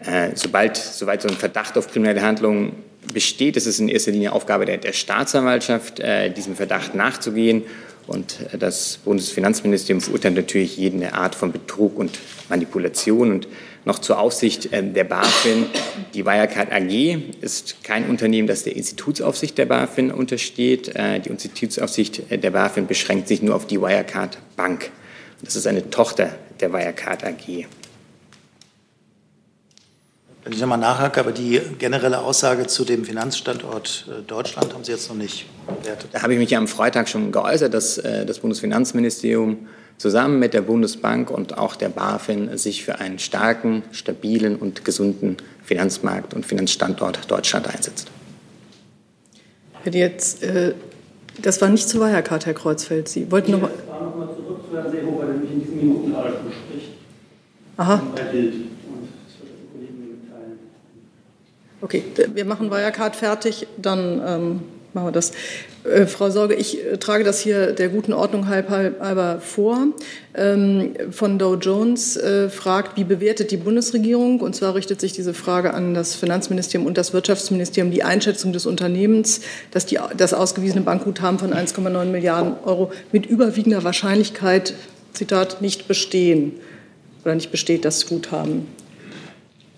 Äh, 0.00 0.30
sobald, 0.34 0.76
soweit 0.76 1.22
so 1.22 1.28
ein 1.28 1.34
Verdacht 1.34 1.78
auf 1.78 1.90
kriminelle 1.90 2.22
Handlungen 2.22 2.72
besteht, 3.12 3.56
ist 3.56 3.66
es 3.66 3.78
in 3.78 3.88
erster 3.88 4.10
Linie 4.10 4.32
Aufgabe 4.32 4.64
der, 4.64 4.78
der 4.78 4.92
Staatsanwaltschaft, 4.92 6.00
äh, 6.00 6.30
diesem 6.30 6.56
Verdacht 6.56 6.94
nachzugehen 6.94 7.64
und 8.06 8.38
das 8.58 8.98
Bundesfinanzministerium 9.04 10.00
verurteilt 10.00 10.34
natürlich 10.34 10.76
jede 10.76 11.14
Art 11.14 11.34
von 11.34 11.52
Betrug 11.52 11.98
und 11.98 12.18
Manipulation. 12.48 13.30
Und 13.30 13.48
noch 13.84 13.98
zur 13.98 14.18
Aufsicht 14.18 14.72
äh, 14.72 14.82
der 14.82 15.04
BaFin. 15.04 15.66
Die 16.14 16.24
Wirecard 16.24 16.72
AG 16.72 17.18
ist 17.40 17.82
kein 17.82 18.08
Unternehmen, 18.08 18.46
das 18.46 18.64
der 18.64 18.76
Institutsaufsicht 18.76 19.58
der 19.58 19.66
BaFin 19.66 20.10
untersteht. 20.10 20.94
Äh, 20.94 21.20
die 21.20 21.30
Institutsaufsicht 21.30 22.22
der 22.30 22.50
BaFin 22.50 22.86
beschränkt 22.86 23.28
sich 23.28 23.42
nur 23.42 23.56
auf 23.56 23.66
die 23.66 23.80
Wirecard 23.80 24.38
Bank. 24.56 24.90
Das 25.42 25.56
ist 25.56 25.66
eine 25.66 25.90
Tochter 25.90 26.36
der 26.60 26.72
Wirecard 26.72 27.24
AG. 27.24 27.66
Wenn 30.44 30.52
ich 30.52 30.60
nochmal 30.60 30.78
nachhake, 30.78 31.20
aber 31.20 31.30
die 31.30 31.60
generelle 31.78 32.18
Aussage 32.18 32.66
zu 32.66 32.84
dem 32.84 33.04
Finanzstandort 33.04 34.08
äh, 34.08 34.22
Deutschland 34.22 34.74
haben 34.74 34.82
Sie 34.82 34.90
jetzt 34.90 35.08
noch 35.08 35.16
nicht 35.16 35.46
bewertet. 35.66 36.10
Da 36.12 36.22
habe 36.22 36.32
ich 36.32 36.38
mich 36.38 36.50
ja 36.50 36.58
am 36.58 36.66
Freitag 36.66 37.08
schon 37.08 37.30
geäußert, 37.30 37.72
dass 37.72 37.98
äh, 37.98 38.26
das 38.26 38.40
Bundesfinanzministerium 38.40 39.68
zusammen 39.98 40.40
mit 40.40 40.52
der 40.52 40.62
Bundesbank 40.62 41.30
und 41.30 41.58
auch 41.58 41.76
der 41.76 41.90
BaFin 41.90 42.58
sich 42.58 42.84
für 42.84 42.98
einen 42.98 43.20
starken, 43.20 43.84
stabilen 43.92 44.56
und 44.56 44.84
gesunden 44.84 45.36
Finanzmarkt 45.62 46.34
und 46.34 46.44
Finanzstandort 46.44 47.30
Deutschland 47.30 47.72
einsetzt. 47.72 48.10
Jetzt, 49.84 50.42
äh, 50.42 50.74
das 51.40 51.60
war 51.60 51.68
nicht 51.68 51.88
zu 51.88 52.00
Wirecard, 52.00 52.46
Herr 52.46 52.54
Kreuzfeld. 52.54 53.08
Sie 53.08 53.30
wollten 53.30 53.52
noch 53.52 53.60
mal. 53.60 53.70
Ich 53.70 53.86
noch 53.88 54.16
mal 54.16 54.28
zurück 54.34 54.60
zu 54.68 54.76
Herrn 54.76 54.90
Seehofer, 54.90 55.26
der 55.26 55.34
mich 55.36 55.52
in 55.52 55.60
diesen 55.60 55.76
Minuten 55.76 56.12
gerade 56.12 56.30
bespricht. 56.30 56.88
Aha 57.76 58.02
Bild. 58.32 58.54
Okay, 61.82 62.04
wir 62.32 62.44
machen 62.44 62.70
Wirecard 62.70 63.16
fertig, 63.16 63.66
dann 63.76 64.22
ähm, 64.24 64.60
machen 64.92 65.06
wir 65.08 65.10
das. 65.10 65.32
Äh, 65.82 66.06
Frau 66.06 66.30
Sorge, 66.30 66.54
ich 66.54 66.80
äh, 66.80 66.96
trage 66.96 67.24
das 67.24 67.40
hier 67.40 67.72
der 67.72 67.88
guten 67.88 68.12
Ordnung 68.12 68.48
halber 68.48 69.40
vor. 69.40 69.88
Ähm, 70.36 70.94
von 71.10 71.40
Dow 71.40 71.56
Jones 71.56 72.16
äh, 72.16 72.48
fragt, 72.50 72.96
wie 72.96 73.02
bewertet 73.02 73.50
die 73.50 73.56
Bundesregierung, 73.56 74.40
und 74.40 74.54
zwar 74.54 74.76
richtet 74.76 75.00
sich 75.00 75.12
diese 75.12 75.34
Frage 75.34 75.74
an 75.74 75.92
das 75.92 76.14
Finanzministerium 76.14 76.86
und 76.86 76.96
das 76.98 77.12
Wirtschaftsministerium, 77.12 77.90
die 77.90 78.04
Einschätzung 78.04 78.52
des 78.52 78.64
Unternehmens, 78.64 79.40
dass 79.72 79.84
die, 79.84 79.98
das 80.16 80.34
ausgewiesene 80.34 80.82
Bankguthaben 80.82 81.40
von 81.40 81.52
1,9 81.52 82.04
Milliarden 82.04 82.54
Euro 82.64 82.92
mit 83.10 83.26
überwiegender 83.26 83.82
Wahrscheinlichkeit, 83.82 84.74
Zitat, 85.14 85.60
nicht 85.60 85.88
bestehen 85.88 86.52
oder 87.24 87.34
nicht 87.34 87.50
besteht, 87.50 87.84
das 87.84 88.06
Guthaben. 88.06 88.68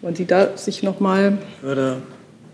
Wollen 0.05 0.15
Sie 0.15 0.27
da 0.27 0.55
sich 0.55 0.83
noch 0.83 1.01
mal 1.01 1.39
würde 1.63 1.97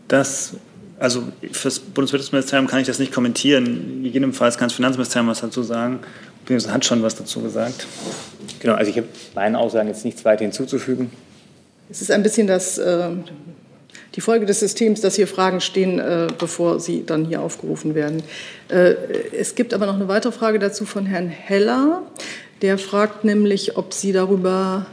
das 0.06 0.54
also 1.00 1.24
für 1.50 1.64
das 1.64 1.80
Bundeswirtschaftsministerium 1.80 2.68
kann 2.68 2.78
ich 2.78 2.86
das 2.86 3.00
nicht 3.00 3.12
kommentieren. 3.12 4.02
Gegebenenfalls 4.04 4.56
kann 4.56 4.68
das 4.68 4.76
Finanzministerium 4.76 5.28
was 5.28 5.40
dazu 5.40 5.64
sagen. 5.64 5.98
Das 6.46 6.68
hat 6.70 6.84
schon 6.84 7.02
was 7.02 7.16
dazu 7.16 7.40
gesagt. 7.40 7.88
Genau, 8.60 8.74
also 8.74 8.90
ich 8.90 8.98
habe 8.98 9.08
meinen 9.34 9.56
Aussagen 9.56 9.88
jetzt 9.88 10.04
nichts 10.04 10.24
weiter 10.24 10.44
hinzuzufügen. 10.44 11.10
Es 11.90 12.02
ist 12.02 12.12
ein 12.12 12.22
bisschen 12.22 12.46
das, 12.46 12.78
äh, 12.78 13.08
die 14.14 14.20
Folge 14.20 14.46
des 14.46 14.60
Systems, 14.60 15.00
dass 15.00 15.16
hier 15.16 15.26
Fragen 15.26 15.60
stehen, 15.60 15.98
äh, 15.98 16.28
bevor 16.38 16.78
sie 16.78 17.04
dann 17.04 17.24
hier 17.24 17.40
aufgerufen 17.40 17.96
werden. 17.96 18.22
Äh, 18.68 18.94
es 19.36 19.56
gibt 19.56 19.74
aber 19.74 19.86
noch 19.86 19.96
eine 19.96 20.06
weitere 20.06 20.32
Frage 20.32 20.60
dazu 20.60 20.84
von 20.84 21.04
Herrn 21.04 21.28
Heller. 21.28 22.02
Der 22.62 22.78
fragt 22.78 23.24
nämlich, 23.24 23.76
ob 23.76 23.92
Sie 23.92 24.12
darüber 24.12 24.86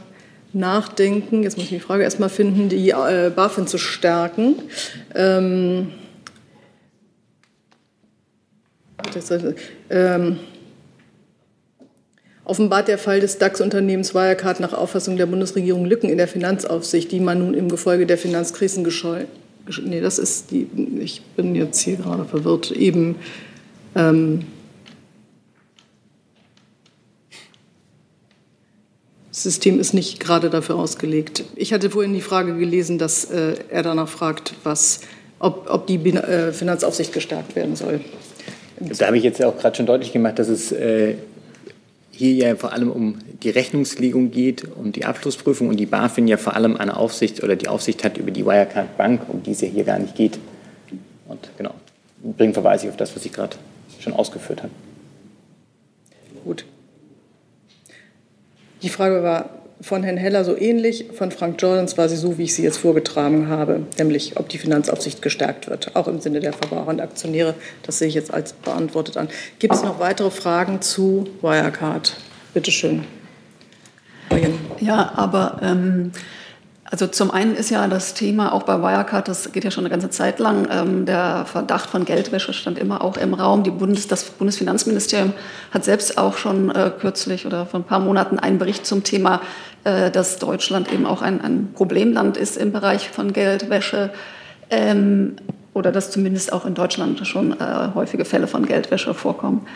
nachdenken, 0.52 1.42
jetzt 1.42 1.56
muss 1.56 1.64
ich 1.64 1.70
die 1.70 1.80
Frage 1.80 2.02
erstmal 2.02 2.30
finden, 2.30 2.68
die 2.68 2.90
äh, 2.90 3.30
BaFin 3.34 3.66
zu 3.66 3.78
stärken. 3.78 4.56
Ähm, 5.14 5.92
das, 9.14 9.32
ähm, 9.90 10.38
offenbart 12.44 12.88
der 12.88 12.98
Fall 12.98 13.20
des 13.20 13.38
DAX-Unternehmens 13.38 14.14
Wirecard 14.14 14.60
nach 14.60 14.72
Auffassung 14.72 15.16
der 15.16 15.26
Bundesregierung 15.26 15.84
Lücken 15.84 16.08
in 16.08 16.16
der 16.16 16.28
Finanzaufsicht, 16.28 17.12
die 17.12 17.20
man 17.20 17.38
nun 17.38 17.54
im 17.54 17.68
Gefolge 17.68 18.06
der 18.06 18.18
Finanzkrisen 18.18 18.84
gescheut. 18.84 19.28
Nee, 19.84 20.00
das 20.00 20.18
ist 20.18 20.50
die, 20.50 20.66
ich 20.98 21.20
bin 21.36 21.54
jetzt 21.54 21.78
hier 21.80 21.96
gerade 21.96 22.24
verwirrt, 22.24 22.70
eben 22.70 23.16
ähm, 23.94 24.46
Das 29.38 29.44
System 29.44 29.78
ist 29.78 29.94
nicht 29.94 30.18
gerade 30.18 30.50
dafür 30.50 30.74
ausgelegt. 30.74 31.44
Ich 31.54 31.72
hatte 31.72 31.90
vorhin 31.90 32.12
die 32.12 32.22
Frage 32.22 32.56
gelesen, 32.56 32.98
dass 32.98 33.26
äh, 33.26 33.54
er 33.70 33.84
danach 33.84 34.08
fragt, 34.08 34.54
was, 34.64 35.02
ob, 35.38 35.70
ob 35.70 35.86
die 35.86 35.94
äh, 36.08 36.50
Finanzaufsicht 36.50 37.12
gestärkt 37.12 37.54
werden 37.54 37.76
soll. 37.76 38.00
Da 38.80 39.06
habe 39.06 39.16
ich 39.16 39.22
jetzt 39.22 39.40
auch 39.44 39.56
gerade 39.56 39.76
schon 39.76 39.86
deutlich 39.86 40.12
gemacht, 40.12 40.40
dass 40.40 40.48
es 40.48 40.72
äh, 40.72 41.14
hier 42.10 42.32
ja 42.34 42.56
vor 42.56 42.72
allem 42.72 42.90
um 42.90 43.18
die 43.44 43.50
Rechnungslegung 43.50 44.32
geht, 44.32 44.64
um 44.76 44.90
die 44.90 45.04
Abschlussprüfung 45.04 45.68
und 45.68 45.76
die 45.76 45.86
BaFin 45.86 46.26
ja 46.26 46.36
vor 46.36 46.56
allem 46.56 46.76
eine 46.76 46.96
Aufsicht 46.96 47.40
oder 47.44 47.54
die 47.54 47.68
Aufsicht 47.68 48.02
hat 48.02 48.18
über 48.18 48.32
die 48.32 48.44
Wirecard 48.44 48.96
Bank, 48.96 49.20
um 49.28 49.44
die 49.44 49.52
es 49.52 49.60
ja 49.60 49.68
hier 49.68 49.84
gar 49.84 50.00
nicht 50.00 50.16
geht. 50.16 50.36
Und 51.28 51.48
genau, 51.56 51.74
bringen 52.36 52.54
verweise 52.54 52.86
ich 52.86 52.90
auf 52.90 52.96
das, 52.96 53.14
was 53.14 53.24
ich 53.24 53.32
gerade 53.32 53.56
schon 54.00 54.14
ausgeführt 54.14 54.64
habe. 54.64 54.72
Gut. 56.44 56.64
Die 58.82 58.88
Frage 58.88 59.22
war 59.22 59.50
von 59.80 60.02
Herrn 60.02 60.16
Heller 60.16 60.44
so 60.44 60.56
ähnlich, 60.56 61.06
von 61.14 61.30
Frank 61.30 61.60
Jordans 61.62 61.96
war 61.96 62.08
sie 62.08 62.16
so, 62.16 62.36
wie 62.36 62.44
ich 62.44 62.54
sie 62.54 62.62
jetzt 62.62 62.78
vorgetragen 62.78 63.48
habe, 63.48 63.86
nämlich 63.96 64.36
ob 64.36 64.48
die 64.48 64.58
Finanzaufsicht 64.58 65.22
gestärkt 65.22 65.68
wird, 65.68 65.94
auch 65.94 66.08
im 66.08 66.20
Sinne 66.20 66.40
der 66.40 66.52
Verbraucher 66.52 66.88
und 66.88 67.00
Aktionäre. 67.00 67.54
Das 67.84 67.98
sehe 67.98 68.08
ich 68.08 68.14
jetzt 68.14 68.32
als 68.34 68.52
beantwortet 68.52 69.16
an. 69.16 69.28
Gibt 69.58 69.74
es 69.74 69.82
noch 69.82 70.00
weitere 70.00 70.30
Fragen 70.30 70.80
zu 70.82 71.28
Wirecard? 71.42 72.16
Bitte 72.54 72.70
schön. 72.72 73.04
Ja, 74.80 75.12
aber 75.14 75.60
ähm, 75.62 76.12
also 76.90 77.06
zum 77.06 77.30
einen 77.30 77.54
ist 77.54 77.70
ja 77.70 77.86
das 77.86 78.14
Thema 78.14 78.52
auch 78.52 78.62
bei 78.62 78.80
Wirecard, 78.80 79.28
das 79.28 79.52
geht 79.52 79.64
ja 79.64 79.70
schon 79.70 79.84
eine 79.84 79.90
ganze 79.90 80.08
Zeit 80.08 80.38
lang, 80.38 80.66
ähm, 80.70 81.04
der 81.04 81.44
Verdacht 81.44 81.90
von 81.90 82.06
Geldwäsche 82.06 82.54
stand 82.54 82.78
immer 82.78 83.02
auch 83.02 83.18
im 83.18 83.34
Raum. 83.34 83.62
Die 83.62 83.70
Bundes, 83.70 84.08
das 84.08 84.24
Bundesfinanzministerium 84.24 85.34
hat 85.70 85.84
selbst 85.84 86.16
auch 86.16 86.38
schon 86.38 86.70
äh, 86.70 86.90
kürzlich 86.98 87.44
oder 87.44 87.66
vor 87.66 87.80
ein 87.80 87.84
paar 87.84 88.00
Monaten 88.00 88.38
einen 88.38 88.58
Bericht 88.58 88.86
zum 88.86 89.04
Thema, 89.04 89.42
äh, 89.84 90.10
dass 90.10 90.38
Deutschland 90.38 90.90
eben 90.90 91.04
auch 91.04 91.20
ein, 91.20 91.42
ein, 91.42 91.72
Problemland 91.74 92.38
ist 92.38 92.56
im 92.56 92.72
Bereich 92.72 93.10
von 93.10 93.34
Geldwäsche. 93.34 94.10
Ähm, 94.70 95.36
oder 95.74 95.92
dass 95.92 96.10
zumindest 96.10 96.52
auch 96.52 96.64
in 96.64 96.74
Deutschland 96.74 97.24
schon 97.26 97.52
äh, 97.52 97.88
häufige 97.94 98.24
Fälle 98.24 98.46
von 98.46 98.66
Geldwäsche 98.66 99.14
vorkommen. 99.14 99.66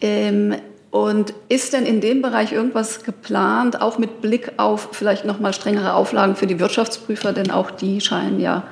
Ähm, 0.00 0.54
und 0.90 1.34
ist 1.48 1.72
denn 1.72 1.84
in 1.84 2.00
dem 2.00 2.22
Bereich 2.22 2.52
irgendwas 2.52 3.04
geplant, 3.04 3.80
auch 3.80 3.98
mit 3.98 4.22
Blick 4.22 4.52
auf 4.56 4.88
vielleicht 4.92 5.24
noch 5.24 5.38
mal 5.38 5.52
strengere 5.52 5.94
Auflagen 5.94 6.34
für 6.34 6.46
die 6.46 6.58
Wirtschaftsprüfer, 6.58 7.32
denn 7.32 7.50
auch 7.50 7.70
die 7.70 8.00
scheinen 8.00 8.40
ja 8.40 8.64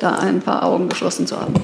da 0.00 0.16
ein 0.16 0.40
paar 0.40 0.62
Augen 0.62 0.88
geschlossen 0.88 1.26
zu 1.26 1.40
haben? 1.40 1.54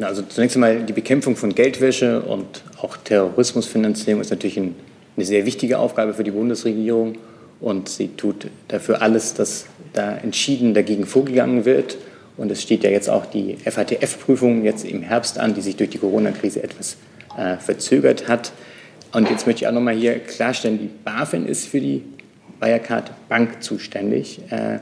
Also 0.00 0.22
zunächst 0.22 0.56
einmal 0.56 0.82
die 0.82 0.92
Bekämpfung 0.92 1.36
von 1.36 1.54
Geldwäsche 1.54 2.20
und 2.20 2.62
auch 2.82 2.96
Terrorismusfinanzierung 2.98 4.20
ist 4.20 4.30
natürlich 4.30 4.58
ein, 4.58 4.74
eine 5.16 5.24
sehr 5.24 5.46
wichtige 5.46 5.78
Aufgabe 5.78 6.12
für 6.12 6.24
die 6.24 6.32
Bundesregierung 6.32 7.16
und 7.60 7.88
sie 7.88 8.08
tut 8.08 8.48
dafür 8.68 9.00
alles, 9.00 9.32
dass 9.32 9.66
da 9.94 10.12
entschieden 10.16 10.74
dagegen 10.74 11.06
vorgegangen 11.06 11.64
wird. 11.64 11.96
Und 12.36 12.50
es 12.50 12.62
steht 12.62 12.84
ja 12.84 12.90
jetzt 12.90 13.08
auch 13.08 13.26
die 13.26 13.56
FATF-Prüfung 13.56 14.64
jetzt 14.64 14.84
im 14.84 15.02
Herbst 15.02 15.38
an, 15.38 15.54
die 15.54 15.62
sich 15.62 15.76
durch 15.76 15.90
die 15.90 15.98
Corona-Krise 15.98 16.62
etwas 16.62 16.96
äh, 17.36 17.56
verzögert 17.56 18.28
hat. 18.28 18.52
Und 19.12 19.30
jetzt 19.30 19.46
möchte 19.46 19.64
ich 19.64 19.68
auch 19.68 19.72
nochmal 19.72 19.94
hier 19.94 20.18
klarstellen, 20.18 20.78
die 20.78 20.90
BaFin 21.04 21.46
ist 21.46 21.66
für 21.66 21.80
die 21.80 22.02
Wirecard 22.60 23.10
Bank 23.28 23.62
zuständig. 23.62 24.40
Äh, 24.50 24.80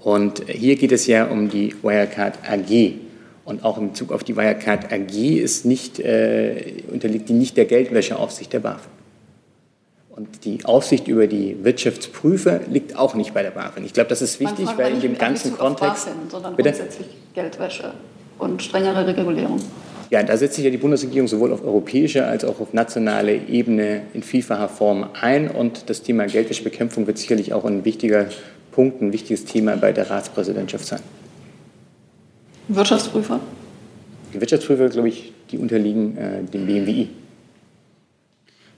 und 0.00 0.42
hier 0.48 0.76
geht 0.76 0.92
es 0.92 1.06
ja 1.06 1.24
um 1.26 1.48
die 1.48 1.74
Wirecard 1.82 2.38
AG. 2.48 2.94
Und 3.44 3.64
auch 3.64 3.78
in 3.78 3.88
Bezug 3.88 4.12
auf 4.12 4.22
die 4.22 4.36
Wirecard 4.36 4.92
AG 4.92 5.38
ist 5.38 5.64
nicht, 5.64 5.98
äh, 5.98 6.82
unterliegt 6.92 7.28
die 7.28 7.32
nicht 7.32 7.56
der 7.56 7.64
Geldwäscheaufsicht 7.64 8.52
der 8.52 8.60
BaFin. 8.60 8.99
Und 10.16 10.44
die 10.44 10.64
Aufsicht 10.64 11.08
über 11.08 11.26
die 11.26 11.56
Wirtschaftsprüfer 11.62 12.60
liegt 12.68 12.96
auch 12.96 13.14
nicht 13.14 13.32
bei 13.32 13.42
der 13.42 13.52
BaFin. 13.52 13.84
Ich 13.84 13.92
glaube, 13.92 14.08
das 14.08 14.22
ist 14.22 14.40
wichtig, 14.40 14.66
weil 14.76 14.92
in 14.92 15.00
dem 15.00 15.16
ganzen 15.16 15.56
Kontext. 15.56 16.06
BaFin, 16.06 16.30
sondern 16.30 16.56
bitte? 16.56 16.70
grundsätzlich 16.70 17.06
Geldwäsche 17.34 17.92
und 18.38 18.62
strengere 18.62 19.06
Regulierung. 19.06 19.60
Ja, 20.10 20.24
da 20.24 20.36
setzt 20.36 20.56
sich 20.56 20.64
ja 20.64 20.70
die 20.70 20.76
Bundesregierung 20.76 21.28
sowohl 21.28 21.52
auf 21.52 21.64
europäischer 21.64 22.26
als 22.26 22.44
auch 22.44 22.58
auf 22.58 22.72
nationaler 22.72 23.48
Ebene 23.48 24.02
in 24.12 24.24
vielfacher 24.24 24.68
Form 24.68 25.06
ein. 25.20 25.48
Und 25.48 25.88
das 25.88 26.02
Thema 26.02 26.26
Geldwäschebekämpfung 26.26 27.06
wird 27.06 27.16
sicherlich 27.16 27.52
auch 27.52 27.64
ein 27.64 27.84
wichtiger 27.84 28.26
Punkt, 28.72 29.00
ein 29.02 29.12
wichtiges 29.12 29.44
Thema 29.44 29.76
bei 29.76 29.92
der 29.92 30.10
Ratspräsidentschaft 30.10 30.84
sein. 30.84 31.00
Wirtschaftsprüfer? 32.66 33.38
Die 34.34 34.40
Wirtschaftsprüfer, 34.40 34.88
glaube 34.88 35.08
ich, 35.08 35.32
die 35.52 35.58
unterliegen 35.58 36.16
äh, 36.16 36.42
dem 36.42 36.66
BMWI. 36.66 37.08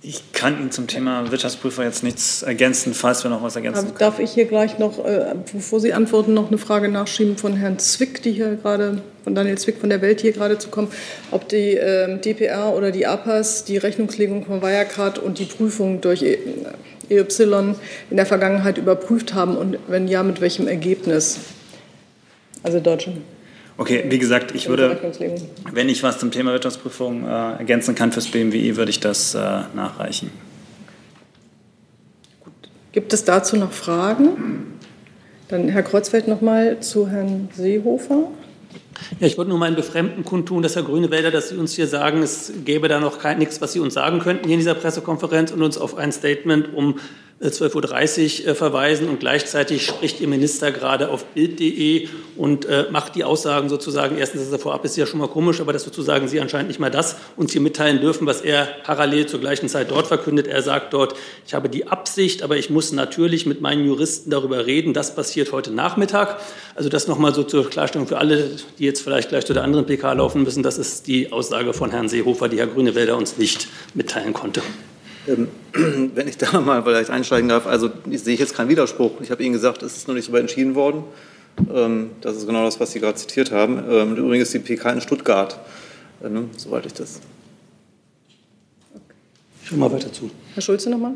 Ich 0.05 0.32
kann 0.32 0.59
Ihnen 0.59 0.72
zum 0.72 0.88
Thema 0.88 1.30
Wirtschaftsprüfer 1.30 1.84
jetzt 1.84 2.03
nichts 2.03 2.42
ergänzen, 2.42 2.92
falls 2.92 3.22
wir 3.22 3.30
noch 3.30 3.40
was 3.44 3.55
ergänzen 3.55 3.84
können. 3.84 3.98
Darf 3.98 4.18
ich 4.18 4.32
hier 4.32 4.46
gleich 4.46 4.80
noch, 4.80 5.05
äh, 5.05 5.32
bevor 5.53 5.78
Sie 5.78 5.92
antworten, 5.92 6.34
noch 6.34 6.48
eine 6.48 6.59
Frage 6.59 6.88
nachschieben 6.88 7.36
von 7.36 7.55
Herrn 7.55 7.78
Zwick, 7.78 8.20
die 8.20 8.32
hier 8.32 8.57
gerade, 8.57 9.00
von 9.22 9.36
Daniel 9.36 9.57
Zwick 9.59 9.78
von 9.78 9.90
der 9.90 10.03
Welt 10.03 10.20
hier 10.20 10.32
gerade 10.32 10.59
zu 10.59 10.70
kommen, 10.70 10.88
ob 11.30 11.48
die 11.48 11.76
äh, 11.76 12.18
DPR 12.18 12.74
oder 12.74 12.90
die 12.90 13.07
APAS 13.07 13.62
die 13.62 13.76
Rechnungslegung 13.76 14.44
von 14.44 14.61
Wirecard 14.61 15.20
und 15.20 15.38
die 15.38 15.44
Prüfung 15.44 16.00
durch 16.00 16.22
EY 16.22 16.36
in 17.09 18.16
der 18.16 18.26
Vergangenheit 18.26 18.78
überprüft 18.78 19.34
haben 19.34 19.57
und 19.57 19.78
wenn 19.86 20.09
ja, 20.09 20.24
mit 20.24 20.40
welchem 20.40 20.66
Ergebnis? 20.66 21.38
Also 22.64 22.80
Deutschland. 22.80 23.18
Okay, 23.77 24.05
wie 24.09 24.18
gesagt, 24.18 24.55
ich 24.55 24.68
würde, 24.68 24.99
wenn 25.73 25.89
ich 25.89 26.03
was 26.03 26.18
zum 26.18 26.31
Thema 26.31 26.53
Wirtschaftsprüfung 26.53 27.25
äh, 27.25 27.59
ergänzen 27.59 27.95
kann 27.95 28.12
fürs 28.12 28.29
BMWI, 28.29 28.77
würde 28.77 28.91
ich 28.91 29.01
das 29.01 29.35
äh, 29.35 29.39
nachreichen. 29.75 30.31
Gut. 32.41 32.53
Gibt 32.93 33.12
es 33.12 33.25
dazu 33.25 33.57
noch 33.57 33.73
Fragen? 33.73 34.79
Dann 35.49 35.68
Herr 35.68 35.83
Kreuzfeld 35.83 36.29
noch 36.29 36.41
mal 36.41 36.81
zu 36.81 37.09
Herrn 37.09 37.49
Seehofer. 37.55 38.29
Ja, 39.20 39.27
ich 39.27 39.37
wollte 39.37 39.51
nur 39.51 39.59
meinen 39.59 39.77
Befremden 39.77 40.25
kundtun, 40.25 40.62
dass 40.62 40.77
Herr 40.77 40.83
Grünewälder, 40.83 41.31
dass 41.31 41.49
Sie 41.49 41.57
uns 41.57 41.75
hier 41.75 41.87
sagen, 41.87 42.23
es 42.23 42.53
gäbe 42.64 42.89
da 42.89 43.01
noch 43.01 43.18
kein, 43.18 43.39
nichts, 43.39 43.61
was 43.61 43.73
Sie 43.73 43.81
uns 43.81 43.95
sagen 43.95 44.20
könnten 44.20 44.45
hier 44.45 44.55
in 44.55 44.61
dieser 44.61 44.75
Pressekonferenz 44.75 45.51
und 45.51 45.62
uns 45.62 45.79
auf 45.79 45.97
ein 45.97 46.12
Statement 46.12 46.73
um 46.75 46.97
12.30 47.49 48.43
Uhr 48.43 48.49
äh, 48.49 48.55
verweisen 48.55 49.09
und 49.09 49.20
gleichzeitig 49.20 49.84
spricht 49.84 50.20
Ihr 50.20 50.28
Minister 50.28 50.70
gerade 50.70 51.11
auf 51.11 51.24
Bild.de 51.24 52.09
und 52.36 52.64
äh, 52.66 52.86
macht 52.90 53.14
die 53.16 53.24
Aussagen 53.24 53.68
sozusagen, 53.68 54.16
erstens, 54.16 54.45
dass 54.45 54.53
er 54.53 54.59
vorab 54.59 54.84
ist 54.84 54.97
ja 54.97 55.07
schon 55.07 55.18
mal 55.18 55.28
komisch, 55.28 55.61
aber 55.61 55.72
dass 55.72 55.82
sozusagen 55.82 56.28
Sie 56.28 56.40
anscheinend 56.40 56.68
nicht 56.68 56.78
mal 56.78 56.90
das 56.90 57.16
uns 57.36 57.53
hier 57.53 57.61
mitteilen 57.61 58.01
dürfen, 58.01 58.26
was 58.26 58.40
er 58.40 58.66
parallel 58.84 59.26
zur 59.26 59.40
gleichen 59.40 59.68
Zeit 59.68 59.90
dort 59.90 60.07
verkündet. 60.07 60.47
Er 60.47 60.62
sagt 60.62 60.93
dort, 60.93 61.14
ich 61.47 61.55
habe 61.55 61.68
die 61.68 61.88
Absicht, 61.88 62.43
aber 62.43 62.57
ich 62.57 62.70
muss 62.70 62.93
natürlich 62.93 63.45
mit 63.45 63.61
meinen 63.61 63.84
Juristen 63.84 64.30
darüber 64.30 64.66
reden. 64.66 64.95
Das 64.95 65.14
passiert 65.14 65.53
heute 65.53 65.72
Nachmittag. 65.72 66.38
Also 66.74 66.88
das 66.88 67.09
nochmal 67.09 67.34
so 67.34 67.43
zur 67.43 67.68
Klarstellung 67.68 68.07
für 68.07 68.18
alle, 68.18 68.51
die 68.78 68.84
jetzt 68.84 69.03
vielleicht 69.03 69.30
gleich 69.30 69.47
zu 69.47 69.53
der 69.53 69.64
anderen 69.64 69.86
PK 69.86 70.12
laufen 70.12 70.45
müssen. 70.45 70.62
Das 70.62 70.78
ist 70.78 71.07
die 71.07 71.32
Aussage 71.32 71.72
von 71.72 71.90
Herrn 71.90 72.09
Seehofer, 72.09 72.49
die 72.49 72.59
Herr 72.59 72.68
Grünewälder 72.68 73.16
uns 73.16 73.36
nicht 73.36 73.66
mitteilen 73.95 74.32
konnte. 74.32 74.62
Ähm, 75.27 75.49
wenn 76.14 76.29
ich 76.29 76.37
da 76.37 76.61
mal 76.61 76.83
vielleicht 76.83 77.11
einsteigen 77.11 77.49
darf, 77.49 77.66
also 77.66 77.91
ich 78.11 78.23
sehe 78.23 78.37
jetzt 78.37 78.55
keinen 78.55 78.68
Widerspruch. 78.68 79.20
Ich 79.20 79.31
habe 79.31 79.43
Ihnen 79.43 79.53
gesagt, 79.53 79.83
es 79.83 79.97
ist 79.97 80.09
noch 80.09 80.14
nicht 80.14 80.27
so 80.27 80.33
weit 80.33 80.43
entschieden 80.43 80.75
worden. 80.75 81.05
Ähm, 81.73 82.11
das 82.20 82.37
ist 82.37 82.47
genau 82.47 82.64
das, 82.64 82.81
was 82.81 82.93
Sie 82.93 83.01
gerade 83.01 83.16
zitiert 83.16 83.51
haben. 83.51 83.83
Ähm, 83.89 84.16
übrigens 84.16 84.51
die 84.51 84.59
PK 84.59 84.91
in 84.91 85.01
Stuttgart, 85.01 85.59
äh, 86.23 86.29
ne, 86.29 86.45
soweit 86.57 86.87
ich 86.87 86.95
das. 86.95 87.20
Ich 89.64 89.70
höre 89.70 89.79
mal 89.79 89.93
weiter 89.93 90.12
zu. 90.12 90.31
Herr 90.55 90.62
Schulze 90.62 90.91
nochmal. 90.91 91.12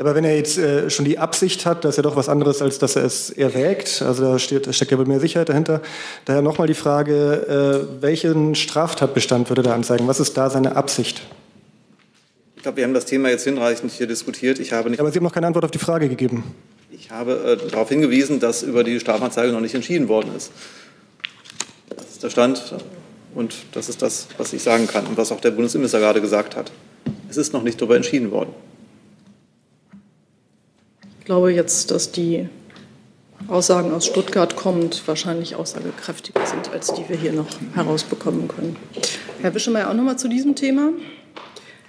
Aber 0.00 0.14
wenn 0.14 0.24
er 0.24 0.36
jetzt 0.36 0.58
äh, 0.58 0.90
schon 0.90 1.04
die 1.04 1.18
Absicht 1.18 1.66
hat, 1.66 1.84
das 1.84 1.90
ist 1.90 1.96
ja 1.96 2.02
doch 2.04 2.14
was 2.14 2.28
anderes, 2.28 2.62
als 2.62 2.78
dass 2.78 2.94
er 2.94 3.04
es 3.04 3.30
erwägt. 3.30 4.00
Also 4.00 4.22
da, 4.22 4.38
steht, 4.38 4.68
da 4.68 4.72
steckt 4.72 4.92
ja 4.92 4.98
wohl 4.98 5.06
mehr 5.06 5.18
Sicherheit 5.18 5.48
dahinter. 5.48 5.82
Daher 6.24 6.40
nochmal 6.40 6.68
die 6.68 6.74
Frage, 6.74 7.88
äh, 7.98 8.02
welchen 8.02 8.54
Straftatbestand 8.54 9.48
würde 9.48 9.64
er 9.68 9.74
anzeigen? 9.74 10.06
Was 10.06 10.20
ist 10.20 10.36
da 10.36 10.50
seine 10.50 10.76
Absicht? 10.76 11.22
Glaube, 12.68 12.76
wir 12.76 12.84
haben 12.84 12.92
das 12.92 13.06
Thema 13.06 13.30
jetzt 13.30 13.44
hinreichend 13.44 13.92
hier 13.92 14.06
diskutiert. 14.06 14.58
Ich 14.58 14.74
habe 14.74 14.90
nicht 14.90 15.00
Aber 15.00 15.10
Sie 15.10 15.16
haben 15.16 15.24
noch 15.24 15.32
keine 15.32 15.46
Antwort 15.46 15.64
auf 15.64 15.70
die 15.70 15.78
Frage 15.78 16.06
gegeben. 16.10 16.44
Ich 16.90 17.10
habe 17.10 17.58
äh, 17.62 17.70
darauf 17.70 17.88
hingewiesen, 17.88 18.40
dass 18.40 18.62
über 18.62 18.84
die 18.84 19.00
Strafanzeige 19.00 19.54
noch 19.54 19.62
nicht 19.62 19.74
entschieden 19.74 20.08
worden 20.08 20.32
ist. 20.36 20.52
Das 21.88 22.10
ist 22.10 22.22
der 22.22 22.28
Stand 22.28 22.74
und 23.34 23.54
das 23.72 23.88
ist 23.88 24.02
das, 24.02 24.28
was 24.36 24.52
ich 24.52 24.62
sagen 24.62 24.86
kann 24.86 25.06
und 25.06 25.16
was 25.16 25.32
auch 25.32 25.40
der 25.40 25.52
Bundesinnenminister 25.52 25.98
gerade 25.98 26.20
gesagt 26.20 26.56
hat. 26.56 26.70
Es 27.30 27.38
ist 27.38 27.54
noch 27.54 27.62
nicht 27.62 27.80
darüber 27.80 27.96
entschieden 27.96 28.30
worden. 28.32 28.50
Ich 31.20 31.24
glaube 31.24 31.54
jetzt, 31.54 31.90
dass 31.90 32.12
die 32.12 32.50
Aussagen 33.46 33.92
aus 33.92 34.04
Stuttgart 34.04 34.56
kommend 34.56 35.04
wahrscheinlich 35.06 35.56
aussagekräftiger 35.56 36.44
sind, 36.44 36.70
als 36.70 36.92
die 36.92 37.08
wir 37.08 37.16
hier 37.16 37.32
noch 37.32 37.48
herausbekommen 37.74 38.46
können. 38.46 38.76
Herr 39.40 39.54
Wischemeyer, 39.54 39.88
auch 39.88 39.94
noch 39.94 40.04
mal 40.04 40.18
zu 40.18 40.28
diesem 40.28 40.54
Thema. 40.54 40.90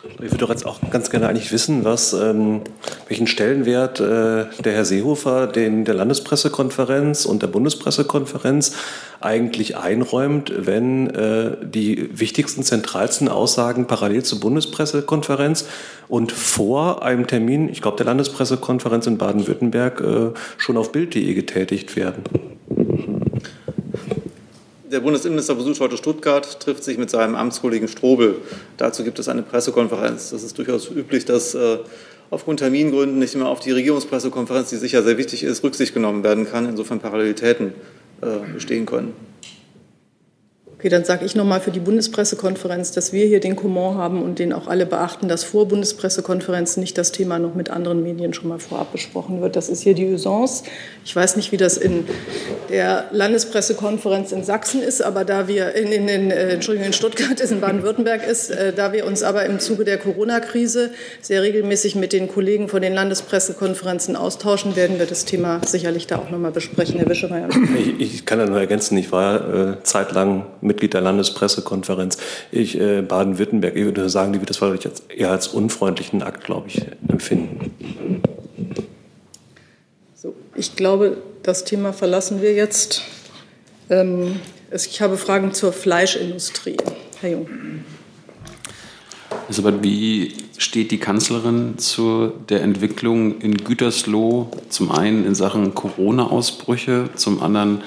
Ich 0.02 0.32
würde 0.32 0.38
doch 0.38 0.50
jetzt 0.50 0.66
auch 0.66 0.80
ganz 0.92 1.10
gerne 1.10 1.28
eigentlich 1.28 1.52
wissen, 1.52 1.84
was, 1.84 2.14
ähm, 2.14 2.62
welchen 3.10 3.28
Stellenwert 3.28 4.00
äh, 4.00 4.46
der 4.62 4.74
Herr 4.74 4.86
Seehofer 4.86 5.48
den 5.48 5.84
der 5.84 5.94
Landespressekonferenz 5.94 7.26
und 7.26 7.42
der 7.42 7.48
Bundespressekonferenz 7.48 8.76
eigentlich 9.20 9.76
einräumt, 9.76 10.54
wenn 10.56 11.10
äh, 11.10 11.58
die 11.62 12.18
wichtigsten, 12.18 12.64
zentralsten 12.64 13.28
Aussagen 13.28 13.88
parallel 13.88 14.24
zur 14.24 14.40
Bundespressekonferenz 14.40 15.66
und 16.08 16.32
vor 16.32 17.04
einem 17.04 17.28
Termin, 17.28 17.68
ich 17.68 17.82
glaube 17.82 17.98
der 17.98 18.06
Landespressekonferenz 18.06 19.06
in 19.06 19.18
Baden-Württemberg, 19.18 20.00
äh, 20.00 20.40
schon 20.58 20.78
auf 20.78 20.94
Bild.de 20.94 21.34
getätigt 21.34 21.98
werden. 21.98 22.24
Der 24.92 25.02
Bundesinnenminister 25.02 25.54
besucht 25.54 25.80
heute 25.82 25.98
Stuttgart, 25.98 26.60
trifft 26.60 26.84
sich 26.84 26.98
mit 26.98 27.12
seinem 27.12 27.36
Amtskollegen 27.36 27.88
Strobel. 27.88 28.38
Dazu 28.78 29.04
gibt 29.04 29.20
es 29.20 29.28
eine 29.28 29.44
Pressekonferenz. 29.44 30.32
Das 30.32 30.42
ist 30.42 30.58
durchaus 30.58 30.90
üblich, 30.90 31.26
dass 31.26 31.54
äh, 31.54 31.78
aufgrund 32.32 32.58
Termingründen 32.58 33.20
nicht 33.20 33.36
immer 33.36 33.50
auf 33.50 33.60
die 33.60 33.70
Regierungspressekonferenz, 33.70 34.72
die 34.72 34.78
sicher 34.78 35.04
sehr 35.04 35.20
wichtig 35.20 35.44
ist, 35.44 35.64
Rücksicht 35.64 35.94
genommen 35.94 36.24
werden 36.24 36.50
kann, 36.50 36.68
insofern 36.68 37.00
Parallelitäten 37.00 37.74
äh, 38.22 38.52
bestehen 38.52 38.88
können. 38.88 39.14
Okay, 40.80 40.88
dann 40.88 41.04
sage 41.04 41.26
ich 41.26 41.36
nochmal 41.36 41.60
für 41.60 41.72
die 41.72 41.82
Bundespressekonferenz, 41.82 42.94
dass 42.94 43.12
wir 43.12 43.26
hier 43.26 43.42
den 43.42 43.58
Comment 43.58 43.98
haben 43.98 44.24
und 44.24 44.40
den 44.40 44.54
auch 44.54 44.68
alle 44.68 44.86
beachten, 44.86 45.28
dass 45.28 45.44
vor 45.44 45.68
Bundespressekonferenzen 45.68 46.80
nicht 46.80 46.98
das 46.98 47.12
Thema 47.12 47.38
noch 47.38 47.54
mit 47.54 47.70
anderen 47.70 48.02
Medien 48.02 48.34
schon 48.34 48.48
mal 48.48 48.60
vorab 48.60 48.94
besprochen 48.94 49.42
wird. 49.42 49.58
Das 49.58 49.68
ist 49.68 49.82
hier 49.82 49.94
die 49.94 50.06
Usance. 50.06 50.64
Ich 51.04 51.14
weiß 51.14 51.36
nicht, 51.36 51.52
wie 51.52 51.58
das 51.58 51.76
in 51.76 52.06
der 52.70 53.10
Landespressekonferenz 53.12 54.32
in 54.32 54.46
Sachsen 54.46 54.82
ist, 54.82 55.02
aber 55.02 55.26
da 55.26 55.50
wir 55.50 55.76
in, 55.76 55.92
in, 55.92 56.08
in, 56.08 56.32
äh, 56.32 56.52
Entschuldigung, 56.54 56.88
in 56.88 56.94
Stuttgart 56.94 57.38
ist, 57.42 57.52
in 57.52 57.60
Baden-Württemberg 57.60 58.26
ist, 58.26 58.50
äh, 58.50 58.72
da 58.72 58.94
wir 58.94 59.06
uns 59.06 59.22
aber 59.22 59.46
im 59.48 59.60
Zuge 59.60 59.84
der 59.84 59.98
Corona-Krise 59.98 60.92
sehr 61.20 61.42
regelmäßig 61.42 61.96
mit 61.96 62.14
den 62.14 62.30
Kollegen 62.30 62.70
von 62.70 62.82
den 62.82 62.94
Landespressekonferenzen 62.94 64.16
austauschen, 64.16 64.78
werden 64.78 64.98
wir 64.98 65.08
das 65.08 65.26
Thema 65.26 65.60
sicherlich 65.66 66.08
da 66.08 66.20
auch 66.20 66.30
noch 66.30 66.40
mal 66.40 66.52
besprechen. 66.52 67.00
Herr 67.00 67.10
Wischemeyer. 67.10 67.50
Ich, 67.78 68.14
ich 68.14 68.26
kann 68.26 68.40
da 68.40 68.46
nur 68.46 68.62
ergänzen, 68.62 68.98
ich 68.98 69.12
war 69.12 69.74
äh, 69.74 69.84
zeitlang 69.84 70.46
Mitglied 70.70 70.94
der 70.94 71.02
Landespressekonferenz. 71.02 72.18
Ich, 72.52 72.80
äh, 72.80 73.02
Baden-Württemberg, 73.02 73.76
ich 73.76 73.84
würde 73.84 74.10
sagen, 74.10 74.32
die 74.32 74.40
wird 74.40 74.50
das 74.50 74.62
wahrscheinlich 74.62 74.88
eher 75.10 75.32
als 75.32 75.50
unfreundlichen 75.50 76.24
Akt, 76.24 76.46
glaube 76.46 76.68
ich, 76.70 76.82
empfinden. 77.08 78.24
So, 80.16 80.34
ich 80.56 80.76
glaube, 80.76 81.18
das 81.44 81.66
Thema 81.66 81.92
verlassen 81.92 82.42
wir 82.42 82.54
jetzt. 82.54 83.04
Ähm, 83.90 84.40
ich 84.72 85.02
habe 85.02 85.18
Fragen 85.18 85.54
zur 85.54 85.74
Fleischindustrie. 85.74 86.78
Herr 87.22 87.32
Jung. 87.32 87.48
Elisabeth, 89.48 89.82
wie 89.82 90.34
steht 90.60 90.92
die 90.92 91.00
Kanzlerin 91.00 91.78
zu 91.78 92.32
der 92.50 92.62
Entwicklung 92.62 93.42
in 93.42 93.58
Gütersloh, 93.58 94.52
zum 94.70 94.92
einen 94.92 95.26
in 95.26 95.34
Sachen 95.34 95.74
Corona-Ausbrüche, 95.74 97.10
zum 97.16 97.42
anderen 97.42 97.82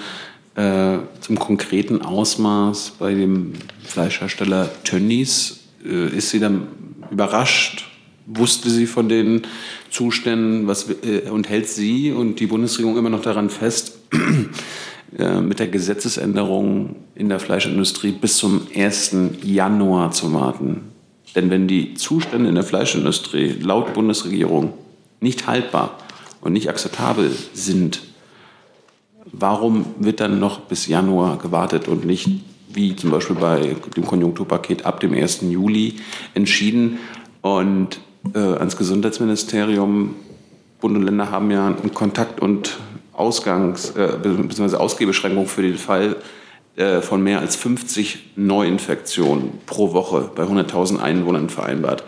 äh, 0.55 0.99
zum 1.21 1.39
konkreten 1.39 2.03
Ausmaß 2.03 2.95
bei 2.99 3.15
dem 3.15 3.55
Fleischhersteller 3.85 4.71
Tönnies. 4.85 5.61
Äh, 5.85 6.17
ist 6.17 6.31
sie 6.31 6.41
dann 6.41 6.67
überrascht? 7.11 7.87
Wusste 8.27 8.71
sie 8.71 8.87
von 8.87 9.09
den 9.09 9.43
Zuständen 9.91 10.67
was, 10.67 10.89
äh, 10.91 11.31
und 11.31 11.49
hält 11.49 11.69
sie 11.69 12.13
und 12.13 12.39
die 12.39 12.47
Bundesregierung 12.47 12.97
immer 12.97 13.11
noch 13.11 13.23
daran 13.23 13.51
fest, 13.51 13.99
äh, 15.19 15.41
mit 15.41 15.59
der 15.59 15.69
Gesetzesänderung 15.69 16.97
in 17.15 17.29
der 17.29 17.41
Fleischindustrie 17.41 18.13
bis 18.13 18.37
zum 18.37 18.67
1. 18.75 19.17
Januar 19.43 20.13
zu 20.13 20.33
warten? 20.35 20.83
Denn 21.35 21.51
wenn 21.51 21.67
die 21.67 21.95
Zustände 21.95 22.49
in 22.49 22.55
der 22.55 22.65
Fleischindustrie 22.65 23.57
laut 23.61 23.95
Bundesregierung 23.95 24.75
nicht 25.21 25.47
haltbar 25.47 25.99
und 26.43 26.53
nicht 26.53 26.69
akzeptabel 26.69 27.31
sind, 27.55 28.03
Warum 29.31 29.87
wird 29.99 30.21
dann 30.21 30.41
noch 30.41 30.61
bis 30.61 30.87
Januar 30.87 31.39
gewartet 31.39 31.89
und 31.89 32.05
nicht 32.05 32.29
wie 32.73 32.97
zum 32.97 33.11
Beispiel 33.11 33.37
bei 33.37 33.77
dem 33.97 34.07
Konjunkturpaket 34.07 34.85
ab 34.85 35.01
dem 35.01 35.15
1. 35.15 35.43
Juli 35.43 35.97
entschieden? 36.35 36.99
Und 37.41 38.01
äh, 38.35 38.39
ans 38.39 38.77
Gesundheitsministerium, 38.77 40.15
Bund 40.81 40.97
und 40.97 41.03
Länder 41.03 41.31
haben 41.31 41.51
ja 41.51 41.67
einen 41.67 41.95
Kontakt- 41.95 42.41
und 42.41 42.79
Ausgangs- 43.13 43.95
äh, 43.97 44.19
bzw. 44.23 44.77
Ausgebeschränkung 44.77 45.47
für 45.47 45.63
den 45.63 45.77
Fall 45.77 46.17
äh, 46.77 47.01
von 47.01 47.23
mehr 47.23 47.41
als 47.41 47.57
50 47.57 48.33
Neuinfektionen 48.37 49.61
pro 49.67 49.93
Woche 49.93 50.31
bei 50.35 50.45
100.000 50.45 50.99
Einwohnern 50.99 51.51
vereinbart. 51.51 52.05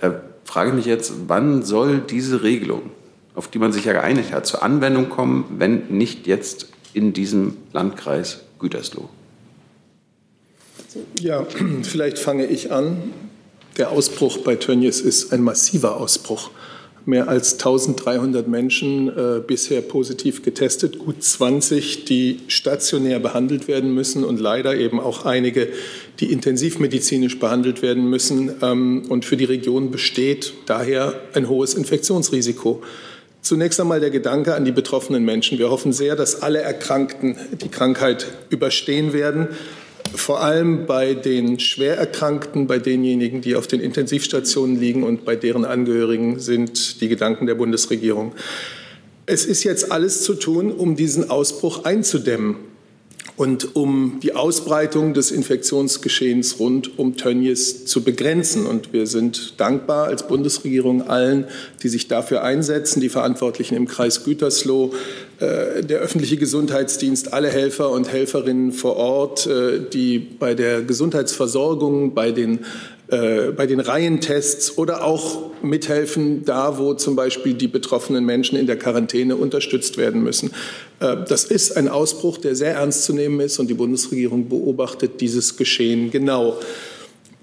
Da 0.00 0.14
frage 0.44 0.70
ich 0.70 0.76
mich 0.76 0.86
jetzt, 0.86 1.12
wann 1.28 1.62
soll 1.62 2.00
diese 2.00 2.42
Regelung 2.42 2.82
auf 3.38 3.46
die 3.46 3.60
man 3.60 3.72
sich 3.72 3.84
ja 3.84 3.92
geeinigt 3.92 4.32
hat, 4.32 4.46
zur 4.46 4.64
Anwendung 4.64 5.08
kommen, 5.08 5.44
wenn 5.58 5.86
nicht 5.90 6.26
jetzt 6.26 6.66
in 6.92 7.12
diesem 7.12 7.56
Landkreis 7.72 8.40
Gütersloh? 8.58 9.08
Ja, 11.20 11.46
vielleicht 11.82 12.18
fange 12.18 12.46
ich 12.46 12.72
an. 12.72 12.96
Der 13.76 13.92
Ausbruch 13.92 14.38
bei 14.38 14.56
Tönnies 14.56 15.00
ist 15.00 15.32
ein 15.32 15.42
massiver 15.42 15.98
Ausbruch. 15.98 16.50
Mehr 17.04 17.28
als 17.28 17.52
1300 17.52 18.48
Menschen 18.48 19.08
äh, 19.08 19.40
bisher 19.46 19.82
positiv 19.82 20.42
getestet, 20.42 20.98
gut 20.98 21.22
20, 21.22 22.06
die 22.06 22.40
stationär 22.48 23.20
behandelt 23.20 23.68
werden 23.68 23.94
müssen 23.94 24.24
und 24.24 24.40
leider 24.40 24.74
eben 24.74 24.98
auch 24.98 25.24
einige, 25.24 25.68
die 26.18 26.32
intensivmedizinisch 26.32 27.38
behandelt 27.38 27.82
werden 27.82 28.10
müssen. 28.10 28.56
Ähm, 28.62 29.04
und 29.08 29.24
für 29.24 29.36
die 29.36 29.44
Region 29.44 29.92
besteht 29.92 30.54
daher 30.66 31.14
ein 31.34 31.48
hohes 31.48 31.74
Infektionsrisiko. 31.74 32.82
Zunächst 33.48 33.80
einmal 33.80 33.98
der 33.98 34.10
Gedanke 34.10 34.54
an 34.54 34.66
die 34.66 34.72
betroffenen 34.72 35.24
Menschen. 35.24 35.58
Wir 35.58 35.70
hoffen 35.70 35.94
sehr, 35.94 36.16
dass 36.16 36.42
alle 36.42 36.60
Erkrankten 36.60 37.38
die 37.62 37.70
Krankheit 37.70 38.26
überstehen 38.50 39.14
werden. 39.14 39.48
Vor 40.14 40.42
allem 40.42 40.84
bei 40.84 41.14
den 41.14 41.58
Schwererkrankten, 41.58 42.66
bei 42.66 42.78
denjenigen, 42.78 43.40
die 43.40 43.56
auf 43.56 43.66
den 43.66 43.80
Intensivstationen 43.80 44.78
liegen 44.78 45.02
und 45.02 45.24
bei 45.24 45.34
deren 45.34 45.64
Angehörigen 45.64 46.40
sind 46.40 47.00
die 47.00 47.08
Gedanken 47.08 47.46
der 47.46 47.54
Bundesregierung. 47.54 48.34
Es 49.24 49.46
ist 49.46 49.64
jetzt 49.64 49.90
alles 49.90 50.24
zu 50.24 50.34
tun, 50.34 50.70
um 50.70 50.94
diesen 50.94 51.30
Ausbruch 51.30 51.86
einzudämmen 51.86 52.56
und 53.36 53.76
um 53.76 54.18
die 54.22 54.34
Ausbreitung 54.34 55.14
des 55.14 55.30
Infektionsgeschehens 55.30 56.58
rund 56.58 56.98
um 56.98 57.16
Tönnies 57.16 57.84
zu 57.84 58.02
begrenzen. 58.02 58.66
Und 58.66 58.92
wir 58.92 59.06
sind 59.06 59.60
dankbar 59.60 60.06
als 60.06 60.26
Bundesregierung 60.26 61.08
allen, 61.08 61.46
die 61.82 61.88
sich 61.88 62.08
dafür 62.08 62.42
einsetzen, 62.42 63.00
die 63.00 63.08
Verantwortlichen 63.08 63.76
im 63.76 63.86
Kreis 63.86 64.24
Gütersloh, 64.24 64.92
äh, 65.38 65.84
der 65.84 66.00
öffentliche 66.00 66.36
Gesundheitsdienst, 66.36 67.32
alle 67.32 67.48
Helfer 67.48 67.90
und 67.90 68.10
Helferinnen 68.10 68.72
vor 68.72 68.96
Ort, 68.96 69.46
äh, 69.46 69.80
die 69.92 70.18
bei 70.18 70.54
der 70.54 70.82
Gesundheitsversorgung, 70.82 72.14
bei 72.14 72.32
den 72.32 72.60
äh, 73.10 73.52
bei 73.52 73.66
den 73.66 73.80
Reihentests 73.80 74.76
oder 74.76 75.02
auch 75.02 75.48
mithelfen, 75.62 76.44
da 76.44 76.76
wo 76.76 76.92
zum 76.92 77.16
Beispiel 77.16 77.54
die 77.54 77.66
betroffenen 77.66 78.22
Menschen 78.26 78.58
in 78.58 78.66
der 78.66 78.78
Quarantäne 78.78 79.36
unterstützt 79.36 79.96
werden 79.96 80.22
müssen. 80.22 80.50
Äh, 81.00 81.16
das 81.28 81.44
ist 81.44 81.76
ein 81.76 81.88
Ausbruch, 81.88 82.38
der 82.38 82.54
sehr 82.54 82.74
ernst 82.74 83.04
zu 83.04 83.12
nehmen 83.12 83.40
ist 83.40 83.58
und 83.58 83.68
die 83.68 83.74
Bundesregierung 83.74 84.48
beobachtet 84.48 85.20
dieses 85.20 85.56
Geschehen 85.56 86.10
genau. 86.10 86.58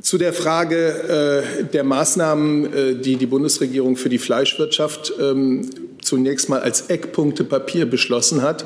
Zu 0.01 0.18
der 0.18 0.34
Frage 0.34 1.43
äh, 1.60 1.64
der 1.64 1.84
Maßnahmen, 1.84 3.01
die 3.01 3.16
die 3.16 3.26
Bundesregierung 3.26 3.95
für 3.95 4.10
die 4.10 4.20
Fleischwirtschaft 4.20 5.14
ähm, 5.20 5.70
zunächst 6.01 6.49
mal 6.49 6.62
als 6.62 6.82
Eckpunktepapier 6.89 7.86
beschlossen 7.86 8.41
hat, 8.41 8.64
äh, 8.64 8.66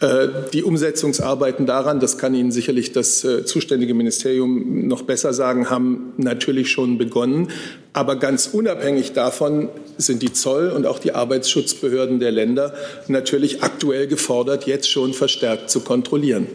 die 0.00 0.62
Umsetzungsarbeiten 0.62 1.66
daran, 1.66 1.98
das 1.98 2.18
kann 2.18 2.32
Ihnen 2.32 2.52
sicherlich 2.52 2.92
das 2.92 3.24
äh, 3.24 3.44
zuständige 3.44 3.94
Ministerium 3.94 4.86
noch 4.86 5.02
besser 5.02 5.32
sagen, 5.32 5.70
haben 5.70 6.12
natürlich 6.18 6.70
schon 6.70 6.98
begonnen. 6.98 7.48
Aber 7.92 8.14
ganz 8.14 8.46
unabhängig 8.46 9.12
davon 9.12 9.70
sind 9.96 10.22
die 10.22 10.32
Zoll- 10.32 10.70
und 10.70 10.86
auch 10.86 11.00
die 11.00 11.12
Arbeitsschutzbehörden 11.12 12.20
der 12.20 12.30
Länder 12.30 12.74
natürlich 13.08 13.64
aktuell 13.64 14.06
gefordert, 14.06 14.66
jetzt 14.66 14.88
schon 14.88 15.14
verstärkt 15.14 15.68
zu 15.68 15.80
kontrollieren. 15.80 16.46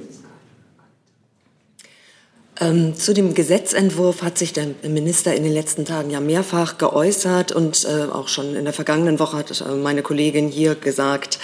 Ähm, 2.62 2.96
zu 2.96 3.14
dem 3.14 3.34
Gesetzentwurf 3.34 4.22
hat 4.22 4.38
sich 4.38 4.54
der 4.54 4.68
Minister 4.84 5.34
in 5.34 5.44
den 5.44 5.54
letzten 5.54 5.84
Tagen 5.84 6.12
ja 6.12 6.22
mehrfach 6.22 6.78
geäußert 6.78 7.52
und 7.52 7.84
äh, 7.84 8.04
auch 8.10 8.30
schon 8.30 8.56
in 8.56 8.64
der 8.64 8.74
vergangenen 8.74 9.20
Woche 9.20 9.38
hat 9.38 9.60
äh, 9.60 9.76
meine 9.76 10.02
Kollegin 10.02 10.48
hier 10.48 10.76
gesagt, 10.76 11.40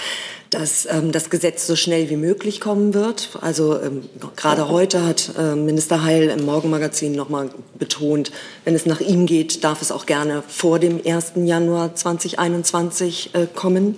dass 0.50 0.86
ähm, 0.90 1.12
das 1.12 1.30
Gesetz 1.30 1.66
so 1.66 1.76
schnell 1.76 2.10
wie 2.10 2.16
möglich 2.16 2.60
kommen 2.60 2.92
wird. 2.92 3.30
Also 3.40 3.80
ähm, 3.80 4.02
gerade 4.36 4.68
heute 4.68 5.06
hat 5.06 5.32
äh, 5.38 5.54
Minister 5.54 6.02
Heil 6.02 6.28
im 6.28 6.44
Morgenmagazin 6.44 7.12
noch 7.12 7.28
mal 7.28 7.50
betont, 7.78 8.32
wenn 8.64 8.74
es 8.74 8.84
nach 8.84 9.00
ihm 9.00 9.26
geht, 9.26 9.62
darf 9.62 9.80
es 9.80 9.92
auch 9.92 10.06
gerne 10.06 10.42
vor 10.48 10.80
dem 10.80 11.00
1. 11.04 11.32
Januar 11.36 11.94
2021 11.94 13.34
äh, 13.34 13.46
kommen. 13.54 13.96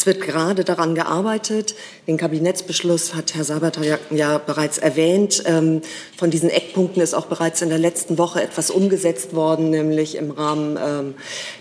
Es 0.00 0.06
wird 0.06 0.22
gerade 0.22 0.64
daran 0.64 0.94
gearbeitet. 0.94 1.74
Den 2.06 2.16
Kabinettsbeschluss 2.16 3.12
hat 3.14 3.34
Herr 3.34 3.44
Sabater 3.44 3.84
ja, 3.84 3.98
ja 4.08 4.38
bereits 4.38 4.78
erwähnt. 4.78 5.42
Ähm, 5.44 5.82
von 6.16 6.30
diesen 6.30 6.48
Eckpunkten 6.48 7.02
ist 7.02 7.12
auch 7.12 7.26
bereits 7.26 7.60
in 7.60 7.68
der 7.68 7.76
letzten 7.76 8.16
Woche 8.16 8.42
etwas 8.42 8.70
umgesetzt 8.70 9.34
worden, 9.34 9.68
nämlich 9.68 10.14
im 10.14 10.30
Rahmen 10.30 10.78
ähm, 10.82 11.14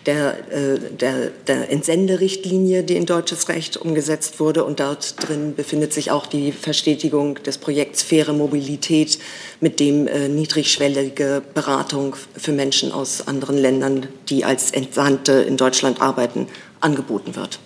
der, 0.06 0.38
äh, 0.54 0.80
der, 0.80 1.32
der 1.48 1.70
Entsenderichtlinie, 1.70 2.84
die 2.84 2.96
in 2.96 3.06
deutsches 3.06 3.50
Recht 3.50 3.76
umgesetzt 3.76 4.40
wurde. 4.40 4.64
Und 4.64 4.80
dort 4.80 5.16
drin 5.22 5.54
befindet 5.54 5.92
sich 5.92 6.10
auch 6.10 6.26
die 6.26 6.54
Verstetigung 6.54 7.44
des 7.44 7.58
Projekts 7.58 8.04
Faire 8.04 8.32
Mobilität, 8.32 9.20
mit 9.60 9.82
dem 9.82 10.08
äh, 10.08 10.30
niedrigschwellige 10.30 11.42
Beratung 11.54 12.16
für 12.38 12.54
Menschen 12.54 12.94
aus 12.94 13.28
anderen 13.28 13.58
Ländern, 13.58 14.08
die 14.30 14.46
als 14.46 14.72
Entsandte 14.72 15.34
in 15.34 15.58
Deutschland 15.58 16.00
arbeiten, 16.00 16.48
angeboten 16.80 17.36
wird. 17.36 17.60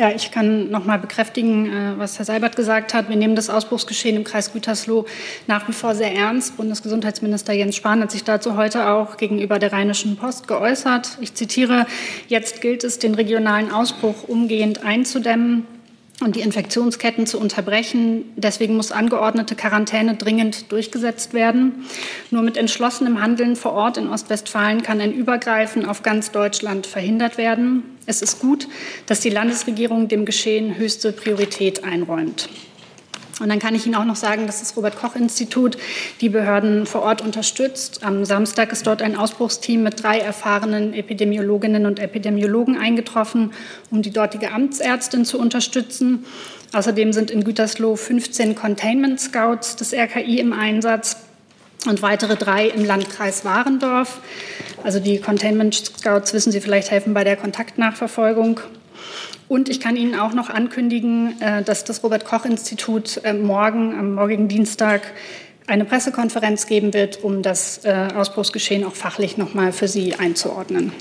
Ja, 0.00 0.10
ich 0.12 0.30
kann 0.30 0.70
noch 0.70 0.86
mal 0.86 0.98
bekräftigen, 0.98 1.66
äh, 1.66 1.98
was 1.98 2.16
Herr 2.16 2.24
Seibert 2.24 2.56
gesagt 2.56 2.94
hat. 2.94 3.10
Wir 3.10 3.16
nehmen 3.16 3.36
das 3.36 3.50
Ausbruchsgeschehen 3.50 4.16
im 4.16 4.24
Kreis 4.24 4.50
Gütersloh 4.50 5.04
nach 5.46 5.68
wie 5.68 5.74
vor 5.74 5.94
sehr 5.94 6.14
ernst. 6.14 6.56
Bundesgesundheitsminister 6.56 7.52
Jens 7.52 7.76
Spahn 7.76 8.00
hat 8.00 8.10
sich 8.10 8.24
dazu 8.24 8.56
heute 8.56 8.88
auch 8.88 9.18
gegenüber 9.18 9.58
der 9.58 9.74
Rheinischen 9.74 10.16
Post 10.16 10.48
geäußert. 10.48 11.18
Ich 11.20 11.34
zitiere, 11.34 11.84
jetzt 12.28 12.62
gilt 12.62 12.82
es, 12.82 12.98
den 12.98 13.14
regionalen 13.14 13.70
Ausbruch 13.70 14.26
umgehend 14.26 14.82
einzudämmen. 14.84 15.66
Und 16.20 16.36
die 16.36 16.40
Infektionsketten 16.40 17.26
zu 17.26 17.38
unterbrechen. 17.38 18.24
Deswegen 18.36 18.76
muss 18.76 18.92
angeordnete 18.92 19.54
Quarantäne 19.54 20.14
dringend 20.14 20.70
durchgesetzt 20.70 21.34
werden. 21.34 21.86
Nur 22.30 22.42
mit 22.42 22.56
entschlossenem 22.56 23.20
Handeln 23.20 23.56
vor 23.56 23.72
Ort 23.72 23.96
in 23.96 24.08
Ostwestfalen 24.08 24.82
kann 24.82 25.00
ein 25.00 25.12
Übergreifen 25.12 25.86
auf 25.86 26.02
ganz 26.02 26.30
Deutschland 26.30 26.86
verhindert 26.86 27.38
werden. 27.38 27.82
Es 28.06 28.22
ist 28.22 28.38
gut, 28.40 28.68
dass 29.06 29.20
die 29.20 29.30
Landesregierung 29.30 30.08
dem 30.08 30.24
Geschehen 30.24 30.76
höchste 30.76 31.12
Priorität 31.12 31.84
einräumt. 31.84 32.48
Und 33.40 33.48
dann 33.48 33.58
kann 33.58 33.74
ich 33.74 33.86
Ihnen 33.86 33.94
auch 33.94 34.04
noch 34.04 34.16
sagen, 34.16 34.46
dass 34.46 34.60
das 34.60 34.76
Robert-Koch-Institut 34.76 35.78
die 36.20 36.28
Behörden 36.28 36.86
vor 36.86 37.02
Ort 37.02 37.22
unterstützt. 37.22 38.04
Am 38.04 38.24
Samstag 38.24 38.70
ist 38.70 38.86
dort 38.86 39.02
ein 39.02 39.16
Ausbruchsteam 39.16 39.82
mit 39.82 40.02
drei 40.02 40.18
erfahrenen 40.18 40.92
Epidemiologinnen 40.92 41.86
und 41.86 41.98
Epidemiologen 41.98 42.78
eingetroffen, 42.78 43.52
um 43.90 44.02
die 44.02 44.12
dortige 44.12 44.52
Amtsärztin 44.52 45.24
zu 45.24 45.38
unterstützen. 45.38 46.24
Außerdem 46.72 47.12
sind 47.12 47.30
in 47.30 47.42
Gütersloh 47.42 47.96
15 47.96 48.54
Containment 48.54 49.18
Scouts 49.18 49.76
des 49.76 49.92
RKI 49.92 50.38
im 50.38 50.52
Einsatz 50.52 51.16
und 51.86 52.02
weitere 52.02 52.36
drei 52.36 52.68
im 52.68 52.84
Landkreis 52.84 53.44
Warendorf. 53.44 54.20
Also 54.84 55.00
die 55.00 55.18
Containment 55.18 55.74
Scouts, 55.74 56.32
wissen 56.34 56.52
Sie 56.52 56.60
vielleicht, 56.60 56.90
helfen 56.90 57.14
bei 57.14 57.24
der 57.24 57.36
Kontaktnachverfolgung. 57.36 58.60
Und 59.50 59.68
ich 59.68 59.80
kann 59.80 59.96
Ihnen 59.96 60.14
auch 60.14 60.32
noch 60.32 60.48
ankündigen, 60.48 61.34
äh, 61.40 61.64
dass 61.64 61.82
das 61.82 62.04
Robert 62.04 62.24
Koch 62.24 62.44
Institut 62.44 63.20
äh, 63.24 63.32
morgen, 63.32 63.98
am 63.98 64.14
morgigen 64.14 64.46
Dienstag, 64.46 65.02
eine 65.66 65.84
Pressekonferenz 65.84 66.68
geben 66.68 66.94
wird, 66.94 67.24
um 67.24 67.42
das 67.42 67.84
äh, 67.84 68.10
Ausbruchsgeschehen 68.14 68.84
auch 68.84 68.94
fachlich 68.94 69.38
noch 69.38 69.52
mal 69.52 69.72
für 69.72 69.88
Sie 69.88 70.14
einzuordnen. 70.14 70.92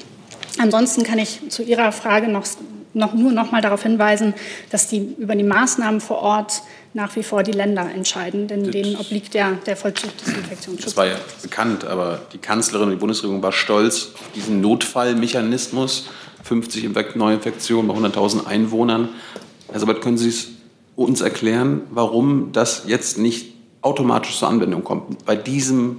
Ansonsten 0.58 1.04
kann 1.04 1.20
ich 1.20 1.48
zu 1.50 1.62
Ihrer 1.62 1.92
Frage 1.92 2.28
noch, 2.28 2.48
noch 2.96 3.14
nur 3.14 3.34
noch 3.34 3.52
mal 3.52 3.62
darauf 3.62 3.84
hinweisen, 3.84 4.34
dass 4.72 4.88
die 4.88 5.14
über 5.20 5.36
die 5.36 5.44
Maßnahmen 5.44 6.02
vor 6.02 6.18
Ort 6.18 6.64
nach 6.96 7.16
wie 7.16 7.22
vor 7.22 7.44
die 7.44 7.52
Länder 7.52 7.88
entscheiden, 7.94 8.48
denn 8.48 8.72
denen 8.72 8.96
obliegt 8.96 9.36
ja 9.36 9.60
der 9.68 9.78
Vollzug 9.78 10.18
des 10.18 10.28
Infektionsschutzes. 10.28 10.96
Das 10.96 10.98
war 10.98 11.06
ja 11.06 11.18
bekannt, 11.44 11.86
aber 11.86 12.22
die 12.34 12.40
Kanzlerin 12.40 12.88
und 12.88 12.96
die 12.96 13.00
Bundesregierung 13.00 13.44
war 13.44 13.52
stolz 13.52 14.08
auf 14.16 14.32
diesen 14.34 14.60
Notfallmechanismus 14.60 16.10
50 16.44 17.16
Neuinfektionen 17.16 17.88
bei 17.88 17.96
100.000 17.96 18.46
Einwohnern. 18.46 19.10
Herr 19.72 19.80
Sabat, 19.80 20.02
können 20.02 20.18
Sie 20.18 20.34
uns 20.96 21.22
erklären, 21.22 21.82
warum 21.92 22.52
das 22.52 22.84
jetzt 22.88 23.18
nicht 23.18 23.54
automatisch 23.82 24.38
zur 24.38 24.50
Anwendung 24.50 24.84
kommt 24.84 25.26
bei 25.26 25.36
diesem 25.36 25.98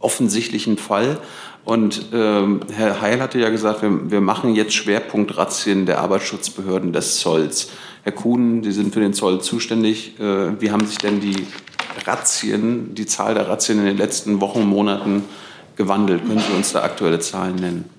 offensichtlichen 0.00 0.76
Fall? 0.76 1.18
Und 1.64 2.06
ähm, 2.12 2.60
Herr 2.70 3.00
Heil 3.00 3.22
hatte 3.22 3.38
ja 3.38 3.48
gesagt, 3.48 3.82
wir, 3.82 4.10
wir 4.10 4.20
machen 4.20 4.54
jetzt 4.54 4.74
Schwerpunktrazzien 4.74 5.86
der 5.86 6.00
Arbeitsschutzbehörden 6.00 6.92
des 6.92 7.18
Zolls. 7.20 7.70
Herr 8.02 8.12
Kuhn, 8.12 8.62
Sie 8.62 8.72
sind 8.72 8.92
für 8.92 9.00
den 9.00 9.14
Zoll 9.14 9.40
zuständig. 9.40 10.20
Äh, 10.20 10.60
wie 10.60 10.70
haben 10.70 10.86
sich 10.86 10.98
denn 10.98 11.20
die 11.20 11.46
Razzien, 12.06 12.94
die 12.94 13.06
Zahl 13.06 13.32
der 13.34 13.48
Razzien 13.48 13.78
in 13.78 13.86
den 13.86 13.96
letzten 13.96 14.42
Wochen 14.42 14.66
Monaten 14.66 15.24
gewandelt? 15.76 16.26
Können 16.26 16.40
Sie 16.40 16.54
uns 16.54 16.72
da 16.72 16.82
aktuelle 16.82 17.20
Zahlen 17.20 17.56
nennen? 17.56 17.93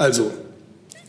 Also, 0.00 0.30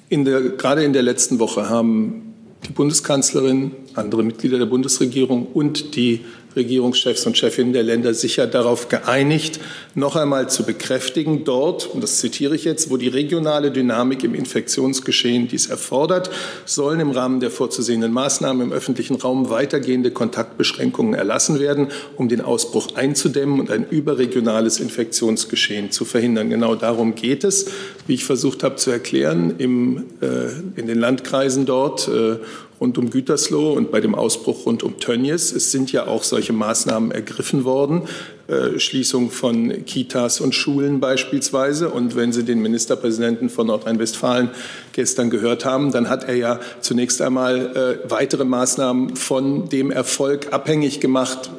in 0.10 0.26
der, 0.26 0.42
gerade 0.42 0.84
in 0.84 0.92
der 0.92 1.02
letzten 1.02 1.40
Woche 1.40 1.70
haben 1.70 2.34
die 2.68 2.74
Bundeskanzlerin, 2.74 3.72
andere 3.94 4.22
Mitglieder 4.22 4.58
der 4.58 4.66
Bundesregierung 4.66 5.48
und 5.48 5.96
die 5.96 6.26
Regierungschefs 6.56 7.26
und 7.26 7.38
Chefinnen 7.38 7.74
der 7.74 7.84
Länder 7.84 8.14
sicher 8.14 8.48
darauf 8.48 8.90
geeinigt, 8.90 9.60
noch 9.96 10.16
einmal 10.16 10.50
zu 10.50 10.64
bekräftigen, 10.64 11.44
dort, 11.44 11.88
und 11.88 12.02
das 12.02 12.18
zitiere 12.18 12.56
ich 12.56 12.64
jetzt, 12.64 12.90
wo 12.90 12.98
die 12.98 13.08
regionale 13.08 13.72
Dynamik 13.72 14.24
im 14.24 14.36
Infektionsgeschehen 14.36 15.48
dies 15.48 15.68
erfordert, 15.68 16.30
sollen 16.66 17.00
im 17.00 17.12
Rahmen 17.12 17.40
der 17.40 17.52
vorzusehenden 17.52 18.12
Maßnahmen 18.12 18.68
im 18.68 18.74
öffentlichen 18.74 19.16
Raum 19.16 19.50
weitergehende 19.50 20.12
Kontaktbeschränkungen 20.12 21.14
erlassen 21.14 21.60
werden, 21.60 21.88
um 22.18 22.30
den 22.30 22.42
Ausbruch 22.42 22.96
einzudämmen 22.96 23.60
und 23.60 23.72
ein 23.72 23.86
überregionales 23.90 24.80
Infektionsgeschehen 24.80 25.92
zu 25.92 26.06
verhindern. 26.06 26.50
Genau 26.50 26.76
darum 26.76 27.16
geht 27.16 27.44
es, 27.44 27.68
wie 28.08 28.16
ich 28.16 28.26
versucht 28.26 28.64
habe 28.64 28.76
zu 28.76 28.92
erklären, 28.92 29.56
im, 29.58 30.06
äh, 30.22 30.80
in 30.80 30.88
den 30.88 31.00
Landkreisen 31.00 31.66
dort. 31.66 32.08
Äh, 32.08 32.38
rund 32.82 32.98
um 32.98 33.12
Gütersloh 33.12 33.74
und 33.74 33.92
bei 33.92 34.02
dem 34.02 34.16
Ausbruch 34.16 34.66
rund 34.66 34.82
um 34.82 35.00
Tönnies. 35.00 35.52
Es 35.52 35.72
sind 35.72 35.92
ja 35.92 36.08
auch 36.08 36.24
solche 36.24 36.52
Maßnahmen 36.52 37.12
ergriffen 37.12 37.64
worden, 37.64 38.08
äh, 38.48 38.80
Schließung 38.80 39.30
von 39.30 39.86
Kitas 39.86 40.42
und 40.42 40.56
Schulen 40.56 41.00
beispielsweise. 41.00 41.90
Und 41.90 42.16
wenn 42.16 42.34
Sie 42.34 42.44
den 42.44 42.60
Ministerpräsidenten 42.60 43.50
von 43.50 43.68
Nordrhein-Westfalen 43.68 44.50
gestern 44.94 45.30
gehört 45.30 45.64
haben, 45.64 45.92
dann 45.92 46.10
hat 46.10 46.24
er 46.24 46.36
ja 46.36 46.60
zunächst 46.82 47.22
einmal 47.22 48.00
äh, 48.06 48.10
weitere 48.10 48.46
Maßnahmen 48.46 49.16
von 49.16 49.70
dem 49.70 49.92
Erfolg 49.92 50.52
abhängig 50.52 51.00
gemacht, 51.00 51.52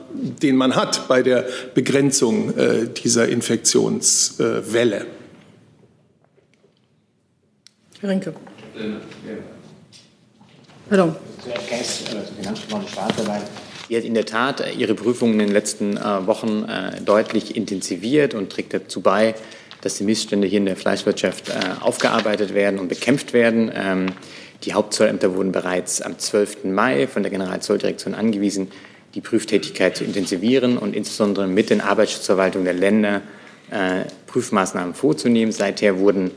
den 0.42 0.56
man 0.56 0.74
hat 0.74 1.06
bei 1.06 1.22
der 1.22 1.46
Begrenzung 1.74 2.56
äh, 2.58 2.88
dieser 2.88 3.28
Infektionswelle. 3.28 5.06
Herr 8.00 8.10
Rinke. 8.10 8.34
Pardon. 10.92 11.16
Sie 13.88 13.96
hat 13.96 14.04
in 14.04 14.12
der 14.12 14.26
Tat 14.26 14.76
ihre 14.76 14.94
Prüfungen 14.94 15.32
in 15.32 15.38
den 15.38 15.52
letzten 15.52 15.96
äh, 15.96 16.26
Wochen 16.26 16.66
äh, 16.68 17.00
deutlich 17.00 17.56
intensiviert 17.56 18.34
und 18.34 18.52
trägt 18.52 18.74
dazu 18.74 19.00
bei, 19.00 19.34
dass 19.80 19.96
die 19.96 20.04
Missstände 20.04 20.46
hier 20.46 20.58
in 20.58 20.66
der 20.66 20.76
Fleischwirtschaft 20.76 21.48
äh, 21.48 21.52
aufgearbeitet 21.80 22.52
werden 22.52 22.78
und 22.78 22.88
bekämpft 22.88 23.32
werden. 23.32 23.72
Ähm, 23.74 24.06
die 24.64 24.74
Hauptzollämter 24.74 25.34
wurden 25.34 25.50
bereits 25.50 26.02
am 26.02 26.18
12. 26.18 26.64
Mai 26.64 27.06
von 27.06 27.22
der 27.22 27.32
Generalzolldirektion 27.32 28.12
angewiesen, 28.12 28.70
die 29.14 29.22
Prüftätigkeit 29.22 29.96
zu 29.96 30.04
intensivieren 30.04 30.76
und 30.76 30.94
insbesondere 30.94 31.46
mit 31.46 31.70
den 31.70 31.80
Arbeitsschutzverwaltungen 31.80 32.66
der 32.66 32.74
Länder 32.74 33.22
Prüfmaßnahmen 34.26 34.92
vorzunehmen. 34.92 35.50
Seither 35.50 35.98
wurden 35.98 36.30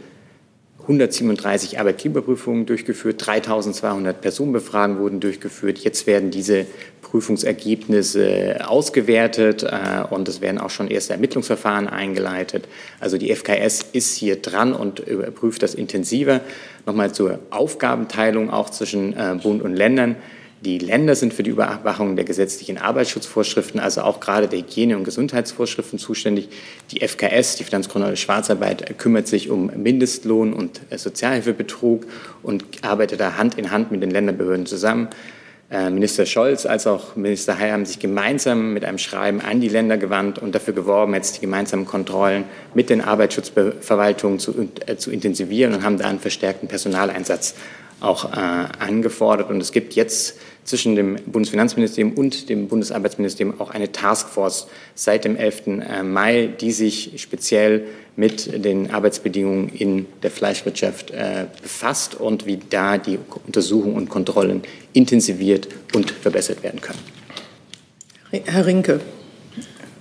137 0.86 1.80
Arbeitgeberprüfungen 1.80 2.68
durchgeführt, 2.68 3.26
3200 3.26 4.22
Personenbefragungen 4.22 5.02
wurden 5.02 5.20
durchgeführt. 5.20 5.80
Jetzt 5.80 6.06
werden 6.06 6.30
diese 6.30 6.68
Prüfungsergebnisse 7.02 8.68
ausgewertet 8.68 9.64
äh, 9.64 10.04
und 10.10 10.28
es 10.28 10.42
werden 10.42 10.60
auch 10.60 10.70
schon 10.70 10.88
erste 10.88 11.14
Ermittlungsverfahren 11.14 11.88
eingeleitet. 11.88 12.68
Also 13.00 13.18
die 13.18 13.34
FKS 13.34 13.82
ist 13.94 14.16
hier 14.16 14.36
dran 14.36 14.74
und 14.74 15.00
überprüft 15.00 15.64
das 15.64 15.74
intensiver. 15.74 16.42
Nochmal 16.86 17.12
zur 17.14 17.40
Aufgabenteilung 17.50 18.52
auch 18.52 18.70
zwischen 18.70 19.14
äh, 19.14 19.38
Bund 19.42 19.64
und 19.64 19.76
Ländern. 19.76 20.16
Die 20.62 20.80
Länder 20.80 21.16
sind 21.16 21.34
für 21.34 21.44
die 21.44 21.52
Überwachung 21.52 22.16
der 22.16 22.26
gesetzlichen 22.26 22.78
Arbeitsschutzvorschriften, 22.78 23.80
also 23.80 24.02
auch 24.02 24.20
gerade 24.20 24.48
der 24.48 24.60
Hygiene- 24.60 24.98
und 24.98 25.04
Gesundheitsvorschriften 25.04 26.00
zuständig. 26.00 26.50
Die 26.92 27.06
FKS, 27.06 27.58
die 27.58 27.66
Finanzkontrolle 27.66 28.16
Schwarzarbeit, 28.16 28.98
kümmert 28.98 29.28
sich 29.28 29.50
um 29.50 29.68
Mindestlohn 29.76 30.54
und 30.54 30.82
äh, 30.90 30.98
Sozialhilfebetrug 30.98 32.06
und 32.42 32.64
arbeitet 32.82 33.20
da 33.20 33.38
Hand 33.38 33.58
in 33.58 33.70
Hand 33.72 33.92
mit 33.92 34.02
den 34.02 34.12
Länderbehörden 34.12 34.66
zusammen. 34.66 35.10
Äh, 35.70 35.90
Minister 35.90 36.26
Scholz 36.26 36.66
als 36.66 36.88
auch 36.88 37.16
Minister 37.16 37.58
Heil 37.58 37.72
haben 37.72 37.86
sich 37.86 38.00
gemeinsam 38.00 38.74
mit 38.74 38.86
einem 38.86 39.00
Schreiben 39.00 39.42
an 39.42 39.62
die 39.62 39.68
Länder 39.68 39.98
gewandt 39.98 40.40
und 40.40 40.56
dafür 40.56 40.74
geworben, 40.74 41.14
jetzt 41.16 41.38
die 41.38 41.42
gemeinsamen 41.42 41.86
Kontrollen 41.86 42.46
mit 42.74 42.90
den 42.90 43.02
Arbeitsschutzverwaltungen 43.02 44.40
zu, 44.40 44.70
äh, 44.86 44.96
zu 44.96 45.12
intensivieren 45.12 45.74
und 45.74 45.84
haben 45.84 45.98
da 45.98 46.08
einen 46.08 46.20
verstärkten 46.20 46.70
Personaleinsatz 46.70 47.56
auch 48.00 48.34
äh, 48.34 48.36
angefordert. 48.36 49.50
Und 49.50 49.62
es 49.62 49.72
gibt 49.72 49.94
jetzt 49.94 50.38
zwischen 50.64 50.96
dem 50.96 51.16
Bundesfinanzministerium 51.26 52.14
und 52.14 52.50
dem 52.50 52.68
Bundesarbeitsministerium 52.68 53.60
auch 53.62 53.70
eine 53.70 53.92
Taskforce 53.92 54.68
seit 54.96 55.26
dem 55.26 55.36
11. 55.36 55.68
Äh, 55.68 56.04
Mai, 56.04 56.48
die 56.60 56.72
sich 56.72 57.14
speziell 57.18 57.86
mit 58.16 58.64
den 58.64 58.92
Arbeitsbedingungen 58.92 59.70
in 59.70 60.08
der 60.24 60.32
Fleischwirtschaft 60.32 61.12
äh, 61.12 61.46
befasst 61.62 62.16
und 62.16 62.46
wie 62.46 62.60
da 62.70 62.98
die 62.98 63.20
Untersuchungen 63.46 63.96
und 63.96 64.10
Kontrollen 64.10 64.64
intensiviert 64.94 65.68
und 65.94 66.12
verbessert 66.12 66.64
werden 66.64 66.82
können. 66.82 67.00
Herr 68.32 68.66
Rinke. 68.66 69.02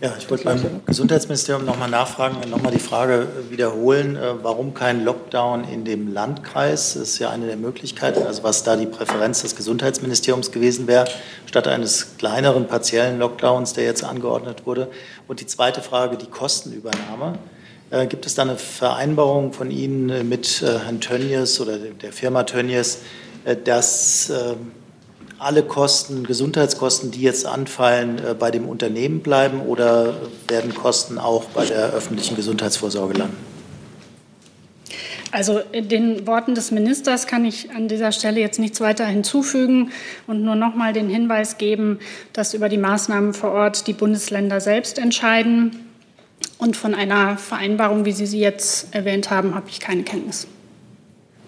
Ja, 0.05 0.13
ich 0.19 0.29
wollte 0.29 0.45
beim 0.45 0.83
Gesundheitsministerium 0.85 1.65
nochmal 1.65 1.89
nachfragen 1.89 2.37
und 2.37 2.51
nochmal 2.51 2.73
die 2.73 2.79
Frage 2.79 3.27
wiederholen, 3.49 4.17
äh, 4.17 4.35
warum 4.43 4.75
kein 4.75 5.03
Lockdown 5.03 5.65
in 5.65 5.87
dem 5.87 6.13
Landkreis? 6.13 6.93
Das 6.93 7.03
ist 7.05 7.19
ja 7.21 7.31
eine 7.31 7.47
der 7.47 7.57
Möglichkeiten, 7.57 8.23
also 8.23 8.43
was 8.43 8.65
da 8.65 8.77
die 8.77 8.85
Präferenz 8.85 9.41
des 9.41 9.57
Gesundheitsministeriums 9.57 10.53
gewesen 10.53 10.89
wäre, 10.89 11.07
statt 11.47 11.69
eines 11.69 12.19
kleineren 12.19 12.67
partiellen 12.67 13.19
Lockdowns, 13.19 13.73
der 13.73 13.85
jetzt 13.85 14.05
angeordnet 14.05 14.67
wurde. 14.67 14.91
Und 15.27 15.41
die 15.41 15.47
zweite 15.47 15.81
Frage, 15.81 16.19
die 16.19 16.27
Kostenübernahme. 16.27 17.39
Äh, 17.91 18.07
gibt 18.07 18.27
es 18.27 18.35
da 18.35 18.43
eine 18.43 18.57
Vereinbarung 18.57 19.55
von 19.55 19.71
Ihnen 19.71 20.11
äh, 20.11 20.23
mit 20.23 20.61
Herrn 20.61 21.01
Tönnies 21.01 21.63
oder 21.63 21.79
der 21.79 22.13
Firma 22.13 22.43
Tönnies, 22.43 22.99
dass 23.65 24.29
ähm, 24.29 24.73
alle 25.45 25.63
Kosten, 25.63 26.25
Gesundheitskosten, 26.25 27.11
die 27.11 27.21
jetzt 27.21 27.47
anfallen, 27.47 28.19
äh, 28.19 28.35
bei 28.35 28.51
dem 28.51 28.69
Unternehmen 28.69 29.21
bleiben 29.21 29.61
oder 29.61 30.15
werden 30.49 30.75
Kosten 30.75 31.19
auch 31.19 31.45
bei 31.45 31.67
der 31.67 31.93
öffentlichen 31.93 32.37
Gesundheitsvorsorge 32.37 33.15
landen? 33.15 33.37
Also 35.31 35.61
den 35.75 36.29
Worten 36.29 36.55
des 36.55 36.71
Ministers 36.71 37.27
kann 37.27 37.45
ich 37.45 37.73
an 37.73 37.89
dieser 37.89 38.13
Stelle 38.13 38.41
jetzt 38.41 38.61
nichts 38.61 38.81
weiter 38.81 39.05
hinzufügen 39.05 39.91
und 40.29 40.45
nur 40.45 40.55
noch 40.55 40.77
mal 40.77 40.93
den 40.93 41.09
Hinweis 41.09 41.59
geben, 41.59 41.99
dass 42.33 42.55
über 42.55 42.69
die 42.69 42.79
Maßnahmen 42.79 43.35
vor 43.35 43.51
Ort 43.51 43.89
die 43.89 43.95
Bundesländer 43.95 44.61
selbst 44.61 44.97
entscheiden. 44.97 45.81
Und 46.59 46.77
von 46.77 46.95
einer 46.95 47.37
Vereinbarung, 47.37 48.05
wie 48.05 48.13
Sie 48.13 48.27
sie 48.27 48.39
jetzt 48.39 48.95
erwähnt 48.95 49.31
haben, 49.31 49.57
habe 49.57 49.69
ich 49.69 49.81
keine 49.81 50.05
Kenntnis. 50.05 50.47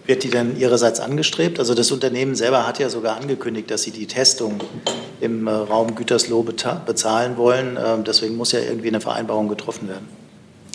Wird 0.07 0.23
die 0.23 0.29
denn 0.29 0.57
Ihrerseits 0.57 1.01
angestrebt? 1.01 1.59
Also 1.59 1.75
das 1.75 1.91
Unternehmen 1.91 2.33
selber 2.33 2.65
hat 2.65 2.79
ja 2.79 2.89
sogar 2.89 3.17
angekündigt, 3.17 3.69
dass 3.69 3.83
sie 3.83 3.91
die 3.91 4.07
Testung 4.07 4.61
im 5.19 5.47
äh, 5.47 5.51
Raum 5.51 5.95
Gütersloh 5.95 6.43
bezahlen 6.43 7.35
wollen. 7.35 7.77
Ähm, 7.77 8.05
deswegen 8.05 8.37
muss 8.37 8.53
ja 8.53 8.59
irgendwie 8.61 8.87
eine 8.87 9.01
Vereinbarung 9.01 9.49
getroffen 9.49 9.89
werden. 9.89 10.07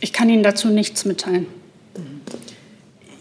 Ich 0.02 0.12
kann 0.12 0.28
Ihnen 0.28 0.42
dazu 0.42 0.68
nichts 0.68 1.06
mitteilen. 1.06 1.46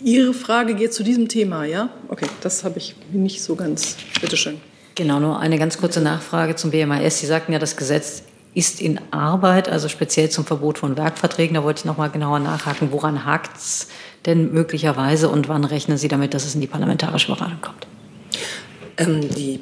Ihre 0.03 0.33
Frage 0.33 0.73
geht 0.73 0.93
zu 0.93 1.03
diesem 1.03 1.29
Thema, 1.29 1.63
ja? 1.63 1.89
Okay, 2.09 2.25
das 2.41 2.63
habe 2.63 2.79
ich 2.79 2.95
nicht 3.13 3.41
so 3.41 3.55
ganz. 3.55 3.95
Bitte 4.19 4.35
schön. 4.35 4.59
Genau, 4.95 5.19
nur 5.19 5.39
eine 5.39 5.59
ganz 5.59 5.77
kurze 5.77 6.01
Nachfrage 6.01 6.55
zum 6.55 6.71
BMAS. 6.71 7.19
Sie 7.19 7.27
sagten 7.27 7.53
ja, 7.53 7.59
das 7.59 7.77
Gesetz 7.77 8.23
ist 8.53 8.81
in 8.81 8.99
Arbeit, 9.11 9.69
also 9.69 9.87
speziell 9.87 10.29
zum 10.29 10.43
Verbot 10.43 10.79
von 10.79 10.97
Werkverträgen. 10.97 11.53
Da 11.53 11.63
wollte 11.63 11.79
ich 11.79 11.85
noch 11.85 11.97
mal 11.97 12.09
genauer 12.09 12.39
nachhaken. 12.39 12.91
Woran 12.91 13.25
hakt 13.25 13.55
es 13.55 13.87
denn 14.25 14.51
möglicherweise 14.53 15.29
und 15.29 15.47
wann 15.47 15.63
rechnen 15.63 15.97
Sie 15.97 16.07
damit, 16.07 16.33
dass 16.33 16.45
es 16.45 16.55
in 16.55 16.61
die 16.61 16.67
parlamentarische 16.67 17.27
Beratung 17.27 17.61
kommt? 17.61 17.87
Ähm, 18.97 19.29
die 19.35 19.59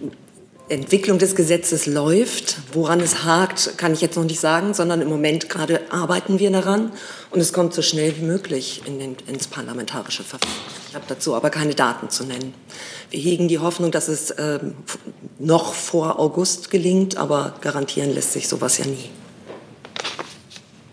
Entwicklung 0.70 1.18
des 1.18 1.36
Gesetzes 1.36 1.88
läuft. 1.88 2.57
Woran 2.74 2.99
es 2.99 3.24
hakt, 3.24 3.78
kann 3.78 3.93
ich 3.93 4.01
jetzt 4.01 4.16
noch 4.16 4.24
nicht 4.24 4.39
sagen, 4.39 4.74
sondern 4.74 5.01
im 5.01 5.10
Moment 5.10 5.49
gerade 5.49 5.82
arbeiten 5.89 6.39
wir 6.39 6.51
daran 6.51 6.91
und 7.32 7.39
es 7.39 7.53
kommt 7.53 7.74
so 7.74 7.82
schnell 7.82 8.16
wie 8.18 8.26
möglich 8.26 8.84
in 8.86 8.99
den, 8.99 9.16
ins 9.28 9.47
parlamentarische 9.47 10.24
Verfahren. 10.24 10.53
Ich 10.89 10.95
habe 10.95 11.05
dazu 11.07 11.36
aber 11.36 11.49
keine 11.49 11.74
Daten 11.74 12.10
zu 12.10 12.24
nennen. 12.24 12.53
Wir 13.10 13.20
hegen 13.20 13.47
die 13.47 13.60
Hoffnung, 13.60 13.91
dass 13.91 14.07
es 14.07 14.30
äh, 14.32 14.60
noch 15.39 15.74
vor 15.74 16.20
August 16.20 16.70
gelingt, 16.70 17.18
aber 17.18 17.55
garantieren 17.62 18.14
lässt 18.14 18.34
sich 18.34 18.47
sowas 18.47 18.78
ja 18.78 18.86
nie. 18.86 19.10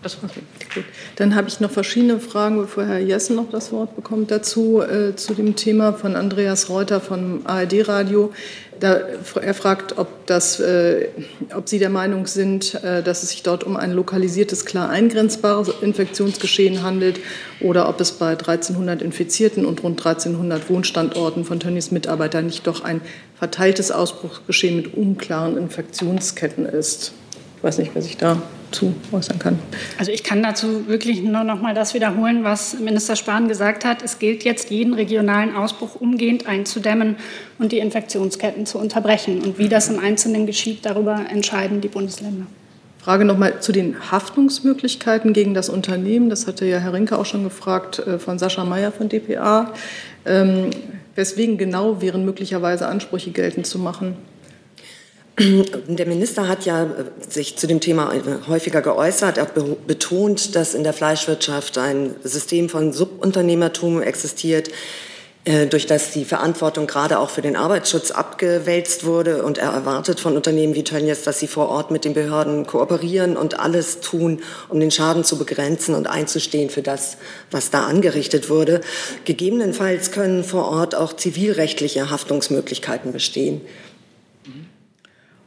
War 0.03 0.29
gut. 0.75 0.85
Dann 1.15 1.35
habe 1.35 1.47
ich 1.47 1.59
noch 1.59 1.71
verschiedene 1.71 2.19
Fragen, 2.19 2.57
bevor 2.57 2.85
Herr 2.85 2.99
Jessen 2.99 3.35
noch 3.35 3.49
das 3.49 3.71
Wort 3.71 3.95
bekommt, 3.95 4.29
dazu 4.29 4.81
äh, 4.81 5.15
zu 5.15 5.33
dem 5.33 5.55
Thema 5.55 5.93
von 5.93 6.15
Andreas 6.15 6.69
Reuter 6.69 7.01
vom 7.01 7.41
ARD-Radio. 7.45 8.31
er 8.79 9.53
fragt, 9.55 9.97
ob, 9.97 10.07
das, 10.27 10.59
äh, 10.59 11.07
ob 11.55 11.67
Sie 11.67 11.79
der 11.79 11.89
Meinung 11.89 12.27
sind, 12.27 12.75
äh, 12.83 13.01
dass 13.01 13.23
es 13.23 13.29
sich 13.29 13.41
dort 13.41 13.63
um 13.63 13.75
ein 13.75 13.91
lokalisiertes, 13.91 14.65
klar 14.65 14.89
eingrenzbares 14.89 15.69
Infektionsgeschehen 15.81 16.83
handelt 16.83 17.19
oder 17.59 17.89
ob 17.89 17.99
es 17.99 18.11
bei 18.11 18.31
1300 18.31 19.01
Infizierten 19.01 19.65
und 19.65 19.81
rund 19.81 19.99
1300 19.99 20.69
Wohnstandorten 20.69 21.43
von 21.43 21.59
Tönnies 21.59 21.89
Mitarbeitern 21.89 22.45
nicht 22.45 22.67
doch 22.67 22.83
ein 22.83 23.01
verteiltes 23.35 23.91
Ausbruchsgeschehen 23.91 24.75
mit 24.75 24.93
unklaren 24.93 25.57
Infektionsketten 25.57 26.67
ist. 26.67 27.13
Ich 27.57 27.63
weiß 27.63 27.79
nicht, 27.79 27.91
wer 27.93 28.01
sich 28.01 28.17
dazu 28.17 28.93
äußern 29.11 29.39
kann. 29.39 29.57
Also 29.97 30.11
ich 30.11 30.23
kann 30.23 30.43
dazu 30.43 30.87
wirklich 30.87 31.23
nur 31.23 31.43
noch 31.43 31.59
mal 31.59 31.73
das 31.73 31.95
wiederholen, 31.95 32.43
was 32.43 32.79
Minister 32.79 33.15
Spahn 33.15 33.47
gesagt 33.47 33.83
hat. 33.83 34.03
Es 34.03 34.19
gilt 34.19 34.43
jetzt, 34.43 34.69
jeden 34.69 34.93
regionalen 34.93 35.55
Ausbruch 35.55 35.95
umgehend 35.95 36.47
einzudämmen 36.47 37.15
und 37.57 37.71
die 37.71 37.79
Infektionsketten 37.79 38.67
zu 38.67 38.77
unterbrechen. 38.77 39.41
Und 39.41 39.57
wie 39.57 39.69
das 39.69 39.89
im 39.89 39.99
Einzelnen 39.99 40.45
geschieht, 40.45 40.85
darüber 40.85 41.25
entscheiden 41.29 41.81
die 41.81 41.87
Bundesländer. 41.87 42.45
Frage 43.07 43.23
noch 43.23 43.37
mal 43.37 43.61
zu 43.61 43.71
den 43.71 44.11
Haftungsmöglichkeiten 44.11 45.31
gegen 45.31 45.53
das 45.53 45.69
Unternehmen. 45.69 46.29
Das 46.29 46.45
hatte 46.45 46.65
ja 46.65 46.77
Herr 46.77 46.91
Rinke 46.91 47.17
auch 47.17 47.25
schon 47.25 47.45
gefragt 47.45 47.99
äh, 47.99 48.19
von 48.19 48.37
Sascha 48.37 48.65
Mayer 48.65 48.91
von 48.91 49.07
dpa. 49.07 49.73
Ähm, 50.25 50.71
weswegen 51.15 51.57
genau 51.57 52.01
wären 52.01 52.25
möglicherweise 52.25 52.85
Ansprüche 52.85 53.31
geltend 53.31 53.65
zu 53.65 53.79
machen? 53.79 54.17
Der 55.39 56.07
Minister 56.07 56.47
hat 56.47 56.65
ja 56.65 56.83
äh, 56.83 56.87
sich 57.29 57.57
zu 57.57 57.67
dem 57.67 57.79
Thema 57.79 58.11
äh, 58.11 58.21
häufiger 58.47 58.81
geäußert. 58.81 59.37
Er 59.37 59.43
hat 59.43 59.53
betont, 59.85 60.55
dass 60.55 60.73
in 60.73 60.83
der 60.83 60.93
Fleischwirtschaft 60.93 61.77
ein 61.77 62.15
System 62.23 62.69
von 62.69 62.91
Subunternehmertum 62.91 64.01
existiert, 64.01 64.71
äh, 65.45 65.67
durch 65.67 65.85
das 65.85 66.09
die 66.09 66.25
Verantwortung 66.25 66.87
gerade 66.87 67.19
auch 67.19 67.29
für 67.29 67.43
den 67.43 67.55
Arbeitsschutz 67.55 68.09
abgewälzt 68.09 69.05
wurde. 69.05 69.43
Und 69.43 69.59
er 69.59 69.69
erwartet 69.69 70.19
von 70.19 70.35
Unternehmen 70.35 70.73
wie 70.73 70.83
Tönnies, 70.83 71.21
dass 71.21 71.39
sie 71.39 71.47
vor 71.47 71.69
Ort 71.69 71.91
mit 71.91 72.03
den 72.03 72.15
Behörden 72.15 72.65
kooperieren 72.65 73.37
und 73.37 73.59
alles 73.59 73.99
tun, 73.99 74.41
um 74.69 74.79
den 74.79 74.89
Schaden 74.89 75.23
zu 75.23 75.37
begrenzen 75.37 75.93
und 75.93 76.07
einzustehen 76.07 76.71
für 76.71 76.81
das, 76.81 77.17
was 77.51 77.69
da 77.69 77.85
angerichtet 77.85 78.49
wurde. 78.49 78.81
Gegebenenfalls 79.25 80.09
können 80.09 80.43
vor 80.43 80.67
Ort 80.67 80.95
auch 80.95 81.13
zivilrechtliche 81.13 82.09
Haftungsmöglichkeiten 82.09 83.13
bestehen. 83.13 83.61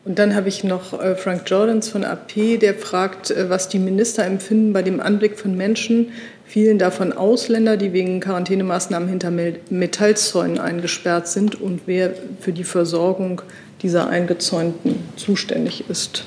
Und 0.04 0.18
dann 0.18 0.34
habe 0.34 0.48
ich 0.48 0.64
noch 0.64 0.98
äh, 0.98 1.14
Frank 1.14 1.48
Jordans 1.48 1.90
von 1.90 2.04
AP, 2.04 2.58
der 2.60 2.74
fragt, 2.74 3.30
äh, 3.30 3.50
was 3.50 3.68
die 3.68 3.78
Minister 3.78 4.24
empfinden 4.24 4.72
bei 4.72 4.82
dem 4.82 4.98
Anblick 5.00 5.38
von 5.38 5.56
Menschen, 5.56 6.12
vielen 6.46 6.78
davon 6.78 7.12
Ausländer, 7.12 7.76
die 7.76 7.92
wegen 7.92 8.20
Quarantänemaßnahmen 8.20 9.08
hinter 9.08 9.30
Metallzäunen 9.30 10.58
eingesperrt 10.58 11.28
sind 11.28 11.60
und 11.60 11.82
wer 11.86 12.14
für 12.40 12.52
die 12.52 12.64
Versorgung 12.64 13.42
dieser 13.82 14.08
Eingezäunten 14.08 14.96
zuständig 15.16 15.88
ist. 15.88 16.24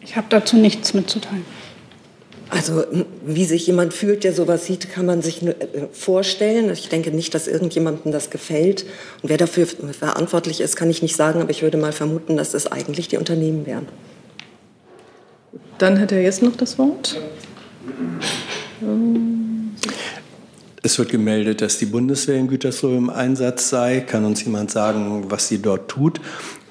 Ich 0.00 0.16
habe 0.16 0.26
dazu 0.30 0.56
nichts 0.56 0.94
mitzuteilen. 0.94 1.44
Also 2.50 2.84
wie 3.24 3.44
sich 3.44 3.66
jemand 3.68 3.94
fühlt, 3.94 4.24
der 4.24 4.32
sowas 4.32 4.66
sieht, 4.66 4.90
kann 4.90 5.06
man 5.06 5.22
sich 5.22 5.42
äh, 5.46 5.54
vorstellen. 5.92 6.70
Ich 6.72 6.88
denke 6.88 7.12
nicht, 7.12 7.32
dass 7.32 7.46
irgendjemandem 7.46 8.10
das 8.10 8.30
gefällt. 8.30 8.84
Und 9.22 9.30
wer 9.30 9.36
dafür 9.36 9.66
verantwortlich 9.66 10.60
ist, 10.60 10.74
kann 10.74 10.90
ich 10.90 11.00
nicht 11.00 11.14
sagen, 11.14 11.40
aber 11.40 11.50
ich 11.50 11.62
würde 11.62 11.78
mal 11.78 11.92
vermuten, 11.92 12.36
dass 12.36 12.54
es 12.54 12.66
eigentlich 12.66 13.06
die 13.06 13.18
Unternehmen 13.18 13.66
wären. 13.66 13.86
Dann 15.78 16.00
hat 16.00 16.12
er 16.12 16.22
jetzt 16.22 16.42
noch 16.42 16.56
das 16.56 16.76
Wort. 16.76 17.20
Es 20.82 20.98
wird 20.98 21.10
gemeldet, 21.10 21.60
dass 21.60 21.78
die 21.78 21.86
Bundeswehr 21.86 22.36
in 22.36 22.48
Gütersloh 22.48 22.96
im 22.96 23.10
Einsatz 23.10 23.68
sei. 23.68 24.00
Kann 24.00 24.24
uns 24.24 24.44
jemand 24.44 24.70
sagen, 24.70 25.26
was 25.28 25.46
sie 25.48 25.62
dort 25.62 25.88
tut? 25.88 26.20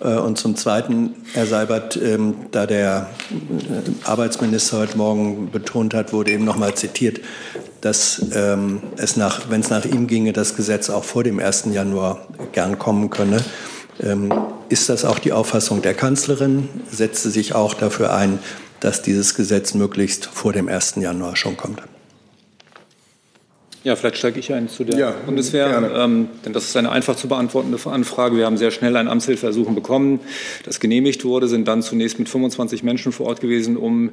Äh, 0.01 0.15
und 0.15 0.37
zum 0.37 0.55
Zweiten, 0.55 1.15
Herr 1.33 1.45
Seibert, 1.45 1.97
ähm, 1.97 2.35
da 2.51 2.65
der 2.65 3.09
äh, 3.31 4.07
Arbeitsminister 4.07 4.79
heute 4.79 4.97
Morgen 4.97 5.51
betont 5.51 5.93
hat, 5.93 6.13
wurde 6.13 6.31
eben 6.31 6.45
noch 6.45 6.57
mal 6.57 6.73
zitiert, 6.75 7.19
dass 7.81 8.21
ähm, 8.33 8.81
es 8.97 9.15
nach, 9.15 9.49
wenn 9.49 9.61
es 9.61 9.69
nach 9.69 9.85
ihm 9.85 10.07
ginge, 10.07 10.33
das 10.33 10.55
Gesetz 10.55 10.89
auch 10.89 11.03
vor 11.03 11.23
dem 11.23 11.39
1. 11.39 11.65
Januar 11.71 12.27
gern 12.51 12.77
kommen 12.77 13.09
könne. 13.09 13.43
Ähm, 14.01 14.31
ist 14.69 14.89
das 14.89 15.05
auch 15.05 15.19
die 15.19 15.33
Auffassung 15.33 15.81
der 15.81 15.93
Kanzlerin? 15.93 16.69
Setzt 16.91 17.23
sie 17.23 17.31
sich 17.31 17.55
auch 17.55 17.73
dafür 17.73 18.13
ein, 18.13 18.39
dass 18.79 19.01
dieses 19.01 19.35
Gesetz 19.35 19.73
möglichst 19.73 20.25
vor 20.25 20.53
dem 20.53 20.69
1. 20.69 20.95
Januar 20.97 21.35
schon 21.35 21.57
kommt? 21.57 21.81
Ja, 23.85 23.95
vielleicht 23.95 24.17
steige 24.17 24.41
ich 24.41 24.51
ein 24.51 24.67
zu 24.67 24.83
der 24.83 24.99
ja, 24.99 25.13
Bundeswehr, 25.25 25.89
ähm, 25.95 26.27
denn 26.43 26.51
das 26.51 26.65
ist 26.65 26.75
eine 26.75 26.91
einfach 26.91 27.15
zu 27.15 27.29
beantwortende 27.29 27.79
Anfrage. 27.85 28.35
Wir 28.35 28.45
haben 28.45 28.57
sehr 28.57 28.71
schnell 28.71 28.97
ein 28.97 29.07
Amtshilfeersuchen 29.07 29.73
bekommen, 29.73 30.19
das 30.65 30.81
genehmigt 30.81 31.23
wurde, 31.23 31.47
sind 31.47 31.65
dann 31.65 31.81
zunächst 31.81 32.19
mit 32.19 32.27
25 32.27 32.83
Menschen 32.83 33.13
vor 33.13 33.27
Ort 33.27 33.39
gewesen, 33.39 33.77
um 33.77 34.11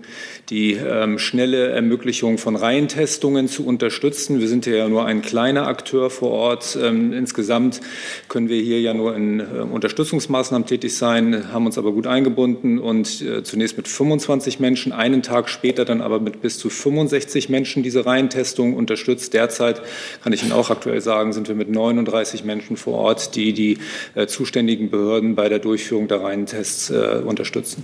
die 0.50 0.74
ähm, 0.74 1.18
schnelle 1.18 1.70
Ermöglichung 1.70 2.38
von 2.38 2.54
Reientestungen 2.54 3.48
zu 3.48 3.66
unterstützen. 3.66 4.38
Wir 4.38 4.46
sind 4.46 4.66
ja 4.66 4.88
nur 4.88 5.04
ein 5.04 5.20
kleiner 5.20 5.66
Akteur 5.66 6.10
vor 6.10 6.30
Ort. 6.30 6.78
Ähm, 6.80 7.12
insgesamt 7.12 7.80
können 8.28 8.48
wir 8.48 8.62
hier 8.62 8.80
ja 8.80 8.94
nur 8.94 9.16
in 9.16 9.40
äh, 9.40 9.42
Unterstützungsmaßnahmen 9.68 10.68
tätig 10.68 10.96
sein, 10.96 11.52
haben 11.52 11.66
uns 11.66 11.76
aber 11.76 11.90
gut 11.90 12.06
eingebunden 12.06 12.78
und 12.78 13.20
äh, 13.20 13.42
zunächst 13.42 13.76
mit 13.76 13.88
25 13.88 14.60
Menschen, 14.60 14.92
einen 14.92 15.24
Tag 15.24 15.48
später 15.48 15.84
dann 15.84 16.02
aber 16.02 16.20
mit 16.20 16.40
bis 16.40 16.56
zu 16.56 16.70
65 16.70 17.48
Menschen 17.48 17.82
diese 17.82 18.06
Reientestung 18.06 18.74
unterstützt. 18.74 19.34
Derzeit 19.34 19.55
Derzeit 19.56 19.80
kann 20.22 20.32
ich 20.32 20.42
Ihnen 20.42 20.52
auch 20.52 20.70
aktuell 20.70 21.00
sagen, 21.00 21.32
sind 21.32 21.48
wir 21.48 21.54
mit 21.54 21.70
39 21.70 22.44
Menschen 22.44 22.76
vor 22.76 22.98
Ort, 22.98 23.34
die 23.36 23.52
die 23.52 23.78
äh, 24.14 24.26
zuständigen 24.26 24.90
Behörden 24.90 25.34
bei 25.34 25.48
der 25.48 25.58
Durchführung 25.58 26.08
der 26.08 26.22
Reihentests 26.22 26.90
äh, 26.90 27.22
unterstützen. 27.24 27.82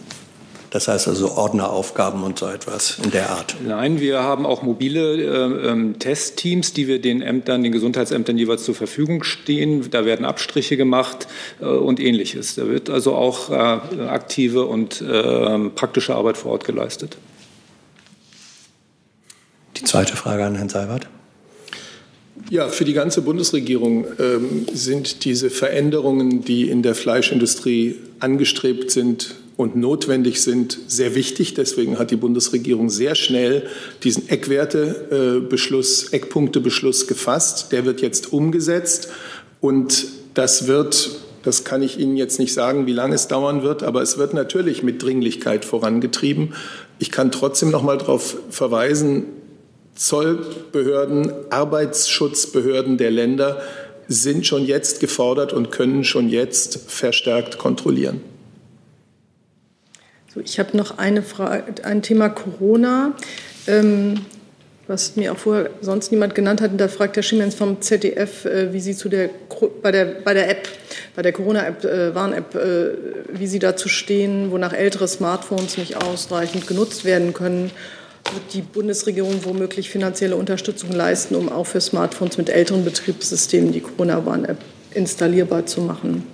Das 0.68 0.88
heißt 0.88 1.06
also 1.08 1.32
Ordneraufgaben 1.32 2.22
und 2.22 2.38
so 2.38 2.46
etwas 2.46 2.98
in 3.02 3.10
der 3.10 3.30
Art. 3.30 3.56
Nein, 3.66 4.00
wir 4.00 4.22
haben 4.22 4.46
auch 4.46 4.62
mobile 4.62 5.16
äh, 5.16 5.68
ähm, 5.68 5.98
Testteams, 5.98 6.72
die 6.72 6.88
wir 6.88 7.00
den 7.00 7.20
Ämtern, 7.20 7.62
den 7.62 7.72
Gesundheitsämtern 7.72 8.38
jeweils 8.38 8.64
zur 8.64 8.74
Verfügung 8.74 9.22
stehen. 9.22 9.90
Da 9.90 10.04
werden 10.04 10.24
Abstriche 10.24 10.76
gemacht 10.76 11.26
äh, 11.60 11.64
und 11.64 12.00
ähnliches. 12.00 12.54
Da 12.54 12.68
wird 12.68 12.90
also 12.90 13.14
auch 13.14 13.50
äh, 13.50 14.02
aktive 14.06 14.64
und 14.64 15.02
ähm, 15.06 15.72
praktische 15.74 16.14
Arbeit 16.14 16.38
vor 16.38 16.52
Ort 16.52 16.64
geleistet. 16.64 17.18
Die 19.76 19.84
zweite 19.84 20.16
Frage 20.16 20.44
an 20.44 20.54
Herrn 20.54 20.68
Seibert. 20.70 21.08
Ja, 22.50 22.68
für 22.68 22.84
die 22.84 22.92
ganze 22.92 23.22
Bundesregierung 23.22 24.06
ähm, 24.18 24.66
sind 24.72 25.24
diese 25.24 25.50
Veränderungen, 25.50 26.44
die 26.44 26.68
in 26.68 26.82
der 26.82 26.94
Fleischindustrie 26.94 27.96
angestrebt 28.20 28.90
sind, 28.90 29.36
und 29.56 29.76
notwendig 29.76 30.42
sind, 30.42 30.78
sehr 30.86 31.14
wichtig. 31.14 31.54
Deswegen 31.54 31.98
hat 31.98 32.10
die 32.10 32.16
Bundesregierung 32.16 32.90
sehr 32.90 33.14
schnell 33.14 33.66
diesen 34.02 34.28
Eckwertebeschluss, 34.28 36.12
Eckpunktebeschluss 36.12 37.06
gefasst. 37.06 37.72
Der 37.72 37.84
wird 37.84 38.00
jetzt 38.00 38.32
umgesetzt 38.32 39.08
und 39.60 40.06
das 40.34 40.66
wird 40.66 41.10
das 41.44 41.64
kann 41.64 41.82
ich 41.82 41.98
Ihnen 41.98 42.16
jetzt 42.16 42.38
nicht 42.38 42.52
sagen, 42.54 42.86
wie 42.86 42.92
lange 42.92 43.16
es 43.16 43.26
dauern 43.26 43.64
wird, 43.64 43.82
aber 43.82 44.00
es 44.00 44.16
wird 44.16 44.32
natürlich 44.32 44.84
mit 44.84 45.02
Dringlichkeit 45.02 45.64
vorangetrieben. 45.64 46.54
Ich 47.00 47.10
kann 47.10 47.32
trotzdem 47.32 47.72
noch 47.72 47.82
mal 47.82 47.98
darauf 47.98 48.36
verweisen, 48.50 49.24
Zollbehörden, 49.94 51.32
Arbeitsschutzbehörden 51.50 52.98
der 52.98 53.10
Länder 53.10 53.62
sind 54.08 54.46
schon 54.46 54.64
jetzt 54.64 55.00
gefordert 55.00 55.52
und 55.52 55.70
können 55.70 56.04
schon 56.04 56.28
jetzt 56.28 56.90
verstärkt 56.90 57.58
kontrollieren. 57.58 58.20
So, 60.34 60.40
ich 60.40 60.58
habe 60.58 60.76
noch 60.76 60.98
eine 60.98 61.22
Frage, 61.22 61.84
ein 61.84 62.02
Thema 62.02 62.28
Corona. 62.28 63.14
Ähm, 63.66 64.20
was 64.92 65.16
mir 65.16 65.32
auch 65.32 65.38
vorher 65.38 65.70
sonst 65.80 66.10
niemand 66.10 66.34
genannt 66.34 66.60
hat. 66.60 66.72
Und 66.72 66.78
da 66.78 66.88
fragt 66.88 67.16
Herr 67.16 67.22
Schiemens 67.22 67.54
vom 67.54 67.80
ZDF, 67.80 68.44
äh, 68.44 68.72
wie 68.72 68.80
Sie 68.80 68.94
zu 68.94 69.08
der, 69.08 69.30
bei 69.80 69.92
der, 69.92 70.04
bei 70.04 70.34
der 70.34 70.50
App, 70.50 70.68
bei 71.14 71.22
der 71.22 71.32
Corona-App, 71.32 71.84
äh, 71.84 72.14
Warn-App, 72.14 72.54
äh, 72.54 72.88
wie 73.32 73.46
Sie 73.46 73.58
dazu 73.58 73.88
stehen, 73.88 74.50
wonach 74.50 74.72
ältere 74.72 75.06
Smartphones 75.08 75.78
nicht 75.78 75.96
ausreichend 75.96 76.66
genutzt 76.66 77.04
werden 77.04 77.32
können. 77.32 77.70
Wird 78.30 78.54
die 78.54 78.62
Bundesregierung 78.62 79.44
womöglich 79.44 79.90
finanzielle 79.90 80.36
Unterstützung 80.36 80.92
leisten, 80.92 81.34
um 81.34 81.48
auch 81.48 81.66
für 81.66 81.80
Smartphones 81.80 82.38
mit 82.38 82.48
älteren 82.48 82.84
Betriebssystemen 82.84 83.72
die 83.72 83.80
Corona-Warn-App 83.80 84.58
installierbar 84.94 85.66
zu 85.66 85.80
machen? 85.80 86.24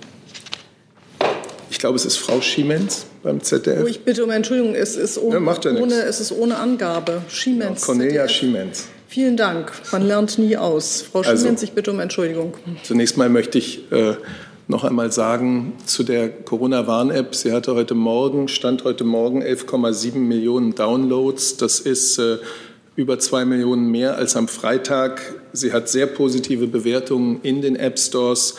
Ich 1.71 1.79
glaube, 1.79 1.95
es 1.95 2.05
ist 2.05 2.17
Frau 2.17 2.41
Schiemens 2.41 3.05
beim 3.23 3.41
ZDF. 3.41 3.83
Oh, 3.83 3.87
ich 3.87 4.01
bitte 4.01 4.23
um 4.23 4.31
Entschuldigung, 4.31 4.75
es 4.75 4.95
ist 4.95 5.17
ohne, 5.17 5.39
ja, 5.39 5.71
ohne, 5.81 5.95
es 6.03 6.19
ist 6.19 6.31
ohne 6.31 6.57
Angabe. 6.57 7.21
Schiemens. 7.29 7.81
Ja, 7.81 7.85
Cornelia 7.85 8.21
ZDF. 8.23 8.37
Schiemens. 8.37 8.87
Vielen 9.07 9.37
Dank. 9.37 9.71
Man 9.91 10.05
lernt 10.05 10.37
nie 10.37 10.55
aus. 10.55 11.01
Frau 11.01 11.21
also, 11.21 11.35
Schiemens, 11.35 11.63
ich 11.63 11.71
bitte 11.71 11.91
um 11.91 11.99
Entschuldigung. 11.99 12.53
Zunächst 12.83 13.17
mal 13.17 13.27
möchte 13.27 13.57
ich 13.57 13.91
äh, 13.91 14.13
noch 14.69 14.83
einmal 14.83 15.11
sagen 15.11 15.73
zu 15.85 16.03
der 16.03 16.29
Corona-Warn-App. 16.29 17.33
Sie 17.33 17.51
hatte 17.51 17.73
heute 17.73 17.95
Morgen, 17.95 18.47
stand 18.47 18.83
heute 18.83 19.03
Morgen 19.03 19.41
11,7 19.41 20.17
Millionen 20.17 20.75
Downloads. 20.75 21.57
Das 21.57 21.79
ist 21.79 22.19
äh, 22.19 22.37
über 22.95 23.17
zwei 23.17 23.45
Millionen 23.45 23.89
mehr 23.89 24.15
als 24.15 24.35
am 24.35 24.47
Freitag. 24.47 25.21
Sie 25.53 25.73
hat 25.73 25.89
sehr 25.89 26.05
positive 26.05 26.67
Bewertungen 26.67 27.39
in 27.41 27.63
den 27.63 27.75
App 27.75 27.97
Stores. 27.97 28.57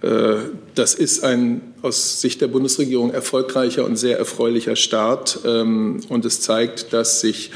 Äh, 0.00 0.34
das 0.74 0.94
ist 0.94 1.22
ein 1.22 1.60
aus 1.80 2.20
Sicht 2.20 2.40
der 2.40 2.48
Bundesregierung 2.48 3.12
erfolgreicher 3.12 3.84
und 3.84 3.94
sehr 3.94 4.18
erfreulicher 4.18 4.74
Start. 4.74 5.38
Ähm, 5.46 6.00
und 6.08 6.24
es 6.24 6.40
zeigt, 6.40 6.92
dass 6.92 7.20
sich 7.20 7.52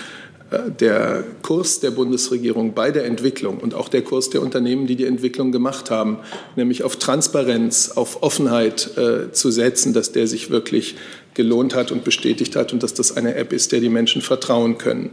der 0.51 1.25
Kurs 1.43 1.81
der 1.81 1.91
Bundesregierung 1.91 2.73
bei 2.73 2.91
der 2.91 3.05
Entwicklung 3.05 3.59
und 3.59 3.75
auch 3.75 3.89
der 3.89 4.03
Kurs 4.03 4.31
der 4.31 4.43
Unternehmen, 4.43 4.87
die 4.87 4.95
die 4.95 5.05
Entwicklung 5.05 5.51
gemacht 5.51 5.91
haben, 5.91 6.19
nämlich 6.55 6.85
auf 6.85 6.97
Transparenz, 6.97 7.93
auf 7.95 8.23
Offenheit 8.23 8.97
äh, 8.97 9.33
zu 9.33 9.51
setzen, 9.51 9.93
dass 9.93 10.13
der 10.13 10.29
sich 10.29 10.51
wirklich 10.51 10.97
gelohnt 11.35 11.75
hat 11.75 11.91
und 11.91 12.05
bestätigt 12.05 12.55
hat 12.55 12.73
und 12.73 12.83
dass 12.83 12.95
das 12.95 13.17
eine 13.17 13.35
App 13.35 13.53
ist, 13.53 13.73
der 13.73 13.81
die 13.81 13.89
Menschen 13.89 14.23
vertrauen 14.23 14.79
können. 14.79 15.11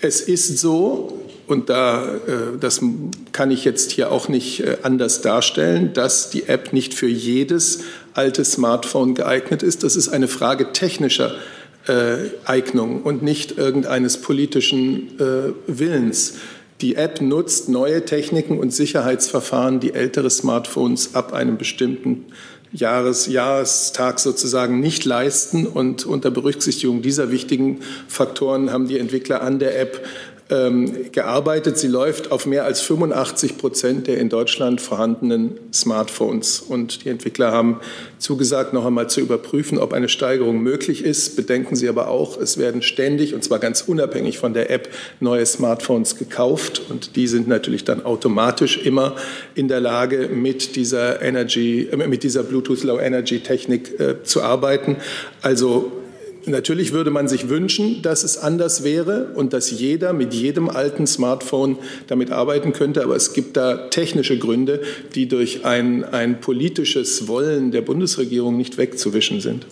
Es 0.00 0.22
ist 0.22 0.58
so, 0.58 1.20
und 1.46 1.68
da, 1.68 2.14
äh, 2.14 2.58
das 2.58 2.80
kann 3.32 3.50
ich 3.50 3.64
jetzt 3.66 3.92
hier 3.92 4.10
auch 4.10 4.28
nicht 4.28 4.60
äh, 4.60 4.78
anders 4.82 5.20
darstellen, 5.20 5.92
dass 5.92 6.30
die 6.30 6.48
App 6.48 6.72
nicht 6.72 6.94
für 6.94 7.08
jedes 7.08 7.80
alte 8.14 8.44
Smartphone 8.44 9.14
geeignet 9.14 9.62
ist. 9.62 9.84
Das 9.84 9.94
ist 9.94 10.08
eine 10.08 10.28
Frage 10.28 10.72
technischer 10.72 11.32
äh, 11.32 11.61
Eignung 12.44 13.02
und 13.02 13.22
nicht 13.22 13.58
irgendeines 13.58 14.18
politischen 14.20 15.10
Willens. 15.66 16.34
Die 16.80 16.96
App 16.96 17.20
nutzt 17.20 17.68
neue 17.68 18.04
Techniken 18.04 18.58
und 18.58 18.72
Sicherheitsverfahren, 18.72 19.80
die 19.80 19.94
ältere 19.94 20.30
Smartphones 20.30 21.14
ab 21.14 21.32
einem 21.32 21.56
bestimmten 21.56 22.26
Jahres, 22.72 23.26
Jahrestag 23.26 24.18
sozusagen 24.18 24.80
nicht 24.80 25.04
leisten. 25.04 25.66
Und 25.66 26.06
unter 26.06 26.30
Berücksichtigung 26.30 27.02
dieser 27.02 27.30
wichtigen 27.30 27.80
Faktoren 28.08 28.72
haben 28.72 28.88
die 28.88 28.98
Entwickler 28.98 29.42
an 29.42 29.58
der 29.58 29.78
App 29.78 30.04
ähm, 30.52 31.10
gearbeitet. 31.12 31.78
Sie 31.78 31.88
läuft 31.88 32.30
auf 32.30 32.44
mehr 32.44 32.64
als 32.64 32.82
85 32.82 33.56
Prozent 33.56 34.06
der 34.06 34.18
in 34.18 34.28
Deutschland 34.28 34.80
vorhandenen 34.80 35.58
Smartphones. 35.72 36.60
Und 36.60 37.04
die 37.04 37.08
Entwickler 37.08 37.52
haben 37.52 37.80
zugesagt, 38.18 38.74
noch 38.74 38.84
einmal 38.84 39.08
zu 39.08 39.20
überprüfen, 39.20 39.78
ob 39.78 39.94
eine 39.94 40.10
Steigerung 40.10 40.62
möglich 40.62 41.04
ist. 41.04 41.36
Bedenken 41.36 41.74
Sie 41.74 41.88
aber 41.88 42.08
auch, 42.08 42.38
es 42.38 42.58
werden 42.58 42.82
ständig, 42.82 43.34
und 43.34 43.42
zwar 43.42 43.58
ganz 43.60 43.82
unabhängig 43.82 44.38
von 44.38 44.52
der 44.52 44.70
App, 44.70 44.90
neue 45.20 45.46
Smartphones 45.46 46.18
gekauft. 46.18 46.82
Und 46.90 47.16
die 47.16 47.26
sind 47.26 47.48
natürlich 47.48 47.84
dann 47.84 48.04
automatisch 48.04 48.76
immer 48.76 49.16
in 49.54 49.68
der 49.68 49.80
Lage, 49.80 50.28
mit 50.28 50.76
dieser 50.76 51.22
Energy, 51.22 51.88
äh, 51.90 51.96
mit 51.96 52.22
dieser 52.22 52.42
Bluetooth 52.42 52.82
Low 52.82 52.98
Energy 52.98 53.40
Technik 53.40 53.98
äh, 53.98 54.22
zu 54.22 54.42
arbeiten. 54.42 54.96
Also 55.40 56.01
Natürlich 56.46 56.92
würde 56.92 57.10
man 57.10 57.28
sich 57.28 57.48
wünschen, 57.48 58.02
dass 58.02 58.24
es 58.24 58.36
anders 58.36 58.82
wäre 58.82 59.32
und 59.34 59.52
dass 59.52 59.70
jeder 59.70 60.12
mit 60.12 60.34
jedem 60.34 60.68
alten 60.68 61.06
Smartphone 61.06 61.78
damit 62.08 62.32
arbeiten 62.32 62.72
könnte. 62.72 63.04
Aber 63.04 63.14
es 63.14 63.32
gibt 63.32 63.56
da 63.56 63.88
technische 63.88 64.38
Gründe, 64.38 64.82
die 65.14 65.28
durch 65.28 65.64
ein, 65.64 66.04
ein 66.04 66.40
politisches 66.40 67.28
Wollen 67.28 67.70
der 67.70 67.82
Bundesregierung 67.82 68.56
nicht 68.56 68.76
wegzuwischen 68.76 69.40
sind. 69.40 69.66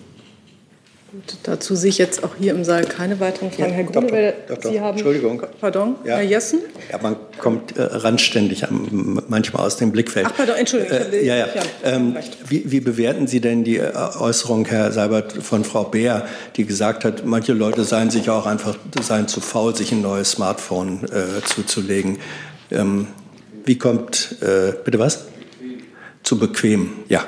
Gut, 1.13 1.39
dazu 1.43 1.75
sehe 1.75 1.89
ich 1.89 1.99
jetzt 1.99 2.23
auch 2.23 2.37
hier 2.39 2.53
im 2.53 2.63
Saal 2.63 2.85
keine 2.85 3.19
weiteren 3.19 3.51
Fragen. 3.51 3.71
Ja, 3.71 3.77
Herr 3.77 3.85
Grünewald, 3.85 4.35
Sie 4.63 4.81
haben. 4.81 4.97
Entschuldigung. 4.97 5.43
Pardon, 5.61 5.97
ja. 6.05 6.17
Herr 6.17 6.23
Jessen? 6.23 6.61
Ja, 6.89 6.99
man 7.03 7.17
kommt 7.37 7.77
äh, 7.77 7.83
randständig 7.83 8.69
am, 8.69 9.21
manchmal 9.27 9.67
aus 9.67 9.77
dem 9.77 9.91
Blickfeld. 9.91 10.27
Ach, 10.31 10.37
pardon, 10.37 10.55
Entschuldigung. 10.55 10.99
Äh, 11.13 11.27
ja, 11.27 11.35
ja. 11.35 11.47
Ähm, 11.83 12.17
wie, 12.47 12.71
wie, 12.71 12.79
bewerten 12.79 13.27
Sie 13.27 13.41
denn 13.41 13.65
die 13.65 13.79
äh, 13.79 13.93
Äußerung, 13.93 14.67
Herr 14.67 14.93
Seibert, 14.93 15.33
von 15.33 15.65
Frau 15.65 15.83
Beer, 15.83 16.29
die 16.55 16.65
gesagt 16.65 17.05
hat, 17.05 17.27
manche 17.27 17.55
Leute 17.55 17.83
seien 17.83 18.11
sich 18.11 18.31
auch 18.31 18.47
einfach 18.47 18.77
seien 19.03 19.27
zu 19.27 19.41
faul, 19.41 19.75
sich 19.75 19.91
ein 19.91 20.03
neues 20.03 20.31
Smartphone 20.31 21.07
äh, 21.07 21.45
zuzulegen? 21.45 22.19
Ähm, 22.71 23.09
wie 23.65 23.77
kommt, 23.77 24.37
äh, 24.43 24.75
bitte 24.85 25.01
was? 25.01 25.25
Zu 26.23 26.39
bequem, 26.39 26.93
ja 27.09 27.25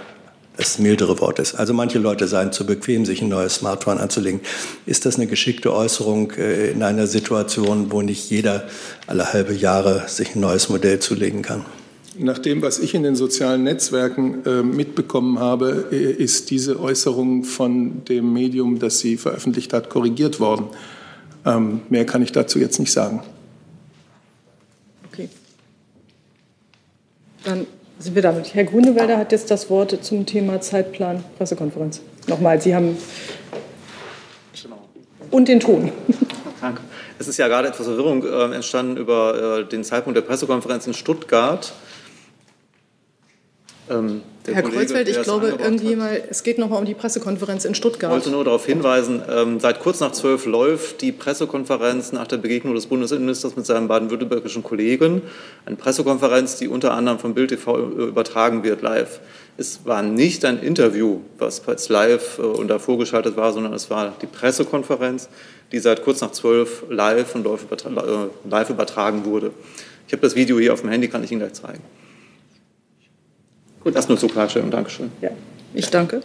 das 0.57 0.78
mildere 0.78 1.18
Wort 1.20 1.38
ist. 1.38 1.55
Also 1.55 1.72
manche 1.72 1.98
Leute 1.98 2.28
seien 2.28 2.53
zu 2.53 2.66
bequem, 2.66 3.05
sich 3.07 3.22
ein 3.22 3.28
neues 3.28 3.57
Smartphone 3.57 3.98
anzulegen. 3.98 4.40
Ist 4.86 5.07
das 5.07 5.16
eine 5.16 5.26
geschickte 5.26 5.72
Äußerung 5.72 6.32
äh, 6.32 6.70
in 6.70 6.82
einer 6.82 7.07
Situation, 7.07 7.90
wo 7.90 8.03
nicht 8.03 8.28
jeder 8.30 8.68
alle 9.07 9.32
halbe 9.32 9.55
Jahre 9.55 10.09
sich 10.09 10.34
ein 10.34 10.40
neues 10.40 10.68
Modell 10.68 11.00
zulegen 11.00 11.42
kann? 11.42 11.64
Nach 12.18 12.38
dem, 12.38 12.61
was 12.61 12.78
ich 12.78 12.94
in 12.94 13.03
den 13.03 13.16
sozialen 13.16 13.64
Netzwerken 13.64 14.44
äh, 14.44 14.62
mitbekommen 14.62 15.38
habe, 15.38 15.86
äh, 15.90 16.12
ist 16.12 16.50
diese 16.50 16.78
Äußerung 16.78 17.44
von 17.44 18.05
dem 18.05 18.34
Medium, 18.34 18.78
das 18.78 18.98
sie 18.98 19.16
veröffentlicht 19.16 19.72
hat, 19.72 19.88
korrigiert 19.88 20.38
worden. 20.38 20.66
Ähm, 21.46 21.80
mehr 21.88 22.05
kann 22.05 22.22
ich 22.22 22.30
dazu 22.30 22.59
jetzt 22.59 22.78
nicht 22.78 22.92
sagen. 22.92 23.22
Okay. 25.11 25.30
Dann 27.44 27.66
sind 28.03 28.14
wir 28.14 28.22
damit. 28.22 28.55
Herr 28.55 28.64
Grünewälder 28.64 29.16
hat 29.16 29.32
jetzt 29.32 29.50
das 29.50 29.70
Wort 29.70 30.05
zum 30.05 30.26
Thema 30.26 30.61
Zeitplan 30.61 31.22
Pressekonferenz. 31.38 32.00
Nochmal, 32.26 32.61
Sie 32.61 32.74
haben 32.74 32.96
und 35.30 35.48
den 35.48 35.61
Ton. 35.61 35.90
Danke. 36.61 36.82
Es 37.18 37.28
ist 37.28 37.38
ja 37.38 37.48
gerade 37.48 37.68
etwas 37.68 37.86
Verwirrung 37.86 38.24
äh, 38.24 38.54
entstanden 38.54 38.96
über 38.96 39.61
äh, 39.61 39.64
den 39.64 39.84
Zeitpunkt 39.84 40.16
der 40.16 40.22
Pressekonferenz 40.22 40.87
in 40.87 40.95
Stuttgart. 40.95 41.72
Ähm, 43.88 44.22
Herr 44.47 44.63
Kollege, 44.63 44.79
Kreuzfeld, 44.79 45.09
ich 45.09 45.23
glaube, 45.23 45.55
irgendwie 45.59 45.95
mal, 45.95 46.21
es 46.29 46.43
geht 46.43 46.59
noch 46.59 46.69
mal 46.69 46.79
um 46.79 46.85
die 46.85 46.95
Pressekonferenz 46.95 47.64
in 47.64 47.75
Stuttgart. 47.75 48.11
Ich 48.11 48.14
wollte 48.14 48.31
nur 48.31 48.45
darauf 48.45 48.67
hinweisen, 48.67 49.23
ähm, 49.31 49.61
seit 49.61 49.81
kurz 49.81 50.01
nach 50.01 50.13
zwölf 50.13 50.47
läuft 50.47 51.01
die 51.01 51.13
Pressekonferenz 51.13 52.13
nach 52.13 52.27
der 52.27 52.39
Begegnung 52.39 52.75
des 52.75 52.87
Bundesinnenministers 52.87 53.55
mit 53.55 53.67
seinem 53.67 53.89
baden-württembergischen 53.89 54.63
Kollegen. 54.63 55.23
Eine 55.64 55.77
Pressekonferenz, 55.77 56.57
die 56.57 56.69
unter 56.69 56.93
anderem 56.95 57.19
vom 57.19 57.35
Bild 57.35 57.51
TV 57.51 57.79
übertragen 57.79 58.64
wird 58.64 58.83
live. 58.83 59.21
Es 59.59 59.81
war 59.85 60.03
nicht 60.03 60.45
ein 60.45 60.61
Interview, 60.61 61.21
was 61.39 61.63
live 61.89 62.39
äh, 62.39 62.43
und 62.43 62.69
da 62.69 62.79
vorgeschaltet 62.79 63.37
war, 63.37 63.53
sondern 63.53 63.73
es 63.75 63.91
war 63.91 64.14
die 64.21 64.27
Pressekonferenz, 64.27 65.29
die 65.71 65.79
seit 65.79 66.03
kurz 66.03 66.21
nach 66.21 66.33
zwölf 66.33 66.85
live 66.89 67.35
und 67.35 67.47
äh, 67.47 68.49
live 68.49 68.71
übertragen 68.71 69.25
wurde. 69.25 69.53
Ich 70.07 70.13
habe 70.13 70.23
das 70.23 70.35
Video 70.35 70.59
hier 70.59 70.73
auf 70.73 70.81
dem 70.81 70.91
Handy, 70.91 71.09
kann 71.09 71.23
ich 71.23 71.31
Ihnen 71.31 71.41
gleich 71.41 71.55
zeigen. 71.55 71.83
Gut, 73.84 73.96
das 73.96 74.09
nur 74.09 74.18
zur 74.18 74.30
Klarstellung. 74.30 74.71
Dankeschön. 74.71 75.11
Ja, 75.21 75.30
ich 75.75 75.91
danke. 75.91 76.22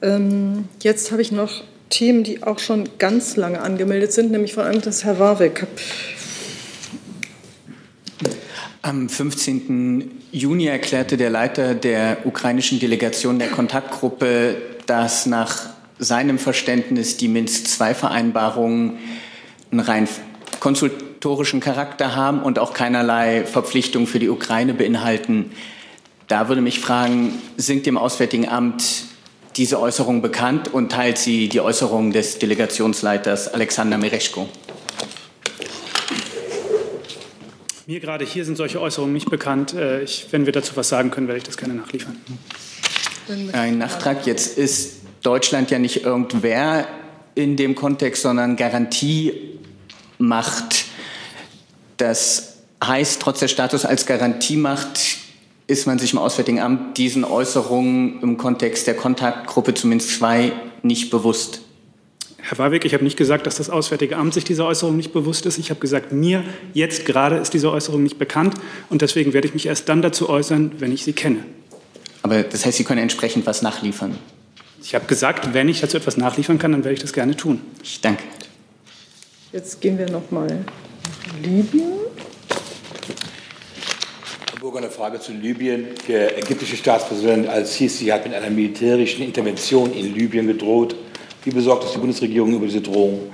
Ähm, 0.00 0.68
jetzt 0.82 1.10
habe 1.10 1.22
ich 1.22 1.32
noch 1.32 1.62
Themen, 1.90 2.24
die 2.24 2.42
auch 2.42 2.58
schon 2.58 2.88
ganz 2.98 3.36
lange 3.36 3.60
angemeldet 3.60 4.12
sind, 4.12 4.30
nämlich 4.30 4.54
vor 4.54 4.64
allem 4.64 4.80
das 4.80 5.04
Herr 5.04 5.18
Warwick. 5.18 5.66
Am 8.82 9.08
15. 9.08 10.10
Juni 10.32 10.66
erklärte 10.66 11.16
der 11.16 11.30
Leiter 11.30 11.74
der 11.74 12.18
ukrainischen 12.24 12.80
Delegation 12.80 13.38
der 13.38 13.48
Kontaktgruppe, 13.48 14.56
dass 14.86 15.26
nach 15.26 15.66
seinem 15.98 16.38
Verständnis 16.38 17.16
die 17.16 17.28
Minsk-II-Vereinbarungen 17.28 18.98
einen 19.70 19.80
rein 19.80 20.08
konsultorischen 20.58 21.60
Charakter 21.60 22.16
haben 22.16 22.42
und 22.42 22.58
auch 22.58 22.72
keinerlei 22.72 23.44
Verpflichtungen 23.44 24.06
für 24.08 24.18
die 24.18 24.28
Ukraine 24.28 24.74
beinhalten. 24.74 25.52
Da 26.32 26.48
würde 26.48 26.62
mich 26.62 26.80
fragen, 26.80 27.34
sind 27.58 27.84
dem 27.84 27.98
Auswärtigen 27.98 28.48
Amt 28.48 29.04
diese 29.56 29.78
Äußerungen 29.78 30.22
bekannt 30.22 30.72
und 30.72 30.90
teilt 30.90 31.18
sie 31.18 31.50
die 31.50 31.60
Äußerungen 31.60 32.10
des 32.10 32.38
Delegationsleiters 32.38 33.52
Alexander 33.52 33.98
Mereschko? 33.98 34.48
Mir 37.86 38.00
gerade 38.00 38.24
hier 38.24 38.46
sind 38.46 38.56
solche 38.56 38.80
Äußerungen 38.80 39.12
nicht 39.12 39.28
bekannt. 39.28 39.74
Äh, 39.74 40.04
ich, 40.04 40.28
wenn 40.30 40.46
wir 40.46 40.54
dazu 40.54 40.74
was 40.74 40.88
sagen 40.88 41.10
können, 41.10 41.28
werde 41.28 41.36
ich 41.36 41.44
das 41.44 41.58
gerne 41.58 41.74
nachliefern. 41.74 42.16
Ein 43.52 43.76
Nachtrag. 43.76 44.24
Jetzt 44.24 44.56
ist 44.56 45.02
Deutschland 45.22 45.70
ja 45.70 45.78
nicht 45.78 46.06
irgendwer 46.06 46.88
in 47.34 47.58
dem 47.58 47.74
Kontext, 47.74 48.22
sondern 48.22 48.56
Garantiemacht. 48.56 50.86
Das 51.98 52.54
heißt, 52.82 53.20
trotz 53.20 53.40
der 53.40 53.48
Status 53.48 53.84
als 53.84 54.06
Garantiemacht 54.06 55.20
ist 55.66 55.86
man 55.86 55.98
sich 55.98 56.12
im 56.12 56.18
Auswärtigen 56.18 56.60
Amt 56.60 56.98
diesen 56.98 57.24
Äußerungen 57.24 58.20
im 58.22 58.36
Kontext 58.36 58.86
der 58.86 58.94
Kontaktgruppe 58.94 59.74
zumindest 59.74 60.18
zwei 60.18 60.52
nicht 60.82 61.10
bewusst. 61.10 61.62
Herr 62.38 62.58
Warwick, 62.58 62.84
ich 62.84 62.92
habe 62.92 63.04
nicht 63.04 63.16
gesagt, 63.16 63.46
dass 63.46 63.56
das 63.56 63.70
Auswärtige 63.70 64.16
Amt 64.16 64.34
sich 64.34 64.42
dieser 64.42 64.66
Äußerung 64.66 64.96
nicht 64.96 65.12
bewusst 65.12 65.46
ist. 65.46 65.58
Ich 65.58 65.70
habe 65.70 65.78
gesagt, 65.78 66.12
mir 66.12 66.42
jetzt 66.74 67.06
gerade 67.06 67.36
ist 67.36 67.54
diese 67.54 67.70
Äußerung 67.70 68.02
nicht 68.02 68.18
bekannt 68.18 68.54
und 68.90 69.00
deswegen 69.00 69.32
werde 69.32 69.46
ich 69.46 69.54
mich 69.54 69.66
erst 69.66 69.88
dann 69.88 70.02
dazu 70.02 70.28
äußern, 70.28 70.72
wenn 70.78 70.90
ich 70.90 71.04
sie 71.04 71.12
kenne. 71.12 71.44
Aber 72.22 72.42
das 72.42 72.66
heißt, 72.66 72.78
Sie 72.78 72.84
können 72.84 73.00
entsprechend 73.00 73.46
was 73.46 73.62
nachliefern? 73.62 74.16
Ich 74.82 74.94
habe 74.94 75.06
gesagt, 75.06 75.54
wenn 75.54 75.68
ich 75.68 75.80
dazu 75.80 75.96
etwas 75.96 76.16
nachliefern 76.16 76.58
kann, 76.58 76.72
dann 76.72 76.84
werde 76.84 76.94
ich 76.94 77.00
das 77.00 77.12
gerne 77.12 77.36
tun. 77.36 77.60
Ich 77.82 78.00
danke. 78.00 78.22
Jetzt 79.52 79.80
gehen 79.80 79.98
wir 79.98 80.10
noch 80.10 80.30
mal 80.30 80.46
nach 80.46 81.42
Libyen. 81.42 81.92
Burger, 84.62 84.78
eine 84.78 84.90
Frage 84.90 85.18
zu 85.18 85.32
Libyen. 85.32 85.86
Der 86.06 86.38
ägyptische 86.38 86.76
Staatspräsident 86.76 87.48
al-Sisi 87.48 88.06
hat 88.06 88.24
mit 88.24 88.32
einer 88.32 88.48
militärischen 88.48 89.24
Intervention 89.24 89.92
in 89.92 90.14
Libyen 90.14 90.46
gedroht. 90.46 90.94
Wie 91.42 91.50
besorgt 91.50 91.82
ist 91.82 91.94
die 91.94 91.98
Bundesregierung 91.98 92.54
über 92.54 92.66
diese 92.66 92.80
Drohung? 92.80 93.32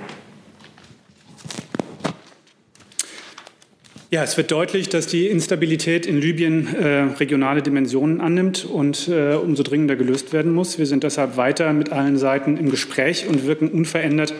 Ja, 4.09 4.23
es 4.23 4.37
wird 4.37 4.49
deutlich, 4.49 4.89
dass 4.89 5.05
die 5.05 5.27
Instabilität 5.27 6.07
in 6.07 6.19
Libyen 6.19 6.75
äh, 6.75 7.01
regionale 7.19 7.61
Dimensionen 7.61 8.21
annimmt 8.21 8.65
und 8.65 9.07
äh, 9.07 9.35
umso 9.35 9.61
dringender 9.61 9.95
gelöst 9.95 10.33
werden 10.33 10.51
muss. 10.51 10.79
Wir 10.79 10.87
sind 10.87 11.03
deshalb 11.03 11.37
weiter 11.37 11.73
mit 11.73 11.91
allen 11.91 12.17
Seiten 12.17 12.57
im 12.57 12.71
Gespräch 12.71 13.27
und 13.27 13.45
wirken 13.45 13.69
unverändert 13.69 14.33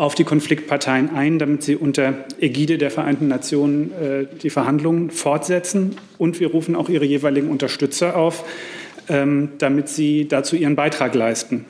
auf 0.00 0.14
die 0.14 0.24
Konfliktparteien 0.24 1.14
ein, 1.14 1.38
damit 1.38 1.62
sie 1.62 1.76
unter 1.76 2.14
Ägide 2.40 2.78
der 2.78 2.90
Vereinten 2.90 3.28
Nationen 3.28 3.92
äh, 3.92 4.24
die 4.42 4.48
Verhandlungen 4.48 5.10
fortsetzen. 5.10 5.96
Und 6.16 6.40
wir 6.40 6.52
rufen 6.52 6.74
auch 6.74 6.88
ihre 6.88 7.04
jeweiligen 7.04 7.50
Unterstützer 7.50 8.16
auf, 8.16 8.44
ähm, 9.10 9.50
damit 9.58 9.90
sie 9.90 10.26
dazu 10.26 10.56
ihren 10.56 10.74
Beitrag 10.74 11.14
leisten. 11.14 11.66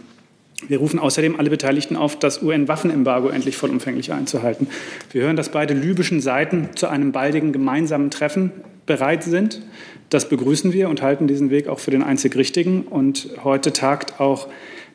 Wir 0.68 0.78
rufen 0.78 1.00
außerdem 1.00 1.40
alle 1.40 1.50
Beteiligten 1.50 1.96
auf, 1.96 2.20
das 2.20 2.40
UN-Waffenembargo 2.40 3.30
endlich 3.30 3.56
vollumfänglich 3.56 4.12
einzuhalten. 4.12 4.68
Wir 5.10 5.22
hören, 5.22 5.34
dass 5.34 5.48
beide 5.48 5.74
libyschen 5.74 6.20
Seiten 6.20 6.68
zu 6.76 6.86
einem 6.86 7.10
baldigen 7.10 7.52
gemeinsamen 7.52 8.12
Treffen 8.12 8.52
bereit 8.86 9.24
sind. 9.24 9.60
Das 10.08 10.28
begrüßen 10.28 10.72
wir 10.72 10.88
und 10.88 11.02
halten 11.02 11.26
diesen 11.26 11.50
Weg 11.50 11.66
auch 11.66 11.80
für 11.80 11.90
den 11.90 12.04
einzig 12.04 12.36
richtigen. 12.36 12.82
Und 12.82 13.28
heute 13.42 13.72
tagt 13.72 14.20
auch 14.20 14.46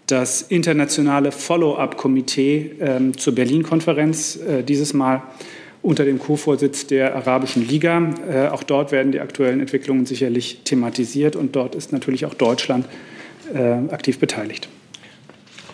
das 0.08 0.42
internationale 0.44 1.32
Follow-up-Komitee 1.32 2.72
äh, 2.80 3.12
zur 3.14 3.34
Berlin-Konferenz, 3.36 4.36
äh, 4.36 4.64
dieses 4.64 4.94
Mal 4.94 5.24
unter 5.82 6.04
dem 6.04 6.20
Co-Vorsitz 6.20 6.88
der 6.88 7.16
Arabischen 7.16 7.68
Liga. 7.68 8.14
Äh, 8.30 8.48
auch 8.50 8.64
dort 8.64 8.92
werden 8.92 9.12
die 9.12 9.20
aktuellen 9.20 9.60
Entwicklungen 9.60 10.06
sicherlich 10.06 10.62
thematisiert 10.64 11.36
und 11.36 11.56
dort 11.56 11.76
ist 11.76 11.92
natürlich 11.92 12.26
auch 12.26 12.34
Deutschland 12.34 12.88
äh, 13.54 13.60
aktiv 13.92 14.20
beteiligt. 14.20 14.68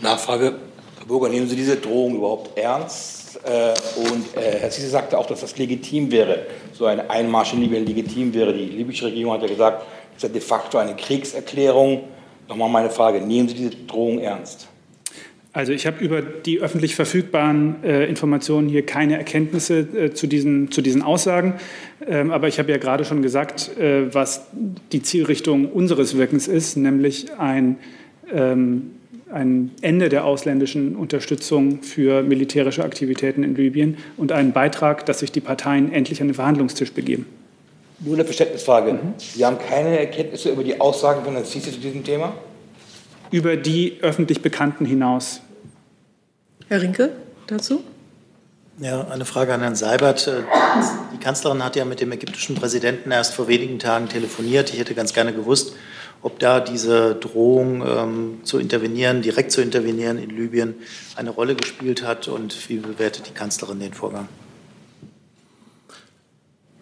Nachfrage, 0.02 0.56
Herr 0.98 1.06
Burger, 1.06 1.30
nehmen 1.30 1.48
Sie 1.48 1.56
diese 1.56 1.78
Drohung 1.78 2.16
überhaupt 2.16 2.58
ernst? 2.58 3.40
Äh, 3.44 3.74
und 4.10 4.36
äh, 4.36 4.60
Herr 4.60 4.72
Sisi 4.72 4.90
sagte 4.90 5.18
auch, 5.18 5.26
dass 5.26 5.41
das 5.41 5.58
legitim 5.58 6.12
wäre, 6.12 6.45
so 6.74 6.86
ein 6.86 7.10
Einmarsch 7.10 7.53
in 7.53 7.62
Libyen 7.62 7.86
legitim 7.86 8.34
wäre. 8.34 8.53
Die 8.53 8.66
libysche 8.66 9.06
Regierung 9.06 9.34
hat 9.34 9.41
ja 9.41 9.48
gesagt, 9.48 9.84
das 10.14 10.18
ist 10.18 10.24
ja 10.24 10.30
de 10.30 10.41
facto 10.41 10.78
eine 10.78 10.95
Kriegserklärung. 10.95 12.03
Nochmal 12.52 12.69
meine 12.69 12.90
Frage, 12.90 13.22
nehmen 13.22 13.48
Sie 13.48 13.56
diese 13.56 13.69
Drohung 13.88 14.19
ernst? 14.19 14.68
Also 15.53 15.72
ich 15.72 15.88
habe 15.88 16.03
über 16.03 16.22
die 16.22 16.60
öffentlich 16.60 16.95
verfügbaren 16.95 17.82
äh, 17.82 18.06
Informationen 18.07 18.68
hier 18.68 18.86
keine 18.86 19.18
Erkenntnisse 19.18 19.80
äh, 19.80 20.14
zu, 20.14 20.28
diesen, 20.28 20.69
zu 20.69 20.82
diesen 20.82 21.02
Aussagen. 21.02 21.53
Ähm, 22.06 22.30
aber 22.30 22.49
ich 22.49 22.60
habe 22.60 22.69
ja 22.69 22.78
gerade 22.78 23.06
schon 23.06 23.22
gesagt, 23.22 23.78
äh, 23.78 24.14
was 24.14 24.48
die 24.91 25.02
Zielrichtung 25.02 25.72
unseres 25.72 26.18
Wirkens 26.18 26.49
ist, 26.49 26.76
nämlich 26.76 27.34
ein 27.38 27.78
ähm, 28.34 28.91
ein 29.32 29.72
Ende 29.80 30.10
der 30.10 30.26
ausländischen 30.26 30.98
Unterstützung 30.98 31.82
für 31.84 32.22
militärische 32.22 32.84
Aktivitäten 32.84 33.45
in 33.45 33.56
Libyen 33.56 33.95
und 34.18 34.34
einen 34.34 34.52
Beitrag, 34.52 35.06
dass 35.06 35.19
sich 35.19 35.32
die 35.32 35.40
Parteien 35.40 35.90
endlich 35.94 36.19
an 36.19 36.28
den 36.28 36.34
Verhandlungstisch 36.34 36.91
begeben. 36.91 37.26
Nur 38.03 38.15
eine 38.15 38.26
Verständnisfrage. 38.26 38.94
Mhm. 38.94 39.14
Sie 39.18 39.45
haben 39.45 39.60
keine 39.60 39.99
Erkenntnisse 39.99 40.49
über 40.49 40.64
die 40.64 40.82
Aussagen 40.82 41.23
von 41.23 41.34
Herrn 41.34 41.45
Sisi 41.45 41.72
zu 41.72 41.80
diesem 41.80 42.03
Thema? 42.03 42.34
Über 43.30 43.56
die 43.56 43.99
öffentlich 44.02 44.41
Bekannten 44.41 44.86
hinaus. 44.86 45.41
Herr 46.68 46.82
Rinke, 46.82 47.11
dazu? 47.48 47.84
Ja, 48.80 49.07
eine 49.07 49.26
Frage 49.26 49.53
an 49.53 49.61
Herrn 49.61 49.76
Seibert. 49.76 50.32
Die 51.14 51.18
Kanzlerin 51.19 51.64
hat 51.64 51.76
ja 51.76 51.86
mit 51.86 52.02
dem 52.02 52.11
ägyptischen 52.11 52.56
Präsidenten 52.56 53.11
erst 53.11 53.36
vor 53.36 53.48
wenigen 53.48 53.78
Tagen 53.78 54.10
telefoniert. 54.10 54.73
Ich 54.73 54.80
hätte 54.80 54.95
ganz 54.95 55.14
gerne 55.14 55.34
gewusst, 55.34 55.76
ob 56.23 56.40
da 56.40 56.60
diese 56.60 57.15
Drohung 57.15 57.86
ähm, 57.86 58.40
zu 58.44 58.57
intervenieren, 58.57 59.22
direkt 59.22 59.52
zu 59.52 59.61
intervenieren 59.61 60.18
in 60.18 60.32
Libyen 60.32 60.76
eine 61.15 61.30
Rolle 61.30 61.53
gespielt 61.56 62.03
hat 62.03 62.28
und 62.28 62.69
wie 62.69 62.78
bewertet 62.78 63.28
die 63.28 63.34
Kanzlerin 63.34 63.80
den 63.80 63.94
Vorgang? 63.94 64.28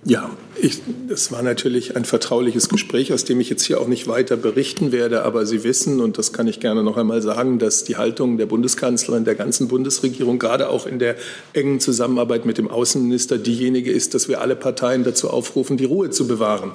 Ja, 0.05 0.29
ich, 0.61 0.81
das 1.09 1.29
war 1.33 1.41
natürlich 1.41 1.97
ein 1.97 2.05
vertrauliches 2.05 2.69
Gespräch, 2.69 3.11
aus 3.11 3.25
dem 3.25 3.41
ich 3.41 3.49
jetzt 3.49 3.63
hier 3.63 3.81
auch 3.81 3.87
nicht 3.87 4.07
weiter 4.07 4.37
berichten 4.37 4.93
werde. 4.93 5.23
Aber 5.23 5.45
Sie 5.45 5.65
wissen, 5.65 5.99
und 5.99 6.17
das 6.17 6.31
kann 6.31 6.47
ich 6.47 6.61
gerne 6.61 6.83
noch 6.83 6.95
einmal 6.95 7.21
sagen, 7.21 7.59
dass 7.59 7.83
die 7.83 7.97
Haltung 7.97 8.37
der 8.37 8.45
Bundeskanzlerin, 8.45 9.25
der 9.25 9.35
ganzen 9.35 9.67
Bundesregierung, 9.67 10.39
gerade 10.39 10.69
auch 10.69 10.87
in 10.87 10.99
der 10.99 11.17
engen 11.51 11.81
Zusammenarbeit 11.81 12.45
mit 12.45 12.57
dem 12.57 12.69
Außenminister, 12.69 13.37
diejenige 13.37 13.91
ist, 13.91 14.13
dass 14.13 14.29
wir 14.29 14.39
alle 14.39 14.55
Parteien 14.55 15.03
dazu 15.03 15.29
aufrufen, 15.29 15.75
die 15.75 15.85
Ruhe 15.85 16.09
zu 16.09 16.27
bewahren 16.27 16.71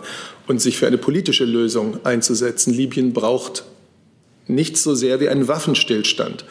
und 0.47 0.61
sich 0.61 0.77
für 0.77 0.87
eine 0.87 0.99
politische 0.99 1.47
Lösung 1.47 2.05
einzusetzen. 2.05 2.75
Libyen 2.75 3.15
braucht 3.15 3.65
nichts 4.47 4.83
so 4.83 4.95
sehr 4.95 5.21
wie 5.21 5.31
einen 5.31 5.49
Waffenstillstand. 5.49 6.45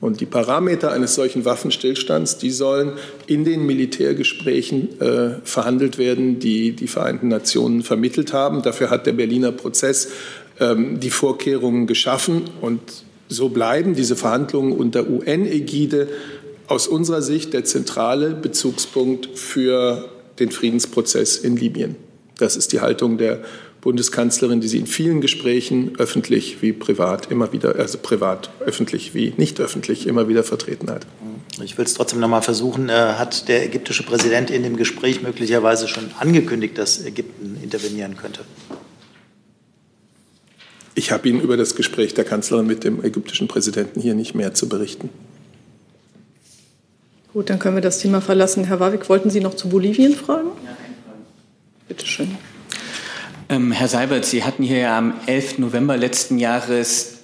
Und 0.00 0.20
die 0.20 0.26
Parameter 0.26 0.92
eines 0.92 1.16
solchen 1.16 1.44
Waffenstillstands, 1.44 2.38
die 2.38 2.50
sollen 2.50 2.92
in 3.26 3.44
den 3.44 3.66
Militärgesprächen 3.66 5.00
äh, 5.00 5.30
verhandelt 5.42 5.98
werden, 5.98 6.38
die 6.38 6.72
die 6.72 6.86
Vereinten 6.86 7.28
Nationen 7.28 7.82
vermittelt 7.82 8.32
haben. 8.32 8.62
Dafür 8.62 8.90
hat 8.90 9.06
der 9.06 9.12
Berliner 9.12 9.50
Prozess 9.50 10.10
ähm, 10.60 11.00
die 11.00 11.10
Vorkehrungen 11.10 11.88
geschaffen. 11.88 12.44
Und 12.60 12.80
so 13.28 13.48
bleiben 13.48 13.94
diese 13.94 14.14
Verhandlungen 14.14 14.72
unter 14.72 15.08
UN-Ägide 15.08 16.08
aus 16.68 16.86
unserer 16.86 17.22
Sicht 17.22 17.52
der 17.52 17.64
zentrale 17.64 18.30
Bezugspunkt 18.30 19.36
für 19.36 20.08
den 20.38 20.52
Friedensprozess 20.52 21.38
in 21.38 21.56
Libyen. 21.56 21.96
Das 22.38 22.56
ist 22.56 22.72
die 22.72 22.80
Haltung 22.80 23.18
der 23.18 23.40
Bundeskanzlerin, 23.88 24.60
die 24.60 24.68
sie 24.68 24.76
in 24.76 24.86
vielen 24.86 25.22
Gesprächen 25.22 25.92
öffentlich 25.96 26.60
wie 26.60 26.74
privat 26.74 27.30
immer 27.30 27.54
wieder, 27.54 27.76
also 27.76 27.96
privat, 27.96 28.50
öffentlich 28.60 29.14
wie 29.14 29.32
nicht 29.38 29.58
öffentlich 29.60 30.06
immer 30.06 30.28
wieder 30.28 30.44
vertreten 30.44 30.90
hat. 30.90 31.06
Ich 31.64 31.78
will 31.78 31.86
es 31.86 31.94
trotzdem 31.94 32.20
noch 32.20 32.28
mal 32.28 32.42
versuchen. 32.42 32.90
Äh, 32.90 32.92
hat 32.92 33.48
der 33.48 33.64
ägyptische 33.64 34.02
Präsident 34.02 34.50
in 34.50 34.62
dem 34.62 34.76
Gespräch 34.76 35.22
möglicherweise 35.22 35.88
schon 35.88 36.04
angekündigt, 36.20 36.76
dass 36.76 37.02
Ägypten 37.02 37.58
intervenieren 37.62 38.18
könnte? 38.18 38.40
Ich 40.94 41.10
habe 41.10 41.26
Ihnen 41.26 41.40
über 41.40 41.56
das 41.56 41.74
Gespräch 41.74 42.12
der 42.12 42.24
Kanzlerin 42.24 42.66
mit 42.66 42.84
dem 42.84 43.02
ägyptischen 43.02 43.48
Präsidenten 43.48 44.02
hier 44.02 44.12
nicht 44.12 44.34
mehr 44.34 44.52
zu 44.52 44.68
berichten. 44.68 45.08
Gut, 47.32 47.48
dann 47.48 47.58
können 47.58 47.76
wir 47.76 47.80
das 47.80 48.00
Thema 48.00 48.20
verlassen. 48.20 48.64
Herr 48.64 48.80
Warwick, 48.80 49.08
wollten 49.08 49.30
Sie 49.30 49.40
noch 49.40 49.54
zu 49.54 49.70
Bolivien 49.70 50.12
fragen? 50.12 50.50
Ja. 50.66 50.76
Bitte 51.88 52.06
schön. 52.06 52.36
Ähm, 53.50 53.72
Herr 53.72 53.88
Seibert, 53.88 54.26
Sie 54.26 54.44
hatten 54.44 54.62
hier 54.62 54.90
am 54.90 55.14
11. 55.24 55.58
November 55.58 55.96
letzten 55.96 56.38
Jahres 56.38 57.20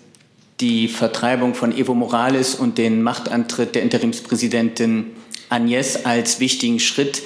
die 0.59 0.88
Vertreibung 0.88 1.55
von 1.55 1.76
Evo 1.76 1.94
Morales 1.94 2.55
und 2.55 2.78
den 2.78 3.02
Machtantritt 3.02 3.74
der 3.74 3.82
Interimspräsidentin 3.82 5.09
Agnes 5.51 6.06
als 6.06 6.40
wichtigen 6.40 6.80
Schritt 6.80 7.22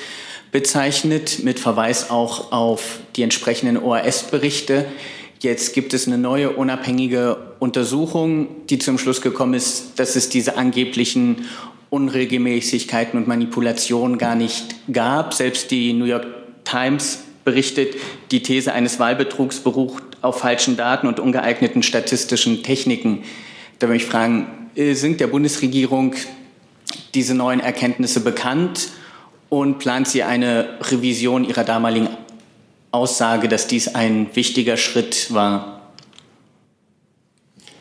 bezeichnet, 0.51 1.45
mit 1.45 1.61
Verweis 1.61 2.11
auch 2.11 2.51
auf 2.51 2.99
die 3.15 3.23
entsprechenden 3.23 3.77
OAS-Berichte. 3.77 4.87
Jetzt 5.39 5.75
gibt 5.75 5.95
es 5.95 6.09
eine 6.09 6.19
neue 6.19 6.51
unabhängige 6.51 7.37
Untersuchung, 7.61 8.67
die 8.69 8.81
zum 8.81 8.99
Schluss 8.99 9.21
gekommen 9.21 9.55
ist, 9.55 10.01
dass 10.01 10.17
es 10.17 10.29
diese 10.29 10.57
angeblichen 10.57 11.47
Unregelmäßigkeiten 11.91 13.17
und 13.17 13.29
Manipulationen 13.29 14.19
gar 14.19 14.35
nicht 14.35 14.75
gab. 14.93 15.35
Selbst 15.35 15.71
die 15.71 15.93
New 15.93 16.07
York 16.07 16.27
Times 16.65 17.21
berichtet, 17.49 17.95
die 18.31 18.43
These 18.43 18.75
eines 18.75 18.99
Wahlbetrugs 18.99 19.61
beruht 19.61 20.03
auf 20.21 20.41
falschen 20.41 20.77
Daten 20.77 21.07
und 21.07 21.19
ungeeigneten 21.19 21.83
statistischen 21.83 22.63
Techniken. 22.63 23.23
Da 23.79 23.87
möchte 23.87 24.05
ich 24.05 24.11
fragen, 24.11 24.69
äh, 24.75 24.93
sind 24.93 25.19
der 25.19 25.29
Bundesregierung 25.29 26.15
diese 27.15 27.35
neuen 27.35 27.61
Erkenntnisse 27.61 28.21
bekannt 28.21 28.91
und 29.49 29.79
plant 29.79 30.09
sie 30.09 30.25
eine 30.25 30.79
Revision 30.83 31.45
ihrer 31.45 31.65
damaligen 31.65 32.09
Aussage, 32.91 33.49
dass 33.49 33.67
dies 33.67 33.95
ein 33.95 34.29
wichtiger 34.35 34.77
Schritt 34.77 35.33
war? 35.33 35.91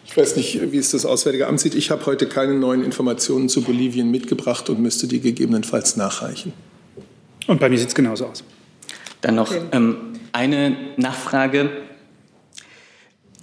Ich 0.06 0.15
weiß 0.15 0.38
nicht, 0.38 0.72
wie 0.72 0.77
es 0.77 0.91
das 0.91 1.06
Auswärtige 1.06 1.48
Amt 1.48 1.60
sieht. 1.60 1.76
Ich 1.76 1.91
habe 1.91 2.06
heute 2.06 2.27
keine 2.27 2.53
neuen 2.53 2.85
Informationen 2.85 3.49
zu 3.49 3.64
Bolivien 3.64 4.10
mitgebracht 4.11 4.69
und 4.69 4.80
müsste 4.80 5.07
die 5.07 5.19
gegebenenfalls 5.19 5.98
nachreichen. 5.98 6.53
Und 7.48 7.60
bei 7.60 7.68
mir 7.68 7.77
sieht 7.77 7.89
es 7.89 7.95
genauso 7.95 8.27
aus. 8.27 8.44
Dann 9.22 9.35
noch 9.35 9.53
ähm, 9.72 10.14
eine 10.31 10.76
Nachfrage. 10.98 11.69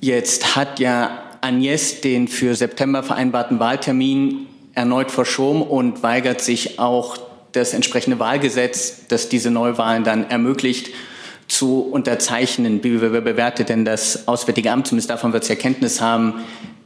Jetzt 0.01 0.56
hat 0.56 0.78
ja 0.80 1.22
Agnes 1.40 2.01
den 2.01 2.28
für 2.28 2.55
September 2.55 3.02
vereinbarten 3.02 3.59
Wahltermin 3.59 4.46
erneut 4.74 5.10
verschoben 5.10 5.62
und 5.62 6.02
weigert 6.02 6.40
sich 6.40 6.78
auch 6.78 7.18
das 7.52 7.74
entsprechende 7.74 8.18
Wahlgesetz, 8.18 9.06
das 9.09 9.28
diese 9.28 9.51
Neuwahlen 9.51 10.05
dann 10.05 10.28
ermöglicht, 10.30 10.90
zu 11.46 11.80
unterzeichnen. 11.82 12.82
Wie 12.82 12.96
bewertet 12.96 13.68
denn 13.68 13.84
das 13.84 14.26
Auswärtige 14.26 14.72
Amt, 14.72 14.88
zumindest 14.88 15.10
davon 15.10 15.32
wird 15.32 15.44
es 15.44 15.48
ja 15.48 15.55
Kenntnis 15.55 16.01
haben, 16.01 16.34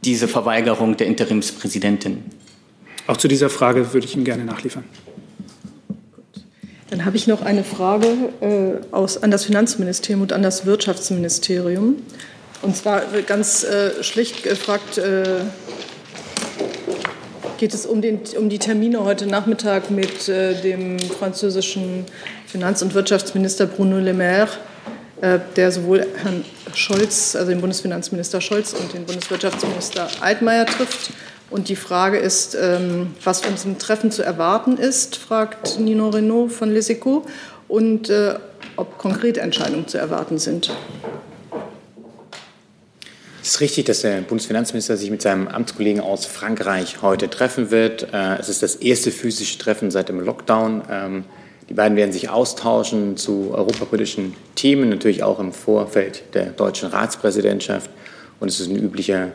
diese 0.03 0.27
Verweigerung 0.27 0.97
der 0.97 1.07
Interimspräsidentin? 1.07 2.23
Auch 3.07 3.17
zu 3.17 3.27
dieser 3.27 3.49
Frage 3.49 3.93
würde 3.93 4.05
ich 4.05 4.15
Ihnen 4.15 4.25
gerne 4.25 4.45
nachliefern. 4.45 4.83
Dann 6.89 7.05
habe 7.05 7.17
ich 7.17 7.27
noch 7.27 7.41
eine 7.43 7.63
Frage 7.63 8.07
äh, 8.41 8.95
aus, 8.95 9.21
an 9.21 9.29
das 9.29 9.45
Finanzministerium 9.45 10.21
und 10.21 10.33
an 10.33 10.41
das 10.41 10.65
Wirtschaftsministerium. 10.65 11.97
Und 12.61 12.75
zwar 12.75 13.01
ganz 13.27 13.63
äh, 13.63 14.03
schlicht 14.03 14.43
gefragt, 14.43 14.97
äh, 14.97 15.23
geht 17.57 17.73
es 17.73 17.85
um, 17.85 18.01
den, 18.01 18.21
um, 18.37 18.49
die 18.49 18.57
Termine 18.57 19.03
heute 19.03 19.27
Nachmittag 19.27 19.91
mit 19.91 20.27
äh, 20.29 20.59
dem 20.61 20.97
französischen 20.99 22.05
Finanz- 22.47 22.81
und 22.81 22.93
Wirtschaftsminister 22.93 23.67
Bruno 23.67 23.99
Le 23.99 24.13
Maire, 24.13 24.49
äh, 25.21 25.39
der 25.55 25.71
sowohl 25.71 26.07
Herrn 26.23 26.43
Scholz, 26.73 27.35
also 27.35 27.51
den 27.51 27.61
Bundesfinanzminister 27.61 28.41
Scholz 28.41 28.73
und 28.73 28.93
den 28.93 29.05
Bundeswirtschaftsminister 29.05 30.07
Altmaier 30.21 30.65
trifft. 30.65 31.11
Und 31.49 31.69
die 31.69 31.75
Frage 31.75 32.17
ist, 32.17 32.55
ähm, 32.55 33.13
was 33.23 33.41
von 33.41 33.53
diesem 33.53 33.79
Treffen 33.79 34.11
zu 34.11 34.23
erwarten 34.23 34.77
ist, 34.77 35.15
fragt 35.15 35.79
Nino 35.79 36.09
Renault 36.09 36.51
von 36.51 36.71
Leseco, 36.71 37.25
und 37.69 38.09
äh, 38.09 38.35
ob 38.75 38.97
konkrete 38.97 39.39
Entscheidungen 39.39 39.87
zu 39.87 39.97
erwarten 39.97 40.37
sind. 40.37 40.71
Es 43.41 43.51
ist 43.55 43.61
richtig, 43.61 43.85
dass 43.85 44.01
der 44.01 44.21
Bundesfinanzminister 44.21 44.97
sich 44.97 45.09
mit 45.09 45.21
seinem 45.21 45.47
Amtskollegen 45.47 46.01
aus 46.01 46.25
Frankreich 46.25 47.01
heute 47.01 47.29
treffen 47.29 47.71
wird. 47.71 48.13
Äh, 48.13 48.37
es 48.39 48.49
ist 48.49 48.61
das 48.61 48.75
erste 48.75 49.11
physische 49.11 49.57
Treffen 49.57 49.91
seit 49.91 50.09
dem 50.09 50.19
Lockdown. 50.19 50.81
Ähm, 50.89 51.25
die 51.69 51.73
beiden 51.73 51.95
werden 51.95 52.11
sich 52.11 52.29
austauschen 52.29 53.15
zu 53.15 53.51
europapolitischen 53.53 54.35
Themen, 54.55 54.89
natürlich 54.89 55.23
auch 55.23 55.39
im 55.39 55.53
Vorfeld 55.53 56.23
der 56.33 56.47
deutschen 56.47 56.89
Ratspräsidentschaft. 56.89 57.89
Und 58.39 58.49
es 58.49 58.59
ist 58.59 58.69
ein 58.69 58.77
üblicher 58.77 59.31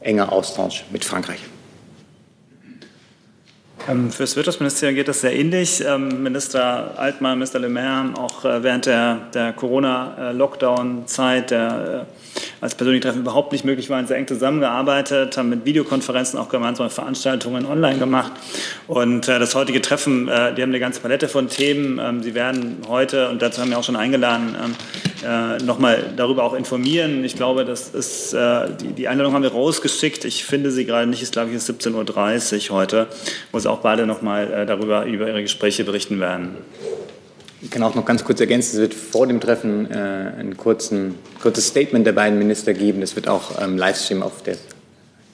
enger 0.00 0.32
Austausch 0.32 0.84
mit 0.90 1.04
Frankreich. 1.04 1.40
Ähm, 3.88 4.10
für 4.10 4.24
das 4.24 4.34
Wirtschaftsministerium 4.34 4.96
geht 4.96 5.08
das 5.08 5.20
sehr 5.20 5.34
ähnlich. 5.34 5.82
Ähm, 5.86 6.22
Minister 6.22 6.98
Altmaier, 6.98 7.36
Minister 7.36 7.60
Le 7.60 7.68
Maire 7.68 7.90
haben 7.90 8.16
auch 8.16 8.44
äh, 8.44 8.62
während 8.62 8.86
der, 8.86 9.20
der 9.32 9.52
Corona-Lockdown-Zeit, 9.52 11.52
der 11.52 12.06
äh, 12.06 12.40
als 12.60 12.74
persönliche 12.74 13.08
Treffen 13.08 13.20
überhaupt 13.20 13.52
nicht 13.52 13.64
möglich 13.64 13.90
waren, 13.90 14.06
sehr 14.06 14.16
eng 14.16 14.26
zusammengearbeitet, 14.26 15.36
haben 15.36 15.48
mit 15.48 15.64
Videokonferenzen 15.64 16.38
auch 16.38 16.48
gemeinsame 16.48 16.90
Veranstaltungen 16.90 17.66
online 17.66 17.98
gemacht. 17.98 18.32
Und 18.86 19.28
äh, 19.28 19.38
das 19.38 19.54
heutige 19.54 19.80
Treffen, 19.80 20.26
die 20.26 20.30
haben 20.30 20.70
eine 20.70 20.80
ganze 20.80 21.00
Palette 21.00 21.28
von 21.28 21.48
Themen. 21.48 21.98
Ähm, 21.98 22.22
Sie 22.22 22.34
werden 22.34 22.78
heute, 22.88 23.28
und 23.28 23.42
dazu 23.42 23.60
haben 23.60 23.70
wir 23.70 23.78
auch 23.78 23.84
schon 23.84 23.96
eingeladen, 23.96 24.56
nochmal 25.64 26.12
darüber 26.16 26.44
auch 26.44 26.54
informieren. 26.54 27.24
Ich 27.24 27.36
glaube, 27.36 27.64
das 27.64 27.88
ist, 27.88 28.32
die, 28.32 28.92
die 28.92 29.08
Einladung 29.08 29.32
haben 29.32 29.42
wir 29.42 29.50
rausgeschickt. 29.50 30.24
Ich 30.24 30.44
finde 30.44 30.70
sie 30.70 30.84
gerade 30.84 31.08
nicht, 31.08 31.22
ist 31.22 31.32
glaube 31.32 31.50
ich 31.50 31.56
17.30 31.58 32.70
Uhr 32.70 32.76
heute, 32.76 33.08
wo 33.52 33.58
es 33.58 33.66
auch 33.66 33.78
beide 33.78 34.06
noch 34.06 34.22
mal 34.22 34.52
äh, 34.52 34.66
darüber 34.66 35.04
über 35.04 35.28
ihre 35.28 35.42
Gespräche 35.42 35.84
berichten 35.84 36.20
werden. 36.20 36.56
Ich 37.66 37.72
kann 37.72 37.82
auch 37.82 37.96
noch 37.96 38.04
ganz 38.04 38.22
kurz 38.22 38.38
ergänzen, 38.38 38.76
es 38.76 38.80
wird 38.80 38.94
vor 38.94 39.26
dem 39.26 39.40
Treffen 39.40 39.90
äh, 39.90 39.96
ein 40.38 40.56
kurzen, 40.56 41.16
kurzes 41.42 41.66
Statement 41.66 42.06
der 42.06 42.12
beiden 42.12 42.38
Minister 42.38 42.72
geben. 42.72 43.00
Das 43.00 43.16
wird 43.16 43.26
auch 43.26 43.58
im 43.58 43.72
ähm, 43.72 43.76
Livestream 43.76 44.22
auf 44.22 44.40
der 44.44 44.56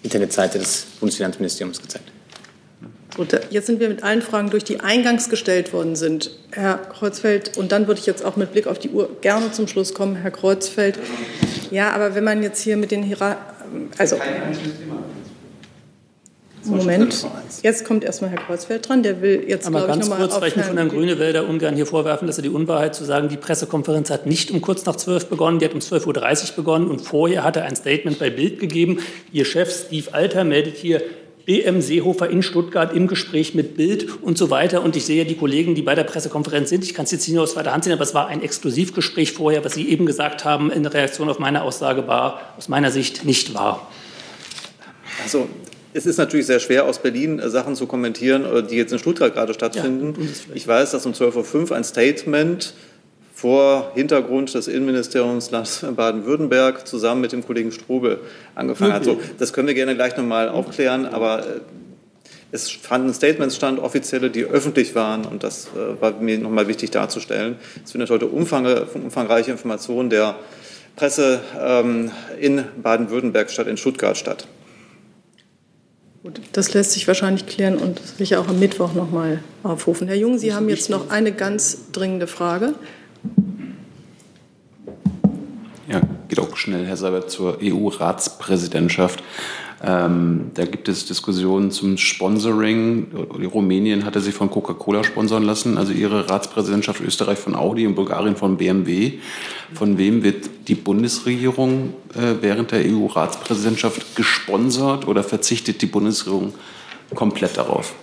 Internetseite 0.03 0.59
des 0.59 0.87
Bundesfinanzministeriums 0.99 1.83
gezeigt. 1.83 2.11
Gut, 3.17 3.39
jetzt 3.51 3.67
sind 3.67 3.81
wir 3.81 3.89
mit 3.91 4.03
allen 4.03 4.23
Fragen 4.23 4.49
durch, 4.49 4.65
die 4.65 4.81
eingangs 4.81 5.29
gestellt 5.29 5.75
worden 5.75 5.95
sind. 5.95 6.31
Herr 6.53 6.79
Kreuzfeld, 6.79 7.59
und 7.59 7.71
dann 7.71 7.87
würde 7.87 8.01
ich 8.01 8.07
jetzt 8.07 8.25
auch 8.25 8.37
mit 8.37 8.53
Blick 8.53 8.67
auf 8.67 8.79
die 8.79 8.89
Uhr 8.89 9.11
gerne 9.21 9.53
zum 9.53 9.69
Schluss 9.69 9.93
kommen, 9.93 10.17
Herr 10.17 10.31
Kreuzfeld. 10.31 10.99
Ja, 11.71 11.91
aber 11.91 12.15
wenn 12.15 12.25
man 12.25 12.43
jetzt 12.43 12.63
hier 12.63 12.79
mit 12.79 12.93
den 12.93 13.03
Hierar 13.03 13.37
also 13.99 14.17
Moment, 16.65 17.27
jetzt 17.63 17.85
kommt 17.85 18.05
erstmal 18.05 18.31
Herr 18.31 18.39
Kreuzfeld 18.39 18.89
dran. 18.89 19.03
Der 19.03 19.21
will 19.21 19.45
jetzt, 19.49 19.67
Aber 19.67 19.79
glaube 19.79 19.93
ganz 19.93 20.05
ich, 20.05 20.11
nochmal 20.11 20.29
kurz, 20.29 20.41
weil 20.41 20.49
ich 20.49 20.65
von 20.65 20.77
Herrn 20.77 20.89
Grünewälder 20.89 21.49
ungern 21.49 21.75
hier 21.75 21.87
vorwerfen, 21.87 22.27
dass 22.27 22.39
er 22.39 22.43
die 22.43 22.51
Unwahrheit 22.51 22.95
zu 22.95 23.05
sagen, 23.05 23.29
die 23.29 23.37
Pressekonferenz 23.37 24.11
hat 24.11 24.27
nicht 24.27 24.51
um 24.51 24.61
kurz 24.61 24.85
nach 24.85 24.97
zwölf 24.97 25.27
begonnen, 25.27 25.59
die 25.59 25.65
hat 25.65 25.75
um 25.75 25.81
12.30 25.81 26.51
Uhr 26.51 26.57
begonnen 26.57 26.89
und 26.89 27.01
vorher 27.01 27.45
hat 27.45 27.57
er 27.57 27.65
ein 27.65 27.77
Statement 27.77 28.19
bei 28.19 28.31
Bild 28.31 28.61
gegeben. 28.61 29.01
Ihr 29.33 29.45
Chef 29.45 29.71
Steve 29.71 30.13
Alter 30.13 30.45
meldet 30.45 30.77
hier, 30.77 31.03
BM 31.45 31.81
Seehofer 31.81 32.31
in 32.31 32.43
Stuttgart 32.43 32.95
im 32.95 33.09
Gespräch 33.09 33.55
mit 33.55 33.77
Bild 33.77 34.23
und 34.23 34.39
so 34.39 34.51
weiter. 34.51 34.83
Und 34.83 34.95
ich 34.95 35.05
sehe 35.05 35.25
die 35.25 35.35
Kollegen, 35.35 35.75
die 35.75 35.83
bei 35.83 35.95
der 35.95 36.05
Pressekonferenz 36.05 36.71
sind. 36.71 36.85
Ich 36.85 36.95
kann 36.95 37.05
es 37.05 37.11
jetzt 37.11 37.27
nicht 37.27 37.35
nur 37.35 37.43
aus 37.43 37.55
zweiter 37.55 37.73
Hand 37.73 37.85
sehen, 37.85 37.93
aber 37.93 38.05
es 38.05 38.15
war 38.15 38.29
ein 38.29 38.43
Exklusivgespräch 38.43 39.33
vorher, 39.33 39.65
was 39.65 39.75
Sie 39.75 39.89
eben 39.89 40.07
gesagt 40.07 40.45
haben, 40.45 40.71
in 40.71 40.87
Reaktion 40.87 41.29
auf 41.29 41.39
meine 41.39 41.63
Aussage 41.63 42.07
war 42.07 42.55
aus 42.57 42.69
meiner 42.69 42.91
Sicht 42.91 43.25
nicht 43.25 43.55
wahr. 43.55 43.91
Also 45.23 45.49
es 45.95 46.07
ist 46.07 46.17
natürlich 46.17 46.47
sehr 46.47 46.61
schwer, 46.61 46.87
aus 46.87 47.01
Berlin 47.01 47.39
äh, 47.39 47.51
Sachen 47.51 47.75
zu 47.75 47.87
kommentieren, 47.87 48.45
äh, 48.45 48.63
die 48.63 48.77
jetzt 48.77 48.93
in 48.93 48.99
Stuttgart 48.99 49.35
gerade 49.35 49.55
stattfinden. 49.55 50.15
Ja, 50.19 50.55
ich 50.55 50.67
weiß, 50.67 50.93
dass 50.93 51.07
um 51.07 51.13
12.05 51.13 51.71
Uhr 51.71 51.77
ein 51.77 51.85
Statement 51.85 52.75
vor 53.35 53.93
Hintergrund 53.95 54.55
des 54.55 54.69
Innenministeriums 54.69 55.51
Baden-Württemberg 55.97 56.87
zusammen 56.87 57.21
mit 57.21 57.33
dem 57.33 57.45
Kollegen 57.45 57.73
Strobel 57.73 58.21
angefangen 58.55 58.93
hat. 58.93 59.05
So, 59.05 59.21
das 59.39 59.53
können 59.53 59.69
wir 59.69 59.75
gerne 59.75 59.95
gleich 59.95 60.17
nochmal 60.17 60.49
aufklären, 60.49 61.07
aber 61.07 61.41
äh, 61.41 61.61
es 62.55 62.71
fanden 62.71 63.15
Statements 63.15 63.57
stand, 63.57 63.79
offizielle, 63.79 64.29
die 64.29 64.45
öffentlich 64.45 64.95
waren 64.95 65.25
und 65.25 65.43
das 65.43 65.69
war 66.01 66.13
mir 66.21 66.37
nochmal 66.37 66.69
wichtig 66.69 66.91
darzustellen. 66.91 67.57
Es 67.83 67.93
findet 67.93 68.11
heute 68.11 68.27
umfangreiche 68.27 69.51
Informationen 69.51 70.11
der 70.11 70.37
Presse 70.95 71.41
ähm, 71.59 72.11
in 72.39 72.63
Baden-Württemberg 72.83 73.51
statt, 73.51 73.69
in 73.69 73.79
Stuttgart 73.79 74.19
statt. 74.19 74.47
Gut, 76.23 76.41
das 76.53 76.73
lässt 76.73 76.93
sich 76.93 77.09
wahrscheinlich 77.09 77.47
klären 77.47 77.79
und 77.79 77.99
sicher 77.99 78.41
auch 78.41 78.47
am 78.47 78.61
Mittwoch 78.61 78.95
noch 78.95 79.11
mal 79.11 79.41
aufrufen. 79.65 80.07
Herr 80.07 80.17
Jung, 80.17 80.39
Sie 80.39 80.55
haben 80.55 80.69
jetzt 80.69 80.89
noch 80.89 81.11
eine 81.11 81.33
ganz 81.33 81.91
dringende 81.91 82.29
Frage. 82.29 82.75
Geht 86.33 86.41
auch 86.41 86.57
schnell, 86.57 86.87
Herr 86.87 86.97
Seibert, 86.97 87.31
zur 87.31 87.59
EU-Ratspräsidentschaft. 87.63 89.23
Ähm, 89.85 90.51
da 90.55 90.65
gibt 90.65 90.89
es 90.89 91.05
Diskussionen 91.05 91.71
zum 91.71 91.99
Sponsoring. 91.99 93.09
Rumänien 93.53 94.07
hatte 94.07 94.23
sich 94.23 94.35
von 94.35 94.49
Coca-Cola 94.49 95.05
sponsern 95.05 95.43
lassen, 95.43 95.77
also 95.77 95.93
ihre 95.93 96.31
Ratspräsidentschaft 96.31 97.03
Österreich 97.03 97.39
von 97.39 97.55
Audi 97.55 97.87
und 97.87 97.97
Bulgarien 97.97 98.35
von 98.35 98.57
BMW. 98.57 99.19
Von 99.75 99.99
wem 99.99 100.23
wird 100.23 100.49
die 100.69 100.75
Bundesregierung 100.75 101.93
äh, 102.15 102.37
während 102.41 102.71
der 102.71 102.81
EU-Ratspräsidentschaft 102.87 104.17
gesponsert 104.17 105.07
oder 105.07 105.23
verzichtet 105.25 105.83
die 105.83 105.87
Bundesregierung 105.87 106.55
komplett 107.15 107.59
darauf? 107.59 107.95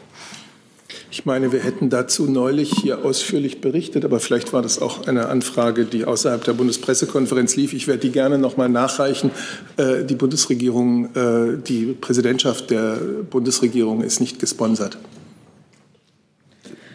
Ich 1.12 1.26
meine, 1.26 1.52
wir 1.52 1.60
hätten 1.62 1.90
dazu 1.90 2.30
neulich 2.30 2.72
hier 2.72 3.04
ausführlich 3.04 3.62
berichtet, 3.62 4.06
aber 4.06 4.20
vielleicht 4.20 4.54
war 4.54 4.62
das 4.62 4.80
auch 4.80 5.08
eine 5.08 5.28
Anfrage, 5.28 5.86
die 5.86 6.06
außerhalb 6.06 6.44
der 6.44 6.54
Bundespressekonferenz 6.54 7.56
lief. 7.56 7.74
Ich 7.74 7.88
werde 7.88 8.02
die 8.02 8.12
gerne 8.12 8.38
noch 8.38 8.58
mal 8.58 8.70
nachreichen. 8.70 9.32
Äh, 9.78 10.04
die 10.04 10.14
Bundesregierung, 10.14 11.16
äh, 11.16 11.58
die 11.58 11.98
Präsidentschaft 12.00 12.70
der 12.70 12.98
Bundesregierung 13.30 14.04
ist 14.04 14.20
nicht 14.20 14.40
gesponsert. 14.40 15.00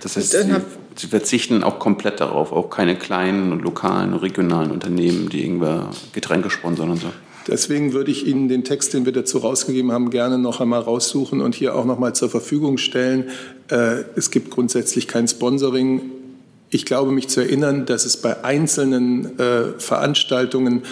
Das 0.01 0.17
heißt, 0.17 0.31
Sie 0.31 0.55
Sie 0.97 1.09
verzichten 1.09 1.65
auch 1.65 1.81
komplett 1.81 2.21
darauf, 2.21 2.53
auch 2.53 2.71
keine 2.71 2.97
kleinen 2.97 3.51
und 3.51 3.63
lokalen 3.63 4.13
und 4.13 4.21
regionalen 4.21 4.71
Unternehmen, 4.71 5.29
die 5.29 5.43
irgendwer 5.43 5.91
Getränke 6.13 6.51
sponsern 6.51 6.91
und 6.91 7.01
so. 7.01 7.09
Deswegen 7.47 7.93
würde 7.93 8.11
ich 8.11 8.27
Ihnen 8.27 8.49
den 8.49 8.65
Text, 8.65 8.95
den 8.95 9.05
wir 9.05 9.13
dazu 9.13 9.39
rausgegeben 9.39 9.93
haben, 9.93 10.11
gerne 10.11 10.39
noch 10.39 10.61
einmal 10.61 10.81
raussuchen 10.81 11.41
und 11.41 11.55
hier 11.55 11.75
auch 11.75 11.85
noch 11.85 11.99
mal 11.99 12.15
zur 12.15 12.31
Verfügung 12.31 12.79
stellen. 12.79 13.31
Äh, 13.69 14.05
es 14.17 14.31
gibt 14.31 14.51
grundsätzlich 14.51 15.09
kein 15.09 15.29
Sponsoring. 15.29 16.03
Ich 16.71 16.87
glaube, 16.87 17.13
mich 17.13 17.29
zu 17.29 17.41
erinnern, 17.41 17.87
dass 17.87 18.07
es 18.07 18.17
bei 18.17 18.45
einzelnen 18.45 19.39
äh, 19.39 19.79
Veranstaltungen 19.79 20.83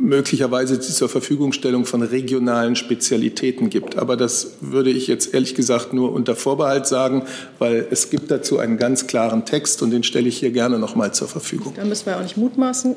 möglicherweise 0.00 0.78
die 0.78 0.92
zur 0.92 1.08
Verfügungstellung 1.08 1.84
von 1.84 2.02
regionalen 2.02 2.76
Spezialitäten 2.76 3.68
gibt. 3.68 3.98
Aber 3.98 4.16
das 4.16 4.52
würde 4.60 4.90
ich 4.90 5.08
jetzt 5.08 5.34
ehrlich 5.34 5.54
gesagt 5.54 5.92
nur 5.92 6.12
unter 6.12 6.36
Vorbehalt 6.36 6.86
sagen, 6.86 7.22
weil 7.58 7.86
es 7.90 8.10
gibt 8.10 8.30
dazu 8.30 8.58
einen 8.58 8.78
ganz 8.78 9.06
klaren 9.06 9.44
Text 9.44 9.82
und 9.82 9.90
den 9.90 10.04
stelle 10.04 10.28
ich 10.28 10.38
hier 10.38 10.52
gerne 10.52 10.78
noch 10.78 10.94
mal 10.94 11.12
zur 11.12 11.28
Verfügung. 11.28 11.74
Da 11.76 11.84
müssen 11.84 12.06
wir 12.06 12.16
auch 12.16 12.22
nicht 12.22 12.36
mutmaßen. 12.36 12.96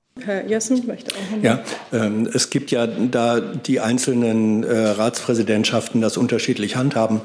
Herr 0.19 0.45
Jessen 0.45 0.85
möchte 0.87 1.15
auch 1.15 1.37
noch 1.37 1.43
Ja, 1.43 1.63
ähm, 1.93 2.27
es 2.33 2.49
gibt 2.49 2.71
ja 2.71 2.85
da 2.85 3.39
die 3.39 3.79
einzelnen 3.79 4.63
äh, 4.63 4.89
Ratspräsidentschaften 4.89 6.01
das 6.01 6.17
unterschiedlich 6.17 6.75
handhaben. 6.75 7.21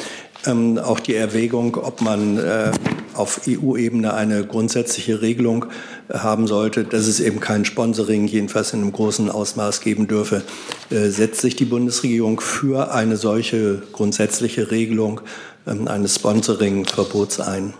Ähm, 0.47 0.79
auch 0.79 1.01
die 1.01 1.15
Erwägung, 1.15 1.77
ob 1.77 2.01
man 2.01 2.39
äh, 2.39 2.71
auf 3.15 3.41
EU-Ebene 3.49 4.15
eine 4.15 4.47
grundsätzliche 4.47 5.21
Regelung 5.21 5.67
haben 6.13 6.47
sollte, 6.47 6.85
dass 6.85 7.07
es 7.07 7.19
eben 7.19 7.41
kein 7.41 7.65
Sponsoring, 7.65 8.29
jedenfalls 8.29 8.73
in 8.73 8.83
einem 8.83 8.93
großen 8.93 9.31
Ausmaß 9.31 9.81
geben 9.81 10.07
dürfe. 10.07 10.43
Äh, 10.91 11.09
setzt 11.09 11.41
sich 11.41 11.57
die 11.57 11.65
Bundesregierung 11.65 12.41
für 12.41 12.93
eine 12.93 13.17
solche 13.17 13.83
grundsätzliche 13.93 14.71
Regelung 14.71 15.23
ähm, 15.67 15.89
eines 15.89 16.15
Sponsoring-Verbots 16.15 17.41
ein? 17.41 17.75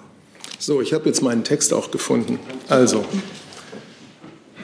So, 0.59 0.81
ich 0.81 0.93
habe 0.93 1.07
jetzt 1.07 1.23
meinen 1.23 1.45
Text 1.45 1.73
auch 1.73 1.91
gefunden. 1.91 2.41
Also, 2.69 3.05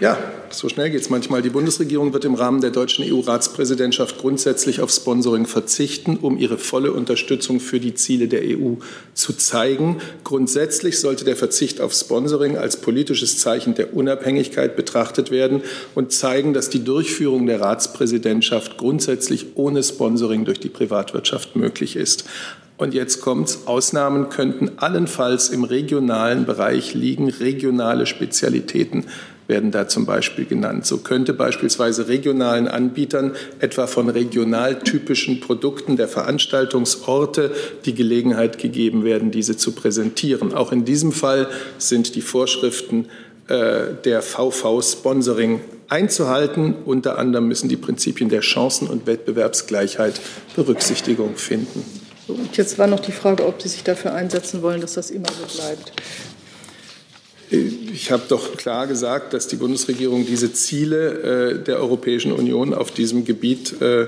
ja, 0.02 0.18
so 0.50 0.68
schnell 0.68 0.90
geht 0.90 1.00
es 1.00 1.10
manchmal. 1.10 1.42
Die 1.42 1.50
Bundesregierung 1.50 2.12
wird 2.12 2.24
im 2.24 2.34
Rahmen 2.34 2.60
der 2.60 2.72
deutschen 2.72 3.04
EU-Ratspräsidentschaft 3.04 4.18
grundsätzlich 4.18 4.80
auf 4.80 4.90
Sponsoring 4.90 5.46
verzichten, 5.46 6.16
um 6.16 6.38
ihre 6.38 6.58
volle 6.58 6.92
Unterstützung 6.92 7.60
für 7.60 7.78
die 7.78 7.94
Ziele 7.94 8.26
der 8.26 8.42
EU 8.42 8.74
zu 9.14 9.32
zeigen. 9.32 9.98
Grundsätzlich 10.24 10.98
sollte 10.98 11.24
der 11.24 11.36
Verzicht 11.36 11.80
auf 11.80 11.92
Sponsoring 11.92 12.56
als 12.56 12.78
politisches 12.78 13.38
Zeichen 13.38 13.76
der 13.76 13.94
Unabhängigkeit 13.94 14.74
betrachtet 14.74 15.30
werden 15.30 15.62
und 15.94 16.10
zeigen, 16.10 16.52
dass 16.52 16.68
die 16.68 16.82
Durchführung 16.82 17.46
der 17.46 17.60
Ratspräsidentschaft 17.60 18.78
grundsätzlich 18.78 19.54
ohne 19.54 19.84
Sponsoring 19.84 20.44
durch 20.44 20.58
die 20.58 20.68
Privatwirtschaft 20.68 21.54
möglich 21.54 21.94
ist. 21.94 22.24
Und 22.76 22.94
jetzt 22.94 23.20
kommt's. 23.20 23.60
Ausnahmen 23.66 24.30
könnten 24.30 24.72
allenfalls 24.78 25.50
im 25.50 25.62
regionalen 25.62 26.44
Bereich 26.44 26.94
liegen, 26.94 27.28
regionale 27.28 28.06
Spezialitäten 28.06 29.04
werden 29.52 29.70
da 29.70 29.86
zum 29.86 30.06
Beispiel 30.06 30.46
genannt. 30.46 30.86
So 30.86 30.96
könnte 30.96 31.34
beispielsweise 31.34 32.08
regionalen 32.08 32.66
Anbietern 32.66 33.32
etwa 33.60 33.86
von 33.86 34.08
regional 34.08 34.78
typischen 34.78 35.40
Produkten 35.40 35.98
der 35.98 36.08
Veranstaltungsorte 36.08 37.50
die 37.84 37.94
Gelegenheit 37.94 38.58
gegeben 38.58 39.04
werden, 39.04 39.30
diese 39.30 39.58
zu 39.58 39.72
präsentieren. 39.72 40.54
Auch 40.54 40.72
in 40.72 40.86
diesem 40.86 41.12
Fall 41.12 41.48
sind 41.76 42.14
die 42.14 42.22
Vorschriften 42.22 43.08
äh, 43.48 43.88
der 44.04 44.22
VV 44.22 44.80
Sponsoring 44.80 45.60
einzuhalten. 45.88 46.74
Unter 46.86 47.18
anderem 47.18 47.46
müssen 47.46 47.68
die 47.68 47.76
Prinzipien 47.76 48.30
der 48.30 48.40
Chancen- 48.40 48.88
und 48.88 49.06
Wettbewerbsgleichheit 49.06 50.18
Berücksichtigung 50.56 51.36
finden. 51.36 51.84
Und 52.26 52.56
jetzt 52.56 52.78
war 52.78 52.86
noch 52.86 53.00
die 53.00 53.12
Frage, 53.12 53.46
ob 53.46 53.60
Sie 53.60 53.68
sich 53.68 53.84
dafür 53.84 54.14
einsetzen 54.14 54.62
wollen, 54.62 54.80
dass 54.80 54.94
das 54.94 55.10
immer 55.10 55.28
so 55.28 55.54
bleibt. 55.58 55.92
Ich 57.52 58.10
habe 58.10 58.22
doch 58.28 58.56
klar 58.56 58.86
gesagt, 58.86 59.34
dass 59.34 59.46
die 59.46 59.56
Bundesregierung 59.56 60.24
diese 60.24 60.52
Ziele 60.54 61.58
äh, 61.58 61.62
der 61.62 61.78
Europäischen 61.78 62.32
Union 62.32 62.72
auf 62.72 62.90
diesem 62.90 63.26
Gebiet 63.26 63.80
äh, 63.82 64.06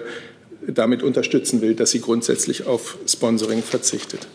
damit 0.67 1.03
unterstützen 1.03 1.61
will, 1.61 1.75
dass 1.75 1.91
sie 1.91 2.01
grundsätzlich 2.01 2.67
auf 2.67 2.97
Sponsoring 3.07 3.63
verzichtet. 3.63 4.27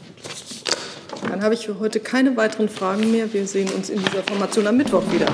Dann 1.27 1.41
habe 1.41 1.56
ich 1.56 1.65
für 1.65 1.80
heute 1.80 1.99
keine 1.99 2.38
weiteren 2.38 2.69
Fragen 2.69 3.11
mehr. 3.11 3.34
Wir 3.34 3.48
sehen 3.48 3.69
uns 3.69 3.90
in 3.90 3.99
dieser 3.99 4.23
Formation 4.23 4.68
am 4.68 4.77
Mittwoch 4.77 5.03
wieder. 5.11 5.27